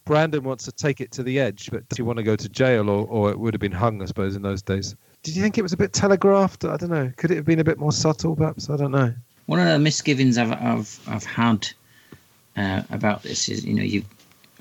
Brandon 0.06 0.44
wants 0.44 0.66
to 0.66 0.72
take 0.72 1.02
it 1.02 1.12
to 1.14 1.24
the 1.24 1.40
edge, 1.40 1.70
but 1.72 1.88
does 1.90 1.98
he 1.98 2.04
want 2.04 2.18
to 2.18 2.24
go 2.24 2.36
to 2.36 2.50
jail, 2.50 2.90
or, 2.90 3.08
or 3.08 3.32
it 3.32 3.40
would 3.40 3.54
have 3.54 3.62
been 3.62 3.72
hung, 3.72 4.02
I 4.02 4.06
suppose, 4.06 4.36
in 4.36 4.42
those 4.42 4.62
days? 4.62 4.96
Did 5.24 5.36
you 5.36 5.42
think 5.42 5.58
it 5.58 5.62
was 5.62 5.74
a 5.74 5.78
bit 5.78 5.94
telegraphed? 5.94 6.66
I 6.66 6.78
don't 6.78 6.90
know. 6.92 7.12
Could 7.18 7.32
it 7.32 7.36
have 7.38 7.46
been 7.46 7.60
a 7.60 7.64
bit 7.64 7.78
more 7.80 7.92
subtle, 7.92 8.36
perhaps? 8.36 8.70
I 8.70 8.78
don't 8.78 8.92
know. 8.92 9.14
One 9.46 9.60
of 9.60 9.68
the 9.68 9.80
misgivings 9.80 10.38
I've 10.38 10.52
I've, 10.52 11.00
I've 11.08 11.24
had 11.24 11.68
uh, 12.58 12.84
about 12.92 13.24
this 13.24 13.48
is, 13.50 13.66
you 13.66 13.74
know, 13.74 13.84
you 13.84 14.04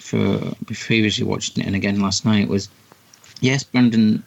for 0.01 0.55
previously 0.67 1.25
watching 1.25 1.63
it 1.63 1.67
and 1.67 1.77
again 1.77 2.01
last 2.01 2.25
night 2.25 2.49
was, 2.49 2.69
yes, 3.41 3.63
Brandon 3.63 4.25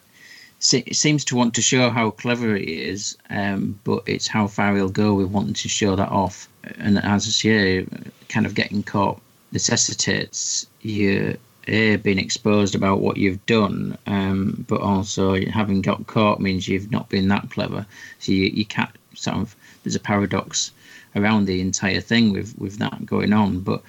se- 0.60 0.94
seems 0.94 1.26
to 1.26 1.36
want 1.36 1.54
to 1.56 1.62
show 1.62 1.90
how 1.90 2.12
clever 2.12 2.56
he 2.56 2.82
is, 2.82 3.18
um, 3.30 3.80
but 3.84 4.04
it's 4.06 4.28
how 4.28 4.48
far 4.48 4.76
he'll 4.76 4.90
go 4.90 5.14
with 5.14 5.28
wanting 5.28 5.54
to 5.54 5.70
show 5.70 5.96
that 5.96 6.10
off. 6.10 6.48
And 6.80 6.98
as 6.98 7.28
I 7.28 7.32
say, 7.32 7.86
kind 8.30 8.46
of 8.46 8.56
getting 8.56 8.84
caught 8.84 9.22
necessitates 9.52 10.66
you 10.82 11.38
a 11.68 11.96
being 11.98 12.20
exposed 12.20 12.76
about 12.76 13.00
what 13.00 13.18
you've 13.18 13.46
done, 13.46 13.98
um, 14.08 14.66
but 14.68 14.82
also 14.82 15.40
having 15.46 15.82
got 15.82 16.08
caught 16.08 16.42
means 16.42 16.68
you've 16.68 16.92
not 16.92 17.10
been 17.10 17.30
that 17.30 17.50
clever. 17.50 17.86
So 18.20 18.32
you, 18.32 18.46
you 18.46 18.66
can't 18.66 18.90
sort 19.14 19.38
of 19.38 19.56
there's 19.84 19.96
a 19.96 20.00
paradox 20.00 20.72
around 21.16 21.46
the 21.46 21.62
entire 21.62 22.02
thing 22.02 22.34
with 22.34 22.58
with 22.58 22.80
that 22.80 23.06
going 23.06 23.34
on. 23.34 23.60
But 23.60 23.82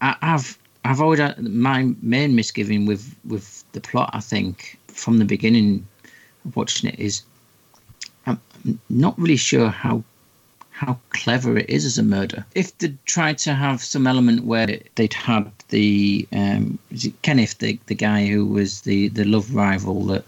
I, 0.00 0.16
I've 0.20 0.58
I've 0.90 1.00
always 1.00 1.20
had 1.20 1.38
my 1.38 1.94
main 2.02 2.34
misgiving 2.34 2.84
with 2.84 3.14
with 3.24 3.62
the 3.70 3.80
plot. 3.80 4.10
I 4.12 4.18
think 4.18 4.76
from 4.88 5.18
the 5.18 5.24
beginning 5.24 5.86
of 6.44 6.56
watching 6.56 6.90
it 6.90 6.98
is 6.98 7.22
I'm 8.26 8.40
not 8.88 9.16
really 9.16 9.36
sure 9.36 9.68
how 9.68 10.02
how 10.72 10.98
clever 11.10 11.56
it 11.56 11.70
is 11.70 11.84
as 11.84 11.96
a 11.96 12.02
murder. 12.02 12.44
If 12.56 12.76
they 12.78 12.92
tried 13.04 13.38
to 13.38 13.54
have 13.54 13.84
some 13.84 14.08
element 14.08 14.42
where 14.44 14.66
they'd 14.96 15.12
had 15.12 15.52
the 15.68 16.26
um, 16.32 16.80
is 16.90 17.04
it 17.04 17.22
Kenneth, 17.22 17.58
the 17.58 17.78
the 17.86 17.94
guy 17.94 18.26
who 18.26 18.44
was 18.44 18.80
the 18.80 19.08
the 19.10 19.24
love 19.24 19.54
rival 19.54 20.04
that 20.06 20.24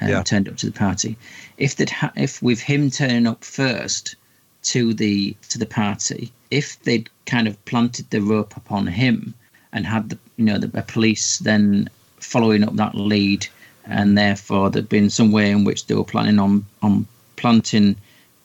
um, 0.00 0.08
Yeah. 0.08 0.22
turned 0.22 0.48
up 0.48 0.56
to 0.56 0.66
the 0.70 0.78
party, 0.86 1.18
if 1.58 1.76
they'd 1.76 1.90
ha- 1.90 2.12
if 2.16 2.40
with 2.42 2.60
him 2.60 2.90
turning 2.90 3.26
up 3.26 3.44
first 3.44 4.16
to 4.62 4.94
the 4.94 5.36
to 5.50 5.58
the 5.58 5.66
party, 5.66 6.32
if 6.50 6.82
they'd 6.84 7.10
kind 7.26 7.46
of 7.46 7.62
planted 7.66 8.08
the 8.08 8.22
rope 8.22 8.56
upon 8.56 8.86
him 8.86 9.34
and 9.72 9.86
had 9.86 10.10
the 10.10 10.18
you 10.36 10.44
know 10.44 10.58
the, 10.58 10.82
police 10.82 11.38
then 11.38 11.88
following 12.20 12.64
up 12.64 12.74
that 12.76 12.94
lead, 12.94 13.46
and 13.84 14.16
therefore 14.16 14.70
there'd 14.70 14.88
been 14.88 15.10
some 15.10 15.32
way 15.32 15.50
in 15.50 15.64
which 15.64 15.86
they 15.86 15.94
were 15.94 16.04
planning 16.04 16.38
on 16.38 16.64
on 16.82 17.06
planting 17.36 17.96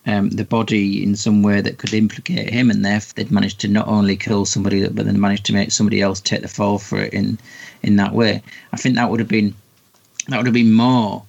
um, 0.06 0.30
the 0.30 0.44
body 0.44 1.02
in 1.02 1.16
some 1.16 1.42
way 1.42 1.62
that 1.62 1.78
could 1.78 1.94
implicate 1.94 2.50
him, 2.50 2.70
and 2.70 2.84
therefore 2.84 3.14
they'd 3.16 3.32
managed 3.32 3.60
to 3.62 3.68
not 3.68 3.88
only 3.88 4.16
kill 4.18 4.46
somebody, 4.46 4.88
but 4.88 5.06
then 5.06 5.20
managed 5.20 5.46
to 5.46 5.54
make 5.54 5.72
somebody 5.72 6.02
else 6.02 6.20
take 6.20 6.42
the 6.42 6.48
fall 6.48 6.78
for 6.78 7.00
it 7.00 7.14
in 7.14 7.38
in 7.82 7.96
that 7.98 8.14
way. 8.14 8.42
I 8.72 8.78
think 8.78 8.96
that 8.96 9.10
would 9.10 9.20
have 9.20 9.30
been 9.30 9.56
that 10.28 10.38
would 10.38 10.48
have 10.48 10.54
been 10.54 10.74
more 10.74 11.24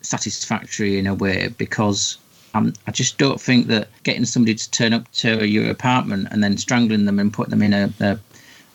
satisfactory 0.00 0.98
in 0.98 1.06
a 1.06 1.14
way 1.14 1.48
because 1.58 2.18
um, 2.54 2.72
I 2.86 2.90
just 2.90 3.18
don't 3.18 3.40
think 3.40 3.68
that 3.68 3.88
getting 4.02 4.24
somebody 4.24 4.54
to 4.54 4.70
turn 4.70 4.92
up 4.92 5.10
to 5.12 5.46
your 5.46 5.70
apartment 5.70 6.28
and 6.30 6.42
then 6.42 6.58
strangling 6.58 7.06
them 7.06 7.18
and 7.18 7.32
put 7.32 7.50
them 7.50 7.62
in 7.62 7.72
a, 7.72 7.92
a, 8.00 8.18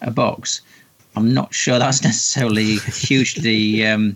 a 0.01 0.11
box, 0.11 0.61
I'm 1.15 1.33
not 1.33 1.53
sure 1.53 1.79
that's 1.79 2.03
necessarily 2.11 2.77
hugely 2.77 3.85
um, 3.85 4.15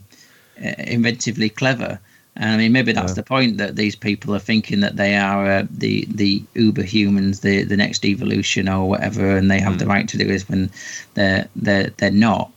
uh, 0.59 0.75
inventively 0.79 1.53
clever. 1.53 1.99
And 2.37 2.49
I 2.51 2.57
mean, 2.57 2.71
maybe 2.71 2.93
that's 2.93 3.11
Yeah. 3.11 3.15
the 3.15 3.23
point 3.23 3.57
that 3.57 3.75
these 3.75 3.95
people 3.95 4.33
are 4.33 4.39
thinking 4.39 4.79
that 4.79 4.95
they 4.95 5.15
are 5.17 5.45
uh, 5.45 5.67
the 5.69 6.07
the 6.09 6.41
uber 6.53 6.83
humans, 6.83 7.41
the 7.41 7.63
the 7.63 7.75
next 7.75 8.05
evolution 8.05 8.69
or 8.69 8.87
whatever, 8.87 9.35
and 9.35 9.51
they 9.51 9.59
have 9.59 9.79
the 9.79 9.85
right 9.85 10.07
to 10.07 10.17
do 10.17 10.25
this 10.25 10.47
when 10.47 10.69
they're 11.15 11.47
they're 11.55 11.89
they're 11.97 12.11
not. 12.11 12.51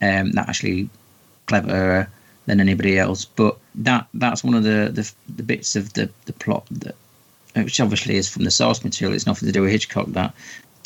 Um, 0.00 0.30
that 0.32 0.48
actually 0.48 0.88
cleverer 1.46 2.08
than 2.46 2.60
anybody 2.60 2.98
else. 2.98 3.24
But 3.24 3.58
that 3.74 4.06
that's 4.14 4.42
one 4.44 4.54
of 4.54 4.62
the 4.62 4.90
the, 4.92 5.12
the 5.36 5.42
bits 5.42 5.76
of 5.76 5.92
the 5.92 6.08
the 6.26 6.32
plot 6.32 6.66
that, 6.70 6.94
which 7.54 7.80
obviously 7.80 8.16
is 8.16 8.28
from 8.28 8.44
the 8.44 8.50
source 8.50 8.82
material. 8.84 9.14
It's 9.14 9.26
nothing 9.26 9.46
to 9.48 9.52
do 9.52 9.62
with 9.62 9.72
Hitchcock. 9.72 10.06
That, 10.08 10.34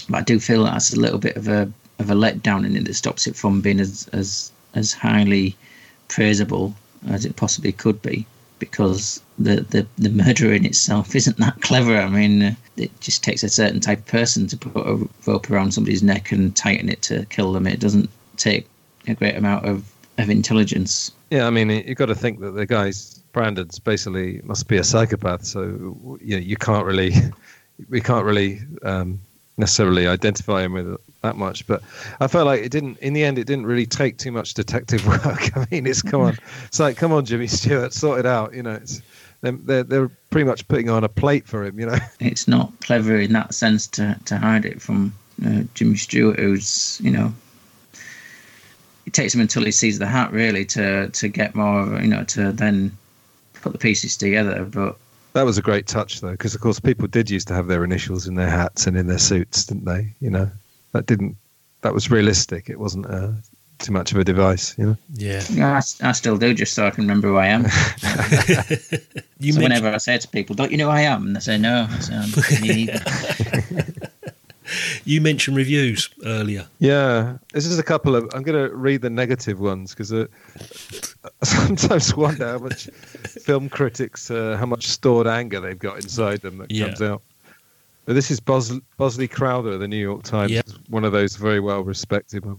but 0.08 0.18
I 0.18 0.22
do 0.22 0.40
feel 0.40 0.64
that's 0.64 0.92
a 0.92 1.00
little 1.00 1.18
bit 1.18 1.36
of 1.36 1.46
a 1.46 1.70
of 2.02 2.10
a 2.10 2.14
letdown 2.14 2.66
in 2.66 2.76
it 2.76 2.84
that 2.84 2.94
stops 2.94 3.26
it 3.26 3.36
from 3.36 3.60
being 3.60 3.80
as 3.80 4.08
as 4.12 4.52
as 4.74 4.92
highly 4.92 5.56
praisable 6.08 6.74
as 7.08 7.24
it 7.24 7.36
possibly 7.36 7.72
could 7.72 8.00
be. 8.02 8.26
Because 8.58 9.20
the, 9.40 9.62
the, 9.70 9.84
the 9.98 10.10
murder 10.10 10.52
in 10.52 10.64
itself 10.64 11.16
isn't 11.20 11.38
that 11.38 11.60
clever. 11.62 11.96
I 11.96 12.08
mean, 12.08 12.42
uh, 12.42 12.54
it 12.76 13.00
just 13.00 13.24
takes 13.24 13.42
a 13.42 13.48
certain 13.48 13.80
type 13.80 13.98
of 13.98 14.06
person 14.06 14.46
to 14.48 14.56
put 14.56 14.86
a 14.86 15.08
rope 15.26 15.50
around 15.50 15.72
somebody's 15.72 16.02
neck 16.02 16.30
and 16.30 16.54
tighten 16.54 16.88
it 16.88 17.02
to 17.02 17.26
kill 17.26 17.52
them. 17.52 17.66
It 17.66 17.80
doesn't 17.80 18.08
take 18.36 18.68
a 19.08 19.14
great 19.14 19.34
amount 19.34 19.66
of, 19.66 19.90
of 20.18 20.30
intelligence. 20.30 21.10
Yeah, 21.30 21.46
I 21.46 21.50
mean, 21.50 21.70
you've 21.70 21.98
got 21.98 22.06
to 22.06 22.14
think 22.14 22.38
that 22.40 22.52
the 22.52 22.66
guy's 22.66 23.18
Brandon's 23.32 23.78
basically 23.78 24.40
must 24.44 24.68
be 24.68 24.76
a 24.76 24.84
psychopath, 24.84 25.44
so 25.44 25.62
you 26.20 26.36
know, 26.36 26.42
you 26.42 26.56
can't 26.56 26.84
really, 26.84 27.12
we 27.88 28.00
can't 28.00 28.24
really 28.24 28.60
um, 28.82 29.18
necessarily 29.56 30.06
identify 30.06 30.62
him 30.62 30.74
with 30.74 30.92
it 30.92 31.00
that 31.22 31.36
much. 31.36 31.66
But 31.66 31.82
I 32.20 32.26
felt 32.26 32.46
like 32.46 32.62
it 32.62 32.70
didn't. 32.70 32.98
In 32.98 33.12
the 33.12 33.24
end, 33.24 33.38
it 33.38 33.46
didn't 33.46 33.66
really 33.66 33.86
take 33.86 34.18
too 34.18 34.32
much 34.32 34.54
detective 34.54 35.06
work. 35.06 35.56
I 35.56 35.66
mean, 35.70 35.86
it's 35.86 36.02
come 36.02 36.20
on, 36.20 36.38
it's 36.66 36.80
like 36.80 36.96
come 36.96 37.12
on, 37.12 37.24
Jimmy 37.24 37.46
Stewart, 37.46 37.92
sort 37.92 38.20
it 38.20 38.26
out. 38.26 38.54
You 38.54 38.62
know, 38.62 38.74
it's 38.74 39.02
they're 39.42 39.82
they're, 39.82 40.08
pretty 40.30 40.44
much 40.44 40.66
putting 40.68 40.88
on 40.88 41.04
a 41.04 41.08
plate 41.08 41.46
for 41.46 41.64
him. 41.64 41.78
You 41.78 41.86
know. 41.86 41.98
It's 42.20 42.46
not 42.46 42.72
clever 42.80 43.18
in 43.18 43.32
that 43.32 43.54
sense 43.54 43.86
to, 43.88 44.18
to 44.26 44.38
hide 44.38 44.64
it 44.64 44.80
from 44.80 45.12
uh, 45.44 45.62
Jimmy 45.74 45.96
Stewart, 45.96 46.38
who's, 46.38 47.00
you 47.02 47.10
know, 47.10 47.34
it 49.06 49.12
takes 49.12 49.34
him 49.34 49.40
until 49.40 49.64
he 49.64 49.72
sees 49.72 49.98
the 49.98 50.06
hat, 50.06 50.32
really, 50.32 50.64
to, 50.66 51.08
to 51.08 51.28
get 51.28 51.54
more, 51.54 52.00
you 52.00 52.08
know, 52.08 52.24
to 52.24 52.52
then 52.52 52.96
put 53.60 53.72
the 53.72 53.78
pieces 53.78 54.16
together. 54.16 54.64
But 54.64 54.96
That 55.32 55.44
was 55.44 55.58
a 55.58 55.62
great 55.62 55.86
touch, 55.86 56.20
though, 56.20 56.30
because 56.32 56.54
of 56.54 56.60
course 56.60 56.78
people 56.78 57.08
did 57.08 57.28
used 57.28 57.48
to 57.48 57.54
have 57.54 57.66
their 57.66 57.84
initials 57.84 58.26
in 58.26 58.34
their 58.34 58.50
hats 58.50 58.86
and 58.86 58.96
in 58.96 59.08
their 59.08 59.18
suits, 59.18 59.64
didn't 59.64 59.84
they? 59.84 60.14
You 60.20 60.30
know, 60.30 60.50
that 60.92 61.06
didn't. 61.06 61.36
That 61.82 61.92
was 61.94 62.10
realistic. 62.10 62.70
It 62.70 62.78
wasn't 62.78 63.06
uh, 63.06 63.32
too 63.78 63.92
much 63.92 64.12
of 64.12 64.18
a 64.18 64.24
device. 64.24 64.76
You 64.78 64.86
know. 64.86 64.96
Yeah. 65.14 65.42
I, 65.50 65.54
know, 65.54 65.66
I, 65.72 65.76
s- 65.78 66.00
I 66.02 66.12
still 66.12 66.36
do, 66.38 66.54
just 66.54 66.74
so 66.74 66.86
I 66.86 66.90
can 66.90 67.02
remember 67.04 67.28
who 67.28 67.36
I 67.36 67.46
am. 67.48 67.64
You 69.42 69.52
so 69.52 69.58
mentioned, 69.58 69.82
whenever 69.82 69.94
I 69.96 69.98
say 69.98 70.16
to 70.18 70.28
people, 70.28 70.54
"Don't 70.54 70.70
you 70.70 70.76
know 70.78 70.84
who 70.84 70.92
I 70.96 71.00
am?" 71.00 71.26
and 71.26 71.34
they 71.34 71.40
say, 71.40 71.58
"No," 71.58 71.88
I 71.90 71.98
say, 71.98 72.14
"Um, 72.14 72.30
"Me 72.62 72.86
neither." 72.86 73.84
you 75.04 75.20
mentioned 75.20 75.56
reviews 75.56 76.08
earlier. 76.24 76.66
Yeah, 76.78 77.38
this 77.52 77.66
is 77.66 77.76
a 77.78 77.82
couple 77.82 78.14
of. 78.14 78.30
I'm 78.34 78.42
going 78.42 78.68
to 78.68 78.74
read 78.74 79.02
the 79.02 79.10
negative 79.10 79.58
ones 79.58 79.90
because 79.90 80.12
uh, 80.12 80.26
I 81.24 81.28
sometimes 81.44 82.14
wonder 82.16 82.46
how 82.52 82.58
much 82.58 82.84
film 83.44 83.68
critics, 83.68 84.30
uh, 84.30 84.56
how 84.58 84.66
much 84.66 84.86
stored 84.86 85.26
anger 85.26 85.58
they've 85.60 85.76
got 85.78 85.96
inside 85.96 86.40
them 86.42 86.58
that 86.58 86.70
Yeah. 86.70 86.86
comes 86.86 87.02
out. 87.02 87.22
But 88.04 88.14
this 88.14 88.30
is 88.30 88.40
Bos- 88.40 88.80
Bosley 88.96 89.28
Crowther 89.28 89.72
of 89.72 89.80
the 89.80 89.88
New 89.88 89.96
York 89.96 90.22
Times, 90.24 90.50
Yep. 90.52 90.68
one 90.88 91.04
of 91.04 91.12
those 91.12 91.36
very 91.36 91.60
well 91.60 91.82
respected 91.84 92.44
ones. 92.44 92.58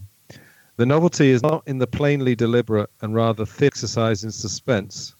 The 0.76 0.86
novelty 0.86 1.30
is 1.30 1.42
not 1.42 1.62
in 1.66 1.78
the 1.78 1.86
plainly 1.86 2.34
deliberate 2.34 2.90
and 3.00 3.14
rather 3.14 3.46
thick 3.46 3.68
exercise 3.68 4.24
in 4.24 4.32
suspense, 4.32 5.14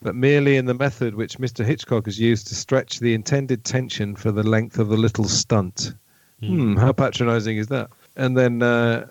but 0.00 0.14
merely 0.14 0.56
in 0.56 0.66
the 0.66 0.74
method 0.74 1.14
which 1.14 1.38
Mr. 1.38 1.64
Hitchcock 1.64 2.04
has 2.04 2.20
used 2.20 2.46
to 2.48 2.54
stretch 2.54 3.00
the 3.00 3.14
intended 3.14 3.64
tension 3.64 4.14
for 4.14 4.30
the 4.30 4.42
length 4.44 4.78
of 4.78 4.88
the 4.88 4.96
little 4.96 5.24
stunt. 5.24 5.94
Hmm, 6.40 6.76
how 6.76 6.92
patronizing 6.92 7.56
is 7.56 7.68
that? 7.68 7.90
And 8.16 8.36
then 8.36 8.62
uh, 8.62 9.08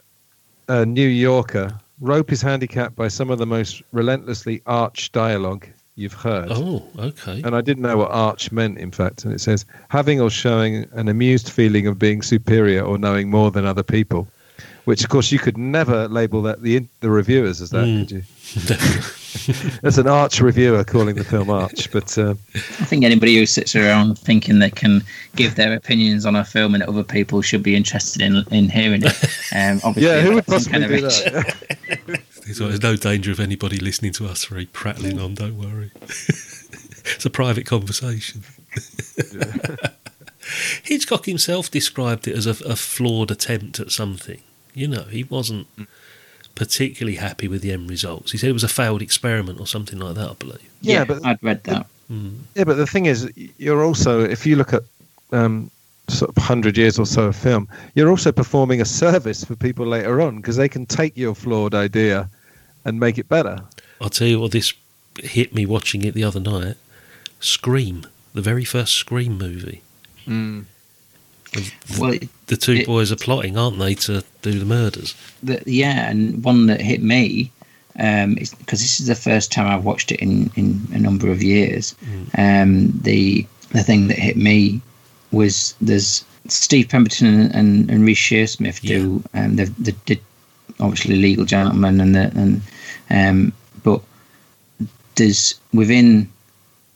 uh, 0.70 0.86
New 0.86 1.08
Yorker, 1.08 1.78
Rope 2.00 2.32
is 2.32 2.42
handicapped 2.42 2.96
by 2.96 3.08
some 3.08 3.30
of 3.30 3.38
the 3.40 3.46
most 3.46 3.82
relentlessly 3.92 4.62
arch 4.66 5.12
dialogue 5.12 5.68
you've 6.02 6.14
heard. 6.14 6.48
Oh, 6.52 6.84
okay. 7.00 7.42
And 7.46 7.56
I 7.56 7.62
didn't 7.62 7.84
know 7.84 7.98
what 7.98 8.12
arch 8.12 8.52
meant, 8.52 8.78
in 8.78 8.92
fact. 8.92 9.24
And 9.24 9.34
it 9.34 9.40
says, 9.40 9.66
having 9.90 10.20
or 10.20 10.30
showing 10.30 10.86
an 10.94 11.08
amused 11.08 11.50
feeling 11.50 11.88
of 11.88 11.98
being 11.98 12.22
superior 12.22 12.82
or 12.84 12.98
knowing 12.98 13.30
more 13.30 13.52
than 13.52 13.66
other 13.66 13.84
people. 13.84 14.28
Which, 14.86 15.04
of 15.04 15.10
course, 15.12 15.32
you 15.32 15.38
could 15.38 15.60
never 15.60 16.08
label 16.08 16.42
that 16.42 16.64
the 16.64 16.84
the 17.02 17.10
reviewers 17.12 17.62
as 17.62 17.70
that, 17.70 17.86
Mm. 17.86 18.00
could 18.00 18.12
you? 18.12 18.24
That's 19.82 19.98
an 20.00 20.08
arch 20.08 20.42
reviewer 20.42 20.84
calling 20.84 21.16
the 21.16 21.24
film 21.24 21.52
arch. 21.52 21.92
But 21.92 22.18
uh, 22.18 22.34
I 22.56 22.86
think 22.86 23.04
anybody 23.06 23.36
who 23.38 23.46
sits 23.46 23.76
around 23.76 24.18
thinking 24.18 24.58
they 24.60 24.72
can 24.72 25.04
give 25.36 25.54
their 25.56 25.74
opinions 25.76 26.26
on 26.26 26.36
a 26.36 26.44
film 26.44 26.74
and 26.74 26.84
other 26.84 27.04
people 27.04 27.44
should 27.44 27.62
be 27.64 27.76
interested 27.76 28.22
in 28.24 28.44
in 28.52 28.70
hearing 28.70 29.04
it. 29.04 29.14
Um, 29.54 29.82
obviously, 29.84 30.04
yeah, 30.04 30.22
who 30.22 30.36
would 30.36 30.46
possibly 30.48 30.80
kind 30.80 30.84
of 30.86 31.00
do 31.00 31.06
itch. 31.06 31.24
that? 31.26 32.22
There's, 32.46 32.60
there's 32.60 32.82
no 32.84 32.96
danger 32.96 33.32
of 33.32 33.40
anybody 33.40 33.78
listening 33.78 34.14
to 34.14 34.28
us 34.28 34.46
three 34.46 34.66
prattling 34.68 35.20
on, 35.20 35.36
don't 35.36 35.58
worry. 35.58 35.92
it's 36.02 37.26
a 37.26 37.30
private 37.30 37.66
conversation. 37.66 38.44
Hitchcock 40.84 41.26
himself 41.26 41.70
described 41.70 42.28
it 42.28 42.36
as 42.36 42.46
a, 42.48 42.52
a 42.66 42.76
flawed 42.76 43.32
attempt 43.32 43.80
at 43.80 43.92
something. 43.92 44.42
You 44.74 44.88
know, 44.88 45.04
he 45.04 45.24
wasn't 45.24 45.68
particularly 46.56 47.18
happy 47.18 47.48
with 47.48 47.62
the 47.62 47.72
end 47.72 47.90
results. 47.90 48.32
He 48.32 48.38
said 48.38 48.50
it 48.50 48.54
was 48.54 48.64
a 48.64 48.68
failed 48.68 49.02
experiment 49.02 49.60
or 49.60 49.68
something 49.68 50.00
like 50.00 50.16
that, 50.16 50.30
I 50.30 50.34
believe. 50.34 50.70
Yeah, 50.82 51.00
Yeah, 51.00 51.04
but- 51.06 51.26
I'd 51.26 51.44
read 51.44 51.64
that. 51.66 51.88
Yeah, 52.56 52.66
but 52.66 52.74
the 52.76 52.86
thing 52.88 53.06
is, 53.06 53.32
you're 53.58 53.86
also, 53.86 54.20
if 54.22 54.46
you 54.46 54.58
look 54.58 54.74
at 54.74 54.84
um, 55.32 55.72
sort 56.18 56.30
of 56.30 56.38
100 56.38 56.78
years 56.78 57.00
or 57.00 57.06
so 57.06 57.24
of 57.26 57.36
film, 57.36 57.68
you're 57.96 58.10
also 58.10 58.32
performing 58.32 58.82
a 58.82 58.86
service 58.86 59.44
for 59.44 59.56
people 59.56 59.86
later 59.86 60.22
on 60.22 60.38
because 60.38 60.56
they 60.58 60.70
can 60.70 60.86
take 60.86 61.16
your 61.18 61.34
flawed 61.36 61.74
idea 61.76 62.30
and 62.86 63.00
make 63.00 63.18
it 63.18 63.28
better. 63.30 63.60
I'll 64.00 64.10
tell 64.10 64.28
you 64.28 64.40
what, 64.40 64.52
this 64.52 64.74
hit 65.20 65.54
me 65.54 65.66
watching 65.66 66.04
it 66.04 66.14
the 66.14 66.24
other 66.24 66.40
night. 66.40 66.76
Scream, 67.40 68.06
the 68.34 68.42
very 68.42 68.64
first 68.66 68.94
Scream 68.96 69.38
movie. 69.38 69.82
Well, 72.00 72.14
The 72.48 72.58
two 72.58 72.74
It- 72.74 72.86
boys 72.86 73.12
are 73.12 73.16
plotting, 73.18 73.58
aren't 73.58 73.80
they, 73.80 73.94
to 73.96 74.24
do 74.42 74.58
the 74.60 74.66
murders? 74.66 75.16
the, 75.44 75.62
yeah, 75.66 76.10
and 76.10 76.44
one 76.44 76.68
that 76.68 76.82
hit 76.82 77.02
me 77.04 77.52
um, 78.00 78.36
because 78.36 78.80
this 78.80 79.00
is 79.02 79.08
the 79.08 79.16
first 79.16 79.52
time 79.52 79.68
I've 79.68 79.84
watched 79.84 80.12
it 80.14 80.20
in, 80.22 80.50
in 80.56 80.82
a 80.94 80.98
number 81.00 81.30
of 81.30 81.44
years. 81.44 81.94
Um, 82.38 82.92
the 83.02 83.46
the 83.72 83.84
thing 83.84 84.08
that 84.08 84.18
hit 84.20 84.36
me 84.38 84.82
was 85.32 85.76
there's 85.82 86.24
Steve 86.48 86.90
Pemberton 86.90 87.28
and, 87.28 87.56
and, 87.56 87.90
and 87.92 88.06
Reece 88.06 88.18
Shearsmith 88.20 88.82
do 88.82 89.24
um, 89.34 89.56
they, 89.56 89.66
they 89.66 89.94
did 90.06 90.20
obviously 90.80 91.16
League 91.16 91.40
of 91.40 91.48
Gentlemen 91.48 92.02
and 92.02 92.16
the, 92.16 92.32
and 92.36 92.62
um, 93.10 93.54
but 93.84 94.02
there's 95.16 95.56
within 95.74 96.30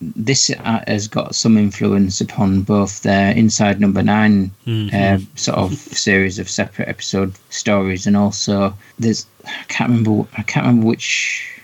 this 0.02 0.50
uh, 0.50 0.84
has 0.88 1.08
got 1.08 1.36
some 1.36 1.58
influence 1.58 2.20
upon 2.22 2.62
both 2.62 3.02
their 3.04 3.32
Inside 3.36 3.80
Number 3.80 4.04
9 4.04 4.52
Mhm. 4.68 4.94
um, 5.16 5.28
sort 5.36 5.58
of 5.58 5.74
series 5.74 6.38
of 6.40 6.50
separate 6.50 6.90
episode 6.90 7.34
stories, 7.50 8.06
and 8.06 8.18
also 8.18 8.74
there's 9.00 9.26
I 9.46 9.64
can't 9.68 9.90
remember 9.90 10.28
I 10.38 10.42
can't 10.44 10.66
remember 10.66 10.88
which 10.88 11.62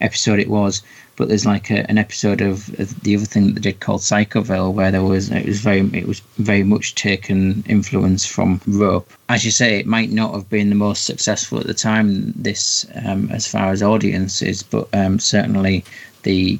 episode 0.00 0.38
it 0.38 0.48
was, 0.48 0.82
but 1.20 1.28
there's 1.28 1.44
like 1.44 1.70
a, 1.70 1.88
an 1.90 1.98
episode 1.98 2.40
of, 2.40 2.70
of 2.80 2.98
the 3.02 3.14
other 3.14 3.26
thing 3.26 3.48
that 3.48 3.56
they 3.56 3.60
did 3.60 3.80
called 3.80 4.00
Psychoville, 4.00 4.72
where 4.72 4.90
there 4.90 5.02
was 5.02 5.30
it 5.30 5.44
was 5.44 5.60
very 5.60 5.80
it 5.92 6.08
was 6.08 6.20
very 6.38 6.62
much 6.62 6.94
taken 6.94 7.62
influence 7.68 8.24
from 8.24 8.58
Rope. 8.66 9.12
As 9.28 9.44
you 9.44 9.50
say, 9.50 9.78
it 9.78 9.84
might 9.84 10.10
not 10.10 10.32
have 10.32 10.48
been 10.48 10.70
the 10.70 10.74
most 10.74 11.04
successful 11.04 11.60
at 11.60 11.66
the 11.66 11.74
time. 11.74 12.32
This 12.34 12.86
um, 13.04 13.30
as 13.30 13.46
far 13.46 13.70
as 13.70 13.82
audiences, 13.82 14.62
but 14.62 14.88
um, 14.94 15.18
certainly 15.18 15.84
the 16.22 16.58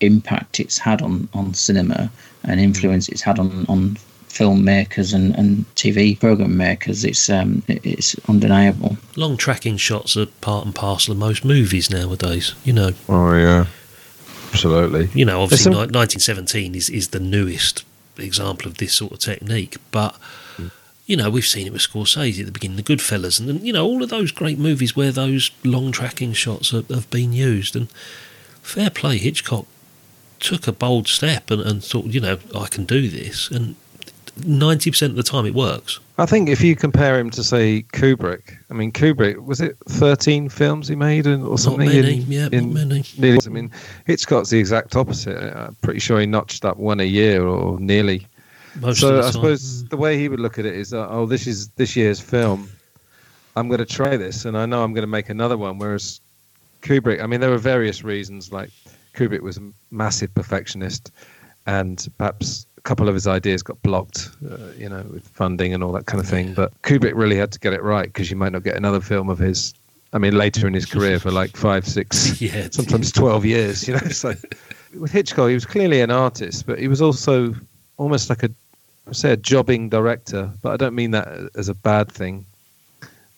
impact 0.00 0.58
it's 0.58 0.78
had 0.78 1.02
on, 1.02 1.28
on 1.34 1.52
cinema 1.52 2.10
and 2.44 2.60
influence 2.60 3.10
it's 3.10 3.20
had 3.20 3.38
on, 3.38 3.66
on 3.68 3.98
filmmakers 4.28 5.12
and, 5.12 5.34
and 5.34 5.66
TV 5.74 6.18
program 6.18 6.56
makers, 6.56 7.04
it's 7.04 7.28
um, 7.28 7.62
it's 7.68 8.16
undeniable. 8.26 8.96
Long 9.16 9.36
tracking 9.36 9.76
shots 9.76 10.16
are 10.16 10.26
part 10.26 10.64
and 10.64 10.74
parcel 10.74 11.12
of 11.12 11.18
most 11.18 11.44
movies 11.44 11.90
nowadays, 11.90 12.54
you 12.64 12.72
know. 12.72 12.92
Oh, 13.06 13.34
yeah. 13.34 13.66
Absolutely. 14.52 15.08
You 15.14 15.24
know, 15.24 15.42
obviously, 15.42 15.64
some- 15.64 15.72
ni- 15.72 15.78
1917 15.98 16.74
is, 16.74 16.88
is 16.88 17.08
the 17.08 17.20
newest 17.20 17.84
example 18.16 18.66
of 18.68 18.78
this 18.78 18.94
sort 18.94 19.12
of 19.12 19.18
technique, 19.18 19.76
but. 19.90 20.16
You 21.10 21.16
know, 21.16 21.30
we've 21.30 21.46
seen 21.46 21.66
it 21.66 21.72
with 21.72 21.80
Scorsese 21.80 22.38
at 22.40 22.44
the 22.44 22.52
beginning, 22.52 22.76
the 22.76 22.82
Goodfellas, 22.82 23.40
and, 23.40 23.48
and 23.48 23.66
you 23.66 23.72
know 23.72 23.82
all 23.86 24.02
of 24.02 24.10
those 24.10 24.30
great 24.30 24.58
movies 24.58 24.94
where 24.94 25.10
those 25.10 25.50
long 25.64 25.90
tracking 25.90 26.34
shots 26.34 26.70
have, 26.72 26.86
have 26.90 27.08
been 27.08 27.32
used. 27.32 27.74
And 27.74 27.90
fair 28.60 28.90
play, 28.90 29.16
Hitchcock 29.16 29.64
took 30.38 30.68
a 30.68 30.72
bold 30.72 31.08
step 31.08 31.50
and, 31.50 31.62
and 31.62 31.82
thought, 31.82 32.04
you 32.04 32.20
know, 32.20 32.36
I 32.54 32.66
can 32.66 32.84
do 32.84 33.08
this, 33.08 33.50
and 33.50 33.76
ninety 34.44 34.90
percent 34.90 35.10
of 35.10 35.16
the 35.16 35.22
time 35.22 35.46
it 35.46 35.54
works. 35.54 36.00
I 36.18 36.26
think 36.26 36.48
if 36.48 36.60
you 36.60 36.74
compare 36.74 37.18
him 37.18 37.30
to 37.30 37.44
say 37.44 37.84
Kubrick, 37.92 38.56
I 38.70 38.74
mean 38.74 38.92
Kubrick 38.92 39.44
was 39.44 39.60
it 39.60 39.76
thirteen 39.88 40.48
films 40.48 40.88
he 40.88 40.96
made 40.96 41.26
and, 41.26 41.44
or 41.44 41.58
something? 41.58 41.88
many, 41.88 42.22
in, 42.22 42.30
yeah, 42.30 42.44
not 42.44 42.54
in 42.54 42.72
many. 42.72 43.04
Nearly, 43.16 43.38
I 43.44 43.48
mean 43.48 43.70
Hitchcock's 44.06 44.50
the 44.50 44.58
exact 44.58 44.96
opposite. 44.96 45.36
I'm 45.56 45.74
pretty 45.76 46.00
sure 46.00 46.18
he 46.20 46.26
notched 46.26 46.64
up 46.64 46.76
one 46.76 47.00
a 47.00 47.04
year 47.04 47.46
or 47.46 47.78
nearly. 47.78 48.26
Most 48.80 49.00
so 49.00 49.08
of 49.08 49.22
the 49.22 49.28
I 49.28 49.30
suppose 49.30 49.84
the 49.86 49.96
way 49.96 50.18
he 50.18 50.28
would 50.28 50.40
look 50.40 50.58
at 50.58 50.66
it 50.66 50.74
is, 50.74 50.92
uh, 50.92 51.08
oh, 51.08 51.26
this 51.26 51.46
is 51.46 51.68
this 51.70 51.96
year's 51.96 52.20
film. 52.20 52.68
I'm 53.56 53.68
going 53.68 53.78
to 53.78 53.86
try 53.86 54.16
this, 54.16 54.44
and 54.44 54.56
I 54.56 54.66
know 54.66 54.84
I'm 54.84 54.92
going 54.92 55.02
to 55.02 55.08
make 55.08 55.28
another 55.28 55.56
one. 55.56 55.78
Whereas 55.78 56.20
Kubrick, 56.82 57.20
I 57.20 57.26
mean, 57.26 57.40
there 57.40 57.50
were 57.50 57.58
various 57.58 58.04
reasons. 58.04 58.52
Like 58.52 58.70
Kubrick 59.14 59.40
was 59.40 59.56
a 59.56 59.72
massive 59.90 60.32
perfectionist, 60.34 61.10
and 61.66 62.06
perhaps 62.18 62.66
a 62.78 62.80
couple 62.82 63.08
of 63.08 63.14
his 63.14 63.26
ideas 63.26 63.62
got 63.62 63.80
blocked, 63.82 64.30
uh, 64.50 64.56
you 64.76 64.88
know, 64.88 65.04
with 65.12 65.26
funding 65.28 65.74
and 65.74 65.82
all 65.84 65.92
that 65.92 66.06
kind 66.06 66.20
of 66.20 66.28
thing. 66.28 66.54
But 66.54 66.70
Kubrick 66.82 67.12
really 67.14 67.36
had 67.36 67.50
to 67.52 67.58
get 67.58 67.72
it 67.72 67.82
right 67.82 68.06
because 68.06 68.30
you 68.30 68.36
might 68.36 68.52
not 68.52 68.62
get 68.62 68.76
another 68.76 69.00
film 69.00 69.28
of 69.28 69.38
his. 69.38 69.74
I 70.14 70.18
mean, 70.18 70.34
later 70.38 70.66
in 70.66 70.72
his 70.72 70.86
career 70.86 71.18
for 71.18 71.30
like 71.30 71.54
five, 71.56 71.86
six, 71.86 72.40
Yeah. 72.40 72.68
sometimes 72.70 73.12
twelve 73.12 73.44
years. 73.44 73.86
You 73.86 73.94
know, 73.94 74.00
so 74.10 74.34
with 74.98 75.10
Hitchcock, 75.12 75.48
he 75.48 75.54
was 75.54 75.66
clearly 75.66 76.00
an 76.00 76.10
artist, 76.10 76.66
but 76.66 76.78
he 76.78 76.88
was 76.88 77.02
also 77.02 77.54
almost 77.98 78.30
like 78.30 78.42
a 78.42 78.50
say, 79.12 79.32
a 79.32 79.36
jobbing 79.36 79.88
director. 79.90 80.50
But 80.62 80.72
I 80.72 80.76
don't 80.76 80.94
mean 80.94 81.10
that 81.10 81.28
as 81.56 81.68
a 81.68 81.74
bad 81.74 82.10
thing. 82.10 82.46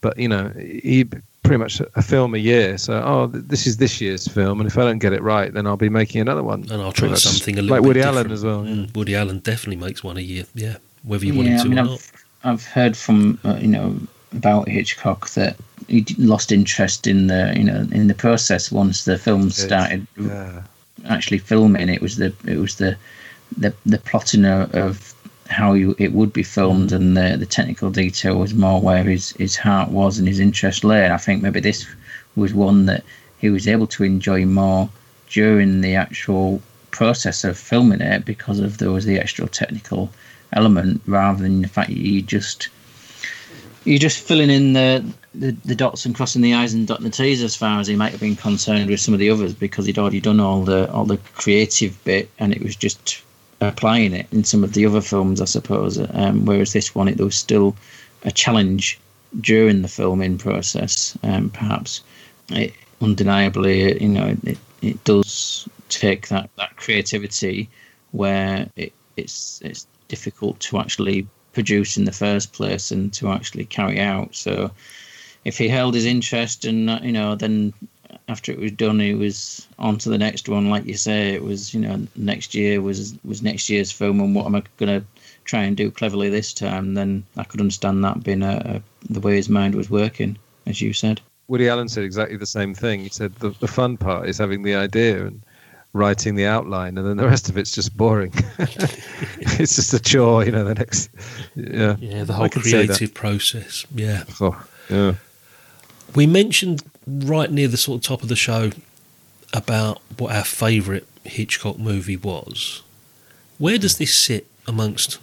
But 0.01 0.19
you 0.19 0.29
know, 0.29 0.53
he 0.57 1.07
pretty 1.43 1.59
much 1.59 1.81
a 1.97 2.03
film 2.03 2.35
a 2.35 2.39
year. 2.39 2.79
So, 2.79 3.03
oh, 3.05 3.27
th- 3.29 3.45
this 3.47 3.67
is 3.67 3.77
this 3.79 4.01
year's 4.01 4.27
film, 4.29 4.61
and 4.61 4.67
if 4.69 4.77
I 4.79 4.83
don't 4.83 4.99
get 4.99 5.13
it 5.13 5.23
right, 5.23 5.53
then 5.53 5.67
I'll 5.67 5.77
be 5.77 5.89
making 5.89 6.21
another 6.21 6.43
one. 6.43 6.63
and 6.71 6.83
I'll 6.83 6.93
try 6.93 7.09
much 7.09 7.21
something 7.21 7.59
a 7.59 7.63
little 7.63 7.69
different. 7.69 7.71
like 7.71 7.83
bit 7.83 7.87
Woody 7.89 8.01
different. 8.01 8.17
Allen 8.19 8.33
as 8.33 8.45
well. 8.45 8.67
yeah. 8.67 8.75
Mm, 8.87 8.97
Woody 8.97 9.17
Allen 9.17 9.39
definitely 9.41 9.85
makes 9.85 10.05
one 10.05 10.17
a 10.17 10.21
year. 10.21 10.45
Yeah, 10.55 10.77
whether 11.03 11.25
you 11.25 11.35
want 11.35 11.49
yeah, 11.49 11.55
him 11.55 11.61
I 11.61 11.63
to 11.65 11.69
mean, 11.69 11.79
or 11.79 11.85
not. 11.85 11.93
I've, 11.93 12.13
I've 12.45 12.65
heard 12.67 12.97
from 12.97 13.39
uh, 13.45 13.57
you 13.61 13.69
know 13.69 13.99
about 14.33 14.69
Hitchcock 14.69 15.31
that 15.31 15.57
he 15.89 16.07
lost 16.19 16.53
interest 16.53 17.07
in 17.07 17.27
the 17.27 17.53
you 17.57 17.65
know 17.65 17.87
in 17.91 18.07
the 18.07 18.15
process 18.15 18.71
once 18.71 19.05
the 19.05 19.19
film 19.19 19.51
started 19.51 20.07
Yeah. 20.17 20.63
actually 21.09 21.39
filming. 21.39 21.89
It 21.89 22.01
was 22.01 22.17
the 22.17 22.33
it 22.47 22.59
was 22.59 22.77
the 22.77 22.97
the 23.59 23.75
the 23.85 23.99
plotting 23.99 24.45
of, 24.45 24.73
of 24.75 25.15
how 25.51 25.73
you, 25.73 25.95
it 25.99 26.13
would 26.13 26.33
be 26.33 26.43
filmed 26.43 26.91
mm. 26.91 26.97
and 26.97 27.17
the 27.17 27.37
the 27.37 27.47
technical 27.47 27.91
detail 27.91 28.37
was 28.37 28.55
more 28.55 28.81
where 28.81 29.05
his 29.05 29.33
his 29.33 29.57
heart 29.57 29.91
was 29.91 30.19
and 30.19 30.29
his 30.29 30.41
interest 30.41 30.85
lay. 30.85 31.05
And 31.05 31.13
I 31.13 31.19
think 31.19 31.43
maybe 31.43 31.61
this 31.61 31.87
was 32.37 32.55
one 32.55 32.87
that 32.87 33.05
he 33.39 33.51
was 33.51 33.67
able 33.67 33.87
to 33.89 34.05
enjoy 34.05 34.45
more 34.47 34.89
during 35.29 35.81
the 35.81 35.95
actual 35.95 36.63
process 36.91 37.45
of 37.45 37.59
filming 37.59 38.01
it 38.01 38.25
because 38.25 38.59
of 38.61 38.79
there 38.79 38.91
was 38.91 39.05
the 39.05 39.19
extra 39.19 39.47
technical 39.49 40.11
element 40.53 41.01
rather 41.07 41.43
than 41.43 41.63
the 41.63 41.69
fact 41.69 41.89
that 41.89 41.97
you 41.97 42.23
just 42.23 42.69
you're 43.85 43.99
just 43.99 44.19
filling 44.19 44.51
in 44.51 44.73
the, 44.73 45.05
the 45.35 45.53
the 45.65 45.75
dots 45.75 46.05
and 46.05 46.15
crossing 46.15 46.43
the 46.43 46.53
i's 46.55 46.75
and 46.75 46.89
dotting 46.89 47.05
the 47.05 47.11
t's 47.11 47.43
as 47.43 47.55
far 47.55 47.79
as 47.81 47.87
he 47.87 47.95
might 47.95 48.11
have 48.11 48.21
been 48.21 48.37
concerned 48.37 48.91
with 48.91 49.01
some 49.01 49.15
of 49.15 49.21
the 49.21 49.31
others 49.31 49.55
because 49.55 49.87
he'd 49.87 49.99
already 49.99 50.21
done 50.21 50.41
all 50.41 50.63
the 50.65 50.91
all 50.93 51.05
the 51.05 51.17
creative 51.35 52.03
bit 52.05 52.29
and 52.39 52.53
it 52.53 52.63
was 52.63 52.75
just 52.75 53.23
applying 53.61 54.13
it 54.13 54.27
in 54.33 54.45
some 54.45 54.65
of 54.65 54.73
the 54.73 54.87
other 54.87 55.01
films 55.01 55.41
I 55.41 55.47
suppose 55.47 55.99
um, 56.15 56.45
whereas 56.45 56.73
this 56.73 56.95
one 56.95 57.09
it 57.09 57.19
was 57.19 57.37
still 57.37 57.77
a 58.25 58.31
challenge 58.31 58.99
during 59.41 59.83
the 59.83 59.89
filming 59.89 60.39
process 60.39 61.17
um, 61.23 61.51
perhaps 61.51 62.03
it 62.51 62.75
undeniably 63.01 64.01
you 64.03 64.09
know 64.09 64.37
it, 64.45 64.59
it 64.83 65.05
does 65.05 65.69
take 65.89 66.29
that, 66.29 66.49
that 66.57 66.77
creativity 66.77 67.69
where 68.13 68.69
it, 68.77 68.93
it's 69.17 69.61
it's 69.63 69.87
difficult 70.09 70.59
to 70.61 70.79
actually 70.79 71.27
produce 71.53 71.97
in 71.97 72.05
the 72.05 72.13
first 72.13 72.53
place 72.53 72.91
and 72.91 73.13
to 73.13 73.31
actually 73.31 73.65
carry 73.65 74.01
out. 74.01 74.35
So 74.35 74.71
if 75.45 75.59
he 75.59 75.69
held 75.69 75.95
his 75.95 76.07
interest 76.07 76.65
and 76.65 76.89
you 77.03 77.13
know 77.13 77.35
then 77.35 77.73
after 78.29 78.53
it 78.53 78.59
was 78.59 78.73
done 78.73 79.01
it 79.01 79.15
was 79.15 79.67
on 79.79 79.99
to 79.99 80.09
the 80.09 80.19
next 80.19 80.49
one 80.49 80.71
like 80.71 80.85
you 80.85 80.97
say 80.97 81.35
it 81.35 81.43
was 81.43 81.75
you 81.75 81.81
know 81.81 82.07
next 82.17 82.55
year 82.55 82.81
was 82.81 83.15
was 83.25 83.43
next 83.43 83.69
year's 83.69 83.93
film 83.93 84.21
and 84.21 84.35
what 84.35 84.47
am 84.47 84.55
I 84.55 84.63
going 84.79 85.01
to 85.01 85.07
try 85.45 85.63
and 85.63 85.77
do 85.77 85.91
cleverly 85.91 86.29
this 86.29 86.53
time 86.53 86.95
then 86.95 87.25
I 87.37 87.45
could 87.45 87.61
understand 87.61 88.05
that 88.05 88.23
being 88.23 88.43
a, 88.43 88.83
a, 88.83 89.13
the 89.13 89.21
way 89.21 89.37
his 89.37 89.49
mind 89.49 89.75
was 89.75 89.91
working 89.91 90.39
as 90.67 90.81
you 90.81 90.93
said 90.93 91.21
Woody 91.51 91.69
Allen 91.69 91.89
said 91.89 92.05
exactly 92.05 92.37
the 92.37 92.47
same 92.47 92.75
thing. 92.75 93.01
He 93.01 93.09
said 93.09 93.35
the, 93.41 93.51
the 93.59 93.67
fun 93.67 93.97
part 93.97 94.29
is 94.29 94.39
having 94.39 94.63
the 94.63 94.77
idea 94.77 95.27
and 95.27 95.43
writing 95.93 96.37
the 96.37 96.47
outline, 96.47 96.97
and 96.97 97.05
then 97.05 97.17
the 97.17 97.27
rest 97.27 97.49
of 97.49 97.59
it's 97.59 97.73
just 97.73 97.97
boring. 97.97 98.33
it's 98.59 99.75
just 99.75 99.93
a 99.93 99.99
chore, 99.99 100.45
you 100.45 100.53
know. 100.53 100.63
The 100.63 100.75
next, 100.75 101.11
yeah, 101.57 101.97
Yeah, 101.99 102.23
the 102.23 102.35
whole 102.35 102.49
can 102.49 102.63
say 102.63 102.87
that. 102.87 102.97
creative 102.97 103.15
process. 103.15 103.85
Yeah. 103.93 104.23
Oh, 104.41 104.65
yeah. 104.89 105.15
We 106.15 106.29
mentioned 106.29 106.85
right 107.07 107.51
near 107.51 107.69
the 107.69 107.77
sort 107.77 107.99
of 107.99 108.03
top 108.03 108.23
of 108.23 108.29
the 108.29 108.37
show 108.37 108.71
about 109.53 110.01
what 110.19 110.35
our 110.35 110.45
favourite 110.45 111.05
Hitchcock 111.25 111.79
movie 111.79 112.17
was. 112.17 112.83
Where 113.59 113.79
does 113.79 113.99
this 113.99 114.17
sit 114.17 114.47
amongst 114.67 115.19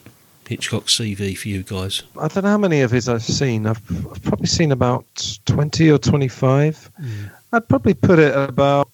Hitchcock's 0.48 0.98
CV 0.98 1.38
for 1.38 1.48
you 1.48 1.64
guys? 1.64 2.04
I 2.20 2.28
don't 2.28 2.44
know 2.44 2.50
how 2.52 2.58
many 2.58 2.82
of 2.82 2.92
his 2.92 3.10
I've 3.10 3.24
seen. 3.24 3.66
I've, 3.66 3.82
I've 4.12 4.22
probably 4.24 4.48
seen 4.48 4.72
about 4.72 5.06
twenty 5.46 5.90
or 5.90 5.98
twenty-five. 5.98 6.92
Hmm. 6.98 7.26
I'd 7.54 7.68
probably 7.68 7.94
put 7.94 8.20
it 8.20 8.36
about 8.36 8.90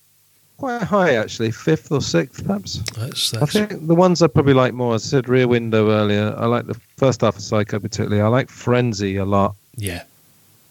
quite 0.58 0.84
high, 0.84 1.16
actually, 1.16 1.52
fifth 1.52 1.92
or 1.92 2.00
sixth, 2.02 2.46
perhaps. 2.46 2.82
That's 2.96 3.34
I 3.34 3.46
think 3.46 3.88
the 3.88 3.96
ones 3.96 4.22
I 4.22 4.28
probably 4.28 4.54
like 4.54 4.74
more, 4.74 4.94
I 4.94 4.98
said, 4.98 5.28
Rear 5.28 5.48
Window 5.48 5.90
earlier. 5.90 6.34
I 6.38 6.46
like 6.46 6.68
the 6.68 6.80
first 6.98 7.22
half 7.22 7.36
of 7.36 7.42
Psycho 7.42 7.80
particularly. 7.80 8.22
I 8.22 8.28
like 8.28 8.50
Frenzy 8.50 9.18
a 9.18 9.26
lot. 9.26 9.56
yeah. 9.76 10.04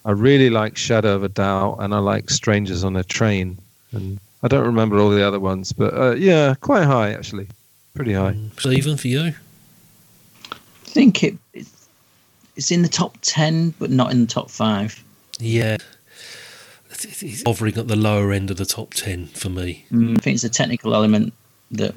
I 0.05 0.11
really 0.13 0.51
like 0.51 0.77
Shadow 0.77 1.15
of 1.15 1.23
a 1.25 1.29
Doubt, 1.29 1.77
and 1.81 1.95
I 1.95 1.99
like 1.99 2.29
Strangers 2.31 2.83
on 2.85 2.97
a 2.97 3.05
Train. 3.05 3.59
And 3.93 4.19
I 4.43 4.49
don't 4.49 4.65
remember 4.67 4.99
all 4.99 5.11
the 5.11 5.27
other 5.27 5.39
ones, 5.41 5.73
but 5.73 5.95
uh, 5.95 6.15
yeah, 6.15 6.55
quite 6.61 6.85
high 6.85 7.13
actually, 7.13 7.47
pretty 7.95 8.13
high. 8.15 8.37
Steven, 8.59 8.97
for 8.97 9.09
you? 9.09 9.33
I 10.51 10.57
think 10.85 11.23
it 11.23 11.35
it's- 11.53 11.87
it's 12.55 12.71
in 12.71 12.83
the 12.83 12.89
top 12.89 13.17
10 13.23 13.73
but 13.79 13.91
not 13.91 14.11
in 14.13 14.21
the 14.21 14.27
top 14.27 14.51
5 14.51 15.03
Yeah. 15.41 15.79
He's 17.19 17.43
hovering 17.47 17.79
at 17.79 17.89
the 17.89 17.97
lower 17.97 18.31
end 18.31 18.51
of 18.51 18.59
the 18.59 18.67
top 18.67 18.93
10 18.93 19.29
for 19.29 19.49
me. 19.49 19.87
I 19.91 20.17
think 20.17 20.35
it's 20.35 20.45
a 20.45 20.51
technical 20.51 20.95
element 20.95 21.33
that 21.71 21.95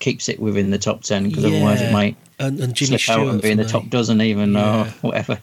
keeps 0.00 0.28
it 0.28 0.40
within 0.40 0.70
the 0.70 0.78
top 0.78 1.02
10 1.04 1.28
because 1.28 1.44
otherwise 1.44 1.80
it 1.80 1.92
might 1.92 2.16
And, 2.40 2.58
and 2.58 2.74
Jimmy 2.74 2.98
slip 2.98 3.16
out 3.16 3.28
and 3.28 3.40
be 3.40 3.50
in 3.52 3.58
the 3.58 3.62
me. 3.64 3.70
top 3.70 3.88
dozen 3.90 4.20
even 4.20 4.56
or 4.56 4.84
whatever. 5.02 5.38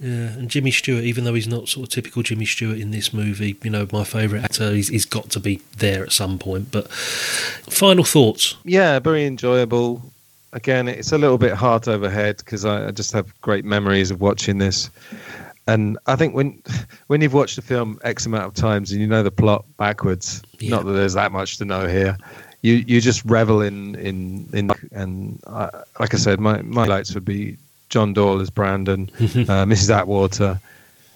Yeah, 0.00 0.32
and 0.38 0.48
Jimmy 0.48 0.70
Stewart, 0.70 1.04
even 1.04 1.24
though 1.24 1.34
he's 1.34 1.46
not 1.46 1.68
sort 1.68 1.86
of 1.88 1.92
typical 1.92 2.22
Jimmy 2.22 2.46
Stewart 2.46 2.78
in 2.78 2.90
this 2.90 3.12
movie, 3.12 3.56
you 3.62 3.70
know, 3.70 3.86
my 3.92 4.02
favourite 4.04 4.44
actor, 4.44 4.72
he's, 4.72 4.88
he's 4.88 5.04
got 5.04 5.28
to 5.30 5.40
be 5.40 5.60
there 5.76 6.02
at 6.02 6.10
some 6.12 6.38
point. 6.38 6.70
But 6.72 6.90
final 6.90 8.04
thoughts? 8.04 8.56
Yeah, 8.64 8.98
very 8.98 9.26
enjoyable. 9.26 10.02
Again, 10.54 10.88
it's 10.88 11.12
a 11.12 11.18
little 11.18 11.38
bit 11.38 11.52
heart 11.52 11.86
over 11.86 12.08
head 12.08 12.38
because 12.38 12.64
I, 12.64 12.88
I 12.88 12.90
just 12.92 13.12
have 13.12 13.38
great 13.42 13.64
memories 13.64 14.10
of 14.10 14.20
watching 14.20 14.58
this. 14.58 14.88
And 15.66 15.98
I 16.06 16.16
think 16.16 16.34
when 16.34 16.60
when 17.06 17.20
you've 17.20 17.34
watched 17.34 17.56
a 17.58 17.62
film 17.62 18.00
X 18.02 18.26
amount 18.26 18.46
of 18.46 18.54
times 18.54 18.90
and 18.90 19.00
you 19.00 19.06
know 19.06 19.22
the 19.22 19.30
plot 19.30 19.64
backwards, 19.76 20.42
Yeah. 20.58 20.70
not 20.70 20.86
that 20.86 20.92
there's 20.92 21.12
that 21.14 21.30
much 21.30 21.58
to 21.58 21.64
know 21.64 21.86
here, 21.86 22.16
you 22.62 22.74
you 22.86 23.00
just 23.00 23.24
revel 23.24 23.60
in 23.60 23.94
in 23.96 24.48
in. 24.52 24.70
And 24.90 25.38
I, 25.46 25.68
like 26.00 26.14
I 26.14 26.16
said, 26.16 26.40
my 26.40 26.62
my 26.62 26.80
highlights 26.82 27.14
would 27.14 27.24
be 27.26 27.56
John 27.90 28.12
Dall 28.12 28.40
as 28.40 28.50
Brandon, 28.50 29.10
uh, 29.18 29.66
Mrs. 29.66 29.90
Atwater, 29.90 30.60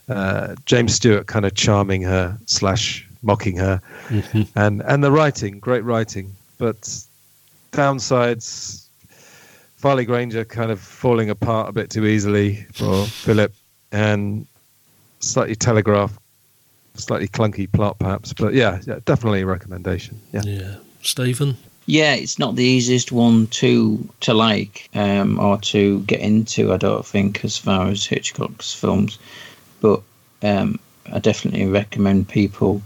uh, 0.09 0.55
James 0.67 0.95
Stewart 0.95 1.27
kind 1.27 1.47
of 1.47 1.55
charming 1.55 2.03
her 2.03 2.37
slash 2.47 3.09
mocking 3.23 3.57
her, 3.57 3.81
and 4.55 4.83
and 4.83 5.03
the 5.03 5.11
writing, 5.11 5.59
great 5.59 5.85
writing, 5.85 6.35
but 6.59 6.81
downsides. 7.73 8.83
Farley 9.77 10.07
Granger 10.07 10.47
kind 10.47 10.71
of 10.71 10.81
falling 10.81 11.29
apart 11.29 11.69
a 11.69 11.73
bit 11.73 11.91
too 11.91 12.07
easily 12.07 12.67
for 12.73 13.05
Philip, 13.05 13.53
and 13.93 14.47
slightly 15.21 15.55
telegraph, 15.55 16.19
slightly 16.95 17.29
clunky 17.29 17.71
plot 17.71 17.99
perhaps, 17.99 18.33
but 18.33 18.55
yeah, 18.55 18.81
yeah 18.87 18.99
definitely 19.05 19.43
a 19.43 19.47
recommendation. 19.47 20.21
Yeah. 20.33 20.43
Yeah. 20.45 20.77
Steven? 21.03 21.57
Yeah, 21.87 22.15
it's 22.15 22.39
not 22.39 22.57
the 22.57 22.65
easiest 22.65 23.13
one 23.13 23.47
to 23.49 24.09
to 24.21 24.33
like 24.33 24.89
um, 24.95 25.39
or 25.39 25.59
to 25.59 26.01
get 26.01 26.21
into. 26.21 26.73
I 26.73 26.79
don't 26.79 27.05
think 27.05 27.45
as 27.45 27.57
far 27.59 27.89
as 27.89 28.07
Hitchcock's 28.07 28.73
films, 28.73 29.19
but 29.81 30.01
um, 30.43 30.79
I 31.13 31.19
definitely 31.19 31.67
recommend 31.67 32.29
people 32.29 32.81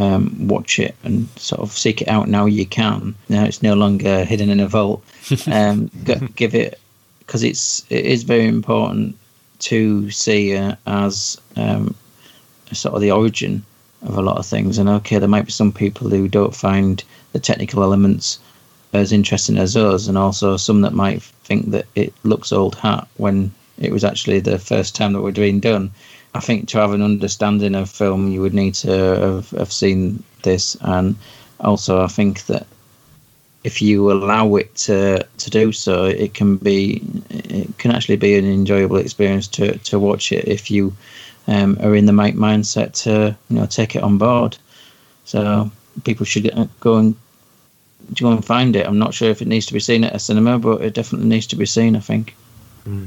um, 0.00 0.48
watch 0.48 0.80
it 0.80 0.96
and 1.04 1.28
sort 1.36 1.60
of 1.62 1.72
seek 1.72 2.02
it 2.02 2.08
out 2.08 2.28
now 2.28 2.46
you 2.46 2.66
can. 2.66 3.14
Now 3.28 3.44
it's 3.44 3.62
no 3.62 3.74
longer 3.74 4.24
hidden 4.24 4.50
in 4.50 4.60
a 4.60 4.68
vault. 4.68 5.04
Um, 5.46 5.90
g- 6.04 6.28
give 6.36 6.54
it 6.54 6.78
because 7.20 7.42
it's 7.42 7.86
it 7.88 8.04
is 8.04 8.24
very 8.24 8.46
important 8.46 9.16
to 9.60 10.10
see 10.10 10.56
uh, 10.56 10.74
as 10.86 11.40
um, 11.56 11.94
sort 12.72 12.94
of 12.94 13.00
the 13.00 13.10
origin 13.10 13.64
of 14.04 14.16
a 14.16 14.22
lot 14.22 14.38
of 14.38 14.46
things. 14.46 14.78
And 14.78 14.88
okay, 14.88 15.18
there 15.18 15.28
might 15.28 15.46
be 15.46 15.52
some 15.52 15.72
people 15.72 16.08
who 16.08 16.28
don't 16.28 16.54
find 16.54 17.02
the 17.32 17.40
technical 17.40 17.82
elements 17.82 18.38
as 18.92 19.12
interesting 19.12 19.58
as 19.58 19.76
us, 19.76 20.06
and 20.06 20.16
also 20.16 20.56
some 20.56 20.82
that 20.82 20.92
might 20.92 21.22
think 21.22 21.70
that 21.70 21.86
it 21.94 22.12
looks 22.22 22.52
old 22.52 22.76
hat 22.76 23.08
when 23.16 23.52
it 23.78 23.92
was 23.92 24.04
actually 24.04 24.40
the 24.40 24.58
first 24.58 24.94
time 24.94 25.12
that 25.12 25.22
we're 25.22 25.32
being 25.32 25.60
done. 25.60 25.90
I 26.34 26.40
think 26.40 26.68
to 26.68 26.78
have 26.78 26.92
an 26.92 27.02
understanding 27.02 27.74
of 27.74 27.90
film, 27.90 28.30
you 28.30 28.40
would 28.40 28.54
need 28.54 28.74
to 28.76 28.90
have, 28.90 29.50
have 29.50 29.72
seen 29.72 30.22
this, 30.42 30.76
and 30.80 31.16
also 31.60 32.02
I 32.02 32.08
think 32.08 32.46
that 32.46 32.66
if 33.64 33.80
you 33.80 34.12
allow 34.12 34.54
it 34.56 34.74
to 34.74 35.26
to 35.38 35.50
do 35.50 35.72
so, 35.72 36.04
it 36.04 36.34
can 36.34 36.56
be 36.56 37.02
it 37.30 37.76
can 37.78 37.90
actually 37.90 38.16
be 38.16 38.36
an 38.36 38.44
enjoyable 38.44 38.96
experience 38.98 39.48
to 39.48 39.78
to 39.78 39.98
watch 39.98 40.32
it 40.32 40.46
if 40.46 40.70
you 40.70 40.92
um, 41.46 41.78
are 41.80 41.94
in 41.94 42.06
the 42.06 42.14
right 42.14 42.34
mindset 42.34 42.92
to 43.04 43.36
you 43.48 43.56
know 43.56 43.66
take 43.66 43.96
it 43.96 44.02
on 44.02 44.18
board. 44.18 44.56
So 45.24 45.70
people 46.04 46.26
should 46.26 46.44
go 46.80 46.96
and 46.96 47.14
go 48.18 48.30
and 48.30 48.44
find 48.44 48.76
it. 48.76 48.86
I'm 48.86 48.98
not 48.98 49.14
sure 49.14 49.30
if 49.30 49.40
it 49.42 49.48
needs 49.48 49.66
to 49.66 49.72
be 49.72 49.80
seen 49.80 50.04
at 50.04 50.14
a 50.14 50.18
cinema, 50.18 50.58
but 50.58 50.82
it 50.82 50.94
definitely 50.94 51.28
needs 51.28 51.46
to 51.48 51.56
be 51.56 51.66
seen. 51.66 51.96
I 51.96 52.00
think. 52.00 52.34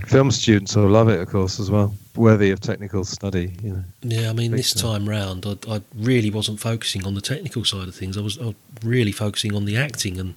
Film 0.08 0.32
students 0.32 0.76
will 0.76 0.90
love 0.90 1.08
it, 1.08 1.20
of 1.20 1.30
course, 1.30 1.60
as 1.60 1.70
well. 1.70 1.94
Worthy 2.16 2.50
of 2.50 2.60
technical 2.60 3.04
study. 3.04 3.54
You 3.62 3.74
know. 3.74 3.84
Yeah, 4.02 4.30
I 4.32 4.34
mean, 4.34 4.50
Big 4.50 4.58
this 4.58 4.74
time. 4.74 5.02
time 5.02 5.10
round, 5.10 5.46
I, 5.46 5.76
I 5.76 5.82
really 5.96 6.32
wasn't 6.32 6.60
focusing 6.60 7.06
on 7.06 7.14
the 7.14 7.22
technical 7.22 7.64
side 7.64 7.88
of 7.88 7.94
things. 7.94 8.18
I 8.18 8.22
was, 8.22 8.40
I 8.40 8.46
was 8.46 8.56
really 8.84 9.12
focusing 9.12 9.54
on 9.54 9.66
the 9.66 9.78
acting 9.78 10.20
and 10.20 10.34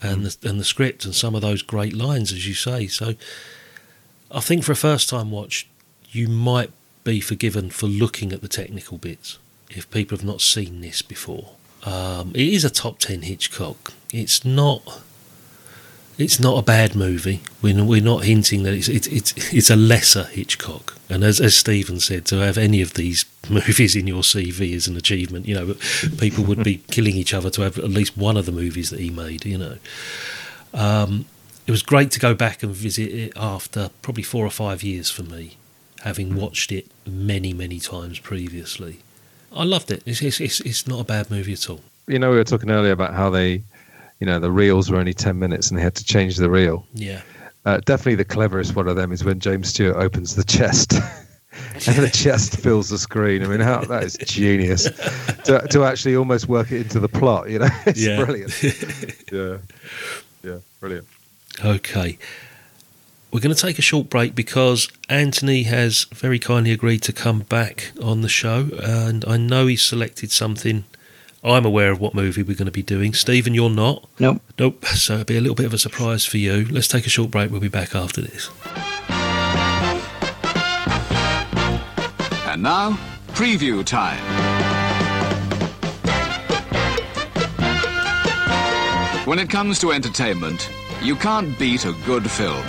and 0.00 0.24
the, 0.24 0.48
and 0.48 0.60
the 0.60 0.64
script 0.64 1.04
and 1.04 1.12
some 1.14 1.34
of 1.34 1.42
those 1.42 1.62
great 1.62 1.92
lines, 1.92 2.32
as 2.32 2.46
you 2.46 2.54
say. 2.54 2.86
So, 2.86 3.14
I 4.30 4.40
think 4.40 4.62
for 4.62 4.72
a 4.72 4.76
first 4.76 5.08
time 5.08 5.32
watch, 5.32 5.68
you 6.10 6.28
might 6.28 6.70
be 7.04 7.20
forgiven 7.20 7.70
for 7.70 7.86
looking 7.86 8.32
at 8.32 8.42
the 8.42 8.48
technical 8.48 8.98
bits 8.98 9.38
if 9.70 9.90
people 9.90 10.16
have 10.16 10.24
not 10.24 10.40
seen 10.40 10.80
this 10.80 11.02
before. 11.02 11.52
Um, 11.84 12.30
it 12.34 12.48
is 12.48 12.64
a 12.64 12.70
top 12.70 12.98
ten 12.98 13.22
Hitchcock. 13.22 13.92
It's 14.12 14.44
not. 14.44 15.02
It's 16.18 16.38
not 16.38 16.58
a 16.58 16.62
bad 16.62 16.94
movie. 16.94 17.40
We're, 17.62 17.82
we're 17.82 18.02
not 18.02 18.24
hinting 18.24 18.62
that 18.64 18.74
it's, 18.74 18.88
it's 18.88 19.06
it's 19.08 19.52
it's 19.52 19.70
a 19.70 19.76
lesser 19.76 20.24
Hitchcock. 20.24 20.96
And 21.08 21.24
as 21.24 21.40
as 21.40 21.56
Steven 21.56 22.00
said, 22.00 22.26
to 22.26 22.36
have 22.36 22.58
any 22.58 22.82
of 22.82 22.94
these 22.94 23.24
movies 23.50 23.96
in 23.96 24.06
your 24.06 24.22
CV 24.22 24.72
is 24.72 24.86
an 24.86 24.96
achievement. 24.96 25.46
You 25.48 25.54
know, 25.54 25.74
people 26.18 26.44
would 26.44 26.62
be 26.62 26.78
killing 26.90 27.16
each 27.16 27.34
other 27.34 27.50
to 27.50 27.62
have 27.62 27.78
at 27.78 27.90
least 27.90 28.16
one 28.16 28.36
of 28.36 28.46
the 28.46 28.52
movies 28.52 28.90
that 28.90 29.00
he 29.00 29.10
made. 29.10 29.44
You 29.44 29.58
know, 29.58 29.76
um, 30.74 31.24
it 31.66 31.70
was 31.70 31.82
great 31.82 32.10
to 32.12 32.20
go 32.20 32.34
back 32.34 32.62
and 32.62 32.72
visit 32.72 33.10
it 33.10 33.32
after 33.36 33.90
probably 34.02 34.22
four 34.22 34.44
or 34.44 34.50
five 34.50 34.82
years 34.82 35.10
for 35.10 35.22
me, 35.22 35.56
having 36.02 36.34
watched 36.36 36.70
it 36.72 36.86
many 37.06 37.52
many 37.52 37.78
times 37.80 38.18
previously. 38.18 38.98
I 39.54 39.64
loved 39.64 39.90
it. 39.90 40.02
It's 40.06 40.22
it's 40.22 40.40
it's, 40.40 40.60
it's 40.60 40.86
not 40.86 41.00
a 41.00 41.04
bad 41.04 41.30
movie 41.30 41.52
at 41.52 41.68
all. 41.70 41.80
You 42.06 42.18
know, 42.18 42.30
we 42.30 42.36
were 42.36 42.44
talking 42.44 42.70
earlier 42.70 42.92
about 42.92 43.14
how 43.14 43.30
they, 43.30 43.62
you 44.20 44.26
know, 44.26 44.38
the 44.40 44.50
reels 44.50 44.90
were 44.90 44.98
only 44.98 45.14
10 45.14 45.38
minutes 45.38 45.70
and 45.70 45.78
they 45.78 45.82
had 45.82 45.94
to 45.94 46.04
change 46.04 46.36
the 46.36 46.50
reel. 46.50 46.84
Yeah. 46.94 47.22
Uh, 47.64 47.78
definitely 47.84 48.16
the 48.16 48.24
cleverest 48.24 48.74
one 48.74 48.88
of 48.88 48.96
them 48.96 49.12
is 49.12 49.22
when 49.22 49.38
James 49.38 49.68
Stewart 49.68 49.96
opens 49.96 50.34
the 50.34 50.42
chest 50.42 50.94
and 51.86 51.96
the 51.96 52.10
chest 52.12 52.56
fills 52.56 52.88
the 52.88 52.98
screen. 52.98 53.44
I 53.44 53.46
mean, 53.46 53.60
how, 53.60 53.82
that 53.84 54.02
is 54.02 54.16
genius 54.24 54.84
to, 55.44 55.64
to 55.70 55.84
actually 55.84 56.16
almost 56.16 56.48
work 56.48 56.72
it 56.72 56.80
into 56.80 56.98
the 56.98 57.08
plot, 57.08 57.48
you 57.50 57.60
know? 57.60 57.68
It's 57.86 58.00
Yeah. 58.02 58.24
brilliant. 58.24 58.62
yeah. 59.32 59.58
Yeah, 60.42 60.58
brilliant. 60.80 61.06
Okay. 61.64 62.18
We're 63.32 63.40
going 63.40 63.54
to 63.54 63.60
take 63.60 63.78
a 63.78 63.82
short 63.82 64.10
break 64.10 64.34
because 64.34 64.88
Antony 65.08 65.62
has 65.62 66.04
very 66.12 66.38
kindly 66.38 66.70
agreed 66.70 67.00
to 67.04 67.14
come 67.14 67.40
back 67.40 67.92
on 68.02 68.20
the 68.20 68.28
show, 68.28 68.68
and 68.82 69.24
I 69.26 69.38
know 69.38 69.68
he's 69.68 69.80
selected 69.80 70.30
something. 70.30 70.84
I'm 71.42 71.64
aware 71.64 71.90
of 71.90 71.98
what 71.98 72.14
movie 72.14 72.42
we're 72.42 72.58
going 72.58 72.66
to 72.66 72.70
be 72.70 72.82
doing. 72.82 73.14
Steven, 73.14 73.54
you're 73.54 73.70
not. 73.70 74.06
Nope. 74.18 74.42
Nope. 74.58 74.84
So 75.02 75.14
it'll 75.14 75.24
be 75.24 75.38
a 75.38 75.40
little 75.40 75.54
bit 75.54 75.64
of 75.64 75.72
a 75.72 75.78
surprise 75.78 76.26
for 76.26 76.36
you. 76.36 76.66
Let's 76.66 76.86
take 76.88 77.06
a 77.06 77.08
short 77.08 77.30
break. 77.30 77.50
We'll 77.50 77.60
be 77.62 77.68
back 77.68 77.94
after 77.94 78.20
this. 78.20 78.50
And 82.46 82.62
now, 82.62 82.98
preview 83.28 83.82
time. 83.82 84.20
When 89.26 89.38
it 89.38 89.48
comes 89.48 89.78
to 89.78 89.92
entertainment, 89.92 90.70
you 91.00 91.16
can't 91.16 91.58
beat 91.58 91.86
a 91.86 91.92
good 92.04 92.30
film. 92.30 92.62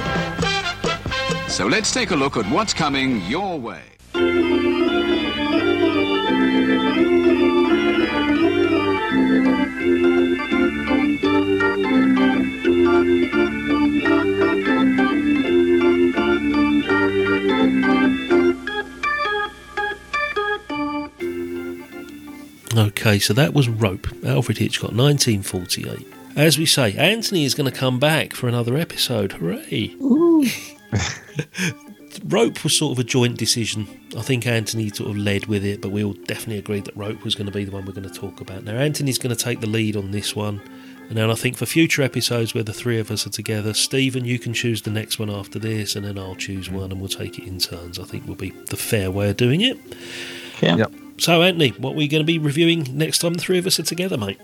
So 1.54 1.68
let's 1.68 1.92
take 1.92 2.10
a 2.10 2.16
look 2.16 2.36
at 2.36 2.50
what's 2.50 2.74
coming 2.74 3.22
your 3.28 3.60
way. 3.60 3.84
Okay, 22.76 23.20
so 23.20 23.36
that 23.36 23.54
was 23.54 23.70
Rope, 23.70 24.08
Alfred 24.26 24.58
Hitchcock, 24.58 24.94
1948. 24.94 26.08
As 26.36 26.58
we 26.58 26.66
say, 26.66 26.94
Antony 26.94 27.46
is 27.46 27.54
going 27.54 27.72
to 27.72 27.78
come 27.78 28.00
back 28.00 28.34
for 28.34 28.48
another 28.48 28.76
episode. 28.76 29.34
Hooray! 29.34 29.96
Rope 32.26 32.64
was 32.64 32.78
sort 32.78 32.92
of 32.92 33.00
a 33.00 33.04
joint 33.04 33.38
decision. 33.38 33.88
I 34.18 34.22
think 34.22 34.46
Antony 34.46 34.90
sort 34.90 35.10
of 35.10 35.18
led 35.18 35.48
with 35.48 35.66
it, 35.66 35.82
but 35.82 35.90
we 35.90 36.04
all 36.04 36.14
definitely 36.14 36.60
agreed 36.60 36.86
that 36.86 36.96
Rope 36.96 37.24
was 37.24 37.36
going 37.36 37.48
to 37.48 37.52
be 37.52 37.66
the 37.66 37.72
one 37.72 37.86
we're 37.86 37.94
going 37.94 38.10
to 38.10 38.14
talk 38.14 38.40
about. 38.42 38.64
Now, 38.64 38.76
Antony's 38.76 39.18
going 39.18 39.36
to 39.36 39.42
take 39.42 39.62
the 39.62 39.68
lead 39.68 39.96
on 39.96 40.12
this 40.12 40.36
one. 40.36 40.62
And 41.10 41.18
then 41.18 41.30
I 41.30 41.36
think 41.36 41.58
for 41.58 41.66
future 41.66 42.02
episodes 42.02 42.54
where 42.54 42.64
the 42.64 42.74
three 42.74 42.98
of 42.98 43.12
us 43.12 43.28
are 43.28 43.32
together, 43.32 43.74
Steven, 43.74 44.26
you 44.26 44.40
can 44.40 44.54
choose 44.54 44.82
the 44.82 44.92
next 44.92 45.20
one 45.20 45.30
after 45.30 45.60
this, 45.60 45.96
and 45.96 46.06
then 46.06 46.18
I'll 46.18 46.36
choose 46.36 46.70
one 46.70 46.92
and 46.92 47.00
we'll 47.00 47.10
take 47.10 47.38
it 47.38 47.46
in 47.46 47.60
turns. 47.60 48.00
I 48.00 48.04
think 48.04 48.28
will 48.28 48.36
be 48.36 48.52
the 48.52 48.78
fair 48.78 49.12
way 49.12 49.30
of 49.30 49.38
doing 49.38 49.62
it. 49.62 49.78
Yeah. 50.62 50.78
Yep. 50.78 50.94
So, 51.18 51.42
Anthony, 51.42 51.70
what 51.70 51.92
are 51.92 51.98
we 51.98 52.08
going 52.08 52.24
to 52.24 52.26
be 52.26 52.40
reviewing 52.40 52.88
next 52.98 53.20
time 53.20 53.34
the 53.34 53.42
three 53.42 53.60
of 53.60 53.68
us 53.68 53.80
are 53.80 53.84
together, 53.84 54.18
mate? 54.18 54.40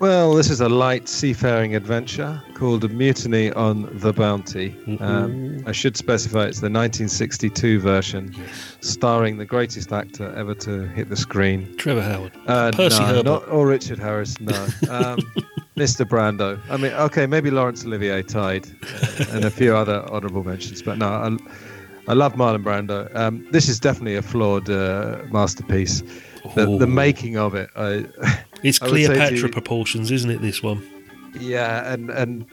Well, 0.00 0.34
this 0.34 0.50
is 0.50 0.60
a 0.60 0.68
light 0.68 1.08
seafaring 1.08 1.76
adventure 1.76 2.42
called 2.54 2.90
Mutiny 2.90 3.52
on 3.52 3.88
the 3.98 4.12
Bounty. 4.12 4.76
Um, 4.98 5.62
I 5.66 5.72
should 5.72 5.96
specify 5.96 6.46
it's 6.46 6.60
the 6.60 6.68
1962 6.68 7.78
version, 7.78 8.34
starring 8.80 9.38
the 9.38 9.44
greatest 9.44 9.92
actor 9.92 10.34
ever 10.36 10.54
to 10.56 10.88
hit 10.88 11.10
the 11.10 11.16
screen. 11.16 11.76
Trevor 11.76 12.02
Howard. 12.02 12.32
Uh, 12.46 12.72
Percy 12.72 12.98
no, 12.98 13.06
Herbert. 13.06 13.24
not 13.24 13.48
or 13.48 13.68
Richard 13.68 14.00
Harris. 14.00 14.38
No, 14.40 14.54
um, 14.90 15.18
Mr. 15.76 16.04
Brando. 16.04 16.60
I 16.68 16.76
mean, 16.76 16.92
okay, 16.92 17.26
maybe 17.26 17.50
Laurence 17.52 17.84
Olivier 17.84 18.22
tied, 18.22 18.66
uh, 18.66 19.24
and 19.30 19.44
a 19.44 19.50
few 19.50 19.76
other 19.76 20.02
honourable 20.10 20.42
mentions. 20.42 20.82
But 20.82 20.98
no, 20.98 21.06
I, 21.08 21.36
I 22.08 22.14
love 22.14 22.34
Marlon 22.34 22.64
Brando. 22.64 23.14
Um, 23.14 23.46
this 23.52 23.68
is 23.68 23.78
definitely 23.78 24.16
a 24.16 24.22
flawed 24.22 24.68
uh, 24.68 25.22
masterpiece. 25.30 26.02
The, 26.54 26.78
the 26.78 26.86
making 26.86 27.36
of 27.36 27.54
it, 27.54 27.70
I, 27.76 28.06
It's 28.62 28.80
I 28.80 28.86
would 28.86 28.94
say 28.94 29.02
to 29.02 29.06
Cleopatra 29.08 29.36
you- 29.38 29.48
proportions, 29.48 30.10
isn't 30.10 30.30
it? 30.30 30.40
This 30.40 30.62
one. 30.62 30.82
yeah, 31.38 31.92
and 31.92 32.10
and 32.10 32.46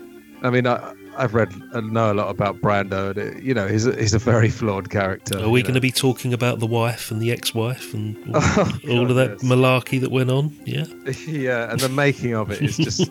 I 0.43 0.49
mean, 0.49 0.65
I, 0.67 0.93
I've 1.17 1.33
read 1.33 1.53
and 1.73 1.91
know 1.93 2.11
a 2.11 2.15
lot 2.15 2.29
about 2.29 2.59
Brando, 2.61 3.09
and 3.11 3.17
it, 3.17 3.43
you 3.43 3.53
know, 3.53 3.67
he's 3.67 3.85
a, 3.85 3.95
he's 3.95 4.13
a 4.13 4.19
very 4.19 4.49
flawed 4.49 4.89
character. 4.89 5.37
Are 5.39 5.49
we 5.49 5.61
going 5.61 5.75
to 5.75 5.81
be 5.81 5.91
talking 5.91 6.33
about 6.33 6.59
the 6.59 6.65
wife 6.67 7.11
and 7.11 7.21
the 7.21 7.31
ex-wife 7.31 7.93
and 7.93 8.17
all, 8.35 8.41
Oh, 8.43 8.79
all 8.89 9.09
of 9.09 9.15
that 9.17 9.31
yes. 9.31 9.43
malarkey 9.43 9.99
that 10.01 10.09
went 10.11 10.31
on? 10.31 10.55
Yeah. 10.65 10.85
yeah, 11.27 11.69
and 11.71 11.79
the 11.79 11.89
making 11.89 12.33
of 12.33 12.49
it 12.51 12.61
is 12.61 12.77
just. 12.77 13.09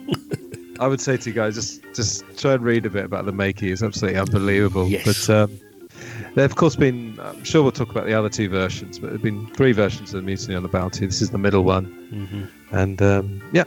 I 0.81 0.87
would 0.89 1.01
say 1.01 1.19
to 1.19 1.29
you 1.29 1.35
guys, 1.35 1.55
just 1.57 1.83
just 1.95 2.25
try 2.39 2.55
and 2.55 2.63
read 2.65 2.87
a 2.87 2.91
bit 2.91 3.05
about 3.05 3.27
the 3.27 3.33
making. 3.33 3.69
It's 3.71 3.83
absolutely 3.83 4.19
unbelievable. 4.19 4.89
Yes. 4.89 5.05
But 5.27 5.31
um, 5.51 5.61
there 6.35 6.43
have, 6.43 6.53
of 6.53 6.57
course, 6.57 6.77
been. 6.77 7.19
I'm 7.21 7.43
sure 7.45 7.63
we'll 7.63 7.73
talk 7.73 7.91
about 7.91 8.07
the 8.07 8.15
other 8.15 8.29
two 8.29 8.49
versions, 8.49 8.99
but 8.99 9.07
there 9.09 9.15
have 9.15 9.23
been 9.23 9.47
three 9.55 9.73
versions 9.73 10.13
of 10.15 10.21
the 10.21 10.27
Mutiny 10.27 10.55
on 10.55 10.63
the 10.63 10.69
Bounty. 10.69 11.07
This 11.07 11.21
is 11.23 11.31
the 11.31 11.39
middle 11.39 11.65
one, 11.65 11.85
hmm 11.85 12.77
and 12.77 13.01
um, 13.03 13.43
yeah, 13.53 13.65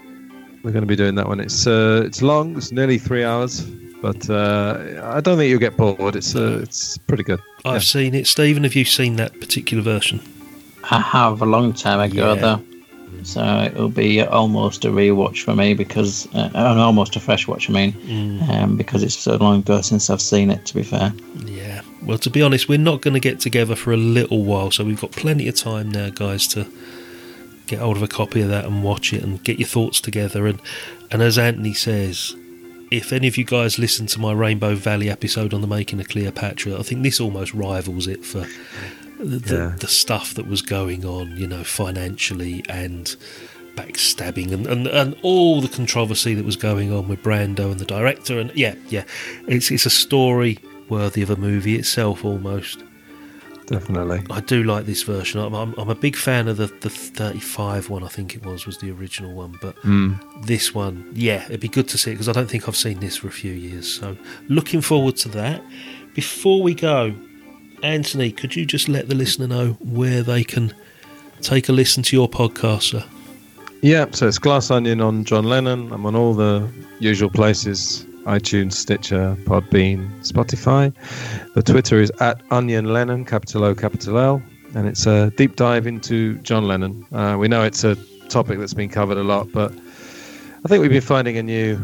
we're 0.63 0.71
going 0.71 0.83
to 0.83 0.87
be 0.87 0.95
doing 0.95 1.15
that 1.15 1.27
one. 1.27 1.39
It's 1.39 1.67
uh, 1.67 2.03
it's 2.05 2.21
long. 2.21 2.55
It's 2.57 2.71
nearly 2.71 2.97
three 2.97 3.23
hours, 3.23 3.61
but 4.01 4.29
uh, 4.29 5.01
I 5.03 5.19
don't 5.21 5.37
think 5.37 5.49
you'll 5.49 5.59
get 5.59 5.75
bored. 5.77 6.15
It's 6.15 6.35
uh, 6.35 6.59
it's 6.63 6.97
pretty 6.99 7.23
good. 7.23 7.39
I've 7.65 7.73
Yeah. 7.75 7.79
seen 7.79 8.15
it. 8.15 8.27
Steven, 8.27 8.63
have 8.63 8.75
you 8.75 8.85
seen 8.85 9.15
that 9.17 9.39
particular 9.39 9.83
version? 9.83 10.21
I 10.91 10.99
have 10.99 11.41
a 11.41 11.45
long 11.45 11.73
time 11.73 11.99
ago 11.99 12.33
Yeah. 12.33 12.41
though, 12.41 12.61
so 13.23 13.41
it'll 13.73 13.87
be 13.89 14.21
almost 14.21 14.83
a 14.85 14.89
rewatch 14.89 15.41
for 15.43 15.55
me 15.55 15.73
because 15.73 16.27
uh, 16.33 16.49
and 16.53 16.79
almost 16.79 17.15
a 17.15 17.19
fresh 17.19 17.47
watch. 17.47 17.69
I 17.69 17.73
mean, 17.73 17.93
Mm. 17.93 18.49
um, 18.49 18.77
because 18.77 19.01
it's 19.03 19.17
so 19.17 19.35
long 19.37 19.59
ago 19.59 19.81
since 19.81 20.09
I've 20.09 20.21
seen 20.21 20.49
it. 20.49 20.65
To 20.65 20.75
be 20.75 20.83
fair, 20.83 21.13
Yeah. 21.45 21.81
Well, 22.05 22.17
to 22.17 22.29
be 22.29 22.41
honest, 22.41 22.67
we're 22.67 22.77
not 22.77 23.01
going 23.01 23.13
to 23.13 23.19
get 23.19 23.39
together 23.39 23.75
for 23.75 23.93
a 23.93 23.97
little 23.97 24.43
while, 24.43 24.71
so 24.71 24.83
we've 24.83 24.99
got 24.99 25.11
plenty 25.11 25.47
of 25.47 25.55
time 25.55 25.89
now, 25.89 26.09
guys, 26.09 26.47
to 26.47 26.67
get 27.67 27.79
hold 27.79 27.95
of 27.95 28.03
a 28.03 28.07
copy 28.07 28.41
of 28.41 28.49
that 28.49 28.65
and 28.65 28.83
watch 28.83 29.13
it 29.13 29.23
and 29.23 29.41
get 29.43 29.57
your 29.57 29.67
thoughts 29.67 30.01
together. 30.01 30.45
And 30.47 30.61
and 31.11 31.21
as 31.21 31.37
Antony 31.37 31.73
says, 31.73 32.35
if 32.91 33.13
any 33.13 33.27
of 33.27 33.37
you 33.37 33.45
guys 33.45 33.79
listen 33.79 34.05
to 34.07 34.19
my 34.19 34.33
Rainbow 34.33 34.75
Valley 34.75 35.09
episode 35.09 35.53
on 35.53 35.61
the 35.61 35.67
making 35.67 35.99
of 36.01 36.09
Cleopatra, 36.09 36.77
I 36.77 36.83
think 36.83 37.03
this 37.03 37.19
almost 37.21 37.53
rivals 37.53 38.07
it 38.07 38.25
for 38.25 38.45
the, 39.19 39.37
the, 39.39 39.55
Yeah. 39.55 39.75
the 39.79 39.87
stuff 39.87 40.33
that 40.33 40.45
was 40.47 40.61
going 40.61 41.05
on, 41.05 41.37
you 41.37 41.47
know, 41.47 41.63
financially 41.63 42.65
and 42.67 43.15
backstabbing 43.75 44.51
and, 44.51 44.67
and, 44.67 44.87
and 44.87 45.15
all 45.23 45.61
the 45.61 45.67
controversy 45.69 46.33
that 46.35 46.45
was 46.45 46.55
going 46.57 46.91
on 46.91 47.07
with 47.07 47.23
Brando 47.23 47.71
and 47.71 47.79
the 47.79 47.85
director. 47.85 48.39
And 48.39 48.51
yeah, 48.55 48.75
yeah, 48.89 49.05
it's 49.47 49.71
it's 49.71 49.85
a 49.85 49.89
story 49.89 50.59
worthy 50.93 51.21
of 51.23 51.29
a 51.29 51.35
movie 51.35 51.75
itself 51.75 52.23
almost. 52.23 52.83
Definitely. 53.65 54.21
I 54.29 54.41
do 54.41 54.63
like 54.63 54.85
this 54.85 55.03
version. 55.03 55.39
I'm, 55.39 55.53
I'm, 55.53 55.73
I'm 55.77 55.89
a 55.89 55.95
big 55.95 56.15
fan 56.15 56.47
of 56.47 56.57
the, 56.57 56.67
the 56.67 56.89
35 56.89 57.89
one, 57.89 58.03
I 58.03 58.07
think 58.07 58.35
it 58.35 58.45
was, 58.45 58.65
was 58.65 58.77
the 58.77 58.91
original 58.91 59.33
one. 59.33 59.57
But 59.61 59.75
hmm. 59.77 60.13
this 60.41 60.75
one, 60.75 61.09
yeah, 61.13 61.45
it'd 61.45 61.61
be 61.61 61.69
good 61.69 61.87
to 61.89 61.97
see 61.97 62.11
it 62.11 62.15
because 62.15 62.29
I 62.29 62.33
don't 62.33 62.49
think 62.49 62.67
I've 62.67 62.75
seen 62.75 62.99
this 62.99 63.17
for 63.17 63.27
a 63.27 63.31
few 63.31 63.53
years. 63.53 63.91
So 63.91 64.17
looking 64.47 64.81
forward 64.81 65.15
to 65.17 65.29
that. 65.29 65.63
Before 66.13 66.61
we 66.61 66.75
go, 66.75 67.15
Antony, 67.81 68.31
could 68.31 68.55
you 68.55 68.65
just 68.65 68.87
let 68.87 69.09
the 69.09 69.15
listener 69.15 69.47
know 69.47 69.77
where 69.79 70.21
they 70.21 70.43
can 70.43 70.73
take 71.41 71.69
a 71.69 71.71
listen 71.71 72.03
to 72.03 72.15
your 72.15 72.29
podcast, 72.29 72.91
sir? 72.91 73.05
Yeah, 73.81 74.05
so 74.11 74.27
it's 74.27 74.39
Glass 74.39 74.71
Onion 74.71 75.01
on 75.01 75.23
John 75.25 75.45
Lennon. 75.45 75.91
I'm 75.91 76.05
on 76.05 76.15
all 76.15 76.33
the 76.33 76.69
usual 76.99 77.29
places 77.29 78.05
iTunes, 78.25 78.73
Stitcher, 78.73 79.35
Podbean, 79.43 80.09
Spotify. 80.21 80.93
The 81.55 81.61
Twitter 81.63 81.99
is 81.99 82.11
at 82.19 82.41
Onion 82.51 82.93
Lennon, 82.93 83.25
capital 83.25 83.63
O, 83.65 83.75
capital 83.75 84.17
L. 84.17 84.41
And 84.75 84.87
it's 84.87 85.05
a 85.05 85.29
deep 85.31 85.55
dive 85.55 85.85
into 85.85 86.37
John 86.39 86.67
Lennon. 86.67 87.05
Uh, 87.11 87.37
we 87.39 87.47
know 87.47 87.63
it's 87.63 87.83
a 87.83 87.95
topic 88.29 88.57
that's 88.59 88.73
been 88.73 88.89
covered 88.89 89.17
a 89.17 89.23
lot, 89.23 89.51
but 89.51 89.71
I 89.71 90.67
think 90.67 90.81
we've 90.81 90.89
been 90.89 91.01
finding 91.01 91.37
a 91.37 91.43
new, 91.43 91.77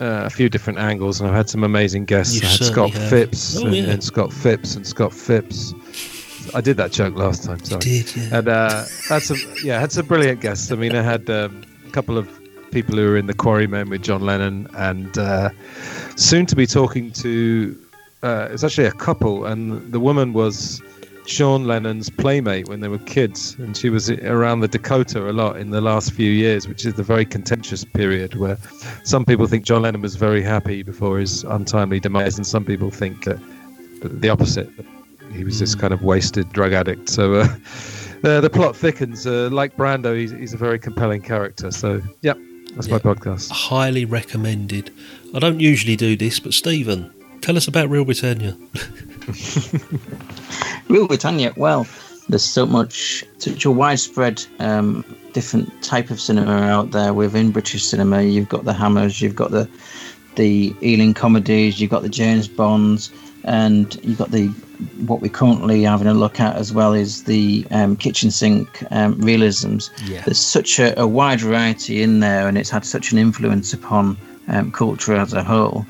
uh, 0.00 0.22
a 0.26 0.30
few 0.30 0.48
different 0.48 0.78
angles, 0.78 1.20
and 1.20 1.28
I've 1.28 1.34
had 1.34 1.48
some 1.50 1.64
amazing 1.64 2.04
guests. 2.04 2.34
You 2.34 2.46
I 2.46 2.50
had 2.50 2.60
Scott 2.60 2.90
have. 2.90 3.10
Phipps 3.10 3.56
Oh, 3.58 3.66
and, 3.66 3.74
yeah. 3.74 3.84
and 3.84 4.04
Scott 4.04 4.32
Phipps 4.32 4.76
and 4.76 4.86
Scott 4.86 5.12
Phipps. 5.12 5.74
I 6.54 6.60
did 6.60 6.76
that 6.76 6.92
joke 6.92 7.16
last 7.16 7.44
time. 7.44 7.58
Sorry. 7.64 7.80
did, 7.80 8.14
yeah. 8.16 8.38
And 8.38 8.48
uh, 8.48 8.84
had 9.08 9.22
some, 9.22 9.38
yeah, 9.64 9.80
had 9.80 9.90
some 9.92 10.06
brilliant 10.06 10.40
guests. 10.40 10.70
I 10.70 10.76
mean, 10.76 10.94
I 10.94 11.02
had 11.02 11.28
um, 11.30 11.64
a 11.86 11.90
couple 11.90 12.18
of 12.18 12.28
people 12.72 12.96
who 12.96 13.02
were 13.02 13.16
in 13.16 13.26
the 13.26 13.34
Quarrymen 13.34 13.90
with 13.90 14.02
John 14.02 14.22
Lennon, 14.22 14.68
and 14.76 15.16
uh, 15.18 15.50
soon 16.16 16.46
to 16.46 16.56
be 16.56 16.66
talking 16.66 17.12
to. 17.12 17.78
Uh, 18.22 18.48
it's 18.50 18.64
actually 18.64 18.86
a 18.86 18.92
couple, 18.92 19.46
and 19.46 19.92
the 19.92 19.98
woman 19.98 20.32
was 20.32 20.80
Sean 21.26 21.64
Lennon's 21.64 22.08
playmate 22.08 22.68
when 22.68 22.80
they 22.80 22.88
were 22.88 22.98
kids, 22.98 23.56
and 23.58 23.76
she 23.76 23.90
was 23.90 24.10
around 24.10 24.60
the 24.60 24.68
Dakota 24.68 25.30
a 25.30 25.32
lot 25.32 25.56
in 25.56 25.70
the 25.70 25.80
last 25.80 26.12
few 26.12 26.30
years, 26.30 26.68
which 26.68 26.84
is 26.84 26.94
the 26.94 27.02
very 27.02 27.24
contentious 27.24 27.84
period 27.84 28.34
where 28.34 28.58
some 29.04 29.24
people 29.24 29.46
think 29.46 29.64
John 29.64 29.82
Lennon 29.82 30.02
was 30.02 30.16
very 30.16 30.42
happy 30.42 30.82
before 30.82 31.18
his 31.18 31.44
untimely 31.44 32.00
demise, 32.00 32.36
and 32.36 32.46
some 32.46 32.64
people 32.64 32.90
think 32.90 33.24
that 33.24 33.38
the 34.02 34.28
opposite. 34.28 34.70
He 35.32 35.44
was 35.44 35.58
this 35.58 35.74
kind 35.74 35.94
of 35.94 36.02
wasted 36.02 36.50
drug 36.52 36.72
addict. 36.72 37.08
So 37.08 37.34
uh, 37.34 37.44
uh, 38.24 38.40
the 38.40 38.50
plot 38.50 38.76
thickens. 38.76 39.26
Uh, 39.26 39.48
like 39.50 39.76
Brando, 39.76 40.18
he's, 40.18 40.32
he's 40.32 40.52
a 40.52 40.58
very 40.58 40.78
compelling 40.78 41.22
character. 41.22 41.70
So 41.70 42.02
yeah, 42.20 42.34
that's 42.74 42.88
my 42.88 42.98
podcast. 42.98 43.50
Highly 43.50 44.04
recommended. 44.04 44.90
I 45.34 45.38
don't 45.38 45.60
usually 45.60 45.96
do 45.96 46.16
this, 46.16 46.40
but 46.40 46.54
Steven, 46.54 47.12
tell 47.40 47.56
us 47.56 47.68
about 47.68 47.88
Real 47.88 48.04
Britannia. 48.04 48.56
Real 50.88 51.06
Britannia, 51.06 51.52
well, 51.56 51.86
there's 52.28 52.44
so 52.44 52.66
much, 52.66 53.24
such 53.38 53.64
a 53.64 53.70
widespread 53.70 54.44
um, 54.58 55.04
different 55.32 55.82
type 55.82 56.10
of 56.10 56.20
cinema 56.20 56.52
out 56.52 56.90
there 56.90 57.14
within 57.14 57.50
British 57.50 57.84
cinema. 57.84 58.22
You've 58.22 58.48
got 58.48 58.64
the 58.64 58.72
Hammers, 58.72 59.20
you've 59.20 59.36
got 59.36 59.50
the 59.50 59.68
the 60.36 60.74
Ealing 60.82 61.12
comedies, 61.12 61.78
you've 61.78 61.90
got 61.90 62.02
the 62.02 62.08
James 62.08 62.48
Bonds, 62.48 63.10
and 63.44 63.98
you've 64.04 64.18
got 64.18 64.30
the 64.30 64.48
what 65.06 65.20
we're 65.20 65.28
currently 65.28 65.82
having 65.82 66.08
a 66.08 66.14
look 66.14 66.40
at 66.40 66.56
as 66.56 66.72
well 66.72 66.92
is 66.92 67.24
the 67.24 67.64
um, 67.70 67.96
kitchen 67.96 68.30
sink 68.30 68.84
um, 68.90 69.14
realisms. 69.20 69.90
Yeah. 70.04 70.22
There's 70.22 70.40
such 70.40 70.78
a, 70.78 70.98
a 71.00 71.06
wide 71.06 71.40
variety 71.40 72.02
in 72.02 72.20
there, 72.20 72.48
and 72.48 72.58
it's 72.58 72.70
had 72.70 72.84
such 72.84 73.12
an 73.12 73.18
influence 73.18 73.72
upon 73.72 74.16
um, 74.48 74.72
culture 74.72 75.14
as 75.14 75.32
a 75.32 75.42
whole. 75.42 75.86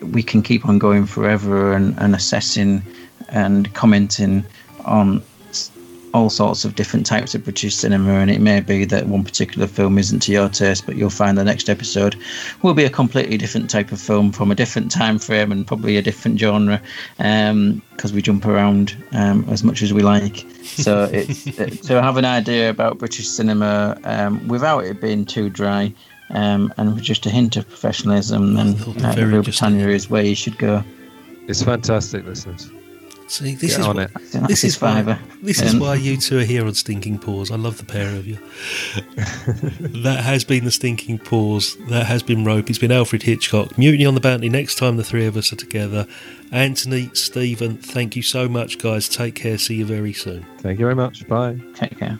We 0.00 0.22
can 0.22 0.42
keep 0.42 0.66
on 0.66 0.78
going 0.78 1.06
forever 1.06 1.72
and, 1.72 1.98
and 1.98 2.14
assessing 2.14 2.82
and 3.30 3.72
commenting 3.74 4.44
on 4.84 5.22
all 6.14 6.30
sorts 6.30 6.64
of 6.64 6.76
different 6.76 7.04
types 7.04 7.34
of 7.34 7.42
British 7.42 7.74
cinema, 7.74 8.14
and 8.14 8.30
it 8.30 8.40
may 8.40 8.60
be 8.60 8.84
that 8.84 9.06
one 9.08 9.24
particular 9.24 9.66
film 9.66 9.98
isn't 9.98 10.20
to 10.20 10.32
your 10.32 10.48
taste, 10.48 10.86
but 10.86 10.94
you'll 10.96 11.10
find 11.10 11.36
the 11.36 11.44
next 11.44 11.68
episode 11.68 12.16
will 12.62 12.72
be 12.72 12.84
a 12.84 12.90
completely 12.90 13.36
different 13.36 13.68
type 13.68 13.90
of 13.90 14.00
film 14.00 14.30
from 14.30 14.52
a 14.52 14.54
different 14.54 14.92
time 14.92 15.18
frame 15.18 15.50
and 15.50 15.66
probably 15.66 15.96
a 15.96 16.02
different 16.02 16.38
genre, 16.38 16.80
because 17.16 18.12
we 18.12 18.22
jump 18.22 18.46
around 18.46 18.96
um, 19.12 19.44
as 19.50 19.64
much 19.64 19.82
as 19.82 19.92
we 19.92 20.02
like. 20.02 20.46
So 20.62 21.10
it's 21.12 21.46
it- 21.46 21.82
to 21.88 22.00
have 22.00 22.16
an 22.16 22.24
idea 22.24 22.70
about 22.70 22.98
British 22.98 23.28
cinema 23.28 23.98
um, 24.04 24.46
without 24.46 24.84
it 24.84 25.00
being 25.00 25.24
too 25.26 25.50
dry. 25.50 25.92
Um, 26.30 26.72
and 26.78 26.94
with 26.94 27.04
just 27.04 27.26
a 27.26 27.30
hint 27.30 27.56
of 27.56 27.68
professionalism, 27.68 28.54
then 28.54 28.74
uh, 29.04 29.14
Real. 29.18 29.42
Britannia 29.42 29.88
is 29.88 30.08
where 30.08 30.24
you 30.24 30.34
should 30.34 30.56
go. 30.58 30.82
It's 31.48 31.62
fantastic, 31.62 32.24
listeners. 32.24 32.70
See, 33.26 33.54
this 33.54 33.72
Get 33.72 33.80
is 33.80 33.86
on 33.86 33.96
wh- 33.96 34.00
it. 34.02 34.46
This 34.48 34.64
is 34.64 34.80
why, 34.80 34.94
fiver. 35.02 35.18
this 35.42 35.60
is 35.60 35.74
Um, 35.74 35.80
why 35.80 35.94
you 35.94 36.16
two 36.16 36.38
are 36.38 36.44
here 36.44 36.64
on 36.66 36.74
Stinking 36.74 37.18
Pause. 37.18 37.50
I 37.50 37.56
love 37.56 37.78
the 37.78 37.84
pair 37.84 38.14
of 38.14 38.26
you. 38.26 38.38
that 40.02 40.20
has 40.22 40.44
been 40.44 40.64
the 40.64 40.70
Stinking 40.70 41.18
Pause. 41.20 41.76
That 41.88 42.06
has 42.06 42.22
been 42.22 42.44
Rope. 42.44 42.68
It's 42.70 42.78
been 42.78 42.92
Alfred 42.92 43.22
Hitchcock. 43.22 43.76
Mutiny 43.78 44.04
on 44.06 44.14
the 44.14 44.20
Bounty. 44.20 44.48
Next 44.48 44.76
time 44.76 44.96
the 44.96 45.04
three 45.04 45.26
of 45.26 45.36
us 45.36 45.52
are 45.52 45.56
together. 45.56 46.06
Antony, 46.52 47.10
Steven, 47.14 47.76
thank 47.78 48.14
you 48.14 48.22
so 48.22 48.48
much, 48.48 48.78
guys. 48.78 49.08
Take 49.08 49.34
care. 49.34 49.58
See 49.58 49.76
you 49.76 49.86
very 49.86 50.12
soon. 50.12 50.46
Thank 50.58 50.78
you 50.78 50.84
very 50.84 50.94
much. 50.94 51.26
Bye. 51.26 51.58
Take 51.74 51.98
care. 51.98 52.18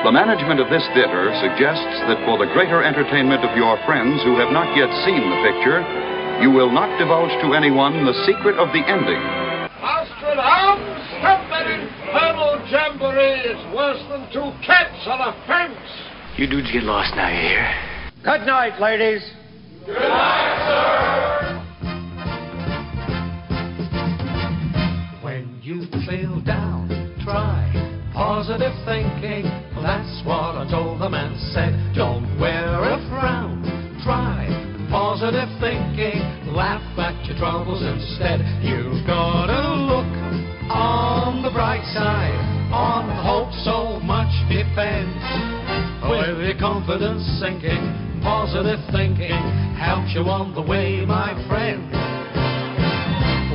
The 0.00 0.10
management 0.10 0.60
of 0.60 0.70
this 0.72 0.82
theater 0.96 1.28
suggests 1.44 2.00
that 2.08 2.24
for 2.24 2.40
the 2.40 2.48
greater 2.56 2.82
entertainment 2.82 3.44
of 3.44 3.54
your 3.54 3.76
friends 3.84 4.24
who 4.24 4.32
have 4.40 4.48
not 4.48 4.72
yet 4.72 4.88
seen 5.04 5.20
the 5.20 5.40
picture, 5.44 5.84
you 6.40 6.50
will 6.50 6.72
not 6.72 6.88
divulge 6.96 7.28
to 7.44 7.52
anyone 7.52 7.92
the 8.08 8.16
secret 8.24 8.56
of 8.56 8.72
the 8.72 8.80
ending. 8.80 9.20
Astrid 9.20 10.40
Arms, 10.40 11.04
stop 11.20 11.44
that 11.52 11.68
infernal 11.68 12.64
jamboree. 12.72 13.44
It's 13.44 13.60
worse 13.76 14.00
than 14.08 14.24
two 14.32 14.56
cats 14.64 15.04
on 15.04 15.20
a 15.20 15.36
fence. 15.46 15.76
You 16.38 16.46
dudes 16.48 16.72
get 16.72 16.84
lost 16.84 17.14
now, 17.14 17.28
you 17.28 17.60
hear? 17.60 17.68
Good 18.24 18.46
night, 18.48 18.80
ladies. 18.80 19.20
When 19.84 19.96
positive 28.60 28.84
thinking. 28.84 29.44
That's 29.80 30.20
what 30.26 30.60
I 30.60 30.68
told 30.70 31.00
them 31.00 31.14
and 31.14 31.32
said. 31.56 31.72
Don't 31.96 32.28
wear 32.38 32.84
a 32.84 33.00
frown. 33.08 33.64
Try 34.04 34.48
positive 34.90 35.48
thinking. 35.60 36.20
Laugh 36.52 36.84
at 36.98 37.24
your 37.24 37.38
troubles 37.38 37.80
instead. 37.80 38.40
You've 38.60 39.06
got 39.06 39.46
to 39.46 39.64
look 39.88 40.12
on 40.68 41.42
the 41.42 41.50
bright 41.50 41.84
side. 41.94 42.36
On 42.68 43.08
hope 43.24 43.52
so 43.64 43.98
much 44.04 44.28
depends. 44.52 45.24
With 46.04 46.44
your 46.44 46.58
confidence 46.60 47.24
sinking, 47.40 48.20
positive 48.20 48.80
thinking 48.92 49.40
helps 49.80 50.12
you 50.12 50.20
on 50.28 50.54
the 50.54 50.62
way, 50.62 51.06
my 51.06 51.32
friend. 51.48 51.80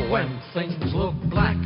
When 0.09 0.41
things 0.53 0.93
look 0.95 1.13
black, 1.29 1.57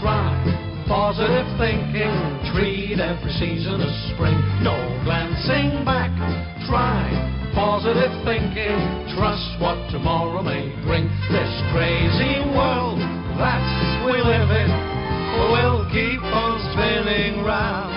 try 0.00 0.67
positive 0.88 1.46
thinking. 1.60 2.10
Treat 2.56 2.98
every 2.98 3.30
season 3.36 3.84
as 3.84 3.92
spring. 4.16 4.40
No 4.64 4.74
glancing 5.04 5.84
back. 5.84 6.10
Try 6.64 7.04
positive 7.54 8.10
thinking. 8.24 8.80
Trust 9.14 9.60
what 9.60 9.76
tomorrow 9.92 10.42
may 10.42 10.72
bring. 10.88 11.04
This 11.28 11.52
crazy 11.76 12.40
world 12.56 12.98
that 13.36 13.60
we 14.08 14.16
live 14.16 14.48
in 14.48 14.70
will 15.52 15.84
keep 15.92 16.24
on 16.24 16.56
spinning 16.72 17.44
round. 17.44 17.92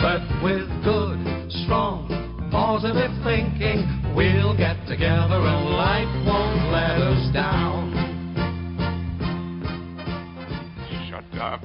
But 0.00 0.22
with 0.42 0.70
good, 0.86 1.18
strong, 1.66 2.06
positive 2.52 3.10
thinking, 3.24 4.14
we'll 4.14 4.56
get 4.56 4.78
together 4.86 5.42
and 5.42 5.70
life 5.74 6.14
won't 6.24 6.70
let 6.70 7.02
us 7.02 7.32
down. 7.34 7.90
Shut 11.10 11.40
up, 11.40 11.62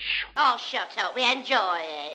bitch. 0.00 0.24
Oh, 0.36 0.56
shut 0.58 0.96
up. 0.98 1.14
We 1.14 1.30
enjoy 1.30 1.78
it. 1.80 2.00